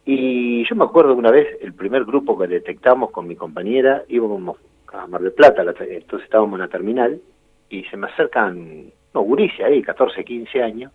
Y 0.06 0.66
yo 0.68 0.76
me 0.76 0.86
acuerdo 0.86 1.14
una 1.14 1.32
vez, 1.32 1.48
el 1.62 1.74
primer 1.74 2.04
grupo 2.04 2.38
que 2.38 2.48
detectamos 2.48 3.12
con 3.12 3.28
mi 3.28 3.36
compañera, 3.36 4.04
íbamos 4.08 4.58
a 4.92 5.08
Mar 5.08 5.22
del 5.22 5.32
Plata, 5.34 5.64
la- 5.64 5.74
entonces 5.80 6.26
estábamos 6.26 6.54
en 6.56 6.62
la 6.62 6.68
terminal, 6.68 7.22
y 7.70 7.84
se 7.86 7.98
me 7.98 8.08
acercan, 8.08 8.86
no, 9.14 9.22
gurises 9.22 9.62
ahí, 9.62 9.82
14, 9.82 10.24
15 10.24 10.62
años, 10.62 10.92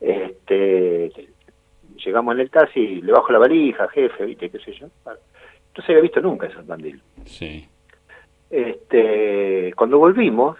este, 0.00 1.10
llegamos 2.04 2.34
en 2.34 2.40
el 2.40 2.50
taxi, 2.50 3.00
le 3.00 3.12
bajo 3.12 3.32
la 3.32 3.38
valija, 3.38 3.88
jefe, 3.88 4.26
viste, 4.26 4.50
qué 4.50 4.58
sé 4.58 4.72
yo. 4.72 4.88
No 5.06 5.84
se 5.84 5.92
había 5.92 6.02
visto 6.02 6.20
nunca 6.20 6.46
en 6.46 6.66
Tandil. 6.66 7.02
Sí. 7.24 7.66
Este, 8.50 9.72
cuando 9.74 9.98
volvimos, 9.98 10.56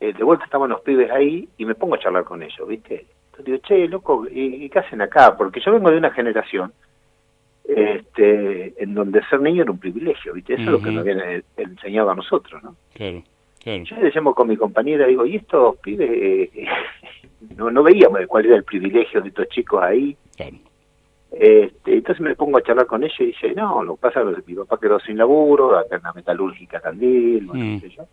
eh, 0.00 0.12
de 0.12 0.24
vuelta 0.24 0.44
estaban 0.44 0.70
los 0.70 0.80
pibes 0.80 1.10
ahí 1.10 1.48
y 1.56 1.64
me 1.64 1.74
pongo 1.74 1.94
a 1.94 1.98
charlar 1.98 2.24
con 2.24 2.42
ellos, 2.42 2.66
¿viste? 2.66 3.06
Entonces 3.26 3.44
digo, 3.44 3.58
che, 3.58 3.88
loco, 3.88 4.26
¿y, 4.28 4.64
y 4.64 4.68
qué 4.68 4.80
hacen 4.80 5.00
acá? 5.00 5.36
Porque 5.36 5.60
yo 5.60 5.72
vengo 5.72 5.90
de 5.90 5.98
una 5.98 6.10
generación 6.10 6.72
este, 7.64 8.82
en 8.82 8.94
donde 8.94 9.24
ser 9.26 9.40
niño 9.40 9.62
era 9.62 9.70
un 9.70 9.78
privilegio, 9.78 10.34
¿viste? 10.34 10.54
Eso 10.54 10.62
es 10.62 10.68
lo 10.68 10.82
que 10.82 10.90
nos 10.90 11.06
habían 11.06 11.44
enseñado 11.56 12.10
a 12.10 12.14
nosotros, 12.14 12.62
¿no? 12.62 12.76
Claro, 12.94 13.22
claro. 13.62 13.84
Yo 13.84 13.96
le 13.96 14.10
llamo 14.14 14.34
con 14.34 14.48
mi 14.48 14.56
compañera, 14.56 15.06
digo, 15.06 15.24
¿y 15.26 15.36
estos 15.36 15.76
pibes? 15.78 16.10
eh, 16.12 16.50
no, 17.56 17.70
no 17.70 17.82
veíamos 17.82 18.20
cuál 18.26 18.46
era 18.46 18.56
el 18.56 18.64
privilegio 18.64 19.20
de 19.20 19.28
estos 19.28 19.48
chicos 19.48 19.82
ahí. 19.82 20.16
Claro. 20.36 20.56
Este, 21.30 21.94
entonces 21.94 22.20
me 22.20 22.34
pongo 22.36 22.58
a 22.58 22.62
charlar 22.62 22.86
con 22.86 23.02
ellos 23.02 23.18
y 23.20 23.26
dice, 23.26 23.54
no, 23.54 23.82
lo 23.82 23.94
que 23.96 24.02
pasa 24.02 24.20
es 24.20 24.36
que 24.44 24.52
mi 24.52 24.54
papá 24.58 24.78
quedó 24.78 25.00
sin 25.00 25.16
laburo, 25.16 25.78
acá 25.78 25.96
en 25.96 26.02
la 26.02 26.12
metalúrgica 26.12 26.78
Tandil, 26.80 27.46
bueno, 27.46 27.64
Mm. 27.64 27.80
qué 27.80 27.88
sé 27.88 27.96
yo. 27.96 28.04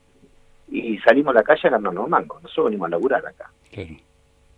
Y 0.72 0.98
salimos 1.00 1.32
a 1.36 1.40
la 1.40 1.44
calle 1.44 1.68
a 1.68 1.72
ganarnos 1.72 2.08
mangos, 2.08 2.42
nosotros 2.42 2.68
venimos 2.68 2.88
a 2.88 2.92
laburar 2.92 3.26
acá. 3.26 3.52
Claro. 3.72 3.90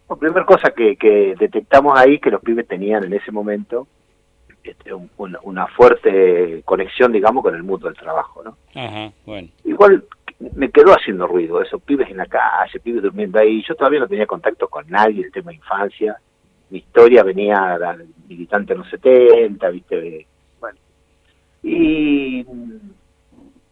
La 0.10 0.16
primera 0.18 0.46
cosa 0.46 0.72
que, 0.72 0.96
que 0.98 1.36
detectamos 1.40 1.98
ahí 1.98 2.20
que 2.20 2.30
los 2.30 2.42
pibes 2.42 2.68
tenían 2.68 3.04
en 3.06 3.14
ese 3.14 3.32
momento 3.32 3.88
este, 4.64 4.94
un- 4.94 5.10
una, 5.18 5.40
una 5.44 5.66
fuerte 5.68 6.62
conexión, 6.66 7.12
digamos, 7.12 7.42
con 7.44 7.56
el 7.56 7.64
mundo 7.64 7.88
del 7.88 7.98
trabajo, 7.98 8.44
¿no? 8.44 8.58
Ajá, 8.80 9.12
bueno. 9.26 9.48
Igual 9.64 10.04
me 10.56 10.70
quedó 10.72 10.92
haciendo 10.94 11.28
ruido, 11.28 11.62
esos 11.62 11.82
pibes 11.84 12.10
en 12.10 12.18
la 12.18 12.26
calle, 12.26 12.80
pibes 12.80 13.04
durmiendo 13.04 13.40
ahí. 13.40 13.64
Yo 13.68 13.76
todavía 13.76 14.00
no 14.00 14.08
tenía 14.08 14.26
contacto 14.26 14.68
con 14.68 14.88
nadie, 14.90 15.24
el 15.26 15.32
tema 15.32 15.52
de 15.52 15.58
infancia. 15.58 16.18
Mi 16.70 16.80
historia 16.80 17.24
venía 17.24 17.78
militante 18.28 18.74
en 18.74 18.80
los 18.80 18.90
70, 18.90 19.70
¿viste? 19.70 20.26
Bueno. 20.60 20.78
Y 21.64 22.44
mm, 22.48 22.92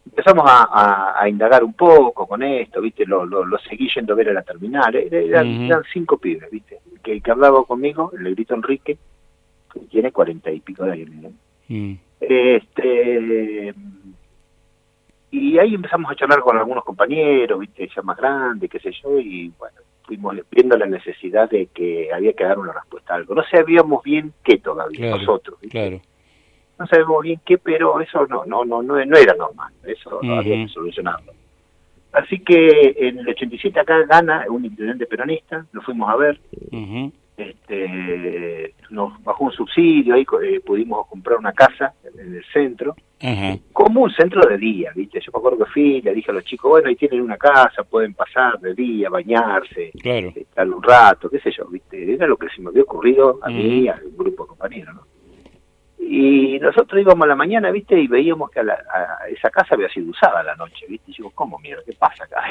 empezamos 0.07 0.45
a, 0.49 0.63
a- 0.71 1.21
a 1.23 1.29
indagar 1.29 1.63
un 1.63 1.73
poco 1.73 2.27
con 2.27 2.43
esto, 2.43 2.81
¿viste? 2.81 3.05
Lo, 3.05 3.25
lo, 3.25 3.45
lo 3.45 3.57
seguí 3.59 3.89
yendo 3.95 4.13
a 4.13 4.17
ver 4.17 4.29
a 4.29 4.33
la 4.33 4.41
terminal. 4.43 4.93
Eran, 4.95 5.47
Ujú. 5.55 5.63
eran 5.65 5.83
cinco 5.93 6.17
pibes, 6.17 6.49
¿viste? 6.51 6.79
Que 7.01 7.13
el 7.13 7.23
que 7.23 7.31
hablaba 7.31 7.63
conmigo, 7.63 8.11
el 8.15 8.23
negrito 8.23 8.53
Enrique, 8.53 8.97
que 9.73 9.79
tiene 9.89 10.11
cuarenta 10.11 10.51
y 10.51 10.59
pico 10.59 10.83
de 10.83 10.91
años. 10.91 11.09
¿no? 11.09 11.29
Mm. 11.69 11.93
Este, 12.21 13.73
y 15.31 15.57
ahí 15.59 15.75
empezamos 15.75 16.11
a 16.11 16.15
charlar 16.15 16.39
con 16.41 16.57
algunos 16.57 16.83
compañeros, 16.83 17.59
viste, 17.59 17.89
ya 17.95 18.01
más 18.01 18.17
grandes, 18.17 18.69
qué 18.69 18.79
sé 18.79 18.91
yo, 19.03 19.19
y 19.19 19.51
bueno, 19.57 19.77
fuimos 20.03 20.35
viendo 20.51 20.75
la 20.77 20.87
necesidad 20.87 21.49
de 21.49 21.67
que 21.67 22.09
había 22.13 22.33
que 22.33 22.43
dar 22.43 22.57
una 22.57 22.73
respuesta 22.73 23.13
a 23.13 23.17
algo. 23.17 23.35
No 23.35 23.43
sabíamos 23.43 24.03
bien 24.03 24.33
qué 24.43 24.57
todavía, 24.57 24.99
Claro, 24.99 25.17
nosotros, 25.17 25.59
¿viste? 25.61 25.77
Claro. 25.77 26.01
no 26.79 26.87
sabemos 26.87 27.21
bien 27.23 27.39
qué, 27.45 27.57
pero 27.57 27.99
eso 28.01 28.25
no 28.27 28.43
no 28.45 28.65
no 28.65 28.81
no, 28.81 29.05
no 29.05 29.17
era 29.17 29.33
normal, 29.35 29.71
eso 29.83 30.19
no 30.23 30.35
había 30.39 30.55
que 30.65 30.67
solucionarlo. 30.69 31.33
Así 32.11 32.39
que 32.39 32.95
en 32.97 33.19
el 33.19 33.29
87 33.29 33.79
acá 33.79 34.03
gana 34.07 34.45
un 34.49 34.65
intendente 34.65 35.05
peronista, 35.05 35.63
lo 35.73 35.81
fuimos 35.83 36.09
a 36.09 36.15
ver, 36.15 36.39
Ujú. 36.71 37.11
Este 37.39 38.73
nos 38.89 39.21
bajó 39.23 39.45
un 39.45 39.51
subsidio, 39.51 40.15
ahí 40.15 40.25
eh, 40.43 40.59
pudimos 40.65 41.07
comprar 41.07 41.37
una 41.37 41.53
casa 41.53 41.93
en 42.17 42.35
el 42.35 42.43
centro, 42.51 42.95
como 43.73 44.01
un 44.03 44.11
centro 44.11 44.41
de 44.47 44.57
día, 44.57 44.91
¿viste? 44.95 45.19
Yo 45.19 45.31
me 45.33 45.39
acuerdo 45.39 45.65
que 45.65 45.71
fui, 45.71 46.01
le 46.01 46.13
dije 46.13 46.31
a 46.31 46.33
los 46.33 46.43
chicos, 46.45 46.69
bueno, 46.69 46.87
ahí 46.89 46.95
tienen 46.95 47.21
una 47.21 47.37
casa, 47.37 47.83
pueden 47.83 48.13
pasar 48.13 48.59
de 48.59 48.73
día, 48.73 49.09
bañarse, 49.09 49.91
Claro. 50.01 50.31
estar 50.35 50.67
un 50.69 50.81
rato, 50.81 51.29
qué 51.29 51.39
sé 51.39 51.51
yo, 51.51 51.65
¿viste? 51.67 52.13
Era 52.13 52.25
lo 52.27 52.37
que 52.37 52.47
se 52.49 52.61
me 52.61 52.69
había 52.69 52.83
ocurrido 52.83 53.39
a 53.43 53.49
mí 53.49 53.81
y 53.81 53.87
al 53.89 54.01
grupo 54.17 54.43
de 54.43 54.47
compañeros, 54.49 54.95
¿no? 54.95 55.01
Y 56.01 56.57
nosotros 56.59 56.99
íbamos 57.01 57.25
a 57.25 57.27
la 57.27 57.35
mañana, 57.35 57.69
¿viste? 57.71 57.99
Y 57.99 58.07
veíamos 58.07 58.49
que 58.49 58.61
a, 58.61 58.63
la- 58.63 58.83
a 59.21 59.27
esa 59.27 59.49
casa 59.51 59.75
había 59.75 59.89
sido 59.89 60.09
usada 60.09 60.39
a 60.39 60.43
la 60.43 60.55
noche, 60.55 60.85
¿viste? 60.89 61.11
Y 61.11 61.15
digo, 61.17 61.29
¿cómo 61.35 61.59
mierda? 61.59 61.83
¿Qué 61.85 61.93
pasa 61.93 62.23
acá? 62.23 62.41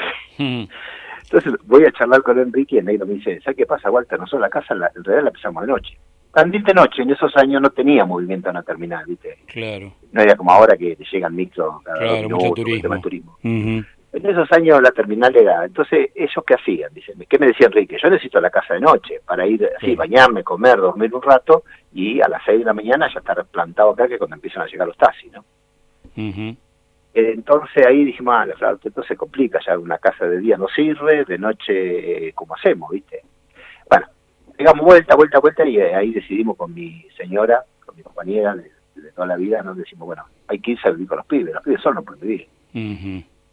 Entonces 1.23 1.53
voy 1.65 1.85
a 1.85 1.91
charlar 1.91 2.21
con 2.23 2.39
Enrique 2.39 2.75
y 2.75 2.79
el 2.79 2.85
negro 2.85 3.05
me 3.05 3.15
dice, 3.15 3.39
¿sabes 3.41 3.57
qué 3.57 3.65
pasa, 3.65 3.89
Walter? 3.91 4.19
Nosotros 4.19 4.41
la 4.41 4.49
casa 4.49 4.73
la- 4.75 4.91
en 4.95 5.03
realidad 5.03 5.23
la 5.23 5.29
empezamos 5.29 5.61
de 5.65 5.67
noche. 5.71 5.97
Tandil 6.33 6.63
de 6.63 6.73
noche, 6.73 7.01
en 7.01 7.09
esos 7.11 7.35
años 7.37 7.61
no 7.61 7.69
tenía 7.71 8.05
movimiento 8.05 8.49
en 8.49 8.55
la 8.55 8.63
terminal, 8.63 9.03
¿viste? 9.07 9.39
Claro. 9.47 9.91
No 10.11 10.21
era 10.21 10.35
como 10.35 10.51
ahora 10.51 10.77
que 10.77 10.95
te 10.95 11.03
llegan 11.11 11.35
micros 11.35 11.81
cada 11.83 11.97
Claro, 11.97 12.29
mucho 12.29 12.43
minutos, 12.43 12.65
el 12.67 12.81
tema 12.81 13.01
turismo. 13.01 13.37
turismo. 13.41 13.83
En 14.11 14.25
esos 14.25 14.51
años 14.51 14.81
la 14.81 14.89
terminal 14.91 15.35
era, 15.35 15.65
entonces, 15.65 16.09
¿ellos 16.15 16.43
qué 16.45 16.55
hacían? 16.55 16.91
Dicen, 16.93 17.15
¿qué 17.29 17.37
me 17.37 17.45
decía 17.47 17.67
Enrique? 17.67 17.95
Yo 18.01 18.09
necesito 18.09 18.41
la 18.41 18.49
casa 18.49 18.73
de 18.73 18.79
noche 18.79 19.21
para 19.25 19.45
ir 19.45 19.69
así, 19.77 19.87
Sí. 19.87 19.95
bañarme, 19.95 20.43
comer, 20.43 20.77
dormir 20.77 21.13
un 21.13 21.21
rato 21.21 21.63
y 21.93 22.19
a 22.21 22.27
las 22.27 22.41
seis 22.43 22.59
de 22.59 22.65
la 22.65 22.73
mañana 22.73 23.07
ya 23.13 23.19
estar 23.19 23.45
plantado 23.45 23.91
acá 23.91 24.07
que 24.07 24.17
cuando 24.17 24.35
empiezan 24.35 24.63
a 24.63 24.65
llegar 24.67 24.87
los 24.87 24.97
taxis, 24.97 25.31
¿no? 25.31 25.45
Eh, 26.15 26.55
Entonces 27.13 27.85
ahí 27.85 28.05
dijimos, 28.05 28.35
ah, 28.37 28.47
claro, 28.57 28.79
entonces 28.83 29.07
se 29.07 29.15
complica, 29.17 29.59
ya 29.65 29.77
una 29.77 29.97
casa 29.97 30.25
de 30.25 30.39
día 30.39 30.57
no 30.57 30.67
sirve, 30.67 31.25
de 31.25 31.37
noche, 31.37 32.27
eh, 32.27 32.33
¿cómo 32.33 32.55
hacemos, 32.55 32.91
viste? 32.91 33.21
Bueno, 33.89 34.07
pegamos 34.55 34.85
vuelta, 34.85 35.15
vuelta, 35.15 35.39
vuelta 35.39 35.65
y 35.65 35.77
eh, 35.77 35.95
ahí 35.95 36.13
decidimos 36.13 36.55
con 36.55 36.73
mi 36.73 37.05
señora, 37.17 37.63
con 37.85 37.95
mi 37.95 38.03
compañera 38.03 38.55
de, 38.55 38.71
de 38.95 39.11
toda 39.11 39.27
la 39.27 39.37
vida, 39.37 39.63
nos 39.63 39.77
decimos, 39.77 40.05
bueno, 40.05 40.23
hay 40.47 40.59
que 40.59 40.71
irse 40.71 40.87
a 40.87 40.91
vivir 40.91 41.07
con 41.07 41.17
los 41.17 41.25
pibes, 41.25 41.53
los 41.53 41.63
pibes 41.63 41.81
solos 41.81 41.95
no 41.95 42.03
pueden 42.03 42.21
vivir. 42.21 42.47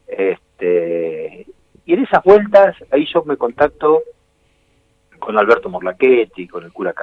Este, 0.06 1.46
y 1.84 1.92
en 1.92 2.04
esas 2.04 2.22
vueltas, 2.24 2.76
ahí 2.90 3.06
yo 3.12 3.24
me 3.24 3.36
contacto 3.36 4.02
con 5.18 5.38
Alberto 5.38 5.68
Morlachetti, 5.68 6.46
con 6.46 6.64
el 6.64 6.72
cura 6.72 6.94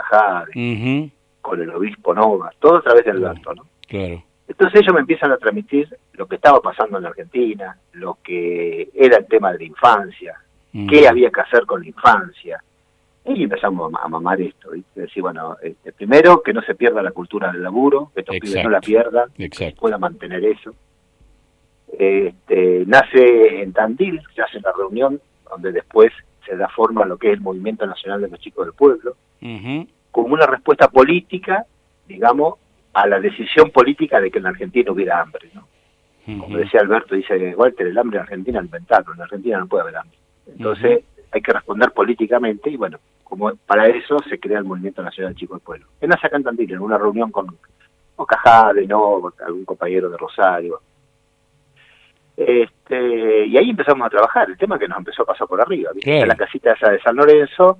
Ujú. 0.49 1.09
con 1.41 1.61
el 1.61 1.69
obispo 1.71 2.13
Nova, 2.13 2.51
todo 2.59 2.77
a 2.77 2.81
través 2.81 3.05
de 3.05 3.11
Alberto, 3.11 3.53
¿no? 3.53 3.65
Claro. 3.87 4.23
Entonces 4.47 4.81
ellos 4.81 4.93
me 4.93 4.99
empiezan 5.01 5.31
a 5.31 5.37
transmitir 5.37 5.87
lo 6.13 6.27
que 6.27 6.35
estaba 6.35 6.59
pasando 6.61 6.97
en 6.97 7.05
Argentina, 7.05 7.77
lo 7.93 8.17
que 8.23 8.89
era 8.93 9.17
el 9.17 9.25
tema 9.27 9.51
de 9.51 9.59
la 9.59 9.63
infancia, 9.63 10.35
Ujú. 10.73 10.87
qué 10.87 11.07
había 11.07 11.29
que 11.31 11.41
hacer 11.41 11.65
con 11.65 11.81
la 11.81 11.87
infancia. 11.87 12.61
Y 13.25 13.43
empezamos 13.43 13.87
a 13.87 13.89
ma- 13.89 14.01
a 14.03 14.07
mamar 14.09 14.41
esto, 14.41 14.71
¿viste? 14.71 15.01
Decir, 15.01 15.21
bueno, 15.23 15.55
este, 15.61 15.93
primero 15.93 16.41
que 16.43 16.51
no 16.51 16.61
se 16.61 16.75
pierda 16.75 17.01
la 17.01 17.11
cultura 17.11 17.51
del 17.53 17.63
laburo, 17.63 18.11
que 18.13 18.19
estos 18.19 18.35
pibes 18.37 18.63
no 18.65 18.69
la 18.69 18.81
pierdan, 18.81 19.29
Exacto. 19.37 19.79
pueda 19.79 19.97
mantener 19.97 20.43
eso. 20.43 20.75
Este, 21.97 22.83
nace 22.87 23.61
en 23.61 23.71
Tandil, 23.71 24.21
se 24.35 24.41
hace 24.41 24.59
la 24.61 24.71
reunión 24.75 25.21
donde 25.49 25.71
después 25.71 26.11
se 26.45 26.55
da 26.57 26.67
forma 26.69 27.03
a 27.03 27.05
lo 27.05 27.17
que 27.17 27.27
es 27.27 27.33
el 27.35 27.41
Movimiento 27.41 27.85
Nacional 27.85 28.21
de 28.21 28.29
los 28.29 28.39
Chicos 28.39 28.65
del 28.65 28.73
Pueblo, 28.75 29.15
Ujú. 29.41 29.87
como 30.11 30.33
una 30.33 30.45
respuesta 30.47 30.87
política, 30.89 31.65
digamos, 32.07 32.55
a 32.93 33.07
la 33.07 33.19
decisión 33.19 33.71
política 33.71 34.21
de 34.21 34.31
que 34.31 34.37
en 34.37 34.43
la 34.43 34.49
Argentina 34.51 34.91
hubiera 34.91 35.21
hambre. 35.21 35.49
¿no? 35.53 35.67
Como 36.39 36.57
decía 36.57 36.81
Alberto, 36.81 37.15
dice 37.15 37.55
Walter, 37.55 37.87
el 37.87 37.97
hambre 37.97 38.17
en 38.17 38.23
Argentina 38.23 38.61
inventaron, 38.61 39.15
en 39.15 39.21
Argentina 39.23 39.59
no 39.59 39.67
puede 39.67 39.83
haber 39.83 39.97
hambre. 39.97 40.17
Entonces 40.47 41.03
hay 41.31 41.41
que 41.41 41.53
responder 41.53 41.91
políticamente 41.91 42.69
y 42.69 42.77
bueno, 42.77 42.99
como 43.23 43.53
para 43.65 43.87
eso 43.87 44.19
se 44.29 44.39
crea 44.39 44.59
el 44.59 44.65
Movimiento 44.65 45.01
Nacional 45.01 45.35
Chico 45.35 45.55
del 45.55 45.63
Pueblo. 45.63 45.87
En 45.99 46.09
nace 46.09 46.27
acá 46.27 46.37
en 46.37 46.79
una 46.79 46.97
reunión 46.97 47.31
con 47.31 47.57
Ocajade, 48.15 48.85
no, 48.85 49.33
algún 49.45 49.65
compañero 49.65 50.09
de 50.09 50.17
Rosario. 50.17 50.79
Este, 52.37 53.45
y 53.45 53.57
ahí 53.57 53.69
empezamos 53.69 54.05
a 54.05 54.09
trabajar, 54.09 54.49
el 54.49 54.57
tema 54.57 54.79
que 54.79 54.87
nos 54.87 54.99
empezó 54.99 55.23
a 55.23 55.27
pasar 55.27 55.47
por 55.47 55.61
arriba. 55.61 55.91
En 56.03 56.27
la 56.27 56.35
casita 56.35 56.73
esa 56.73 56.91
de 56.91 56.99
San 57.01 57.15
Lorenzo, 57.15 57.79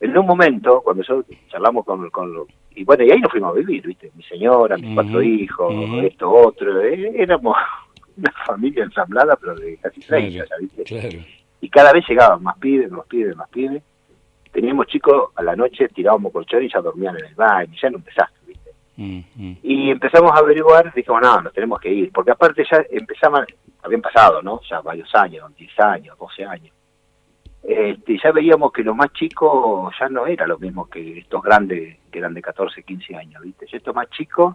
en 0.00 0.16
un 0.16 0.26
momento, 0.26 0.80
cuando 0.82 1.02
yo 1.02 1.22
charlamos 1.50 1.84
con, 1.84 2.08
con 2.10 2.32
lo- 2.32 2.46
y 2.74 2.84
bueno, 2.84 3.02
y 3.04 3.10
ahí 3.10 3.18
nos 3.20 3.30
fuimos 3.32 3.50
a 3.50 3.58
vivir, 3.58 3.84
¿viste? 3.86 4.10
Mi 4.14 4.22
señora, 4.22 4.76
mis 4.76 4.94
cuatro 4.94 5.20
hijos, 5.22 5.74
esto, 6.04 6.30
otro, 6.30 6.80
eh, 6.82 7.12
éramos 7.16 7.56
una 8.16 8.32
familia 8.46 8.84
ensamblada, 8.84 9.36
pero 9.36 9.54
de 9.56 9.76
casi 9.78 10.00
30, 10.00 10.44
ya, 10.44 10.56
¿viste? 10.60 10.84
Claro. 10.84 11.18
Y 11.60 11.68
cada 11.68 11.92
vez 11.92 12.04
llegaban 12.08 12.42
más 12.42 12.56
pibes, 12.58 12.90
más 12.90 13.06
pibes, 13.06 13.34
más 13.36 13.48
pibes. 13.48 13.82
Teníamos 14.52 14.86
chicos 14.86 15.30
a 15.34 15.42
la 15.42 15.56
noche, 15.56 15.88
tirábamos 15.88 16.32
colchón 16.32 16.62
y 16.64 16.70
ya 16.72 16.80
dormían 16.80 17.16
en 17.18 17.24
el 17.26 17.34
baño, 17.34 17.72
ya 17.80 17.88
era 17.88 17.96
un 17.96 18.04
desastre, 18.04 18.40
¿viste? 18.46 18.70
Y 19.62 19.90
empezamos 19.90 20.32
a 20.32 20.38
averiguar, 20.38 20.92
dijimos, 20.94 21.20
no, 21.22 21.40
nos 21.42 21.52
tenemos 21.52 21.80
que 21.80 21.92
ir, 21.92 22.12
porque 22.12 22.30
aparte 22.30 22.64
ya 22.70 22.82
empezaban, 22.90 23.44
habían 23.82 24.00
pasado, 24.02 24.40
¿no? 24.42 24.60
Ya 24.70 24.80
varios 24.80 25.12
años, 25.14 25.54
10 25.56 25.80
años, 25.80 26.16
12 26.18 26.44
años. 26.44 26.74
Este, 27.62 28.18
ya 28.22 28.30
veíamos 28.32 28.72
que 28.72 28.82
los 28.82 28.94
más 28.96 29.12
chicos 29.12 29.92
ya 29.98 30.08
no 30.08 30.26
era 30.26 30.46
lo 30.46 30.58
mismo 30.58 30.88
que 30.88 31.18
estos 31.18 31.42
grandes 31.42 31.98
que 32.10 32.18
eran 32.18 32.32
de 32.34 32.40
14, 32.40 32.82
15 32.82 33.16
años, 33.16 33.42
¿viste? 33.42 33.66
Ya 33.70 33.76
estos 33.78 33.94
más 33.94 34.08
chicos 34.10 34.54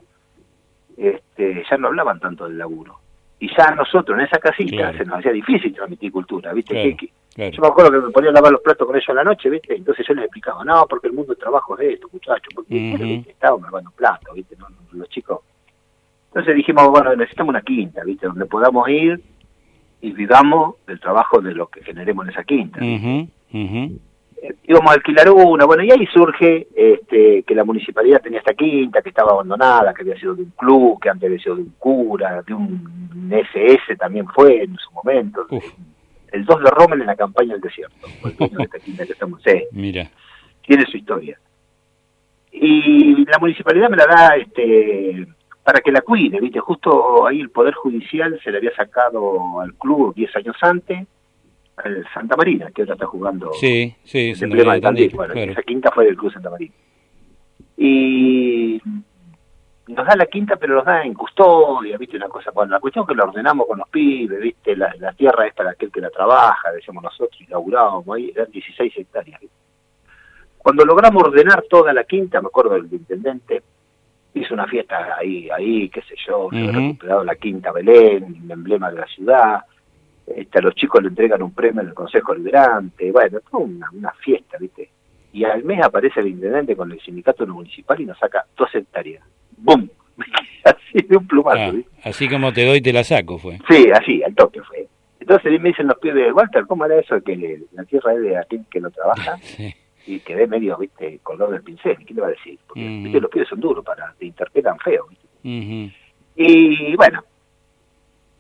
este, 0.98 1.64
ya 1.70 1.78
no 1.78 1.88
hablaban 1.88 2.20
tanto 2.20 2.46
del 2.46 2.58
laburo. 2.58 3.00
Y 3.40 3.50
ya 3.56 3.66
a 3.66 3.76
nosotros 3.76 4.18
en 4.18 4.26
esa 4.26 4.40
casita 4.40 4.78
Claro. 4.78 4.98
se 4.98 5.06
nos 5.06 5.20
hacía 5.20 5.32
difícil 5.34 5.74
transmitir 5.74 6.12
cultura, 6.12 6.54
¿viste? 6.54 6.74
Claro, 6.74 6.98
Que- 6.98 7.10
claro. 7.36 7.52
Yo 7.52 7.62
me 7.62 7.68
acuerdo 7.68 7.92
que 7.92 8.08
me 8.08 8.12
ponía 8.14 8.30
a 8.30 8.34
lavar 8.34 8.52
los 8.52 8.62
platos 8.62 8.88
con 8.88 8.96
ellos 8.96 9.10
a 9.10 9.14
la 9.14 9.24
noche, 9.24 9.50
¿viste? 9.50 9.76
Entonces 9.76 10.06
yo 10.08 10.14
les 10.14 10.26
explicaba, 10.26 10.64
no, 10.64 10.86
porque 10.88 11.08
el 11.08 11.14
mundo 11.14 11.34
del 11.34 11.40
trabajo 11.42 11.78
es 11.80 11.96
esto, 11.96 12.08
muchachos, 12.12 12.54
porque 12.56 12.94
Ujú. 12.96 13.04
¿viste? 13.04 13.32
estábamos 13.32 13.64
lavando 13.64 13.92
platos, 13.92 14.34
¿viste? 14.34 14.56
Los 14.94 15.10
chicos. 15.10 15.40
Entonces 16.28 16.56
dijimos, 16.56 16.88
bueno, 16.90 17.16
necesitamos 17.16 17.50
una 17.50 17.62
quinta, 17.62 18.04
¿viste? 18.04 18.28
Donde 18.28 18.46
podamos 18.46 18.88
ir 18.90 19.22
y 20.04 20.12
vivamos 20.12 20.76
del 20.86 21.00
trabajo 21.00 21.40
de 21.40 21.56
lo 21.56 21.68
que 21.68 21.82
generemos 21.82 22.26
en 22.26 22.32
esa 22.34 22.44
quinta. 22.44 22.80
Ujú. 22.80 23.30
Eh, 23.54 24.54
íbamos 24.66 24.92
a 24.92 24.96
alquilar 24.96 25.32
una, 25.32 25.64
bueno, 25.64 25.82
y 25.82 25.92
ahí 25.92 26.06
surge 26.08 26.68
este, 26.76 27.44
que 27.44 27.56
la 27.56 27.64
municipalidad 27.64 28.22
tenía 28.22 28.40
esta 28.40 28.54
quinta, 28.54 29.02
que 29.02 29.10
estaba 29.10 29.32
abandonada, 29.32 29.94
que 29.94 30.02
había 30.02 30.20
sido 30.20 30.36
de 30.36 30.44
un 30.44 30.52
club, 30.58 31.00
que 31.02 31.10
antes 31.10 31.28
había 31.28 31.40
sido 31.40 31.56
de 31.56 31.62
un 31.62 31.74
cura, 31.80 32.42
de 32.46 32.54
un 32.54 33.32
SS 33.32 33.96
también 33.96 34.28
fue 34.28 34.64
en 34.64 34.76
su 34.76 34.92
momento, 34.92 35.48
el 36.34 36.44
2 36.44 36.64
de 36.64 36.70
Rommel 36.70 37.00
en 37.00 37.08
la 37.08 37.16
campaña 37.16 37.54
del 37.54 37.62
desierto, 37.62 38.06
el 38.26 38.58
de 38.58 38.64
esta 38.64 38.80
quinta 38.80 39.06
que 39.06 39.14
estamos, 39.14 39.42
sí, 39.42 39.64
Mira. 39.72 40.10
tiene 40.68 40.86
su 40.86 40.98
historia. 40.98 41.40
Y 42.52 43.24
la 43.24 43.40
municipalidad 43.40 43.90
me 43.90 43.98
la 43.98 44.06
da 44.06 44.36
este 44.36 45.28
para 45.64 45.80
que 45.80 45.92
la 45.92 46.02
cuide, 46.02 46.40
¿viste? 46.40 46.60
Justo 46.60 47.26
ahí 47.26 47.40
el 47.40 47.50
Poder 47.50 47.74
Judicial 47.74 48.40
se 48.44 48.52
le 48.52 48.58
había 48.58 48.76
sacado 48.76 49.62
al 49.62 49.74
club 49.76 50.14
10 50.14 50.36
años 50.36 50.56
antes, 50.62 51.08
al 51.78 52.06
Santa 52.14 52.36
Marina, 52.36 52.70
que 52.72 52.82
ahora 52.82 52.94
está 52.94 53.06
jugando 53.06 53.52
Sí, 53.54 53.96
sí, 54.04 54.30
el 54.30 54.36
Santa 54.36 54.54
emblema 54.54 54.74
de 54.76 54.82
Tandil. 54.82 55.12
Bueno, 55.16 55.34
claro. 55.34 55.52
esa 55.52 55.64
quinta 55.64 55.92
fue 55.92 56.06
del 56.06 56.18
Club 56.18 56.34
Santa 56.34 56.50
Marina. 56.50 56.74
Y 57.78 58.82
nos 59.88 60.06
da 60.06 60.16
la 60.16 60.26
quinta, 60.26 60.58
pero 60.58 60.76
nos 60.76 60.86
da 60.86 61.04
en 61.04 61.14
custodia, 61.14 61.98
¿viste? 61.98 62.18
Una 62.18 62.28
cosa, 62.28 62.52
bueno, 62.52 62.74
la 62.74 62.80
cuestión 62.80 63.04
es 63.04 63.10
que 63.10 63.16
la 63.16 63.24
ordenamos 63.24 63.66
con 63.66 63.80
los 63.80 63.90
pibes, 63.90 64.42
¿viste? 64.42 64.76
La, 64.76 64.94
la 65.00 65.14
tierra 65.14 65.48
es 65.48 65.54
para 65.54 65.72
aquel 65.72 65.92
que 65.92 66.02
la 66.02 66.10
trabaja, 66.10 66.72
decíamos 66.72 67.04
nosotros, 67.04 67.40
y 67.42 67.48
laburábamos 67.48 68.08
ahí, 68.16 68.32
eran 68.36 68.52
16 68.52 68.98
hectáreas. 68.98 69.40
¿viste? 69.40 69.56
Cuando 70.58 70.86
logramos 70.86 71.24
ordenar 71.24 71.64
toda 71.70 71.92
la 71.92 72.04
quinta, 72.06 72.42
me 72.42 72.48
acuerdo 72.48 72.76
del 72.76 72.88
intendente, 72.92 73.64
hizo 74.36 74.54
una 74.54 74.66
fiesta 74.68 75.16
ahí, 75.18 75.50
ahí, 75.50 75.90
qué 75.90 76.02
sé 76.02 76.16
yo, 76.28 76.50
se 76.52 76.64
Ujú. 76.64 76.72
recuperado 76.72 77.24
la 77.24 77.36
quinta 77.36 77.72
Belén, 77.72 78.42
el 78.44 78.52
emblema 78.52 78.90
de 78.92 79.00
la 79.00 79.08
ciudad, 79.08 79.62
este, 80.26 80.60
a 80.60 80.62
los 80.62 80.74
chicos 80.76 81.02
le 81.04 81.10
entregan 81.10 81.42
un 81.44 81.54
premio 81.54 81.82
en 81.82 81.90
el 81.90 81.94
Consejo 81.94 82.34
Liberante, 82.34 83.12
bueno, 83.12 83.40
toda 83.52 83.64
una, 83.64 83.90
una 83.94 84.12
fiesta, 84.14 84.58
¿viste? 84.60 84.90
Y 85.34 85.44
al 85.46 85.64
mes 85.64 85.84
aparece 85.84 86.20
el 86.20 86.28
intendente 86.28 86.76
con 86.76 86.92
el 86.92 87.00
sindicato 87.02 87.46
municipal 87.48 88.00
y 88.00 88.06
nos 88.06 88.18
saca 88.20 88.46
dos 88.56 88.70
hectáreas. 88.74 89.24
¡Bum! 89.58 89.88
así 90.64 91.06
de 91.08 91.18
un 91.18 91.28
plumazo, 91.28 91.58
Ah, 91.60 91.72
¿viste? 91.72 91.92
así 92.04 92.30
como 92.30 92.54
te 92.54 92.66
doy, 92.66 92.82
te 92.82 92.94
la 92.94 93.04
saco, 93.04 93.38
fue. 93.38 93.60
Sí, 93.70 93.90
así, 93.94 94.24
al 94.24 94.34
toque 94.36 94.62
fue. 94.62 94.88
Entonces 95.20 95.60
me 95.62 95.70
dicen 95.70 95.88
los 95.88 95.98
pibes, 96.00 96.34
Walter, 96.34 96.66
¿cómo 96.68 96.86
era 96.86 96.98
eso 97.00 97.16
de 97.16 97.22
que 97.22 97.60
la 97.72 97.84
tierra 97.86 98.14
es 98.14 98.22
de 98.22 98.38
aquel 98.38 98.66
que 98.72 98.80
lo 98.80 98.90
trabaja? 98.92 99.38
Sí. 99.42 99.74
Y 100.06 100.20
quedé 100.20 100.48
medio, 100.48 100.78
viste, 100.78 101.20
colgado 101.24 101.52
del 101.52 101.64
pincel. 101.64 101.98
¿Qué 102.06 102.14
le 102.14 102.22
va 102.22 102.28
a 102.28 102.32
decir? 102.32 102.60
Porque, 102.68 102.82
viste, 103.04 103.22
los 103.22 103.32
pibes 103.32 103.48
son 103.48 103.60
duros 103.60 103.84
para, 103.86 104.14
te 104.20 104.26
interpretan 104.26 104.78
feo, 104.80 105.08
¿viste? 105.10 105.28
Y 106.36 106.96
bueno, 106.96 107.24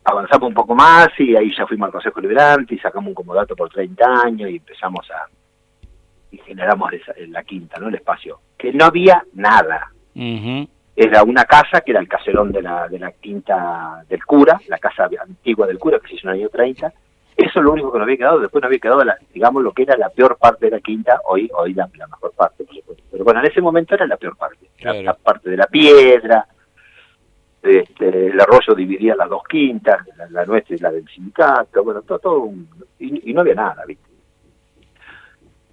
avanzamos 0.05 0.49
un 0.49 0.53
poco 0.53 0.75
más 0.75 1.09
y 1.19 1.35
ahí 1.35 1.53
ya 1.55 1.65
fuimos 1.67 1.87
al 1.87 1.91
Consejo 1.93 2.19
Liberante 2.21 2.75
y 2.75 2.79
sacamos 2.79 3.07
un 3.09 3.13
comodato 3.13 3.55
por 3.55 3.69
30 3.69 4.05
años 4.25 4.49
y 4.49 4.57
empezamos 4.57 5.09
a... 5.11 5.27
y 6.31 6.37
generamos 6.39 6.91
esa- 6.93 7.13
la 7.29 7.43
quinta, 7.43 7.79
¿no? 7.79 7.87
El 7.87 7.95
espacio. 7.95 8.39
Que 8.57 8.73
no 8.73 8.85
había 8.85 9.23
nada. 9.33 9.91
Ujú. 10.15 10.67
Era 10.95 11.23
una 11.23 11.45
casa 11.45 11.81
que 11.81 11.91
era 11.91 11.99
el 11.99 12.07
caserón 12.07 12.51
de 12.51 12.61
la, 12.61 12.87
de 12.87 12.99
la 12.99 13.11
quinta 13.13 14.03
del 14.09 14.23
cura, 14.25 14.59
la 14.67 14.77
casa 14.77 15.09
antigua 15.21 15.65
del 15.65 15.79
cura 15.79 15.99
que 15.99 16.07
se 16.09 16.15
hizo 16.15 16.27
en 16.27 16.35
el 16.35 16.41
año 16.41 16.49
30. 16.49 16.93
Eso 17.35 17.59
es 17.59 17.65
lo 17.65 17.71
único 17.71 17.91
que 17.91 17.97
nos 17.99 18.05
había 18.05 18.17
quedado. 18.17 18.39
Después 18.39 18.61
nos 18.61 18.67
había 18.69 18.79
quedado, 18.79 19.03
la, 19.03 19.17
digamos, 19.33 19.63
lo 19.63 19.71
que 19.71 19.83
era 19.83 19.97
la 19.97 20.09
peor 20.09 20.37
parte 20.37 20.65
de 20.65 20.71
la 20.71 20.79
quinta. 20.79 21.19
Hoy 21.25 21.49
hoy 21.55 21.73
la, 21.73 21.89
la 21.97 22.07
mejor 22.07 22.31
parte, 22.33 22.63
por 22.63 22.75
supuesto. 22.75 23.03
Pero 23.11 23.23
bueno, 23.23 23.39
en 23.39 23.47
ese 23.47 23.61
momento 23.61 23.95
era 23.95 24.05
la 24.07 24.17
peor 24.17 24.35
parte. 24.37 24.67
La- 24.83 24.93
parte 25.15 25.49
de 25.49 25.57
la 25.57 25.67
piedra, 25.67 26.45
este, 27.61 28.27
el 28.27 28.39
arroyo 28.39 28.75
dividía 28.75 29.15
las 29.15 29.29
dos 29.29 29.43
quintas, 29.49 30.05
la, 30.17 30.29
la 30.29 30.45
nuestra 30.45 30.75
y 30.75 30.79
la 30.79 30.91
del 30.91 31.07
sindicato. 31.07 31.83
Bueno, 31.83 32.01
todo, 32.03 32.19
todo 32.19 32.39
un- 32.41 32.67
y, 32.99 33.29
y 33.31 33.33
no 33.33 33.41
había 33.41 33.55
nada, 33.55 33.83
¿viste? 33.87 34.09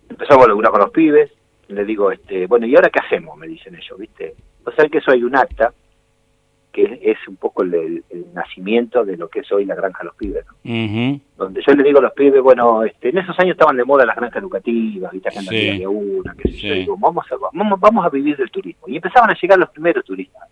Empezamos 0.09 0.45
a 0.45 0.49
laburar 0.49 0.71
con 0.73 0.81
los 0.81 0.91
pibes. 0.91 1.31
Le 1.69 1.85
digo, 1.85 2.11
este, 2.11 2.47
bueno, 2.47 2.67
¿y 2.67 2.75
ahora 2.75 2.91
qué 2.91 2.99
hacemos? 3.01 3.37
Me 3.39 3.47
dicen 3.47 3.75
ellos, 3.77 3.99
¿viste? 3.99 4.35
O 4.65 4.73
sea 4.73 4.89
que 4.89 4.99
eso 4.99 5.13
hay 5.13 5.23
un 5.23 5.37
acta 5.37 5.73
que 6.73 7.01
es, 7.03 7.19
un 7.29 7.37
poco 7.37 7.63
el, 7.63 7.75
el- 7.75 8.05
el 8.11 8.27
nacimiento 8.35 9.05
de 9.05 9.17
lo 9.17 9.29
que 9.29 9.41
es 9.41 9.51
hoy 9.53 9.65
la 9.65 9.75
granja 9.75 9.99
de 10.01 10.05
los 10.07 10.15
pibes, 10.17 10.45
donde 11.37 11.63
yo 11.67 11.73
le 11.75 11.83
digo 11.83 11.99
a 11.99 12.03
los 12.03 12.13
pibes, 12.13 12.41
bueno, 12.43 12.85
este, 12.85 13.09
en 13.11 13.19
esos 13.19 13.39
años 13.41 13.53
estaban 13.53 13.77
de 13.77 13.85
moda 13.85 14.07
las 14.07 14.17
granjas 14.17 14.41
educativas, 14.43 15.11
¿viste? 15.13 15.29
acá 15.29 15.41
en 15.41 15.47
la 15.47 15.51
Sí. 15.53 15.79
De 15.79 15.87
una, 15.87 16.35
qué 16.35 16.49
sé 16.51 16.57
yo, 16.59 16.75
Sí. 16.75 16.81
digo, 16.81 16.97
vamos 16.99 17.25
a, 17.33 17.37
vamos, 17.53 17.81
vamos 17.81 18.05
a 18.07 18.09
vivir 18.09 18.37
del 18.37 18.51
turismo. 18.51 18.85
Y 18.89 18.97
empezaban 18.97 19.31
a 19.31 19.35
llegar 19.41 19.59
los 19.59 19.71
primeros 19.71 20.05
turistas. 20.05 20.43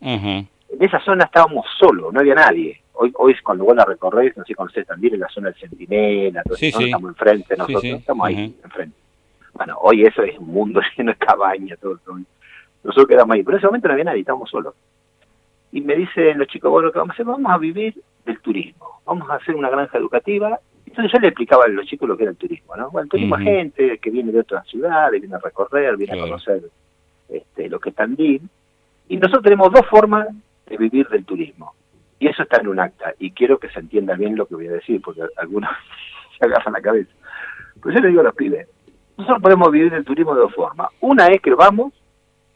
En 0.00 0.48
esa 0.80 1.00
zona 1.00 1.24
estábamos 1.24 1.64
solos, 1.78 2.12
no 2.12 2.20
había 2.20 2.34
nadie. 2.34 2.80
Hoy, 2.94 3.12
hoy 3.16 3.34
cuando 3.42 3.64
vos 3.64 3.74
la 3.76 3.84
recorres, 3.84 4.36
no 4.36 4.44
sé 4.44 4.54
conocés 4.54 4.86
también 4.86 5.14
en 5.14 5.20
la 5.20 5.28
zona 5.28 5.50
del 5.50 5.58
Centinela, 5.60 6.42
todo 6.44 6.56
Sí, 6.56 6.66
eso, 6.68 6.78
¿no? 6.78 6.82
sí. 6.84 6.90
estamos 6.90 7.08
enfrente 7.10 7.54
Sí, 7.54 7.58
nosotros, 7.58 7.82
sí. 7.82 7.90
estamos 7.90 8.26
ahí, 8.26 8.56
enfrente. 8.62 8.96
Bueno, 9.52 9.76
hoy 9.82 10.02
eso 10.04 10.22
es 10.22 10.38
un 10.38 10.48
mundo 10.48 10.80
lleno 10.96 11.12
de 11.12 11.18
cabañas, 11.18 11.78
todo, 11.80 11.96
todo. 12.04 12.18
Nosotros 12.82 13.06
quedamos 13.08 13.34
ahí, 13.34 13.42
pero 13.42 13.56
en 13.56 13.58
ese 13.58 13.66
momento 13.66 13.88
no 13.88 13.94
había 13.94 14.04
nadie, 14.04 14.20
estábamos 14.20 14.50
solos. 14.50 14.74
Y 15.74 15.80
me 15.80 15.96
dicen 15.96 16.38
los 16.38 16.46
chicos, 16.46 16.70
bueno, 16.70 16.92
¿qué 16.92 16.98
vamos 17.00 17.10
a 17.10 17.14
hacer? 17.14 17.26
Vamos 17.26 17.50
a 17.50 17.58
vivir 17.58 18.00
del 18.24 18.38
turismo. 18.38 19.00
Vamos 19.04 19.28
a 19.28 19.34
hacer 19.34 19.56
una 19.56 19.68
granja 19.68 19.98
educativa. 19.98 20.60
Entonces 20.86 21.12
yo 21.12 21.18
le 21.18 21.26
explicaba 21.26 21.64
a 21.64 21.68
los 21.68 21.84
chicos 21.86 22.08
lo 22.08 22.16
que 22.16 22.22
era 22.22 22.30
el 22.30 22.36
turismo, 22.36 22.76
¿no? 22.76 22.92
Bueno, 22.92 23.02
el 23.06 23.10
turismo 23.10 23.36
es 23.36 23.42
gente 23.42 23.98
que 23.98 24.10
viene 24.10 24.30
de 24.30 24.38
otras 24.38 24.64
ciudades, 24.68 25.20
viene 25.20 25.34
a 25.34 25.40
recorrer, 25.40 25.96
viene 25.96 26.12
Claro. 26.12 26.26
a 26.26 26.28
conocer 26.28 26.62
este, 27.28 27.68
lo 27.68 27.80
que 27.80 27.88
es 27.90 27.96
Tandil. 27.96 28.42
Y 29.08 29.16
nosotros 29.16 29.42
tenemos 29.42 29.72
dos 29.72 29.84
formas 29.88 30.28
de 30.66 30.76
vivir 30.76 31.08
del 31.08 31.24
turismo. 31.24 31.74
Y 32.20 32.28
eso 32.28 32.44
está 32.44 32.60
en 32.60 32.68
un 32.68 32.78
acta. 32.78 33.12
Y 33.18 33.32
quiero 33.32 33.58
que 33.58 33.68
se 33.70 33.80
entienda 33.80 34.14
bien 34.14 34.36
lo 34.36 34.46
que 34.46 34.54
voy 34.54 34.68
a 34.68 34.72
decir, 34.74 35.02
porque 35.02 35.22
algunos 35.38 35.70
se 36.38 36.46
agarran 36.46 36.74
la 36.74 36.82
cabeza. 36.82 37.10
Pues 37.82 37.96
yo 37.96 38.00
le 38.00 38.10
digo 38.10 38.20
a 38.20 38.24
los 38.24 38.34
pibes, 38.36 38.68
nosotros 39.16 39.42
podemos 39.42 39.72
vivir 39.72 39.90
del 39.90 40.04
turismo 40.04 40.36
de 40.36 40.42
dos 40.42 40.54
formas. 40.54 40.90
Una 41.00 41.26
es 41.26 41.40
que 41.40 41.52
vamos 41.52 41.92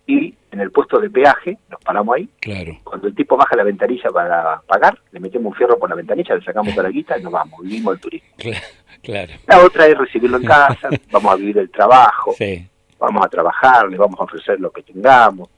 y 0.09 0.35
en 0.51 0.61
el 0.61 0.73
puesto 0.73 0.99
de 0.99 1.11
peaje 1.11 1.59
nos 1.71 1.79
paramos 1.85 2.17
ahí. 2.17 2.29
Claro. 2.41 2.77
Cuando 2.83 3.07
el 3.07 3.15
tipo 3.15 3.37
baja 3.37 3.55
la 3.55 3.63
ventanilla 3.63 4.11
para 4.11 4.61
pagar, 4.67 4.99
le 5.13 5.21
metemos 5.21 5.53
un 5.53 5.57
fierro 5.57 5.79
por 5.79 5.89
la 5.91 5.95
ventanilla, 5.97 6.35
le 6.35 6.43
sacamos 6.43 6.75
la 6.75 6.89
guita 6.89 7.17
y 7.19 7.23
nos 7.23 7.33
vamos, 7.33 7.61
vivimos 7.63 7.95
el 7.95 8.01
turismo. 8.01 8.29
Cla- 8.39 8.63
Claro. 9.03 9.33
La 9.47 9.61
otra 9.65 9.87
es 9.87 9.97
recibirlo 9.97 10.39
en 10.39 10.45
casa, 10.45 10.89
vamos 11.13 11.33
a 11.33 11.37
vivir 11.37 11.59
el 11.59 11.71
trabajo, 11.71 12.33
Sí. 12.37 12.67
vamos 12.99 13.25
a 13.25 13.29
trabajar, 13.29 13.89
le 13.89 13.97
vamos 13.97 14.19
a 14.19 14.25
ofrecer 14.25 14.59
lo 14.59 14.71
que 14.73 14.83
tengamos. 14.83 15.49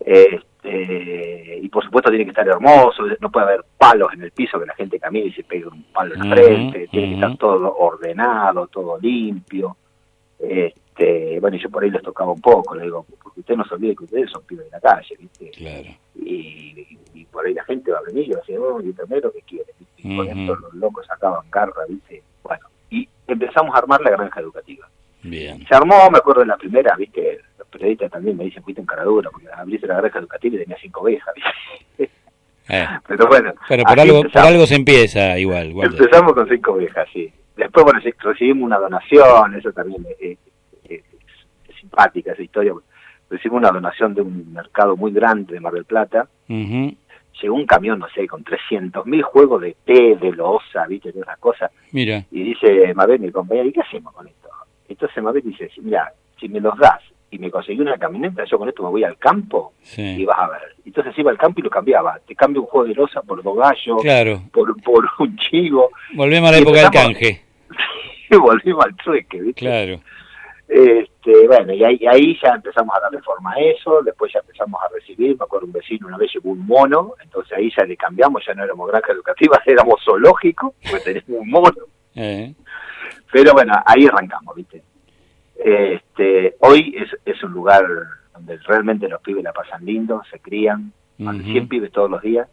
Este, 0.00 1.58
y 1.62 1.68
por 1.68 1.84
supuesto 1.84 2.10
tiene 2.10 2.24
que 2.24 2.30
estar 2.30 2.46
hermoso, 2.46 3.04
no 3.20 3.30
puede 3.30 3.46
haber 3.46 3.64
palos 3.78 4.12
en 4.12 4.22
el 4.22 4.32
piso 4.32 4.58
que 4.60 4.66
la 4.66 4.74
gente 4.74 4.98
camine 4.98 5.26
y 5.26 5.32
se 5.32 5.44
pegue 5.44 5.66
un 5.66 5.84
palo 5.92 6.14
en 6.14 6.20
la 6.20 6.26
Ujú, 6.26 6.34
frente, 6.34 6.88
tiene 6.88 7.08
que 7.08 7.14
ujú. 7.14 7.22
estar 7.24 7.38
todo 7.38 7.76
ordenado, 7.76 8.66
todo 8.66 8.98
limpio. 8.98 9.76
Este, 10.38 11.40
bueno, 11.40 11.56
y 11.56 11.60
yo 11.62 11.70
por 11.70 11.82
ahí 11.82 11.90
les 11.90 12.02
tocaba 12.02 12.32
un 12.32 12.40
poco, 12.40 12.74
le 12.74 12.84
digo, 12.84 13.06
porque 13.22 13.40
usted 13.40 13.56
no 13.56 13.64
se 13.64 13.74
olvide 13.74 13.96
que 13.96 14.04
ustedes 14.04 14.30
son 14.30 14.42
pibes 14.44 14.66
de 14.66 14.70
la 14.70 14.80
calle, 14.80 15.16
¿viste? 15.18 15.50
Claro. 15.50 15.88
Y, 16.14 16.98
y 17.14 17.24
por 17.26 17.46
ahí 17.46 17.54
la 17.54 17.64
gente 17.64 17.90
va 17.90 17.98
a 17.98 18.02
venir 18.02 18.26
y 18.26 18.30
va 18.32 18.38
a 18.38 18.40
decir, 18.40 18.58
oh, 18.58 18.80
y 18.80 18.92
primero 18.92 19.32
que 19.32 19.42
quiere, 19.42 19.72
¿viste? 19.78 20.02
Y 20.02 20.16
con 20.16 20.26
Ujú. 20.26 20.40
esto 20.40 20.56
los 20.56 20.74
locos 20.74 21.06
sacaban 21.06 21.44
garra, 21.50 21.82
¿viste? 21.88 22.22
Bueno, 22.42 22.66
y 22.90 23.08
empezamos 23.26 23.74
a 23.74 23.78
armar 23.78 24.00
la 24.02 24.10
granja 24.10 24.40
educativa. 24.40 24.88
Bien. 25.22 25.66
Se 25.66 25.74
armó, 25.74 26.10
me 26.10 26.18
acuerdo 26.18 26.42
en 26.42 26.48
la 26.48 26.56
primera, 26.56 26.94
viste, 26.96 27.40
los 27.58 27.66
periodistas 27.68 28.10
también 28.10 28.36
me 28.36 28.44
dicen, 28.44 28.62
fuiste 28.62 28.80
en 28.80 28.86
caradura, 28.86 29.30
porque 29.30 29.48
abriste 29.52 29.86
la 29.86 29.96
granja 29.96 30.18
educativa 30.20 30.56
y 30.56 30.58
tenía 30.60 30.76
cinco 30.80 31.00
ovejas, 31.00 31.34
¿viste? 31.34 32.14
Eh. 32.68 32.86
Pero 33.06 33.26
bueno, 33.26 33.54
Pero 33.68 33.84
por 33.84 34.00
algo, 34.00 34.22
por 34.22 34.38
algo 34.38 34.66
se 34.66 34.74
empieza 34.74 35.38
igual. 35.38 35.72
Empezamos 35.82 36.32
con 36.32 36.48
cinco 36.48 36.72
ovejas, 36.72 37.08
sí. 37.12 37.32
Después, 37.56 37.84
bueno, 37.84 38.00
recibimos 38.20 38.64
una 38.66 38.78
donación, 38.78 39.54
eso 39.54 39.72
también 39.72 40.06
simpática 41.96 42.32
esa 42.32 42.42
historia. 42.42 42.72
Recibimos 43.30 43.60
una 43.60 43.70
donación 43.70 44.14
de 44.14 44.22
un 44.22 44.52
mercado 44.52 44.96
muy 44.96 45.12
grande 45.12 45.54
de 45.54 45.60
Mar 45.60 45.72
del 45.72 45.84
Plata. 45.84 46.28
Llegó 46.48 47.54
un 47.54 47.66
camión, 47.66 47.98
no 47.98 48.06
sé, 48.14 48.26
con 48.26 48.42
300.000 48.44 49.22
juegos 49.22 49.60
de 49.60 49.76
té, 49.84 50.16
de 50.16 50.32
loza, 50.32 50.86
viste, 50.88 51.12
de 51.12 51.20
esas 51.20 51.38
cosas. 51.38 51.70
Mira. 51.92 52.24
Y 52.30 52.42
dice 52.42 52.94
Mabel, 52.94 53.20
mi 53.20 53.30
compañera, 53.30 53.66
¿y 53.68 53.72
qué 53.72 53.80
hacemos 53.82 54.12
con 54.14 54.26
esto? 54.26 54.48
Entonces 54.88 55.22
Mabel 55.22 55.42
dice, 55.44 55.68
mira, 55.82 56.12
si 56.40 56.48
me 56.48 56.60
los 56.60 56.78
das 56.78 57.02
y 57.30 57.38
me 57.38 57.50
conseguí 57.50 57.80
una 57.80 57.98
camioneta, 57.98 58.44
yo 58.44 58.58
con 58.58 58.68
esto 58.68 58.82
me 58.84 58.88
voy 58.88 59.04
al 59.04 59.18
campo 59.18 59.74
y 59.98 60.24
vas 60.24 60.38
a 60.38 60.48
ver. 60.48 60.76
Entonces 60.86 61.18
iba 61.18 61.30
al 61.30 61.36
campo 61.36 61.60
y 61.60 61.64
lo 61.64 61.70
cambiaba. 61.70 62.18
Te 62.26 62.34
cambio 62.34 62.62
un 62.62 62.68
juego 62.68 62.86
de 62.86 62.94
loza 62.94 63.20
por 63.22 63.42
dos 63.42 63.56
gallos, 63.56 64.00
Claro. 64.00 64.40
por, 64.52 64.74
por 64.82 65.04
un 65.18 65.36
chivo. 65.36 65.90
Volvemos 66.14 66.48
a 66.48 66.52
la 66.52 66.58
Y 66.58 66.62
época 66.62 66.78
del 66.80 66.90
canje. 66.90 67.42
Y 68.30 68.36
volvimos 68.36 68.84
al 68.84 68.96
trueque, 68.96 69.40
¿viste? 69.40 69.60
Claro. 69.60 70.00
Este, 70.68 71.46
bueno, 71.46 71.72
y 71.72 71.84
ahí, 71.84 72.00
ahí 72.10 72.36
ya 72.42 72.50
empezamos 72.50 72.94
a 72.96 73.00
darle 73.00 73.20
forma 73.22 73.52
a 73.52 73.60
eso, 73.60 74.02
después 74.02 74.32
ya 74.32 74.40
empezamos 74.40 74.80
a 74.82 74.88
recibir, 74.92 75.36
me 75.38 75.44
acuerdo 75.44 75.66
un 75.66 75.72
vecino 75.72 76.08
una 76.08 76.16
vez 76.18 76.32
llevó 76.34 76.50
un 76.50 76.66
mono, 76.66 77.14
entonces 77.22 77.56
ahí 77.56 77.70
ya 77.76 77.84
le 77.84 77.96
cambiamos, 77.96 78.42
ya 78.46 78.52
no 78.54 78.64
éramos 78.64 78.88
granja 78.90 79.12
educativa, 79.12 79.60
éramos 79.66 80.02
zoológico, 80.04 80.74
porque 80.90 81.20
teníamos 81.22 81.46
un 81.46 81.50
mono. 81.50 81.76
Eh. 82.16 82.52
Pero 83.32 83.52
bueno, 83.52 83.74
ahí 83.86 84.06
arrancamos, 84.06 84.56
¿viste? 84.56 84.82
Este, 85.56 86.56
hoy 86.60 86.94
es, 86.98 87.10
es 87.24 87.42
un 87.42 87.52
lugar 87.52 87.84
donde 88.34 88.58
realmente 88.58 89.08
los 89.08 89.20
pibes 89.22 89.44
la 89.44 89.52
pasan 89.52 89.84
lindo, 89.84 90.22
se 90.30 90.38
crían, 90.40 90.92
de 91.18 91.24
Ujú. 91.28 91.42
100 91.42 91.68
pibes 91.68 91.92
todos 91.92 92.10
los 92.10 92.20
días, 92.22 92.48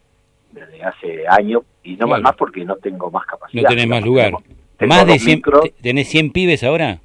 desde 0.52 0.82
hace 0.84 1.24
años, 1.28 1.62
y 1.82 1.96
no 1.96 2.06
Claro. 2.06 2.22
más 2.22 2.36
porque 2.36 2.64
no 2.64 2.76
tengo 2.76 3.10
más 3.10 3.26
capacidad. 3.26 3.62
No 3.64 3.68
tenés 3.68 3.88
más 3.88 4.02
lugar. 4.04 4.26
tengo- 4.26 4.42
tengo 4.78 4.94
Más 4.94 5.06
de 5.06 5.12
dos 5.14 5.22
100, 5.22 5.36
micros, 5.36 5.62
te- 5.62 5.70
¿Tenés 5.82 6.08
100 6.08 6.30
pibes 6.32 6.64
ahora? 6.64 6.98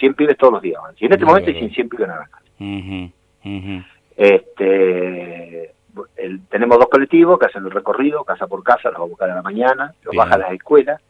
100 0.00 0.14
pibes 0.14 0.36
todos 0.36 0.54
los 0.54 0.62
días. 0.62 0.80
Y 0.98 1.06
en 1.06 1.12
este 1.12 1.24
Muy 1.24 1.30
momento 1.34 1.50
hay 1.50 1.54
bárbaro. 1.54 1.74
100 1.74 1.88
pibes 1.88 2.08
en 2.08 2.10
la 2.10 3.10
ujú. 3.44 3.84
Este, 4.16 5.74
el- 6.16 6.40
tenemos 6.48 6.78
dos 6.78 6.88
colectivos 6.88 7.38
que 7.38 7.46
hacen 7.46 7.64
el 7.64 7.70
recorrido, 7.70 8.24
casa 8.24 8.46
por 8.46 8.62
casa, 8.62 8.90
los 8.90 9.00
va 9.00 9.04
a 9.04 9.08
buscar 9.08 9.30
a 9.30 9.34
la 9.36 9.42
mañana, 9.42 9.94
los 10.02 10.12
Bien. 10.12 10.18
baja 10.24 10.34
a 10.34 10.38
las 10.38 10.52
escuelas. 10.52 11.00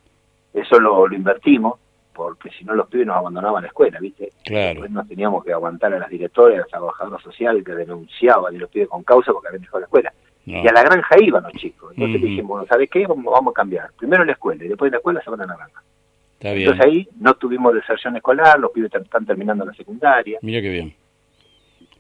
Eso 0.53 0.79
lo, 0.81 1.07
lo 1.07 1.15
invertimos, 1.15 1.79
porque 2.13 2.51
si 2.51 2.65
no 2.65 2.75
los 2.75 2.89
pibes 2.89 3.07
nos 3.07 3.17
abandonaban 3.17 3.63
la 3.63 3.69
escuela, 3.69 3.99
¿viste? 4.01 4.31
Claro. 4.45 4.69
Después 4.71 4.91
nos 4.91 5.09
teníamos 5.09 5.45
que 5.45 5.53
aguantar 5.53 5.95
a 5.95 5.99
las 5.99 6.11
directoras, 6.11 6.57
a 6.57 6.61
las 6.61 6.69
trabajadoras 6.69 7.23
sociales 7.23 7.65
que 7.65 7.73
denunciaban 7.73 8.55
y 8.55 8.59
los 8.59 8.69
pibes 8.71 8.89
con 8.89 9.03
causa 9.05 9.33
porque 9.33 9.49
habían 9.49 9.63
dejado 9.63 9.81
la 9.81 9.87
escuela. 9.87 10.13
No. 10.47 10.63
Y 10.65 10.69
a 10.69 10.73
la 10.73 10.83
granja 10.83 11.17
iban 11.21 11.43
los 11.45 11.53
chicos. 11.53 11.93
Entonces 11.97 12.21
dijimos, 12.23 12.49
bueno, 12.49 12.67
¿sabes 12.69 12.89
qué? 12.91 13.07
Vamos, 13.07 13.33
vamos 13.33 13.53
a 13.53 13.55
cambiar. 13.55 13.91
Primero 13.97 14.25
la 14.25 14.33
escuela 14.33 14.65
y 14.65 14.69
después 14.69 14.91
de 14.91 14.97
la 14.97 14.99
escuela 14.99 15.21
se 15.23 15.31
van 15.31 15.43
a 15.43 15.47
la 15.47 15.55
granja. 15.57 15.83
Está 16.41 16.55
bien. 16.55 16.71
Entonces 16.71 16.87
ahí 16.87 17.09
no 17.21 17.35
tuvimos 17.35 17.75
deserción 17.75 18.17
escolar, 18.17 18.59
los 18.59 18.71
pibes 18.71 18.91
están 18.95 19.27
terminando 19.27 19.63
la 19.67 19.75
secundaria. 19.75 20.39
Mira 20.41 20.63
qué 20.63 20.71
bien. 20.71 20.95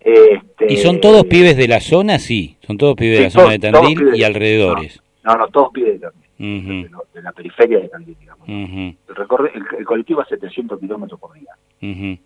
Este, 0.00 0.72
¿Y 0.72 0.78
son 0.78 0.98
todos 0.98 1.24
pibes 1.26 1.58
de 1.58 1.68
la 1.68 1.78
zona? 1.80 2.18
Sí, 2.18 2.56
son 2.66 2.78
todos 2.78 2.94
pibes 2.96 3.18
de 3.18 3.24
la 3.24 3.30
zona 3.30 3.50
de 3.52 3.58
Tandil 3.58 4.00
y 4.14 4.18
de- 4.20 4.24
alrededores. 4.24 5.02
No, 5.22 5.34
no, 5.34 5.46
todos 5.48 5.68
pibes 5.74 6.00
de, 6.00 6.06
Ujú, 6.06 6.16
de- 6.38 6.90
de 7.12 7.22
la 7.22 7.32
periferia 7.32 7.80
de 7.80 7.88
Tandil, 7.90 8.16
digamos. 8.18 8.48
ujú, 8.48 8.96
El, 9.10 9.14
recorre- 9.14 9.50
el, 9.54 9.62
el 9.78 9.84
colectivo 9.84 10.22
hace 10.22 10.36
700 10.36 10.80
kilómetros 10.80 11.20
por 11.20 11.34
día. 11.34 11.50
A 11.52 11.84
¿Y 11.84 12.18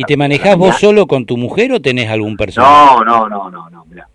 la- 0.00 0.06
te 0.08 0.14
a 0.14 0.16
manejás 0.16 0.56
vos 0.56 0.74
solo 0.76 1.06
con 1.06 1.24
tu 1.24 1.36
mujer 1.36 1.70
o 1.72 1.80
tenés 1.80 2.08
algún 2.10 2.36
personal? 2.36 2.96
No, 2.96 3.04
no, 3.04 3.28
no, 3.28 3.48
no, 3.48 3.70
no, 3.70 3.84
mira. 3.84 4.08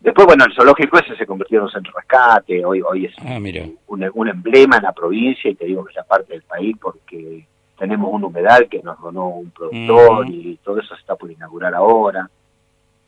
Después, 0.00 0.26
bueno, 0.26 0.44
el 0.44 0.54
zoológico 0.54 0.98
ese 0.98 1.16
se 1.16 1.26
convirtió 1.26 1.58
en 1.58 1.64
un 1.64 1.70
centro 1.70 1.92
de 1.92 1.98
rescate, 2.00 2.64
hoy, 2.64 2.80
hoy 2.82 3.06
es 3.06 3.14
Ah, 3.26 3.38
mira. 3.40 3.64
un, 3.88 4.08
un 4.14 4.28
emblema 4.28 4.76
en 4.76 4.84
la 4.84 4.92
provincia 4.92 5.50
y 5.50 5.54
te 5.56 5.66
digo 5.66 5.84
que 5.84 5.98
es 5.98 6.06
parte 6.06 6.32
del 6.32 6.42
país 6.42 6.76
porque 6.80 7.44
tenemos 7.78 8.08
un 8.12 8.24
humedal 8.24 8.68
que 8.68 8.80
nos 8.82 9.00
donó 9.00 9.28
un 9.28 9.50
productor 9.50 10.20
Ujú. 10.26 10.32
y 10.32 10.56
todo 10.62 10.78
eso 10.78 10.94
se 10.94 11.00
está 11.00 11.16
por 11.16 11.30
inaugurar 11.30 11.74
ahora. 11.74 12.30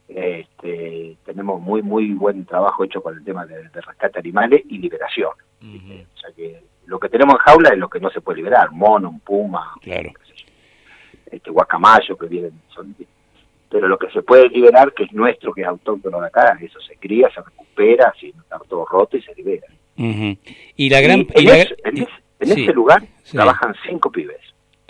Este, 0.08 1.16
tenemos 1.24 1.60
muy 1.60 1.82
muy 1.82 2.12
buen 2.14 2.44
trabajo 2.44 2.82
hecho 2.82 3.00
con 3.00 3.16
el 3.16 3.22
tema 3.24 3.46
de, 3.46 3.68
de 3.68 3.80
rescate 3.80 4.18
animales 4.18 4.62
y 4.68 4.78
liberación. 4.78 5.30
O 5.62 6.18
sea 6.18 6.32
que 6.34 6.64
lo 6.86 6.98
que 6.98 7.08
tenemos 7.08 7.34
en 7.36 7.40
jaula 7.40 7.68
es 7.70 7.78
lo 7.78 7.88
que 7.88 8.00
no 8.00 8.10
se 8.10 8.20
puede 8.20 8.38
liberar, 8.38 8.72
mono, 8.72 9.08
un 9.10 9.20
puma, 9.20 9.72
Claro. 9.80 10.10
este 11.30 11.50
guacamayo 11.50 12.16
que 12.18 12.26
vienen, 12.26 12.60
son, 12.74 12.96
pero 13.70 13.88
lo 13.88 13.98
que 13.98 14.10
se 14.10 14.22
puede 14.22 14.48
liberar, 14.48 14.92
que 14.92 15.04
es 15.04 15.12
nuestro, 15.12 15.52
que 15.54 15.62
es 15.62 15.66
autóctono 15.68 16.20
de 16.20 16.26
acá, 16.26 16.58
eso 16.60 16.80
se 16.80 16.96
cría, 16.96 17.30
se 17.30 17.40
recupera, 17.40 18.12
sin 18.20 18.30
estar 18.38 18.60
todo 18.68 18.84
roto 18.84 19.16
y 19.16 19.22
se 19.22 19.34
libera. 19.34 19.66
Y 20.76 20.90
la 20.90 21.00
gran... 21.00 21.20
Y 21.20 21.26
y 21.36 21.40
en, 21.40 21.44
la- 21.46 21.56
ese, 21.58 21.76
en 21.84 21.96
ese- 21.98 22.08
en 22.40 22.48
sí, 22.48 22.62
ese 22.64 22.72
lugar 22.72 23.02
sí. 23.22 23.36
trabajan 23.36 23.74
cinco 23.86 24.10
pibes, 24.10 24.40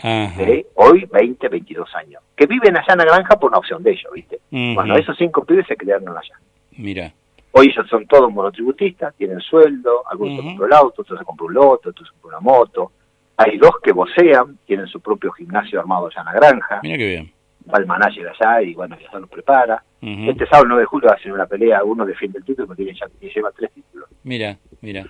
de 0.03 0.67
hoy 0.77 1.05
20, 1.13 1.49
22 1.49 1.95
años, 1.95 2.23
que 2.37 2.47
viven 2.47 2.77
allá 2.77 2.93
en 2.93 2.99
la 2.99 3.05
granja 3.05 3.39
por 3.39 3.51
una 3.51 3.59
opción 3.59 3.83
de 3.83 3.91
ellos, 3.91 4.11
¿viste? 4.15 4.37
Ujú. 4.51 4.75
Bueno, 4.75 4.97
esos 4.97 5.17
cinco 5.19 5.45
pibes 5.45 5.67
se 5.67 5.77
criaron 5.77 6.09
allá. 6.17 6.39
Mira. 6.77 7.13
Hoy 7.53 7.67
ellos 7.67 7.87
son 7.89 8.07
todos 8.07 8.33
monotributistas, 8.33 9.15
tienen 9.17 9.41
sueldo, 9.41 10.05
algunos 10.09 10.35
se 10.35 10.41
Ujú. 10.41 10.49
compró 10.51 10.67
el 10.67 10.73
auto, 10.73 11.03
otros 11.03 11.19
se 11.19 11.25
compró 11.25 11.47
un 11.47 11.55
loto, 11.55 11.91
otros 11.91 12.09
se 12.09 12.13
compró 12.13 12.29
una 12.31 12.41
moto. 12.41 12.93
Hay 13.37 13.59
dos 13.59 13.73
que 13.83 13.93
vocean, 13.93 14.59
tienen 14.67 14.87
su 14.87 15.01
propio 15.01 15.33
gimnasio 15.33 15.81
armado 15.81 16.07
allá 16.07 16.21
en 16.21 16.27
la 16.27 16.33
granja. 16.33 16.81
Mira 16.85 16.97
qué 16.99 17.07
bien. 17.09 17.33
Va 17.73 17.79
el 17.79 17.87
manager 17.87 18.29
allá 18.29 18.63
y 18.63 18.75
bueno, 18.75 18.97
ya 19.01 19.11
se 19.11 19.21
los 19.21 19.29
prepara. 19.29 19.83
Este 20.01 20.47
sábado 20.47 20.67
9 20.69 20.83
de 20.83 20.87
julio 20.87 21.13
hacen 21.13 21.33
una 21.33 21.47
pelea, 21.47 21.85
uno 21.85 22.07
defiende 22.07 22.39
el 22.39 22.45
título 22.45 22.69
porque 22.69 22.87
ya, 22.95 23.07
lleva 23.21 23.51
tres 23.53 23.71
títulos. 23.73 24.09
Mira, 24.25 24.57
mira. 24.81 25.05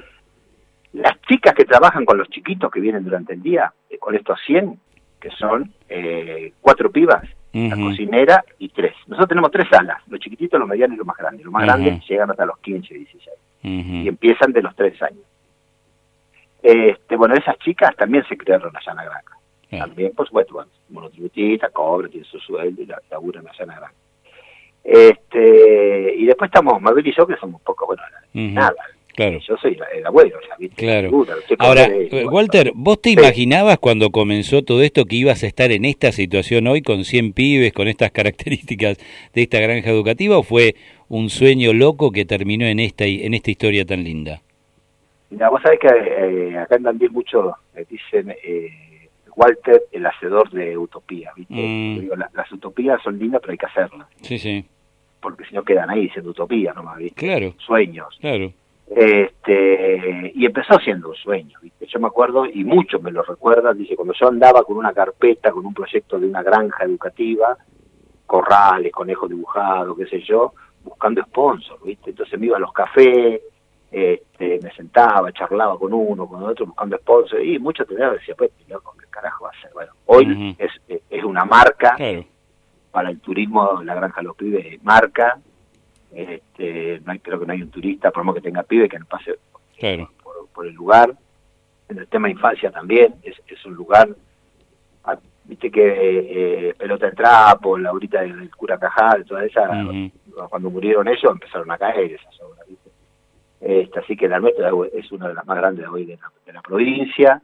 Las 0.92 1.20
chicas 1.22 1.54
que 1.54 1.64
trabajan 1.64 2.04
con 2.04 2.18
los 2.18 2.28
chiquitos 2.28 2.70
que 2.70 2.80
vienen 2.80 3.04
durante 3.04 3.34
el 3.34 3.42
día, 3.42 3.72
eh, 3.88 3.98
con 3.98 4.16
estos 4.16 4.40
100, 4.46 4.80
que 5.20 5.30
son 5.30 5.72
eh, 5.88 6.52
cuatro 6.60 6.90
pibas, 6.90 7.22
la 7.52 7.76
cocinera 7.76 8.44
y 8.58 8.68
tres. 8.68 8.94
Nosotros 9.06 9.28
tenemos 9.28 9.50
tres 9.50 9.68
salas, 9.70 10.02
los 10.08 10.20
chiquititos, 10.20 10.58
los 10.58 10.68
medianos 10.68 10.94
y 10.94 10.98
los 10.98 11.06
más 11.06 11.16
grandes. 11.16 11.44
Los 11.44 11.52
más 11.52 11.64
grandes 11.64 12.04
llegan 12.08 12.30
hasta 12.30 12.46
los 12.46 12.58
15, 12.58 12.94
16 12.94 13.36
y 13.62 14.08
empiezan 14.08 14.52
de 14.52 14.62
los 14.62 14.74
tres 14.74 15.00
años. 15.02 15.24
Este, 16.62 17.16
bueno, 17.16 17.34
esas 17.34 17.58
chicas 17.58 17.94
también 17.96 18.24
se 18.28 18.36
crearon 18.36 18.74
allá 18.76 18.90
en 18.92 18.96
la 18.96 19.04
granja. 19.04 19.39
También, 19.70 20.12
por 20.12 20.26
supuesto, 20.26 20.54
bueno, 20.54 20.70
monotributista, 20.88 21.68
cobran, 21.70 22.10
tienen 22.10 22.28
su 22.28 22.38
sueldo 22.40 22.82
y 22.82 22.86
la, 22.86 23.00
laburan 23.10 23.46
allá 23.46 23.62
en 23.62 23.68
la 23.68 23.76
granja. 23.76 23.94
Este, 24.82 26.14
y 26.16 26.24
después 26.26 26.48
estamos 26.48 26.80
Mabel 26.80 27.06
y 27.06 27.14
yo, 27.14 27.26
que 27.26 27.36
somos 27.36 27.60
poco, 27.62 27.86
bueno, 27.86 28.02
nada. 28.32 28.74
Claro. 29.14 29.38
Yo 29.40 29.56
soy 29.58 29.76
el 29.92 30.06
abuelo, 30.06 30.36
ya, 30.48 30.56
¿viste? 30.56 30.76
Claro. 30.76 31.10
Ahora, 31.58 31.88
Walter, 32.30 32.72
¿vos 32.74 33.02
te 33.02 33.10
Sí. 33.10 33.16
imaginabas 33.18 33.78
cuando 33.78 34.10
comenzó 34.10 34.62
todo 34.62 34.82
esto 34.82 35.04
que 35.04 35.16
ibas 35.16 35.42
a 35.42 35.46
estar 35.46 35.70
en 35.72 35.84
esta 35.84 36.10
situación 36.12 36.66
hoy 36.68 36.80
con 36.80 37.04
100 37.04 37.32
pibes, 37.32 37.72
con 37.72 37.88
estas 37.88 38.10
características 38.12 38.98
de 39.34 39.42
esta 39.42 39.60
granja 39.60 39.90
educativa 39.90 40.38
o 40.38 40.42
fue 40.42 40.74
un 41.08 41.28
sueño 41.28 41.72
loco 41.72 42.12
que 42.12 42.24
terminó 42.24 42.66
en 42.66 42.80
esta, 42.80 43.04
en 43.04 43.34
esta 43.34 43.50
historia 43.50 43.84
tan 43.84 44.04
linda? 44.04 44.40
Mira, 45.28 45.50
vos 45.50 45.60
sabés 45.62 45.80
que 45.80 45.88
eh, 45.88 46.58
acá 46.58 46.76
en 46.76 46.84
Tandil 46.84 47.10
mucho 47.10 47.52
eh, 47.76 47.84
dicen 47.90 48.34
eh, 48.42 48.70
Walter, 49.36 49.82
el 49.92 50.06
hacedor 50.06 50.50
de 50.50 50.76
utopía, 50.76 51.32
¿viste? 51.36 51.54
Mm. 51.54 52.00
Digo, 52.00 52.16
la- 52.16 52.30
las 52.34 52.50
utopías 52.52 53.00
son 53.02 53.18
lindas, 53.18 53.40
pero 53.40 53.52
hay 53.52 53.58
que 53.58 53.66
hacerlas, 53.66 54.06
Sí, 54.22 54.38
sí. 54.38 54.64
porque 55.20 55.44
si 55.44 55.54
no 55.54 55.62
quedan 55.62 55.90
ahí 55.90 56.08
siendo 56.10 56.30
utopías 56.30 56.74
nomás, 56.74 56.98
¿viste? 56.98 57.26
Claro, 57.26 57.54
Sueños. 57.58 58.16
claro. 58.20 58.52
Este, 58.92 60.32
y 60.34 60.46
empezó 60.46 60.78
siendo 60.80 61.10
un 61.10 61.14
sueño, 61.14 61.58
¿viste? 61.62 61.86
Yo 61.86 62.00
me 62.00 62.06
acuerdo, 62.08 62.46
y 62.46 62.64
muchos 62.64 63.02
me 63.02 63.10
lo 63.12 63.22
recuerdan, 63.22 63.78
dice, 63.78 63.96
cuando 63.96 64.14
yo 64.18 64.28
andaba 64.28 64.62
con 64.64 64.76
una 64.76 64.92
carpeta, 64.92 65.50
con 65.52 65.64
un 65.66 65.74
proyecto 65.74 66.18
de 66.18 66.26
una 66.26 66.42
granja 66.42 66.84
educativa, 66.84 67.56
corrales, 68.26 68.92
conejos 68.92 69.28
dibujados, 69.28 69.96
qué 69.96 70.06
sé 70.06 70.20
yo, 70.22 70.54
buscando 70.84 71.22
sponsors, 71.22 71.82
¿viste? 71.82 72.10
Entonces 72.10 72.38
me 72.38 72.46
iba 72.46 72.56
a 72.56 72.60
los 72.60 72.72
cafés, 72.72 73.40
este, 73.90 74.60
me 74.62 74.70
sentaba, 74.72 75.32
charlaba 75.32 75.78
con 75.78 75.92
uno, 75.92 76.26
con 76.28 76.42
otro, 76.42 76.66
buscando 76.66 76.96
sponsors, 76.98 77.42
y 77.44 77.58
miraban 77.58 78.16
y 78.16 78.18
decía, 78.18 78.34
pues, 78.36 78.50
loco, 78.68 78.94
¿qué 79.00 79.06
carajo 79.10 79.44
va 79.44 79.50
a 79.50 79.58
hacer? 79.58 79.70
Bueno, 79.74 79.92
hoy 80.06 80.24
es, 80.58 80.70
es- 80.88 81.02
es 81.10 81.24
una 81.24 81.44
marca 81.44 81.96
para 82.92 83.10
el 83.10 83.20
turismo, 83.20 83.80
la 83.84 83.94
granja 83.94 84.20
de 84.20 84.26
los 84.28 84.36
pibes 84.36 84.64
es 84.66 84.82
marca, 84.84 85.38
este, 86.12 87.00
no 87.04 87.12
hay, 87.12 87.18
creo 87.20 87.38
que 87.40 87.46
no 87.46 87.52
hay 87.52 87.62
un 87.62 87.70
turista, 87.70 88.10
por 88.10 88.24
más 88.24 88.34
que 88.34 88.40
tenga 88.40 88.62
pibe, 88.62 88.88
que 88.88 88.98
no 88.98 89.06
pase 89.06 89.38
por, 90.22 90.48
por 90.54 90.66
el 90.66 90.74
lugar. 90.74 91.14
En 91.88 91.98
el 91.98 92.06
tema 92.08 92.30
infancia 92.30 92.70
también, 92.70 93.14
es, 93.22 93.36
es 93.48 93.64
un 93.66 93.74
lugar, 93.74 94.08
ah, 95.04 95.16
viste 95.44 95.70
que 95.70 96.68
eh, 96.68 96.74
pelota 96.74 97.06
de 97.06 97.12
trapo, 97.12 97.76
la 97.78 97.92
horita 97.92 98.20
del, 98.22 98.38
del 98.38 98.54
cura 98.54 98.78
Cajal, 98.78 99.24
todas 99.24 99.44
esas, 99.44 99.68
Ujú. 99.86 100.10
cuando 100.48 100.70
murieron 100.70 101.08
ellos 101.08 101.24
empezaron 101.32 101.70
a 101.70 101.78
caer 101.78 102.12
esas 102.12 102.40
obras. 102.40 102.66
Este, 103.60 103.98
así 104.00 104.16
que 104.16 104.28
la 104.28 104.40
nuestra 104.40 104.70
es 104.94 105.12
una 105.12 105.28
de 105.28 105.34
las 105.34 105.46
más 105.46 105.56
grandes 105.58 105.86
hoy 105.88 106.04
de 106.06 106.16
la, 106.16 106.30
de 106.46 106.52
la 106.52 106.62
provincia. 106.62 107.42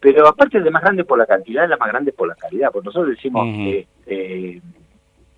Pero 0.00 0.28
aparte 0.28 0.60
de 0.60 0.70
más 0.70 0.82
grande 0.82 1.04
por 1.04 1.18
la 1.18 1.26
cantidad, 1.26 1.64
es 1.64 1.70
la 1.70 1.78
más 1.78 1.88
grande 1.88 2.12
por 2.12 2.28
la 2.28 2.34
calidad. 2.34 2.70
Porque 2.70 2.86
nosotros 2.86 3.10
decimos, 3.16 3.46
este, 3.48 4.60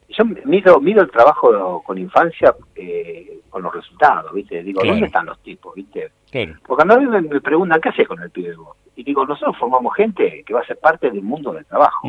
yo 0.08 0.24
mido, 0.44 0.80
mido 0.80 1.02
el 1.02 1.10
trabajo 1.10 1.82
con 1.84 1.98
infancia 1.98 2.54
eh, 2.74 3.38
con 3.48 3.62
los 3.62 3.72
resultados, 3.74 4.32
¿viste? 4.32 4.62
Digo, 4.62 4.80
Claro. 4.80 4.94
¿dónde 4.94 5.06
están 5.06 5.26
los 5.26 5.38
tipos, 5.40 5.74
¿viste? 5.74 6.10
Claro. 6.30 6.54
Porque 6.66 6.84
cuando 6.84 6.94
a 6.94 6.98
mí 6.98 7.06
me, 7.06 7.20
me 7.22 7.40
preguntan, 7.40 7.80
¿qué 7.80 7.90
haces 7.90 8.08
con 8.08 8.20
el 8.20 8.30
pibe 8.30 8.56
vos? 8.56 8.76
Y 8.96 9.04
digo, 9.04 9.24
nosotros 9.24 9.56
formamos 9.58 9.94
gente 9.94 10.42
que 10.44 10.54
va 10.54 10.60
a 10.60 10.66
ser 10.66 10.78
parte 10.78 11.10
del 11.10 11.22
mundo 11.22 11.52
del 11.52 11.64
trabajo. 11.66 12.08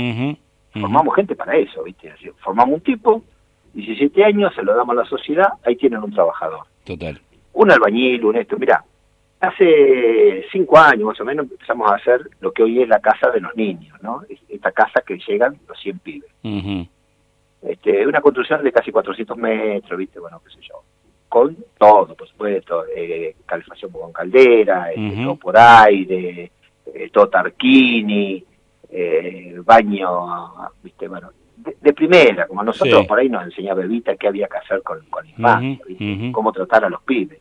Formamos 0.73 1.15
gente 1.15 1.35
para 1.35 1.55
eso, 1.57 1.83
¿viste? 1.83 2.09
Así, 2.11 2.29
Formamos 2.39 2.75
un 2.75 2.81
tipo, 2.81 3.23
17 3.73 4.23
años, 4.23 4.53
se 4.55 4.63
lo 4.63 4.75
damos 4.75 4.95
a 4.97 5.01
la 5.01 5.05
sociedad, 5.09 5.49
ahí 5.65 5.75
tienen 5.75 6.03
un 6.03 6.11
trabajador. 6.13 6.61
Total. 6.85 7.19
Un 7.59 7.71
albañil, 7.71 8.23
un 8.23 8.35
esto. 8.35 8.55
Mirá, 8.57 8.83
hace 9.39 10.45
cinco 10.51 10.77
años 10.77 11.05
más 11.05 11.19
o 11.21 11.25
menos 11.25 11.49
empezamos 11.49 11.91
a 11.91 11.95
hacer 11.95 12.21
lo 12.39 12.51
que 12.51 12.63
hoy 12.63 12.81
es 12.83 12.87
la 12.87 12.99
casa 12.99 13.31
de 13.31 13.39
los 13.41 13.55
niños, 13.55 13.97
¿no? 14.01 14.21
Es- 14.29 14.39
Esta 14.49 14.71
casa 14.71 15.01
que 15.05 15.17
llegan 15.27 15.57
los 15.67 15.79
100 15.79 15.99
pibes. 15.99 16.29
Ujú. 16.43 16.87
Este, 17.61 18.05
una 18.07 18.21
construcción 18.21 18.63
de 18.63 18.71
casi 18.71 18.91
400 18.91 19.37
metros, 19.37 19.97
¿viste? 19.99 20.19
Bueno, 20.19 20.39
qué 20.43 20.51
sé 20.53 20.61
yo. 20.61 20.81
Con 21.29 21.57
todo, 21.77 22.15
por 22.15 22.27
supuesto, 22.27 22.85
eh, 22.95 23.35
calefacción 23.45 23.91
con 23.91 24.11
caldera, 24.13 24.91
este, 24.91 25.23
todo 25.23 25.35
por 25.35 25.57
aire, 25.57 26.51
eh, 26.93 27.09
todo 27.11 27.27
tarquini, 27.29 28.43
eh, 28.89 29.55
baño, 29.63 30.09
¿viste? 30.83 31.07
Bueno, 31.07 31.31
de, 31.57 31.75
de 31.81 31.93
primera, 31.93 32.47
como 32.47 32.63
nosotros 32.63 33.01
Sí. 33.01 33.07
por 33.07 33.19
ahí 33.19 33.29
nos 33.29 33.43
enseñaba 33.43 33.83
Evita 33.83 34.15
qué 34.15 34.27
había 34.27 34.47
que 34.47 34.57
hacer 34.57 34.81
con, 34.83 35.01
con 35.09 35.25
cómo 36.31 36.51
tratar 36.51 36.85
a 36.85 36.89
los 36.89 37.01
pibes. 37.03 37.39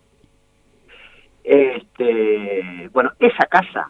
Este, 1.47 2.91
bueno, 2.93 3.13
esa 3.21 3.47
casa 3.47 3.89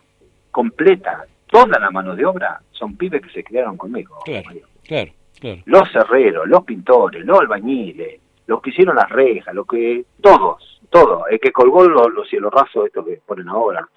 completa, 0.50 1.24
toda 1.46 1.78
la 1.78 1.90
mano 1.90 2.14
de 2.14 2.26
obra, 2.26 2.60
son 2.70 2.98
pibes 2.98 3.22
que 3.22 3.30
se 3.30 3.42
criaron 3.42 3.78
conmigo. 3.78 4.18
Claro, 4.26 4.50
claro, 4.84 5.12
claro. 5.40 5.62
los 5.64 5.94
herreros, 5.94 6.46
los 6.46 6.64
pintores, 6.64 7.24
los 7.24 7.40
albañiles, 7.40 8.20
los 8.46 8.60
que 8.60 8.70
hicieron 8.70 8.96
las 8.96 9.08
rejas, 9.08 9.54
los 9.54 9.66
que 9.66 10.04
todos, 10.20 10.82
todo, 10.90 11.26
el 11.28 11.40
que 11.40 11.50
colgó 11.50 11.84
los, 11.84 12.12
los 12.12 12.28
cielos 12.28 12.52
rasos, 12.52 12.86
estos 12.86 13.06
que 13.06 13.20
ponen 13.24 13.48
ahora. 13.48 13.88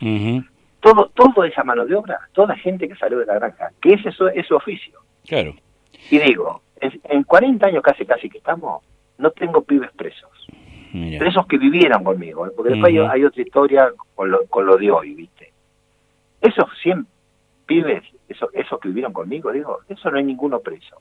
Ujú. 0.00 0.42
todo, 0.80 1.10
toda 1.14 1.46
esa 1.46 1.62
mano 1.62 1.84
de 1.84 1.94
obra, 1.94 2.18
toda 2.32 2.56
gente 2.56 2.88
que 2.88 2.96
salió 2.96 3.18
de 3.18 3.26
la 3.26 3.34
granja, 3.34 3.70
que 3.82 3.92
ese 3.92 4.08
es 4.08 4.14
su, 4.14 4.28
es 4.28 4.46
su 4.46 4.56
oficio. 4.56 4.98
Claro. 5.26 5.54
Y 6.10 6.18
digo, 6.20 6.62
en, 6.80 6.98
en 7.04 7.22
40 7.22 7.66
años 7.66 7.82
casi 7.82 8.06
casi 8.06 8.30
que 8.30 8.38
estamos, 8.38 8.82
no 9.18 9.30
tengo 9.30 9.62
pibes 9.62 9.90
presos, 9.92 10.30
Mira. 10.94 11.18
presos 11.18 11.46
que 11.46 11.58
vivieron 11.58 12.02
conmigo, 12.04 12.46
¿eh? 12.46 12.50
porque 12.56 12.70
después 12.72 12.92
hay- 12.92 13.00
Ujú. 13.00 13.10
hay, 13.10 13.24
otra 13.24 13.42
historia 13.42 13.92
con 14.14 14.30
lo, 14.30 14.46
con 14.46 14.64
lo 14.64 14.76
de 14.78 14.90
hoy, 14.90 15.14
¿viste? 15.14 15.50
Esos 16.40 16.66
100 16.82 17.06
pibes, 17.66 18.02
esos, 18.28 18.48
esos 18.54 18.78
que 18.80 18.88
vivieron 18.88 19.12
conmigo, 19.12 19.50
digo, 19.52 19.78
eso 19.88 20.10
no 20.10 20.18
hay 20.18 20.24
ninguno 20.24 20.60
preso. 20.60 21.00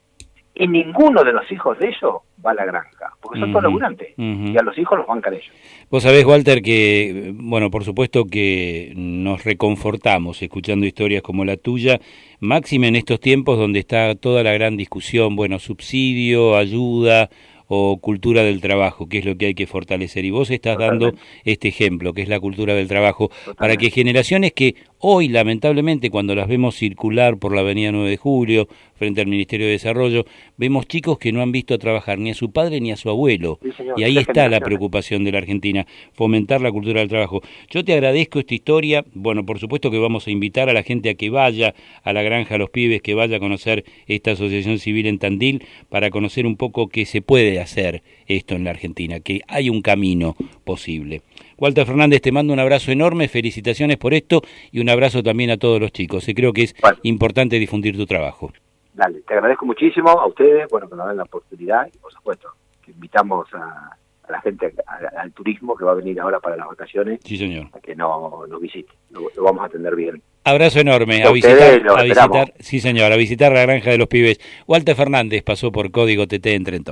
Y 0.55 0.67
ninguno 0.67 1.23
de 1.23 1.33
los 1.33 1.51
hijos 1.51 1.79
de 1.79 1.87
ellos 1.87 2.17
va 2.45 2.51
a 2.51 2.53
la 2.53 2.65
granja, 2.65 3.11
porque 3.21 3.39
son 3.39 3.49
todos 3.51 3.63
Ujú. 3.65 3.71
laburantes. 3.71 4.13
Y 4.17 4.55
a 4.55 4.61
los 4.61 4.77
hijos 4.77 4.99
los 4.99 5.07
bancan 5.07 5.33
ellos. 5.33 5.51
Vos 5.89 6.03
sabés, 6.03 6.23
Walter, 6.25 6.61
que, 6.61 7.31
bueno, 7.35 7.71
por 7.71 7.83
supuesto 7.83 8.25
que 8.25 8.93
nos 8.95 9.43
reconfortamos 9.43 10.41
escuchando 10.43 10.85
historias 10.85 11.23
como 11.23 11.43
la 11.43 11.57
tuya, 11.57 11.99
máxima 12.39 12.87
en 12.87 12.95
estos 12.95 13.19
tiempos 13.19 13.57
donde 13.57 13.79
está 13.79 14.13
toda 14.15 14.43
la 14.43 14.53
gran 14.53 14.77
discusión, 14.77 15.35
bueno, 15.35 15.57
subsidio, 15.57 16.55
ayuda 16.55 17.29
o 17.75 17.97
cultura 17.97 18.43
del 18.43 18.61
trabajo, 18.61 19.07
que 19.07 19.19
es 19.19 19.25
lo 19.25 19.35
que 19.35 19.47
hay 19.47 19.55
que 19.55 19.67
fortalecer. 19.67 20.25
Y 20.25 20.29
vos 20.29 20.51
estás 20.51 20.77
dando 20.77 21.13
este 21.43 21.67
ejemplo, 21.67 22.13
que 22.13 22.21
es 22.21 22.29
la 22.29 22.39
cultura 22.39 22.75
del 22.75 22.87
trabajo, 22.87 23.31
para 23.57 23.77
que 23.77 23.89
generaciones 23.89 24.53
que 24.53 24.75
hoy, 25.05 25.27
lamentablemente, 25.27 26.09
cuando 26.09 26.33
las 26.33 26.47
vemos 26.47 26.75
circular 26.75 27.37
por 27.37 27.53
la 27.53 27.59
Avenida 27.59 27.91
9 27.91 28.09
de 28.09 28.15
Julio, 28.15 28.69
frente 28.95 29.19
al 29.19 29.27
Ministerio 29.27 29.65
de 29.65 29.73
Desarrollo, 29.73 30.25
vemos 30.55 30.87
chicos 30.87 31.17
que 31.17 31.33
no 31.33 31.41
han 31.41 31.51
visto 31.51 31.77
trabajar 31.77 32.19
ni 32.19 32.31
a 32.31 32.33
su 32.33 32.51
padre 32.51 32.79
ni 32.79 32.89
a 32.93 32.95
su 32.95 33.09
abuelo. 33.09 33.59
Sí, 33.61 33.73
señor, 33.73 33.99
y 33.99 34.03
ahí 34.03 34.17
está 34.17 34.47
la 34.47 34.61
preocupación 34.61 35.25
de 35.25 35.33
la 35.33 35.39
Argentina, 35.39 35.85
fomentar 36.13 36.61
la 36.61 36.71
cultura 36.71 37.01
del 37.01 37.09
trabajo. 37.09 37.41
Yo 37.69 37.83
te 37.83 37.91
agradezco 37.91 38.39
esta 38.39 38.53
historia, 38.53 39.03
bueno, 39.13 39.45
por 39.45 39.59
supuesto 39.59 39.91
que 39.91 39.97
vamos 39.97 40.25
a 40.27 40.31
invitar 40.31 40.69
a 40.69 40.73
la 40.73 40.83
gente 40.83 41.09
a 41.09 41.15
que 41.15 41.29
vaya 41.29 41.75
a 42.03 42.13
la 42.13 42.21
granja 42.21 42.57
Los 42.57 42.69
Pibes, 42.69 43.01
que 43.01 43.13
vaya 43.13 43.37
a 43.37 43.39
conocer 43.41 43.83
esta 44.07 44.31
asociación 44.31 44.79
civil 44.79 45.07
en 45.07 45.19
Tandil, 45.19 45.65
para 45.89 46.11
conocer 46.11 46.47
un 46.47 46.55
poco 46.55 46.87
que 46.87 47.05
se 47.05 47.21
puede 47.21 47.59
hacer 47.59 48.03
esto 48.27 48.55
en 48.55 48.63
la 48.63 48.71
Argentina, 48.71 49.19
que 49.19 49.41
hay 49.47 49.69
un 49.69 49.81
camino 49.81 50.35
posible. 50.63 51.21
Walter 51.57 51.85
Fernández, 51.85 52.21
te 52.21 52.31
mando 52.31 52.53
un 52.53 52.59
abrazo 52.59 52.91
enorme, 52.91 53.27
felicitaciones 53.27 53.97
por 53.97 54.13
esto 54.13 54.41
y 54.71 54.79
un 54.79 54.89
abrazo 54.89 55.23
también 55.23 55.49
a 55.51 55.57
todos 55.57 55.79
los 55.79 55.91
chicos. 55.91 56.27
Eh, 56.27 56.33
Creo 56.35 56.51
que 56.53 56.63
es 56.63 56.75
Bueno. 56.81 56.97
importante 57.03 57.59
difundir 57.59 57.95
tu 57.95 58.05
trabajo. 58.05 58.51
Dale, 58.93 59.21
te 59.27 59.33
agradezco 59.33 59.65
muchísimo 59.65 60.09
a 60.09 60.27
ustedes, 60.27 60.67
bueno, 60.69 60.89
que 60.89 60.95
nos 60.95 61.07
den 61.07 61.17
la 61.17 61.23
oportunidad 61.23 61.87
y 61.93 61.97
por 61.97 62.11
supuesto 62.13 62.49
que 62.83 62.91
invitamos 62.91 63.47
a, 63.53 63.95
a 64.27 64.31
la 64.31 64.41
gente 64.41 64.73
a- 64.85 65.21
al 65.21 65.31
turismo 65.31 65.75
que 65.75 65.83
va 65.85 65.91
a 65.93 65.95
venir 65.95 66.19
ahora 66.19 66.39
para 66.39 66.55
las 66.57 66.67
vacaciones 66.67 67.19
Sí, 67.23 67.37
señor. 67.37 67.67
a 67.73 67.79
que 67.79 67.95
no 67.95 68.45
nos 68.47 68.61
visite. 68.61 68.91
Lo, 69.11 69.21
lo 69.35 69.43
vamos 69.43 69.63
a 69.63 69.65
atender 69.67 69.95
bien. 69.95 70.21
Abrazo 70.43 70.79
enorme. 70.81 71.23
A 71.23 71.31
visitar, 71.31 71.81
a 71.97 72.03
visitar, 72.03 72.53
sí 72.59 72.79
señor, 72.81 73.11
a 73.11 73.15
visitar 73.15 73.51
la 73.53 73.61
granja 73.63 73.91
de 73.91 73.97
los 73.97 74.07
pibes. 74.07 74.39
Walter 74.67 74.95
Fernández 74.95 75.41
pasó 75.43 75.71
por 75.71 75.89
Código 75.91 76.27
TT 76.27 76.45
en 76.47 76.63
Tren 76.63 76.83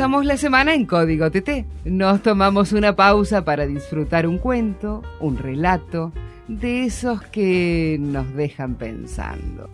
comenzamos 0.00 0.24
la 0.24 0.38
semana 0.38 0.72
en 0.72 0.86
Código 0.86 1.30
TT. 1.30 1.66
Nos 1.84 2.22
tomamos 2.22 2.72
una 2.72 2.96
pausa 2.96 3.44
para 3.44 3.66
disfrutar 3.66 4.26
un 4.26 4.38
cuento, 4.38 5.02
un 5.20 5.36
relato, 5.36 6.10
de 6.48 6.86
esos 6.86 7.20
que 7.24 7.98
nos 8.00 8.34
dejan 8.34 8.76
pensando. 8.76 9.68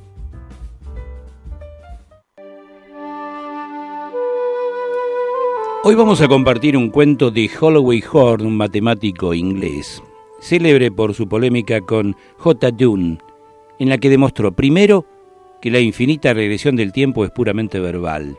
Hoy 5.84 5.94
vamos 5.94 6.20
a 6.20 6.26
compartir 6.26 6.76
un 6.76 6.90
cuento 6.90 7.30
de 7.30 7.48
Holloway 7.60 8.02
Horn, 8.10 8.46
un 8.46 8.56
matemático 8.56 9.32
inglés, 9.32 10.02
célebre 10.40 10.90
por 10.90 11.14
su 11.14 11.28
polémica 11.28 11.80
con 11.82 12.16
J. 12.38 12.72
Dunn, 12.72 13.22
en 13.78 13.88
la 13.88 13.98
que 13.98 14.10
demostró 14.10 14.50
primero 14.50 15.06
que 15.62 15.70
la 15.70 15.78
infinita 15.78 16.34
regresión 16.34 16.74
del 16.74 16.90
tiempo 16.90 17.24
es 17.24 17.30
puramente 17.30 17.78
verbal 17.78 18.36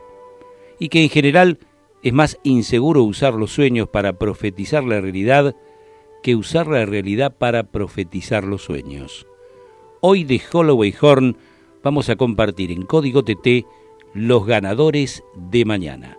y 0.78 0.90
que 0.90 1.02
en 1.02 1.08
general 1.08 1.58
es 2.02 2.12
más 2.12 2.38
inseguro 2.42 3.02
usar 3.02 3.34
los 3.34 3.52
sueños 3.52 3.88
para 3.88 4.18
profetizar 4.18 4.84
la 4.84 5.00
realidad 5.00 5.56
que 6.22 6.36
usar 6.36 6.66
la 6.66 6.84
realidad 6.86 7.36
para 7.36 7.64
profetizar 7.64 8.44
los 8.44 8.62
sueños. 8.62 9.26
Hoy 10.00 10.24
de 10.24 10.40
Holloway 10.52 10.94
Horn 11.00 11.36
vamos 11.82 12.08
a 12.08 12.16
compartir 12.16 12.70
en 12.70 12.82
Código 12.82 13.24
TT 13.24 13.66
los 14.14 14.46
ganadores 14.46 15.22
de 15.36 15.64
mañana. 15.64 16.18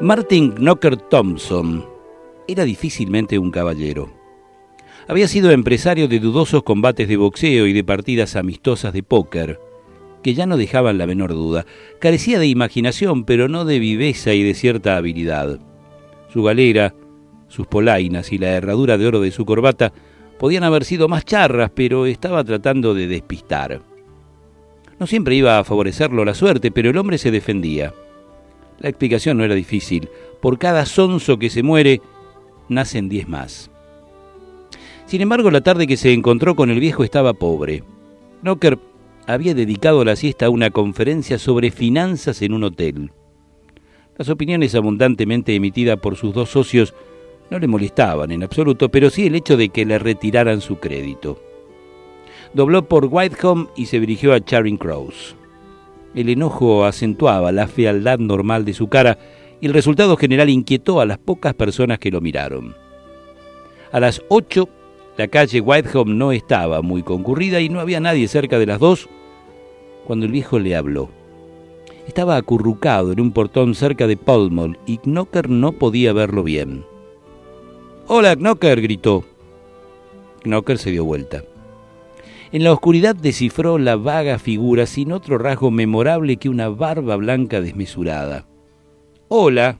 Martin 0.00 0.54
Knocker 0.56 0.96
Thompson 0.96 1.86
era 2.46 2.64
difícilmente 2.64 3.38
un 3.38 3.50
caballero. 3.50 4.15
Había 5.08 5.28
sido 5.28 5.52
empresario 5.52 6.08
de 6.08 6.18
dudosos 6.18 6.64
combates 6.64 7.06
de 7.06 7.16
boxeo 7.16 7.66
y 7.66 7.72
de 7.72 7.84
partidas 7.84 8.34
amistosas 8.34 8.92
de 8.92 9.04
póker, 9.04 9.60
que 10.22 10.34
ya 10.34 10.46
no 10.46 10.56
dejaban 10.56 10.98
la 10.98 11.06
menor 11.06 11.32
duda. 11.32 11.64
Carecía 12.00 12.40
de 12.40 12.48
imaginación, 12.48 13.24
pero 13.24 13.48
no 13.48 13.64
de 13.64 13.78
viveza 13.78 14.34
y 14.34 14.42
de 14.42 14.54
cierta 14.54 14.96
habilidad. 14.96 15.60
Su 16.32 16.42
galera, 16.42 16.92
sus 17.46 17.68
polainas 17.68 18.32
y 18.32 18.38
la 18.38 18.48
herradura 18.48 18.98
de 18.98 19.06
oro 19.06 19.20
de 19.20 19.30
su 19.30 19.46
corbata 19.46 19.92
podían 20.40 20.64
haber 20.64 20.84
sido 20.84 21.06
más 21.06 21.24
charras, 21.24 21.70
pero 21.72 22.06
estaba 22.06 22.42
tratando 22.42 22.92
de 22.92 23.06
despistar. 23.06 23.82
No 24.98 25.06
siempre 25.06 25.36
iba 25.36 25.60
a 25.60 25.64
favorecerlo 25.64 26.24
la 26.24 26.34
suerte, 26.34 26.72
pero 26.72 26.90
el 26.90 26.98
hombre 26.98 27.18
se 27.18 27.30
defendía. 27.30 27.94
La 28.80 28.88
explicación 28.88 29.38
no 29.38 29.44
era 29.44 29.54
difícil. 29.54 30.08
Por 30.40 30.58
cada 30.58 30.84
sonso 30.84 31.38
que 31.38 31.48
se 31.48 31.62
muere, 31.62 32.00
nacen 32.68 33.08
diez 33.08 33.28
más. 33.28 33.70
Sin 35.06 35.20
embargo, 35.20 35.50
la 35.50 35.60
tarde 35.60 35.86
que 35.86 35.96
se 35.96 36.12
encontró 36.12 36.56
con 36.56 36.70
el 36.70 36.80
viejo 36.80 37.04
estaba 37.04 37.32
pobre. 37.32 37.84
Knocker 38.42 38.78
había 39.26 39.54
dedicado 39.54 40.04
la 40.04 40.16
siesta 40.16 40.46
a 40.46 40.50
una 40.50 40.70
conferencia 40.70 41.38
sobre 41.38 41.70
finanzas 41.70 42.42
en 42.42 42.52
un 42.52 42.64
hotel. 42.64 43.12
Las 44.18 44.28
opiniones 44.28 44.74
abundantemente 44.74 45.54
emitidas 45.54 45.98
por 45.98 46.16
sus 46.16 46.34
dos 46.34 46.50
socios 46.50 46.94
no 47.50 47.58
le 47.58 47.68
molestaban 47.68 48.32
en 48.32 48.42
absoluto, 48.42 48.88
pero 48.88 49.10
sí 49.10 49.26
el 49.26 49.36
hecho 49.36 49.56
de 49.56 49.68
que 49.68 49.84
le 49.84 49.98
retiraran 49.98 50.60
su 50.60 50.78
crédito. 50.78 51.40
Dobló 52.54 52.88
por 52.88 53.06
Whitehome 53.06 53.68
y 53.76 53.86
se 53.86 54.00
dirigió 54.00 54.32
a 54.32 54.40
Charing 54.40 54.78
Cross. 54.78 55.36
El 56.14 56.30
enojo 56.30 56.84
acentuaba 56.84 57.52
la 57.52 57.68
fealdad 57.68 58.18
normal 58.18 58.64
de 58.64 58.72
su 58.72 58.88
cara 58.88 59.18
y 59.60 59.66
el 59.66 59.74
resultado 59.74 60.16
general 60.16 60.48
inquietó 60.48 61.00
a 61.00 61.06
las 61.06 61.18
pocas 61.18 61.54
personas 61.54 61.98
que 61.98 62.10
lo 62.10 62.20
miraron. 62.20 62.74
A 63.92 64.00
las 64.00 64.22
ocho, 64.28 64.68
la 65.16 65.28
calle 65.28 65.60
Whitehome 65.60 66.14
no 66.14 66.32
estaba 66.32 66.82
muy 66.82 67.02
concurrida 67.02 67.60
y 67.60 67.68
no 67.68 67.80
había 67.80 68.00
nadie 68.00 68.28
cerca 68.28 68.58
de 68.58 68.66
las 68.66 68.78
dos 68.78 69.08
cuando 70.06 70.26
el 70.26 70.32
viejo 70.32 70.58
le 70.58 70.76
habló. 70.76 71.10
Estaba 72.06 72.36
acurrucado 72.36 73.12
en 73.12 73.20
un 73.20 73.32
portón 73.32 73.74
cerca 73.74 74.06
de 74.06 74.16
Pall 74.16 74.78
y 74.86 74.98
Knocker 74.98 75.50
no 75.50 75.72
podía 75.72 76.12
verlo 76.12 76.42
bien. 76.44 76.84
¡Hola, 78.06 78.36
Knocker! 78.36 78.80
gritó. 78.80 79.24
Knocker 80.44 80.78
se 80.78 80.92
dio 80.92 81.04
vuelta. 81.04 81.42
En 82.52 82.62
la 82.62 82.72
oscuridad 82.72 83.16
descifró 83.16 83.78
la 83.78 83.96
vaga 83.96 84.38
figura 84.38 84.86
sin 84.86 85.10
otro 85.10 85.36
rasgo 85.36 85.72
memorable 85.72 86.36
que 86.36 86.48
una 86.48 86.68
barba 86.68 87.16
blanca 87.16 87.60
desmesurada. 87.60 88.46
Hola, 89.28 89.78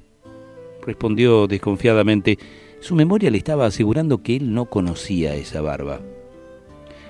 respondió 0.84 1.46
desconfiadamente. 1.46 2.38
Su 2.86 2.94
memoria 2.94 3.32
le 3.32 3.38
estaba 3.38 3.66
asegurando 3.66 4.22
que 4.22 4.36
él 4.36 4.54
no 4.54 4.66
conocía 4.66 5.34
esa 5.34 5.60
barba. 5.60 6.00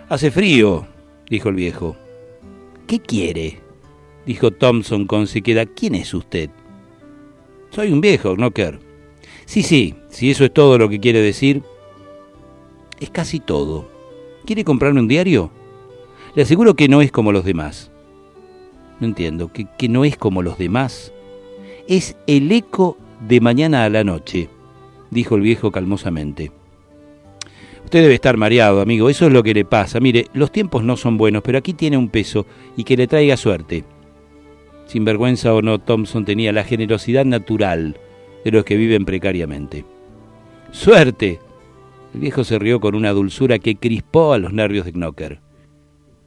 Hace 0.08 0.30
frío, 0.30 0.86
dijo 1.28 1.50
el 1.50 1.54
viejo. 1.54 1.98
¿Qué 2.86 2.98
quiere? 2.98 3.58
dijo 4.24 4.52
Thompson 4.52 5.06
con 5.06 5.26
sequedad. 5.26 5.68
¿Quién 5.76 5.94
es 5.94 6.14
usted? 6.14 6.48
Soy 7.68 7.92
un 7.92 8.00
viejo, 8.00 8.34
Knocker. 8.36 8.78
Sí, 9.44 9.62
sí, 9.62 9.94
si 10.08 10.30
eso 10.30 10.46
es 10.46 10.54
todo 10.54 10.78
lo 10.78 10.88
que 10.88 10.98
quiere 10.98 11.20
decir. 11.20 11.62
Es 12.98 13.10
casi 13.10 13.38
todo. 13.38 13.86
¿Quiere 14.46 14.64
comprarme 14.64 15.00
un 15.00 15.08
diario? 15.08 15.50
Le 16.34 16.44
aseguro 16.44 16.74
que 16.74 16.88
no 16.88 17.02
es 17.02 17.12
como 17.12 17.32
los 17.32 17.44
demás. 17.44 17.90
No 18.98 19.08
entiendo, 19.08 19.52
que, 19.52 19.66
que 19.76 19.90
no 19.90 20.06
es 20.06 20.16
como 20.16 20.40
los 20.40 20.56
demás. 20.56 21.12
Es 21.86 22.16
el 22.26 22.50
eco 22.50 22.96
de 23.20 23.42
mañana 23.42 23.84
a 23.84 23.90
la 23.90 24.04
noche, 24.04 24.48
dijo 25.10 25.36
el 25.36 25.42
viejo 25.42 25.70
calmosamente. 25.70 26.52
Usted 27.84 28.02
debe 28.02 28.14
estar 28.14 28.36
mareado, 28.36 28.80
amigo, 28.80 29.08
eso 29.08 29.26
es 29.26 29.32
lo 29.32 29.44
que 29.44 29.54
le 29.54 29.64
pasa. 29.64 30.00
Mire, 30.00 30.26
los 30.34 30.50
tiempos 30.50 30.82
no 30.82 30.96
son 30.96 31.16
buenos, 31.16 31.42
pero 31.44 31.58
aquí 31.58 31.72
tiene 31.72 31.96
un 31.96 32.08
peso 32.08 32.44
y 32.76 32.82
que 32.82 32.96
le 32.96 33.06
traiga 33.06 33.36
suerte. 33.36 33.84
Sin 34.86 35.04
vergüenza 35.04 35.54
o 35.54 35.62
no, 35.62 35.78
Thompson 35.78 36.24
tenía 36.24 36.52
la 36.52 36.64
generosidad 36.64 37.24
natural 37.24 37.96
de 38.44 38.50
los 38.50 38.64
que 38.64 38.76
viven 38.76 39.04
precariamente. 39.04 39.84
¡Suerte! 40.72 41.38
El 42.12 42.20
viejo 42.20 42.44
se 42.44 42.58
rió 42.58 42.80
con 42.80 42.94
una 42.94 43.12
dulzura 43.12 43.58
que 43.58 43.76
crispó 43.76 44.32
a 44.32 44.38
los 44.38 44.52
nervios 44.52 44.84
de 44.84 44.92
Knocker. 44.92 45.40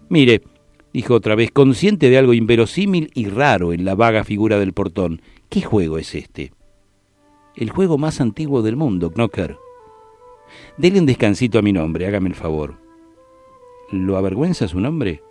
Mire, 0.08 0.42
dijo 0.94 1.14
otra 1.14 1.36
vez, 1.36 1.52
consciente 1.52 2.10
de 2.10 2.18
algo 2.18 2.34
inverosímil 2.34 3.12
y 3.14 3.28
raro 3.28 3.74
en 3.74 3.86
la 3.86 3.96
vaga 3.96 4.24
figura 4.24 4.60
del 4.60 4.74
portón. 4.74 5.22
¿Qué 5.50 5.62
juego 5.62 5.98
es 5.98 6.16
este? 6.16 6.52
El 7.56 7.70
juego 7.70 7.98
más 7.98 8.22
antiguo 8.22 8.62
del 8.62 8.76
mundo, 8.76 9.12
Knocker. 9.12 9.58
Dele 10.78 11.00
un 11.00 11.06
descansito 11.06 11.60
a 11.60 11.62
mi 11.62 11.74
nombre, 11.74 12.08
hágame 12.08 12.30
el 12.30 12.36
favor. 12.36 12.76
¿Lo 13.92 14.18
avergüenza 14.18 14.68
su 14.68 14.80
nombre? 14.80 15.22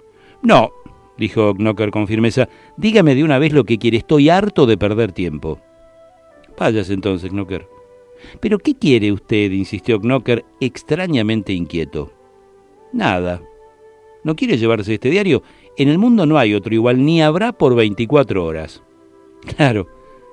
No, 0.43 0.73
dijo 1.17 1.55
Knocker 1.55 1.91
con 1.91 2.07
firmeza. 2.07 2.49
Dígame 2.77 3.15
de 3.15 3.25
una 3.25 3.39
vez 3.39 3.53
lo 3.53 3.65
que 3.65 3.79
quiere. 3.79 3.99
Estoy 3.99 4.29
harto 4.29 4.67
de 4.67 4.77
perder 4.77 5.13
tiempo. 5.13 5.61
Váyase 6.59 6.93
entonces, 6.93 7.31
Knocker. 7.31 7.69
¿Pero 8.41 8.59
qué 8.59 8.75
quiere 8.75 9.13
usted? 9.13 9.53
insistió 9.53 10.01
Knocker, 10.01 10.45
extrañamente 10.61 11.53
inquieto. 11.53 12.11
Nada. 12.93 13.41
¿No 14.25 14.35
quiere 14.35 14.59
llevarse 14.59 14.95
este 14.95 15.11
diario? 15.11 15.43
En 15.77 15.89
el 15.89 15.99
mundo 15.99 16.27
no 16.27 16.39
hay 16.39 16.55
otro 16.55 16.75
igual, 16.75 17.05
ni 17.05 17.23
habrá 17.23 17.53
por 17.53 17.77
24 17.77 18.45
horas. 18.45 18.83
Claro, 19.57 19.87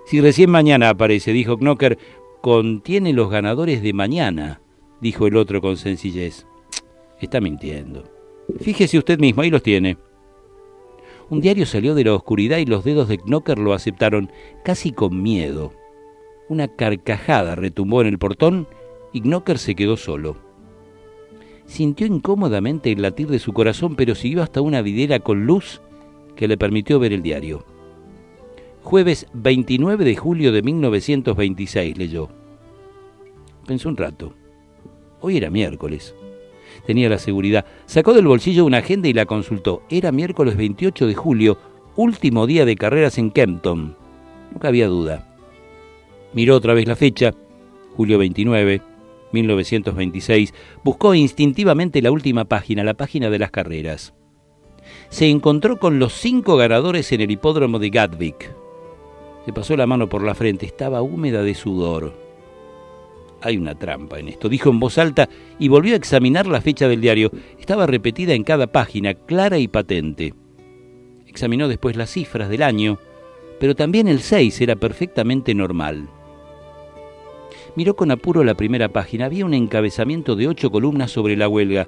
si 0.05 0.21
recién 0.21 0.51
mañana 0.51 0.89
aparece, 0.89 1.33
dijo 1.33 1.57
Knocker, 1.57 1.97
contiene 2.41 3.11
los 3.11 3.29
ganadores 3.29 3.81
de 3.81 3.93
mañana, 3.93 4.61
dijo 5.01 5.25
el 5.25 5.35
otro 5.35 5.61
con 5.61 5.77
sencillez. 5.77 6.45
Está 7.21 7.41
mintiendo. 7.41 8.03
Fíjese 8.59 8.99
usted 8.99 9.19
mismo, 9.19 9.41
ahí 9.41 9.49
los 9.49 9.63
tiene. 9.63 9.97
Un 11.29 11.41
diario 11.41 11.65
salió 11.65 11.95
de 11.95 12.03
la 12.03 12.13
oscuridad 12.13 12.59
y 12.59 12.65
los 12.65 12.83
dedos 12.83 13.07
de 13.07 13.17
Knocker 13.17 13.57
lo 13.57 13.73
aceptaron 13.73 14.31
casi 14.63 14.91
con 14.91 15.23
miedo. 15.23 15.73
Una 16.49 16.67
carcajada 16.67 17.55
retumbó 17.55 18.01
en 18.01 18.07
el 18.07 18.19
portón 18.19 18.67
y 19.11 19.21
Knocker 19.21 19.57
se 19.57 19.73
quedó 19.73 19.97
solo. 19.97 20.37
Sintió 21.65 22.05
incómodamente 22.05 22.91
el 22.91 23.01
latir 23.01 23.27
de 23.27 23.39
su 23.39 23.53
corazón, 23.53 23.95
pero 23.95 24.13
siguió 24.13 24.43
hasta 24.43 24.61
una 24.61 24.83
videra 24.83 25.19
con 25.19 25.47
luz 25.47 25.81
que 26.35 26.47
le 26.47 26.57
permitió 26.57 26.99
ver 26.99 27.11
el 27.11 27.23
diario. 27.23 27.65
Jueves 28.85 29.25
29 29.33 30.05
de 30.05 30.15
julio 30.15 30.51
de 30.51 30.61
1926, 30.61 31.97
leyó. 31.97 32.29
Pensó 33.65 33.89
un 33.89 33.97
rato. 33.97 34.35
Hoy 35.21 35.37
era 35.37 35.49
miércoles. 35.49 36.13
Tenía 36.85 37.09
la 37.09 37.17
seguridad. 37.17 37.65
Sacó 37.87 38.13
del 38.13 38.27
bolsillo 38.27 38.63
una 38.63 38.77
agenda 38.77 39.07
y 39.07 39.13
la 39.13 39.25
consultó. 39.25 39.81
Era 39.89 40.11
miércoles 40.11 40.55
28 40.55 41.07
de 41.07 41.15
julio, 41.15 41.57
último 41.95 42.45
día 42.45 42.63
de 42.63 42.75
carreras 42.75 43.17
en 43.17 43.31
Kempton. 43.31 43.97
No 44.53 44.59
cabía 44.59 44.85
duda. 44.85 45.35
Miró 46.33 46.55
otra 46.55 46.75
vez 46.75 46.87
la 46.87 46.95
fecha, 46.95 47.33
julio 47.95 48.19
29, 48.19 48.83
1926. 49.31 50.53
Buscó 50.83 51.15
instintivamente 51.15 52.03
la 52.03 52.11
última 52.11 52.45
página, 52.45 52.83
la 52.83 52.93
página 52.93 53.31
de 53.31 53.39
las 53.39 53.49
carreras. 53.49 54.13
Se 55.09 55.27
encontró 55.27 55.79
con 55.79 55.97
los 55.97 56.13
cinco 56.13 56.55
ganadores 56.55 57.11
en 57.13 57.21
el 57.21 57.31
hipódromo 57.31 57.79
de 57.79 57.89
Gatwick. 57.89 58.64
Se 59.45 59.53
pasó 59.53 59.77
la 59.77 59.85
mano 59.85 60.09
por 60.09 60.23
la 60.23 60.33
frente, 60.33 60.65
estaba 60.65 61.03
húmeda 61.03 61.43
de 61.43 61.53
sudor. 61.53 62.13
Hay 63.41 63.57
una 63.57 63.75
trampa 63.75 64.17
en 64.17 64.27
esto, 64.27 64.49
dijo 64.49 64.71
en 64.71 64.79
voz 64.79 64.97
alta 64.97 65.29
y 65.59 65.67
volvió 65.67 65.93
a 65.93 65.97
examinar 65.97 66.47
la 66.47 66.61
fecha 66.61 66.87
del 66.87 66.99
diario. 66.99 67.31
Estaba 67.59 67.85
repetida 67.85 68.33
en 68.33 68.43
cada 68.43 68.65
página, 68.65 69.13
clara 69.13 69.59
y 69.59 69.67
patente. 69.67 70.33
Examinó 71.27 71.67
después 71.67 71.95
las 71.95 72.09
cifras 72.09 72.49
del 72.49 72.63
año, 72.63 72.97
pero 73.59 73.75
también 73.75 74.07
el 74.07 74.21
6 74.21 74.61
era 74.61 74.75
perfectamente 74.75 75.53
normal. 75.53 76.09
Miró 77.75 77.95
con 77.95 78.09
apuro 78.09 78.43
la 78.43 78.55
primera 78.55 78.89
página. 78.89 79.25
Había 79.25 79.45
un 79.45 79.53
encabezamiento 79.53 80.35
de 80.35 80.47
ocho 80.47 80.71
columnas 80.71 81.11
sobre 81.11 81.35
la 81.35 81.47
huelga. 81.47 81.87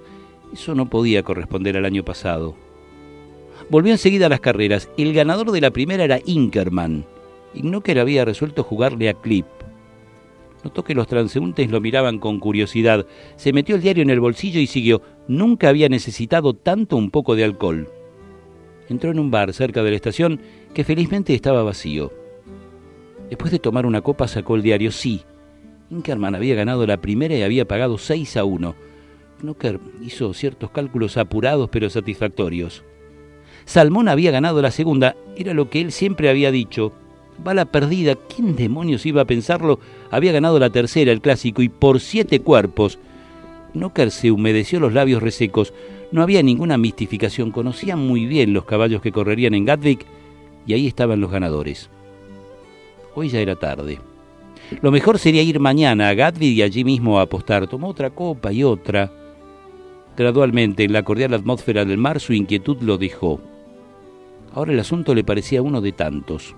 Eso 0.54 0.76
no 0.76 0.90
podía 0.90 1.24
corresponder 1.24 1.76
al 1.76 1.86
año 1.86 2.04
pasado. 2.04 2.56
Volvió 3.70 3.94
enseguida 3.94 4.28
a 4.28 4.30
las 4.30 4.42
carreras. 4.42 4.90
El 4.98 5.14
ganador 5.14 5.52
de 5.52 5.62
la 5.62 5.72
primera 5.72 6.04
era 6.04 6.20
Inkerman. 6.26 7.06
Knocker 7.54 8.00
había 8.00 8.26
resuelto 8.26 8.64
jugarle 8.64 9.10
a 9.10 9.14
Clip. 9.14 9.46
Notó 10.64 10.84
que 10.84 10.96
los 10.96 11.08
transeúntes 11.08 11.70
lo 11.72 11.80
miraban 11.80 12.20
con 12.20 12.40
curiosidad. 12.40 13.06
Se 13.36 13.54
metió 13.54 13.76
el 13.76 13.82
diario 13.82 14.04
en 14.04 14.10
el 14.10 14.20
bolsillo 14.20 14.60
y 14.60 14.68
siguió. 14.68 15.02
Nunca 15.28 15.70
había 15.70 15.90
necesitado 15.90 16.54
tanto 16.54 16.98
un 16.98 17.12
poco 17.12 17.36
de 17.36 17.44
alcohol. 17.44 17.90
Entró 18.90 19.12
en 19.12 19.20
un 19.20 19.32
bar 19.32 19.54
cerca 19.54 19.84
de 19.84 19.92
la 19.92 19.96
estación 19.96 20.42
que 20.74 20.84
felizmente 20.84 21.34
estaba 21.34 21.64
vacío. 21.64 22.12
Después 23.30 23.52
de 23.52 23.60
tomar 23.60 23.86
una 23.86 24.02
copa 24.02 24.28
sacó 24.28 24.56
el 24.56 24.62
diario. 24.62 24.92
Sí, 24.92 25.24
Inkerman 25.90 26.36
había 26.36 26.56
ganado 26.56 26.86
la 26.86 26.98
primera 26.98 27.36
y 27.36 27.44
había 27.44 27.68
pagado 27.68 27.98
6 27.98 28.38
a 28.38 28.44
1. 28.44 28.76
Knocker 29.42 29.80
hizo 30.02 30.34
ciertos 30.34 30.72
cálculos 30.72 31.18
apurados 31.18 31.70
pero 31.70 31.90
satisfactorios. 31.90 32.84
Salmón 33.66 34.08
había 34.08 34.32
ganado 34.32 34.62
la 34.62 34.72
segunda, 34.72 35.16
era 35.36 35.54
lo 35.54 35.70
que 35.70 35.82
él 35.82 35.92
siempre 35.92 36.30
había 36.30 36.52
dicho. 36.52 36.94
Bala 37.44 37.66
perdida, 37.66 38.16
¿quién 38.16 38.56
demonios 38.56 39.06
iba 39.06 39.22
a 39.22 39.26
pensarlo? 39.26 39.80
Había 40.10 40.32
ganado 40.32 40.60
la 40.60 40.70
tercera, 40.70 41.12
el 41.12 41.22
clásico, 41.22 41.62
y 41.62 41.70
por 41.70 42.00
siete 42.00 42.40
cuerpos. 42.42 42.98
Knocker 43.74 44.12
se 44.12 44.32
humedeció 44.32 44.80
los 44.80 44.94
labios 44.94 45.22
resecos. 45.22 45.74
No 46.12 46.24
había 46.24 46.42
ninguna 46.42 46.78
mistificación, 46.78 47.52
conocía 47.52 47.96
muy 47.96 48.26
bien 48.26 48.54
los 48.54 48.66
caballos 48.66 49.02
que 49.02 49.12
correrían 49.12 49.54
en 49.54 49.66
Gatwick, 49.66 50.06
y 50.66 50.74
ahí 50.74 50.88
estaban 50.88 51.22
los 51.22 51.32
ganadores. 51.32 51.90
Hoy 53.14 53.30
ya 53.30 53.40
era 53.40 53.56
tarde. 53.56 54.00
Lo 54.82 54.92
mejor 54.92 55.20
sería 55.20 55.42
ir 55.42 55.60
mañana 55.60 56.10
a 56.10 56.14
Gatwick 56.14 56.58
y 56.58 56.62
allí 56.62 56.84
mismo 56.84 57.20
a 57.20 57.24
apostar. 57.24 57.68
Tomó 57.68 57.88
otra 57.88 58.10
copa 58.10 58.52
y 58.52 58.64
otra. 58.64 59.12
Gradualmente, 60.18 60.84
en 60.84 60.94
la 60.94 61.04
cordial 61.04 61.34
atmósfera 61.34 61.86
del 61.86 61.98
mar, 61.98 62.20
su 62.20 62.34
inquietud 62.34 62.78
lo 62.82 62.98
dejó. 62.98 63.40
Ahora 64.54 64.74
el 64.74 64.80
asunto 64.80 65.14
le 65.14 65.24
parecía 65.24 65.62
uno 65.62 65.82
de 65.82 65.92
tantos. 65.92 66.56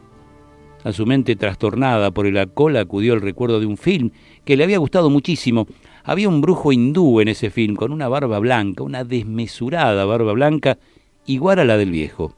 A 0.83 0.93
su 0.93 1.05
mente 1.05 1.35
trastornada 1.35 2.11
por 2.11 2.25
el 2.25 2.37
alcohol 2.37 2.77
acudió 2.77 3.13
el 3.13 3.21
recuerdo 3.21 3.59
de 3.59 3.65
un 3.65 3.77
film 3.77 4.11
que 4.45 4.55
le 4.55 4.63
había 4.63 4.77
gustado 4.77 5.09
muchísimo. 5.09 5.67
Había 6.03 6.29
un 6.29 6.41
brujo 6.41 6.71
hindú 6.71 7.19
en 7.19 7.27
ese 7.27 7.49
film, 7.49 7.75
con 7.75 7.91
una 7.91 8.07
barba 8.07 8.39
blanca, 8.39 8.83
una 8.83 9.03
desmesurada 9.03 10.05
barba 10.05 10.31
blanca, 10.33 10.77
igual 11.25 11.59
a 11.59 11.65
la 11.65 11.77
del 11.77 11.91
viejo. 11.91 12.33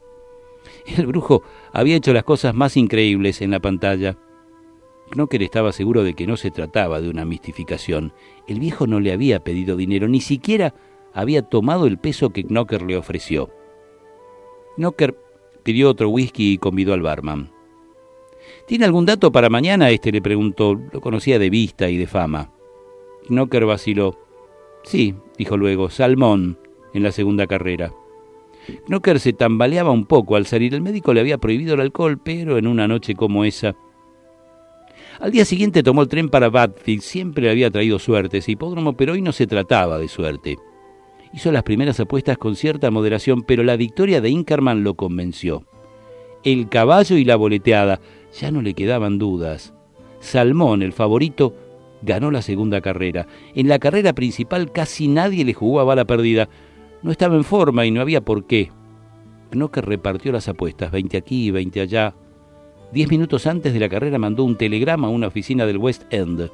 El 0.96 1.06
brujo 1.06 1.42
había 1.72 1.96
hecho 1.96 2.12
las 2.12 2.24
cosas 2.24 2.54
más 2.54 2.76
increíbles 2.76 3.40
en 3.42 3.52
la 3.52 3.60
pantalla. 3.60 4.18
Knocker 5.12 5.42
estaba 5.42 5.72
seguro 5.72 6.02
de 6.02 6.14
que 6.14 6.26
no 6.26 6.36
se 6.36 6.50
trataba 6.50 7.00
de 7.00 7.10
una 7.10 7.24
mistificación. 7.24 8.12
El 8.48 8.58
viejo 8.58 8.86
no 8.86 8.98
le 8.98 9.12
había 9.12 9.44
pedido 9.44 9.76
dinero, 9.76 10.08
ni 10.08 10.20
siquiera 10.20 10.74
había 11.14 11.42
tomado 11.42 11.86
el 11.86 11.98
peso 11.98 12.30
que 12.30 12.42
Knocker 12.42 12.82
le 12.82 12.96
ofreció. 12.96 13.50
Knocker 14.76 15.16
pidió 15.62 15.90
otro 15.90 16.08
whisky 16.08 16.54
y 16.54 16.58
convidó 16.58 16.94
al 16.94 17.02
barman. 17.02 17.50
¿Tiene 18.72 18.86
algún 18.86 19.04
dato 19.04 19.30
para 19.30 19.50
mañana? 19.50 19.90
Este 19.90 20.10
le 20.10 20.22
preguntó. 20.22 20.80
Lo 20.94 21.02
conocía 21.02 21.38
de 21.38 21.50
vista 21.50 21.90
y 21.90 21.98
de 21.98 22.06
fama. 22.06 22.50
Knocker 23.28 23.66
vaciló. 23.66 24.18
Sí, 24.82 25.14
dijo 25.36 25.58
luego, 25.58 25.90
salmón 25.90 26.56
en 26.94 27.02
la 27.02 27.12
segunda 27.12 27.46
carrera. 27.46 27.92
Knocker 28.86 29.20
se 29.20 29.34
tambaleaba 29.34 29.90
un 29.90 30.06
poco 30.06 30.36
al 30.36 30.46
salir. 30.46 30.72
El 30.72 30.80
médico 30.80 31.12
le 31.12 31.20
había 31.20 31.36
prohibido 31.36 31.74
el 31.74 31.82
alcohol, 31.82 32.18
pero 32.24 32.56
en 32.56 32.66
una 32.66 32.88
noche 32.88 33.14
como 33.14 33.44
esa 33.44 33.76
al 35.20 35.32
día 35.32 35.44
siguiente 35.44 35.82
tomó 35.82 36.00
el 36.00 36.08
tren 36.08 36.30
para 36.30 36.48
Batfield, 36.48 37.02
siempre 37.02 37.44
le 37.44 37.50
había 37.50 37.70
traído 37.70 37.98
suerte 37.98 38.38
ese 38.38 38.52
hipódromo, 38.52 38.94
pero 38.94 39.12
hoy 39.12 39.20
no 39.20 39.32
se 39.32 39.46
trataba 39.46 39.98
de 39.98 40.08
suerte. 40.08 40.56
Hizo 41.34 41.52
las 41.52 41.62
primeras 41.62 42.00
apuestas 42.00 42.38
con 42.38 42.56
cierta 42.56 42.90
moderación, 42.90 43.42
pero 43.42 43.64
la 43.64 43.76
victoria 43.76 44.22
de 44.22 44.30
Inkerman 44.30 44.82
lo 44.82 44.94
convenció. 44.94 45.66
El 46.42 46.70
caballo 46.70 47.16
y 47.16 47.24
la 47.26 47.36
boleteada, 47.36 48.00
ya 48.32 48.50
no 48.50 48.62
le 48.62 48.74
quedaban 48.74 49.18
dudas. 49.18 49.74
Salmón, 50.20 50.82
el 50.82 50.92
favorito, 50.92 51.54
ganó 52.02 52.30
la 52.30 52.42
segunda 52.42 52.80
carrera. 52.80 53.26
En 53.54 53.68
la 53.68 53.78
carrera 53.78 54.12
principal 54.12 54.72
casi 54.72 55.08
nadie 55.08 55.44
le 55.44 55.54
jugó 55.54 55.80
a 55.80 55.84
bala 55.84 56.04
perdida. 56.04 56.48
No 57.02 57.10
estaba 57.10 57.36
en 57.36 57.44
forma 57.44 57.86
y 57.86 57.90
no 57.90 58.00
había 58.00 58.20
por 58.20 58.46
qué. 58.46 58.70
Knocker 59.50 59.84
repartió 59.84 60.32
las 60.32 60.48
apuestas, 60.48 60.90
20 60.90 61.16
aquí, 61.16 61.46
y 61.46 61.50
20 61.50 61.80
allá. 61.80 62.14
Diez 62.92 63.10
minutos 63.10 63.46
antes 63.46 63.72
de 63.72 63.80
la 63.80 63.88
carrera 63.88 64.18
mandó 64.18 64.44
un 64.44 64.56
telegrama 64.56 65.08
a 65.08 65.10
una 65.10 65.26
oficina 65.26 65.66
del 65.66 65.78
West 65.78 66.04
End. 66.10 66.50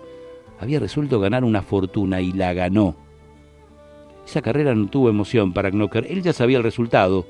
Había 0.60 0.80
resuelto 0.80 1.20
ganar 1.20 1.44
una 1.44 1.62
fortuna 1.62 2.20
y 2.20 2.32
la 2.32 2.52
ganó. 2.52 2.96
Esa 4.26 4.42
carrera 4.42 4.74
no 4.74 4.88
tuvo 4.88 5.08
emoción 5.08 5.52
para 5.52 5.70
Knocker. 5.70 6.06
Él 6.10 6.22
ya 6.22 6.32
sabía 6.32 6.58
el 6.58 6.64
resultado. 6.64 7.26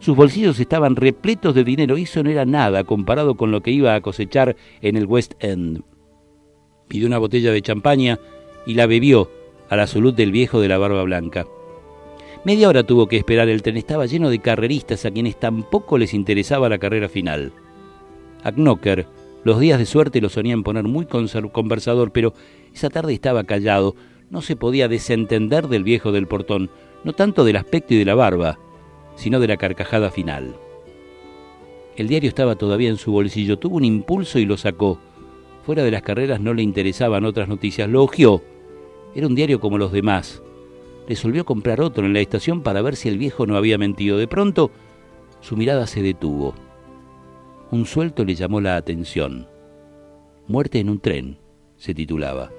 Sus 0.00 0.16
bolsillos 0.16 0.60
estaban 0.60 0.96
repletos 0.96 1.54
de 1.54 1.64
dinero 1.64 1.98
y 1.98 2.02
eso 2.02 2.22
no 2.22 2.30
era 2.30 2.44
nada 2.44 2.84
comparado 2.84 3.36
con 3.36 3.50
lo 3.50 3.62
que 3.62 3.70
iba 3.70 3.94
a 3.94 4.00
cosechar 4.00 4.56
en 4.80 4.96
el 4.96 5.06
West 5.06 5.34
End. 5.40 5.82
Pidió 6.86 7.06
una 7.06 7.18
botella 7.18 7.52
de 7.52 7.62
champaña 7.62 8.18
y 8.66 8.74
la 8.74 8.86
bebió 8.86 9.30
a 9.68 9.76
la 9.76 9.86
salud 9.86 10.14
del 10.14 10.32
viejo 10.32 10.60
de 10.60 10.68
la 10.68 10.78
barba 10.78 11.02
blanca. 11.02 11.46
Media 12.44 12.68
hora 12.68 12.84
tuvo 12.84 13.08
que 13.08 13.16
esperar, 13.16 13.48
el 13.48 13.62
tren 13.62 13.76
estaba 13.76 14.06
lleno 14.06 14.30
de 14.30 14.38
carreristas 14.38 15.04
a 15.04 15.10
quienes 15.10 15.38
tampoco 15.38 15.98
les 15.98 16.14
interesaba 16.14 16.68
la 16.68 16.78
carrera 16.78 17.08
final. 17.08 17.52
A 18.44 18.52
Knocker 18.52 19.06
los 19.44 19.60
días 19.60 19.78
de 19.78 19.86
suerte 19.86 20.20
lo 20.20 20.28
sonían 20.28 20.62
poner 20.62 20.84
muy 20.84 21.06
conversador, 21.06 22.12
pero 22.12 22.34
esa 22.74 22.90
tarde 22.90 23.14
estaba 23.14 23.44
callado, 23.44 23.94
no 24.30 24.42
se 24.42 24.56
podía 24.56 24.88
desentender 24.88 25.68
del 25.68 25.84
viejo 25.84 26.12
del 26.12 26.26
portón, 26.26 26.70
no 27.04 27.12
tanto 27.12 27.44
del 27.44 27.56
aspecto 27.56 27.94
y 27.94 27.98
de 27.98 28.04
la 28.04 28.14
barba, 28.14 28.58
sino 29.18 29.38
de 29.38 29.48
la 29.48 29.58
carcajada 29.58 30.10
final. 30.10 30.56
El 31.96 32.08
diario 32.08 32.28
estaba 32.28 32.56
todavía 32.56 32.88
en 32.88 32.96
su 32.96 33.12
bolsillo, 33.12 33.58
tuvo 33.58 33.76
un 33.76 33.84
impulso 33.84 34.38
y 34.38 34.46
lo 34.46 34.56
sacó. 34.56 34.98
Fuera 35.66 35.82
de 35.82 35.90
las 35.90 36.02
carreras 36.02 36.40
no 36.40 36.54
le 36.54 36.62
interesaban 36.62 37.26
otras 37.26 37.48
noticias, 37.48 37.90
lo 37.90 38.02
ojeó. 38.02 38.42
Era 39.14 39.26
un 39.26 39.34
diario 39.34 39.60
como 39.60 39.76
los 39.76 39.92
demás. 39.92 40.42
Resolvió 41.06 41.44
comprar 41.44 41.82
otro 41.82 42.06
en 42.06 42.14
la 42.14 42.20
estación 42.20 42.62
para 42.62 42.80
ver 42.80 42.96
si 42.96 43.10
el 43.10 43.18
viejo 43.18 43.46
no 43.46 43.56
había 43.56 43.76
mentido. 43.76 44.16
De 44.16 44.28
pronto, 44.28 44.70
su 45.40 45.56
mirada 45.56 45.86
se 45.86 46.00
detuvo 46.02 46.54
un 47.70 47.84
suelto 47.84 48.24
le 48.24 48.34
llamó 48.34 48.60
la 48.60 48.76
atención. 48.76 49.46
Muerte 50.46 50.80
en 50.80 50.88
un 50.88 51.00
tren, 51.00 51.36
se 51.76 51.94
titulaba. 51.94 52.50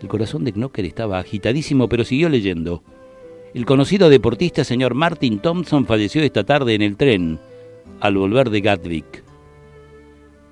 El 0.00 0.08
corazón 0.08 0.44
de 0.44 0.52
Knocker 0.52 0.84
estaba 0.86 1.18
agitadísimo, 1.18 1.88
pero 1.88 2.04
siguió 2.04 2.28
leyendo. 2.30 2.82
El 3.58 3.66
conocido 3.66 4.08
deportista 4.08 4.62
señor 4.62 4.94
Martin 4.94 5.40
Thompson 5.40 5.84
falleció 5.84 6.22
esta 6.22 6.44
tarde 6.44 6.74
en 6.74 6.82
el 6.82 6.96
tren, 6.96 7.40
al 7.98 8.16
volver 8.16 8.50
de 8.50 8.60
Gatwick. 8.60 9.24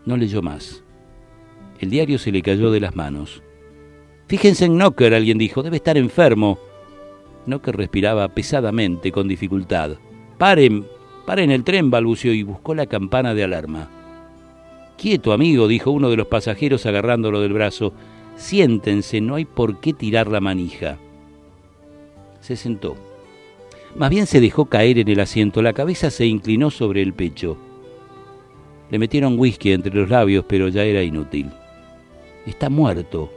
No 0.04 0.16
leyó 0.16 0.42
más. 0.42 0.82
El 1.78 1.90
diario 1.90 2.18
se 2.18 2.32
le 2.32 2.42
cayó 2.42 2.72
de 2.72 2.80
las 2.80 2.96
manos. 2.96 3.44
Fíjense 4.26 4.64
en 4.64 4.76
Knocker, 4.76 5.14
alguien 5.14 5.38
dijo, 5.38 5.62
debe 5.62 5.76
estar 5.76 5.96
enfermo. 5.96 6.58
Knocker 7.44 7.76
respiraba 7.76 8.26
pesadamente, 8.26 9.12
con 9.12 9.28
dificultad. 9.28 9.98
Paren, 10.36 10.84
en 11.28 11.50
el 11.52 11.62
tren, 11.62 11.92
balbuceó 11.92 12.32
y 12.32 12.42
buscó 12.42 12.74
la 12.74 12.86
campana 12.86 13.34
de 13.34 13.44
alarma. 13.44 13.88
Quieto, 14.98 15.32
amigo, 15.32 15.68
dijo 15.68 15.92
uno 15.92 16.10
de 16.10 16.16
los 16.16 16.26
pasajeros 16.26 16.86
agarrándolo 16.86 17.40
del 17.40 17.52
brazo. 17.52 17.92
Siéntense, 18.34 19.20
no 19.20 19.36
hay 19.36 19.44
por 19.44 19.78
qué 19.78 19.92
tirar 19.92 20.26
la 20.26 20.40
manija. 20.40 20.98
Se 22.46 22.54
sentó. 22.54 22.94
Más 23.96 24.08
bien 24.08 24.28
se 24.28 24.40
dejó 24.40 24.66
caer 24.66 25.00
en 25.00 25.08
el 25.08 25.18
asiento, 25.18 25.62
la 25.62 25.72
cabeza 25.72 26.10
se 26.12 26.26
inclinó 26.26 26.70
sobre 26.70 27.02
el 27.02 27.12
pecho. 27.12 27.56
Le 28.88 29.00
metieron 29.00 29.36
whisky 29.36 29.72
entre 29.72 29.92
los 29.92 30.08
labios, 30.08 30.44
pero 30.46 30.68
ya 30.68 30.84
era 30.84 31.02
inútil. 31.02 31.50
Está 32.46 32.70
muerto, 32.70 33.32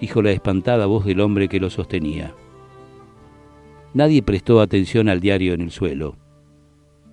dijo 0.00 0.22
la 0.22 0.30
espantada 0.30 0.86
voz 0.86 1.04
del 1.04 1.20
hombre 1.20 1.46
que 1.46 1.60
lo 1.60 1.68
sostenía. 1.68 2.34
Nadie 3.92 4.22
prestó 4.22 4.62
atención 4.62 5.10
al 5.10 5.20
diario 5.20 5.52
en 5.52 5.60
el 5.60 5.70
suelo. 5.70 6.16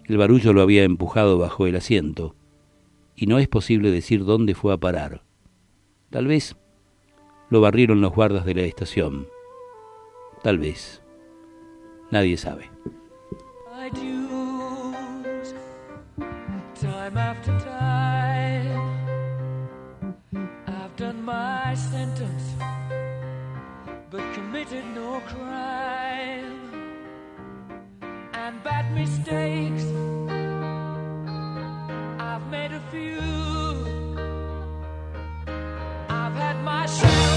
El 0.06 0.16
barullo 0.16 0.54
lo 0.54 0.62
había 0.62 0.86
empujado 0.86 1.38
bajo 1.38 1.68
el 1.68 1.76
asiento, 1.76 2.34
y 3.14 3.28
no 3.28 3.40
es 3.40 3.50
posible 3.50 3.92
decir 3.92 4.24
dónde 4.24 4.56
fue 4.56 4.74
a 4.74 4.78
parar. 4.78 5.22
Tal 6.12 6.28
vez 6.28 6.56
lo 7.50 7.60
barrieron 7.60 8.00
los 8.00 8.14
guardas 8.14 8.46
de 8.46 8.54
la 8.54 8.62
estación. 8.62 9.28
Tal 10.42 10.58
vez. 10.58 10.99
I 13.72 13.90
do 13.90 14.94
time 16.74 17.18
after 17.18 17.52
time. 17.60 18.82
I've 20.66 20.96
done 20.96 21.24
my 21.24 21.76
sentence, 21.76 22.56
But 24.10 24.24
committed 24.34 24.86
no 24.96 25.20
crime 25.28 26.74
and 28.34 28.64
bad 28.64 28.92
mistakes. 28.96 29.86
I've 32.20 32.48
made 32.50 32.72
a 32.72 32.82
few, 32.90 33.20
I've 36.10 36.34
had 36.34 36.58
my 36.64 36.88
share. 36.88 37.29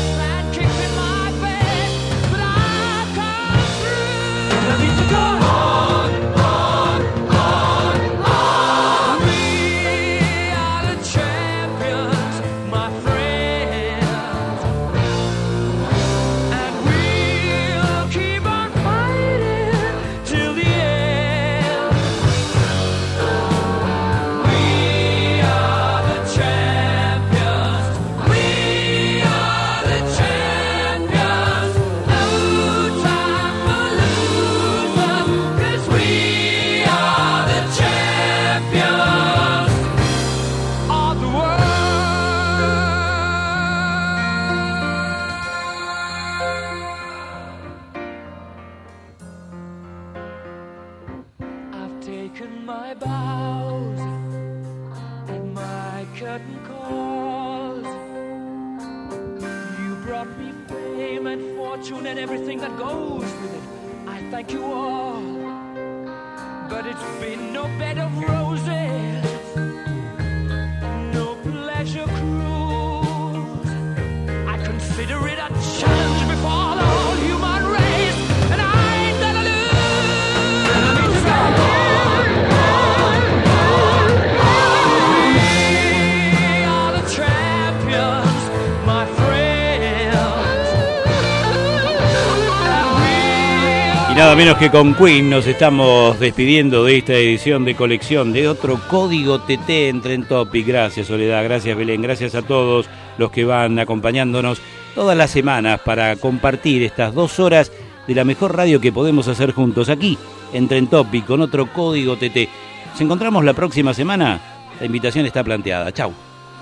Nada 94.33 94.45
menos 94.45 94.59
que 94.59 94.71
con 94.71 94.95
Queen 94.95 95.29
nos 95.29 95.47
estamos 95.47 96.19
despidiendo 96.19 96.85
de 96.85 96.97
esta 96.97 97.13
edición 97.13 97.67
de 97.67 97.75
colección 97.75 98.33
de 98.33 98.49
otro 98.49 98.81
código 98.89 99.41
TT 99.41 99.69
en 99.69 100.01
Tren 100.01 100.25
Topic. 100.25 100.67
Gracias 100.67 101.09
Soledad, 101.09 101.45
gracias 101.45 101.77
Belén, 101.77 102.01
gracias 102.01 102.35
a 102.35 102.41
todos 102.41 102.89
los 103.19 103.31
que 103.31 103.45
van 103.45 103.79
acompañándonos 103.79 104.63
todas 104.95 105.19
las 105.19 105.31
semanas 105.31 105.83
para 105.85 106.17
compartir 106.17 106.83
estas 106.83 107.13
dos 107.13 107.39
horas 107.41 107.73
de 108.09 108.15
la 108.15 108.25
mejor 108.25 108.57
radio 108.57 108.81
que 108.81 108.91
podemos 108.91 109.29
hacer 109.29 109.53
juntos 109.53 109.91
aquí 109.91 110.17
en 110.55 110.67
Tren 110.67 110.87
Topic 110.87 111.27
con 111.27 111.43
otro 111.43 111.71
código 111.71 112.17
TT. 112.17 112.49
Nos 112.93 113.01
encontramos 113.03 113.45
la 113.45 113.53
próxima 113.53 113.93
semana. 113.93 114.41
La 114.81 114.87
invitación 114.87 115.27
está 115.27 115.45
planteada. 115.45 115.93
Chau. 115.93 116.11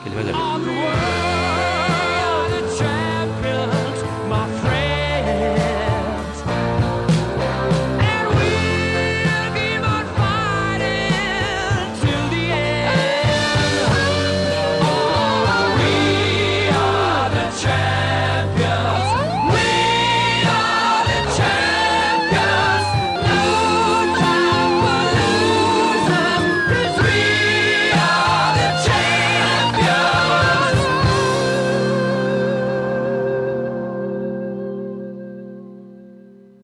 Que 0.02 0.10
les 0.10 0.18
vaya 0.18 0.36
bien. 0.36 0.89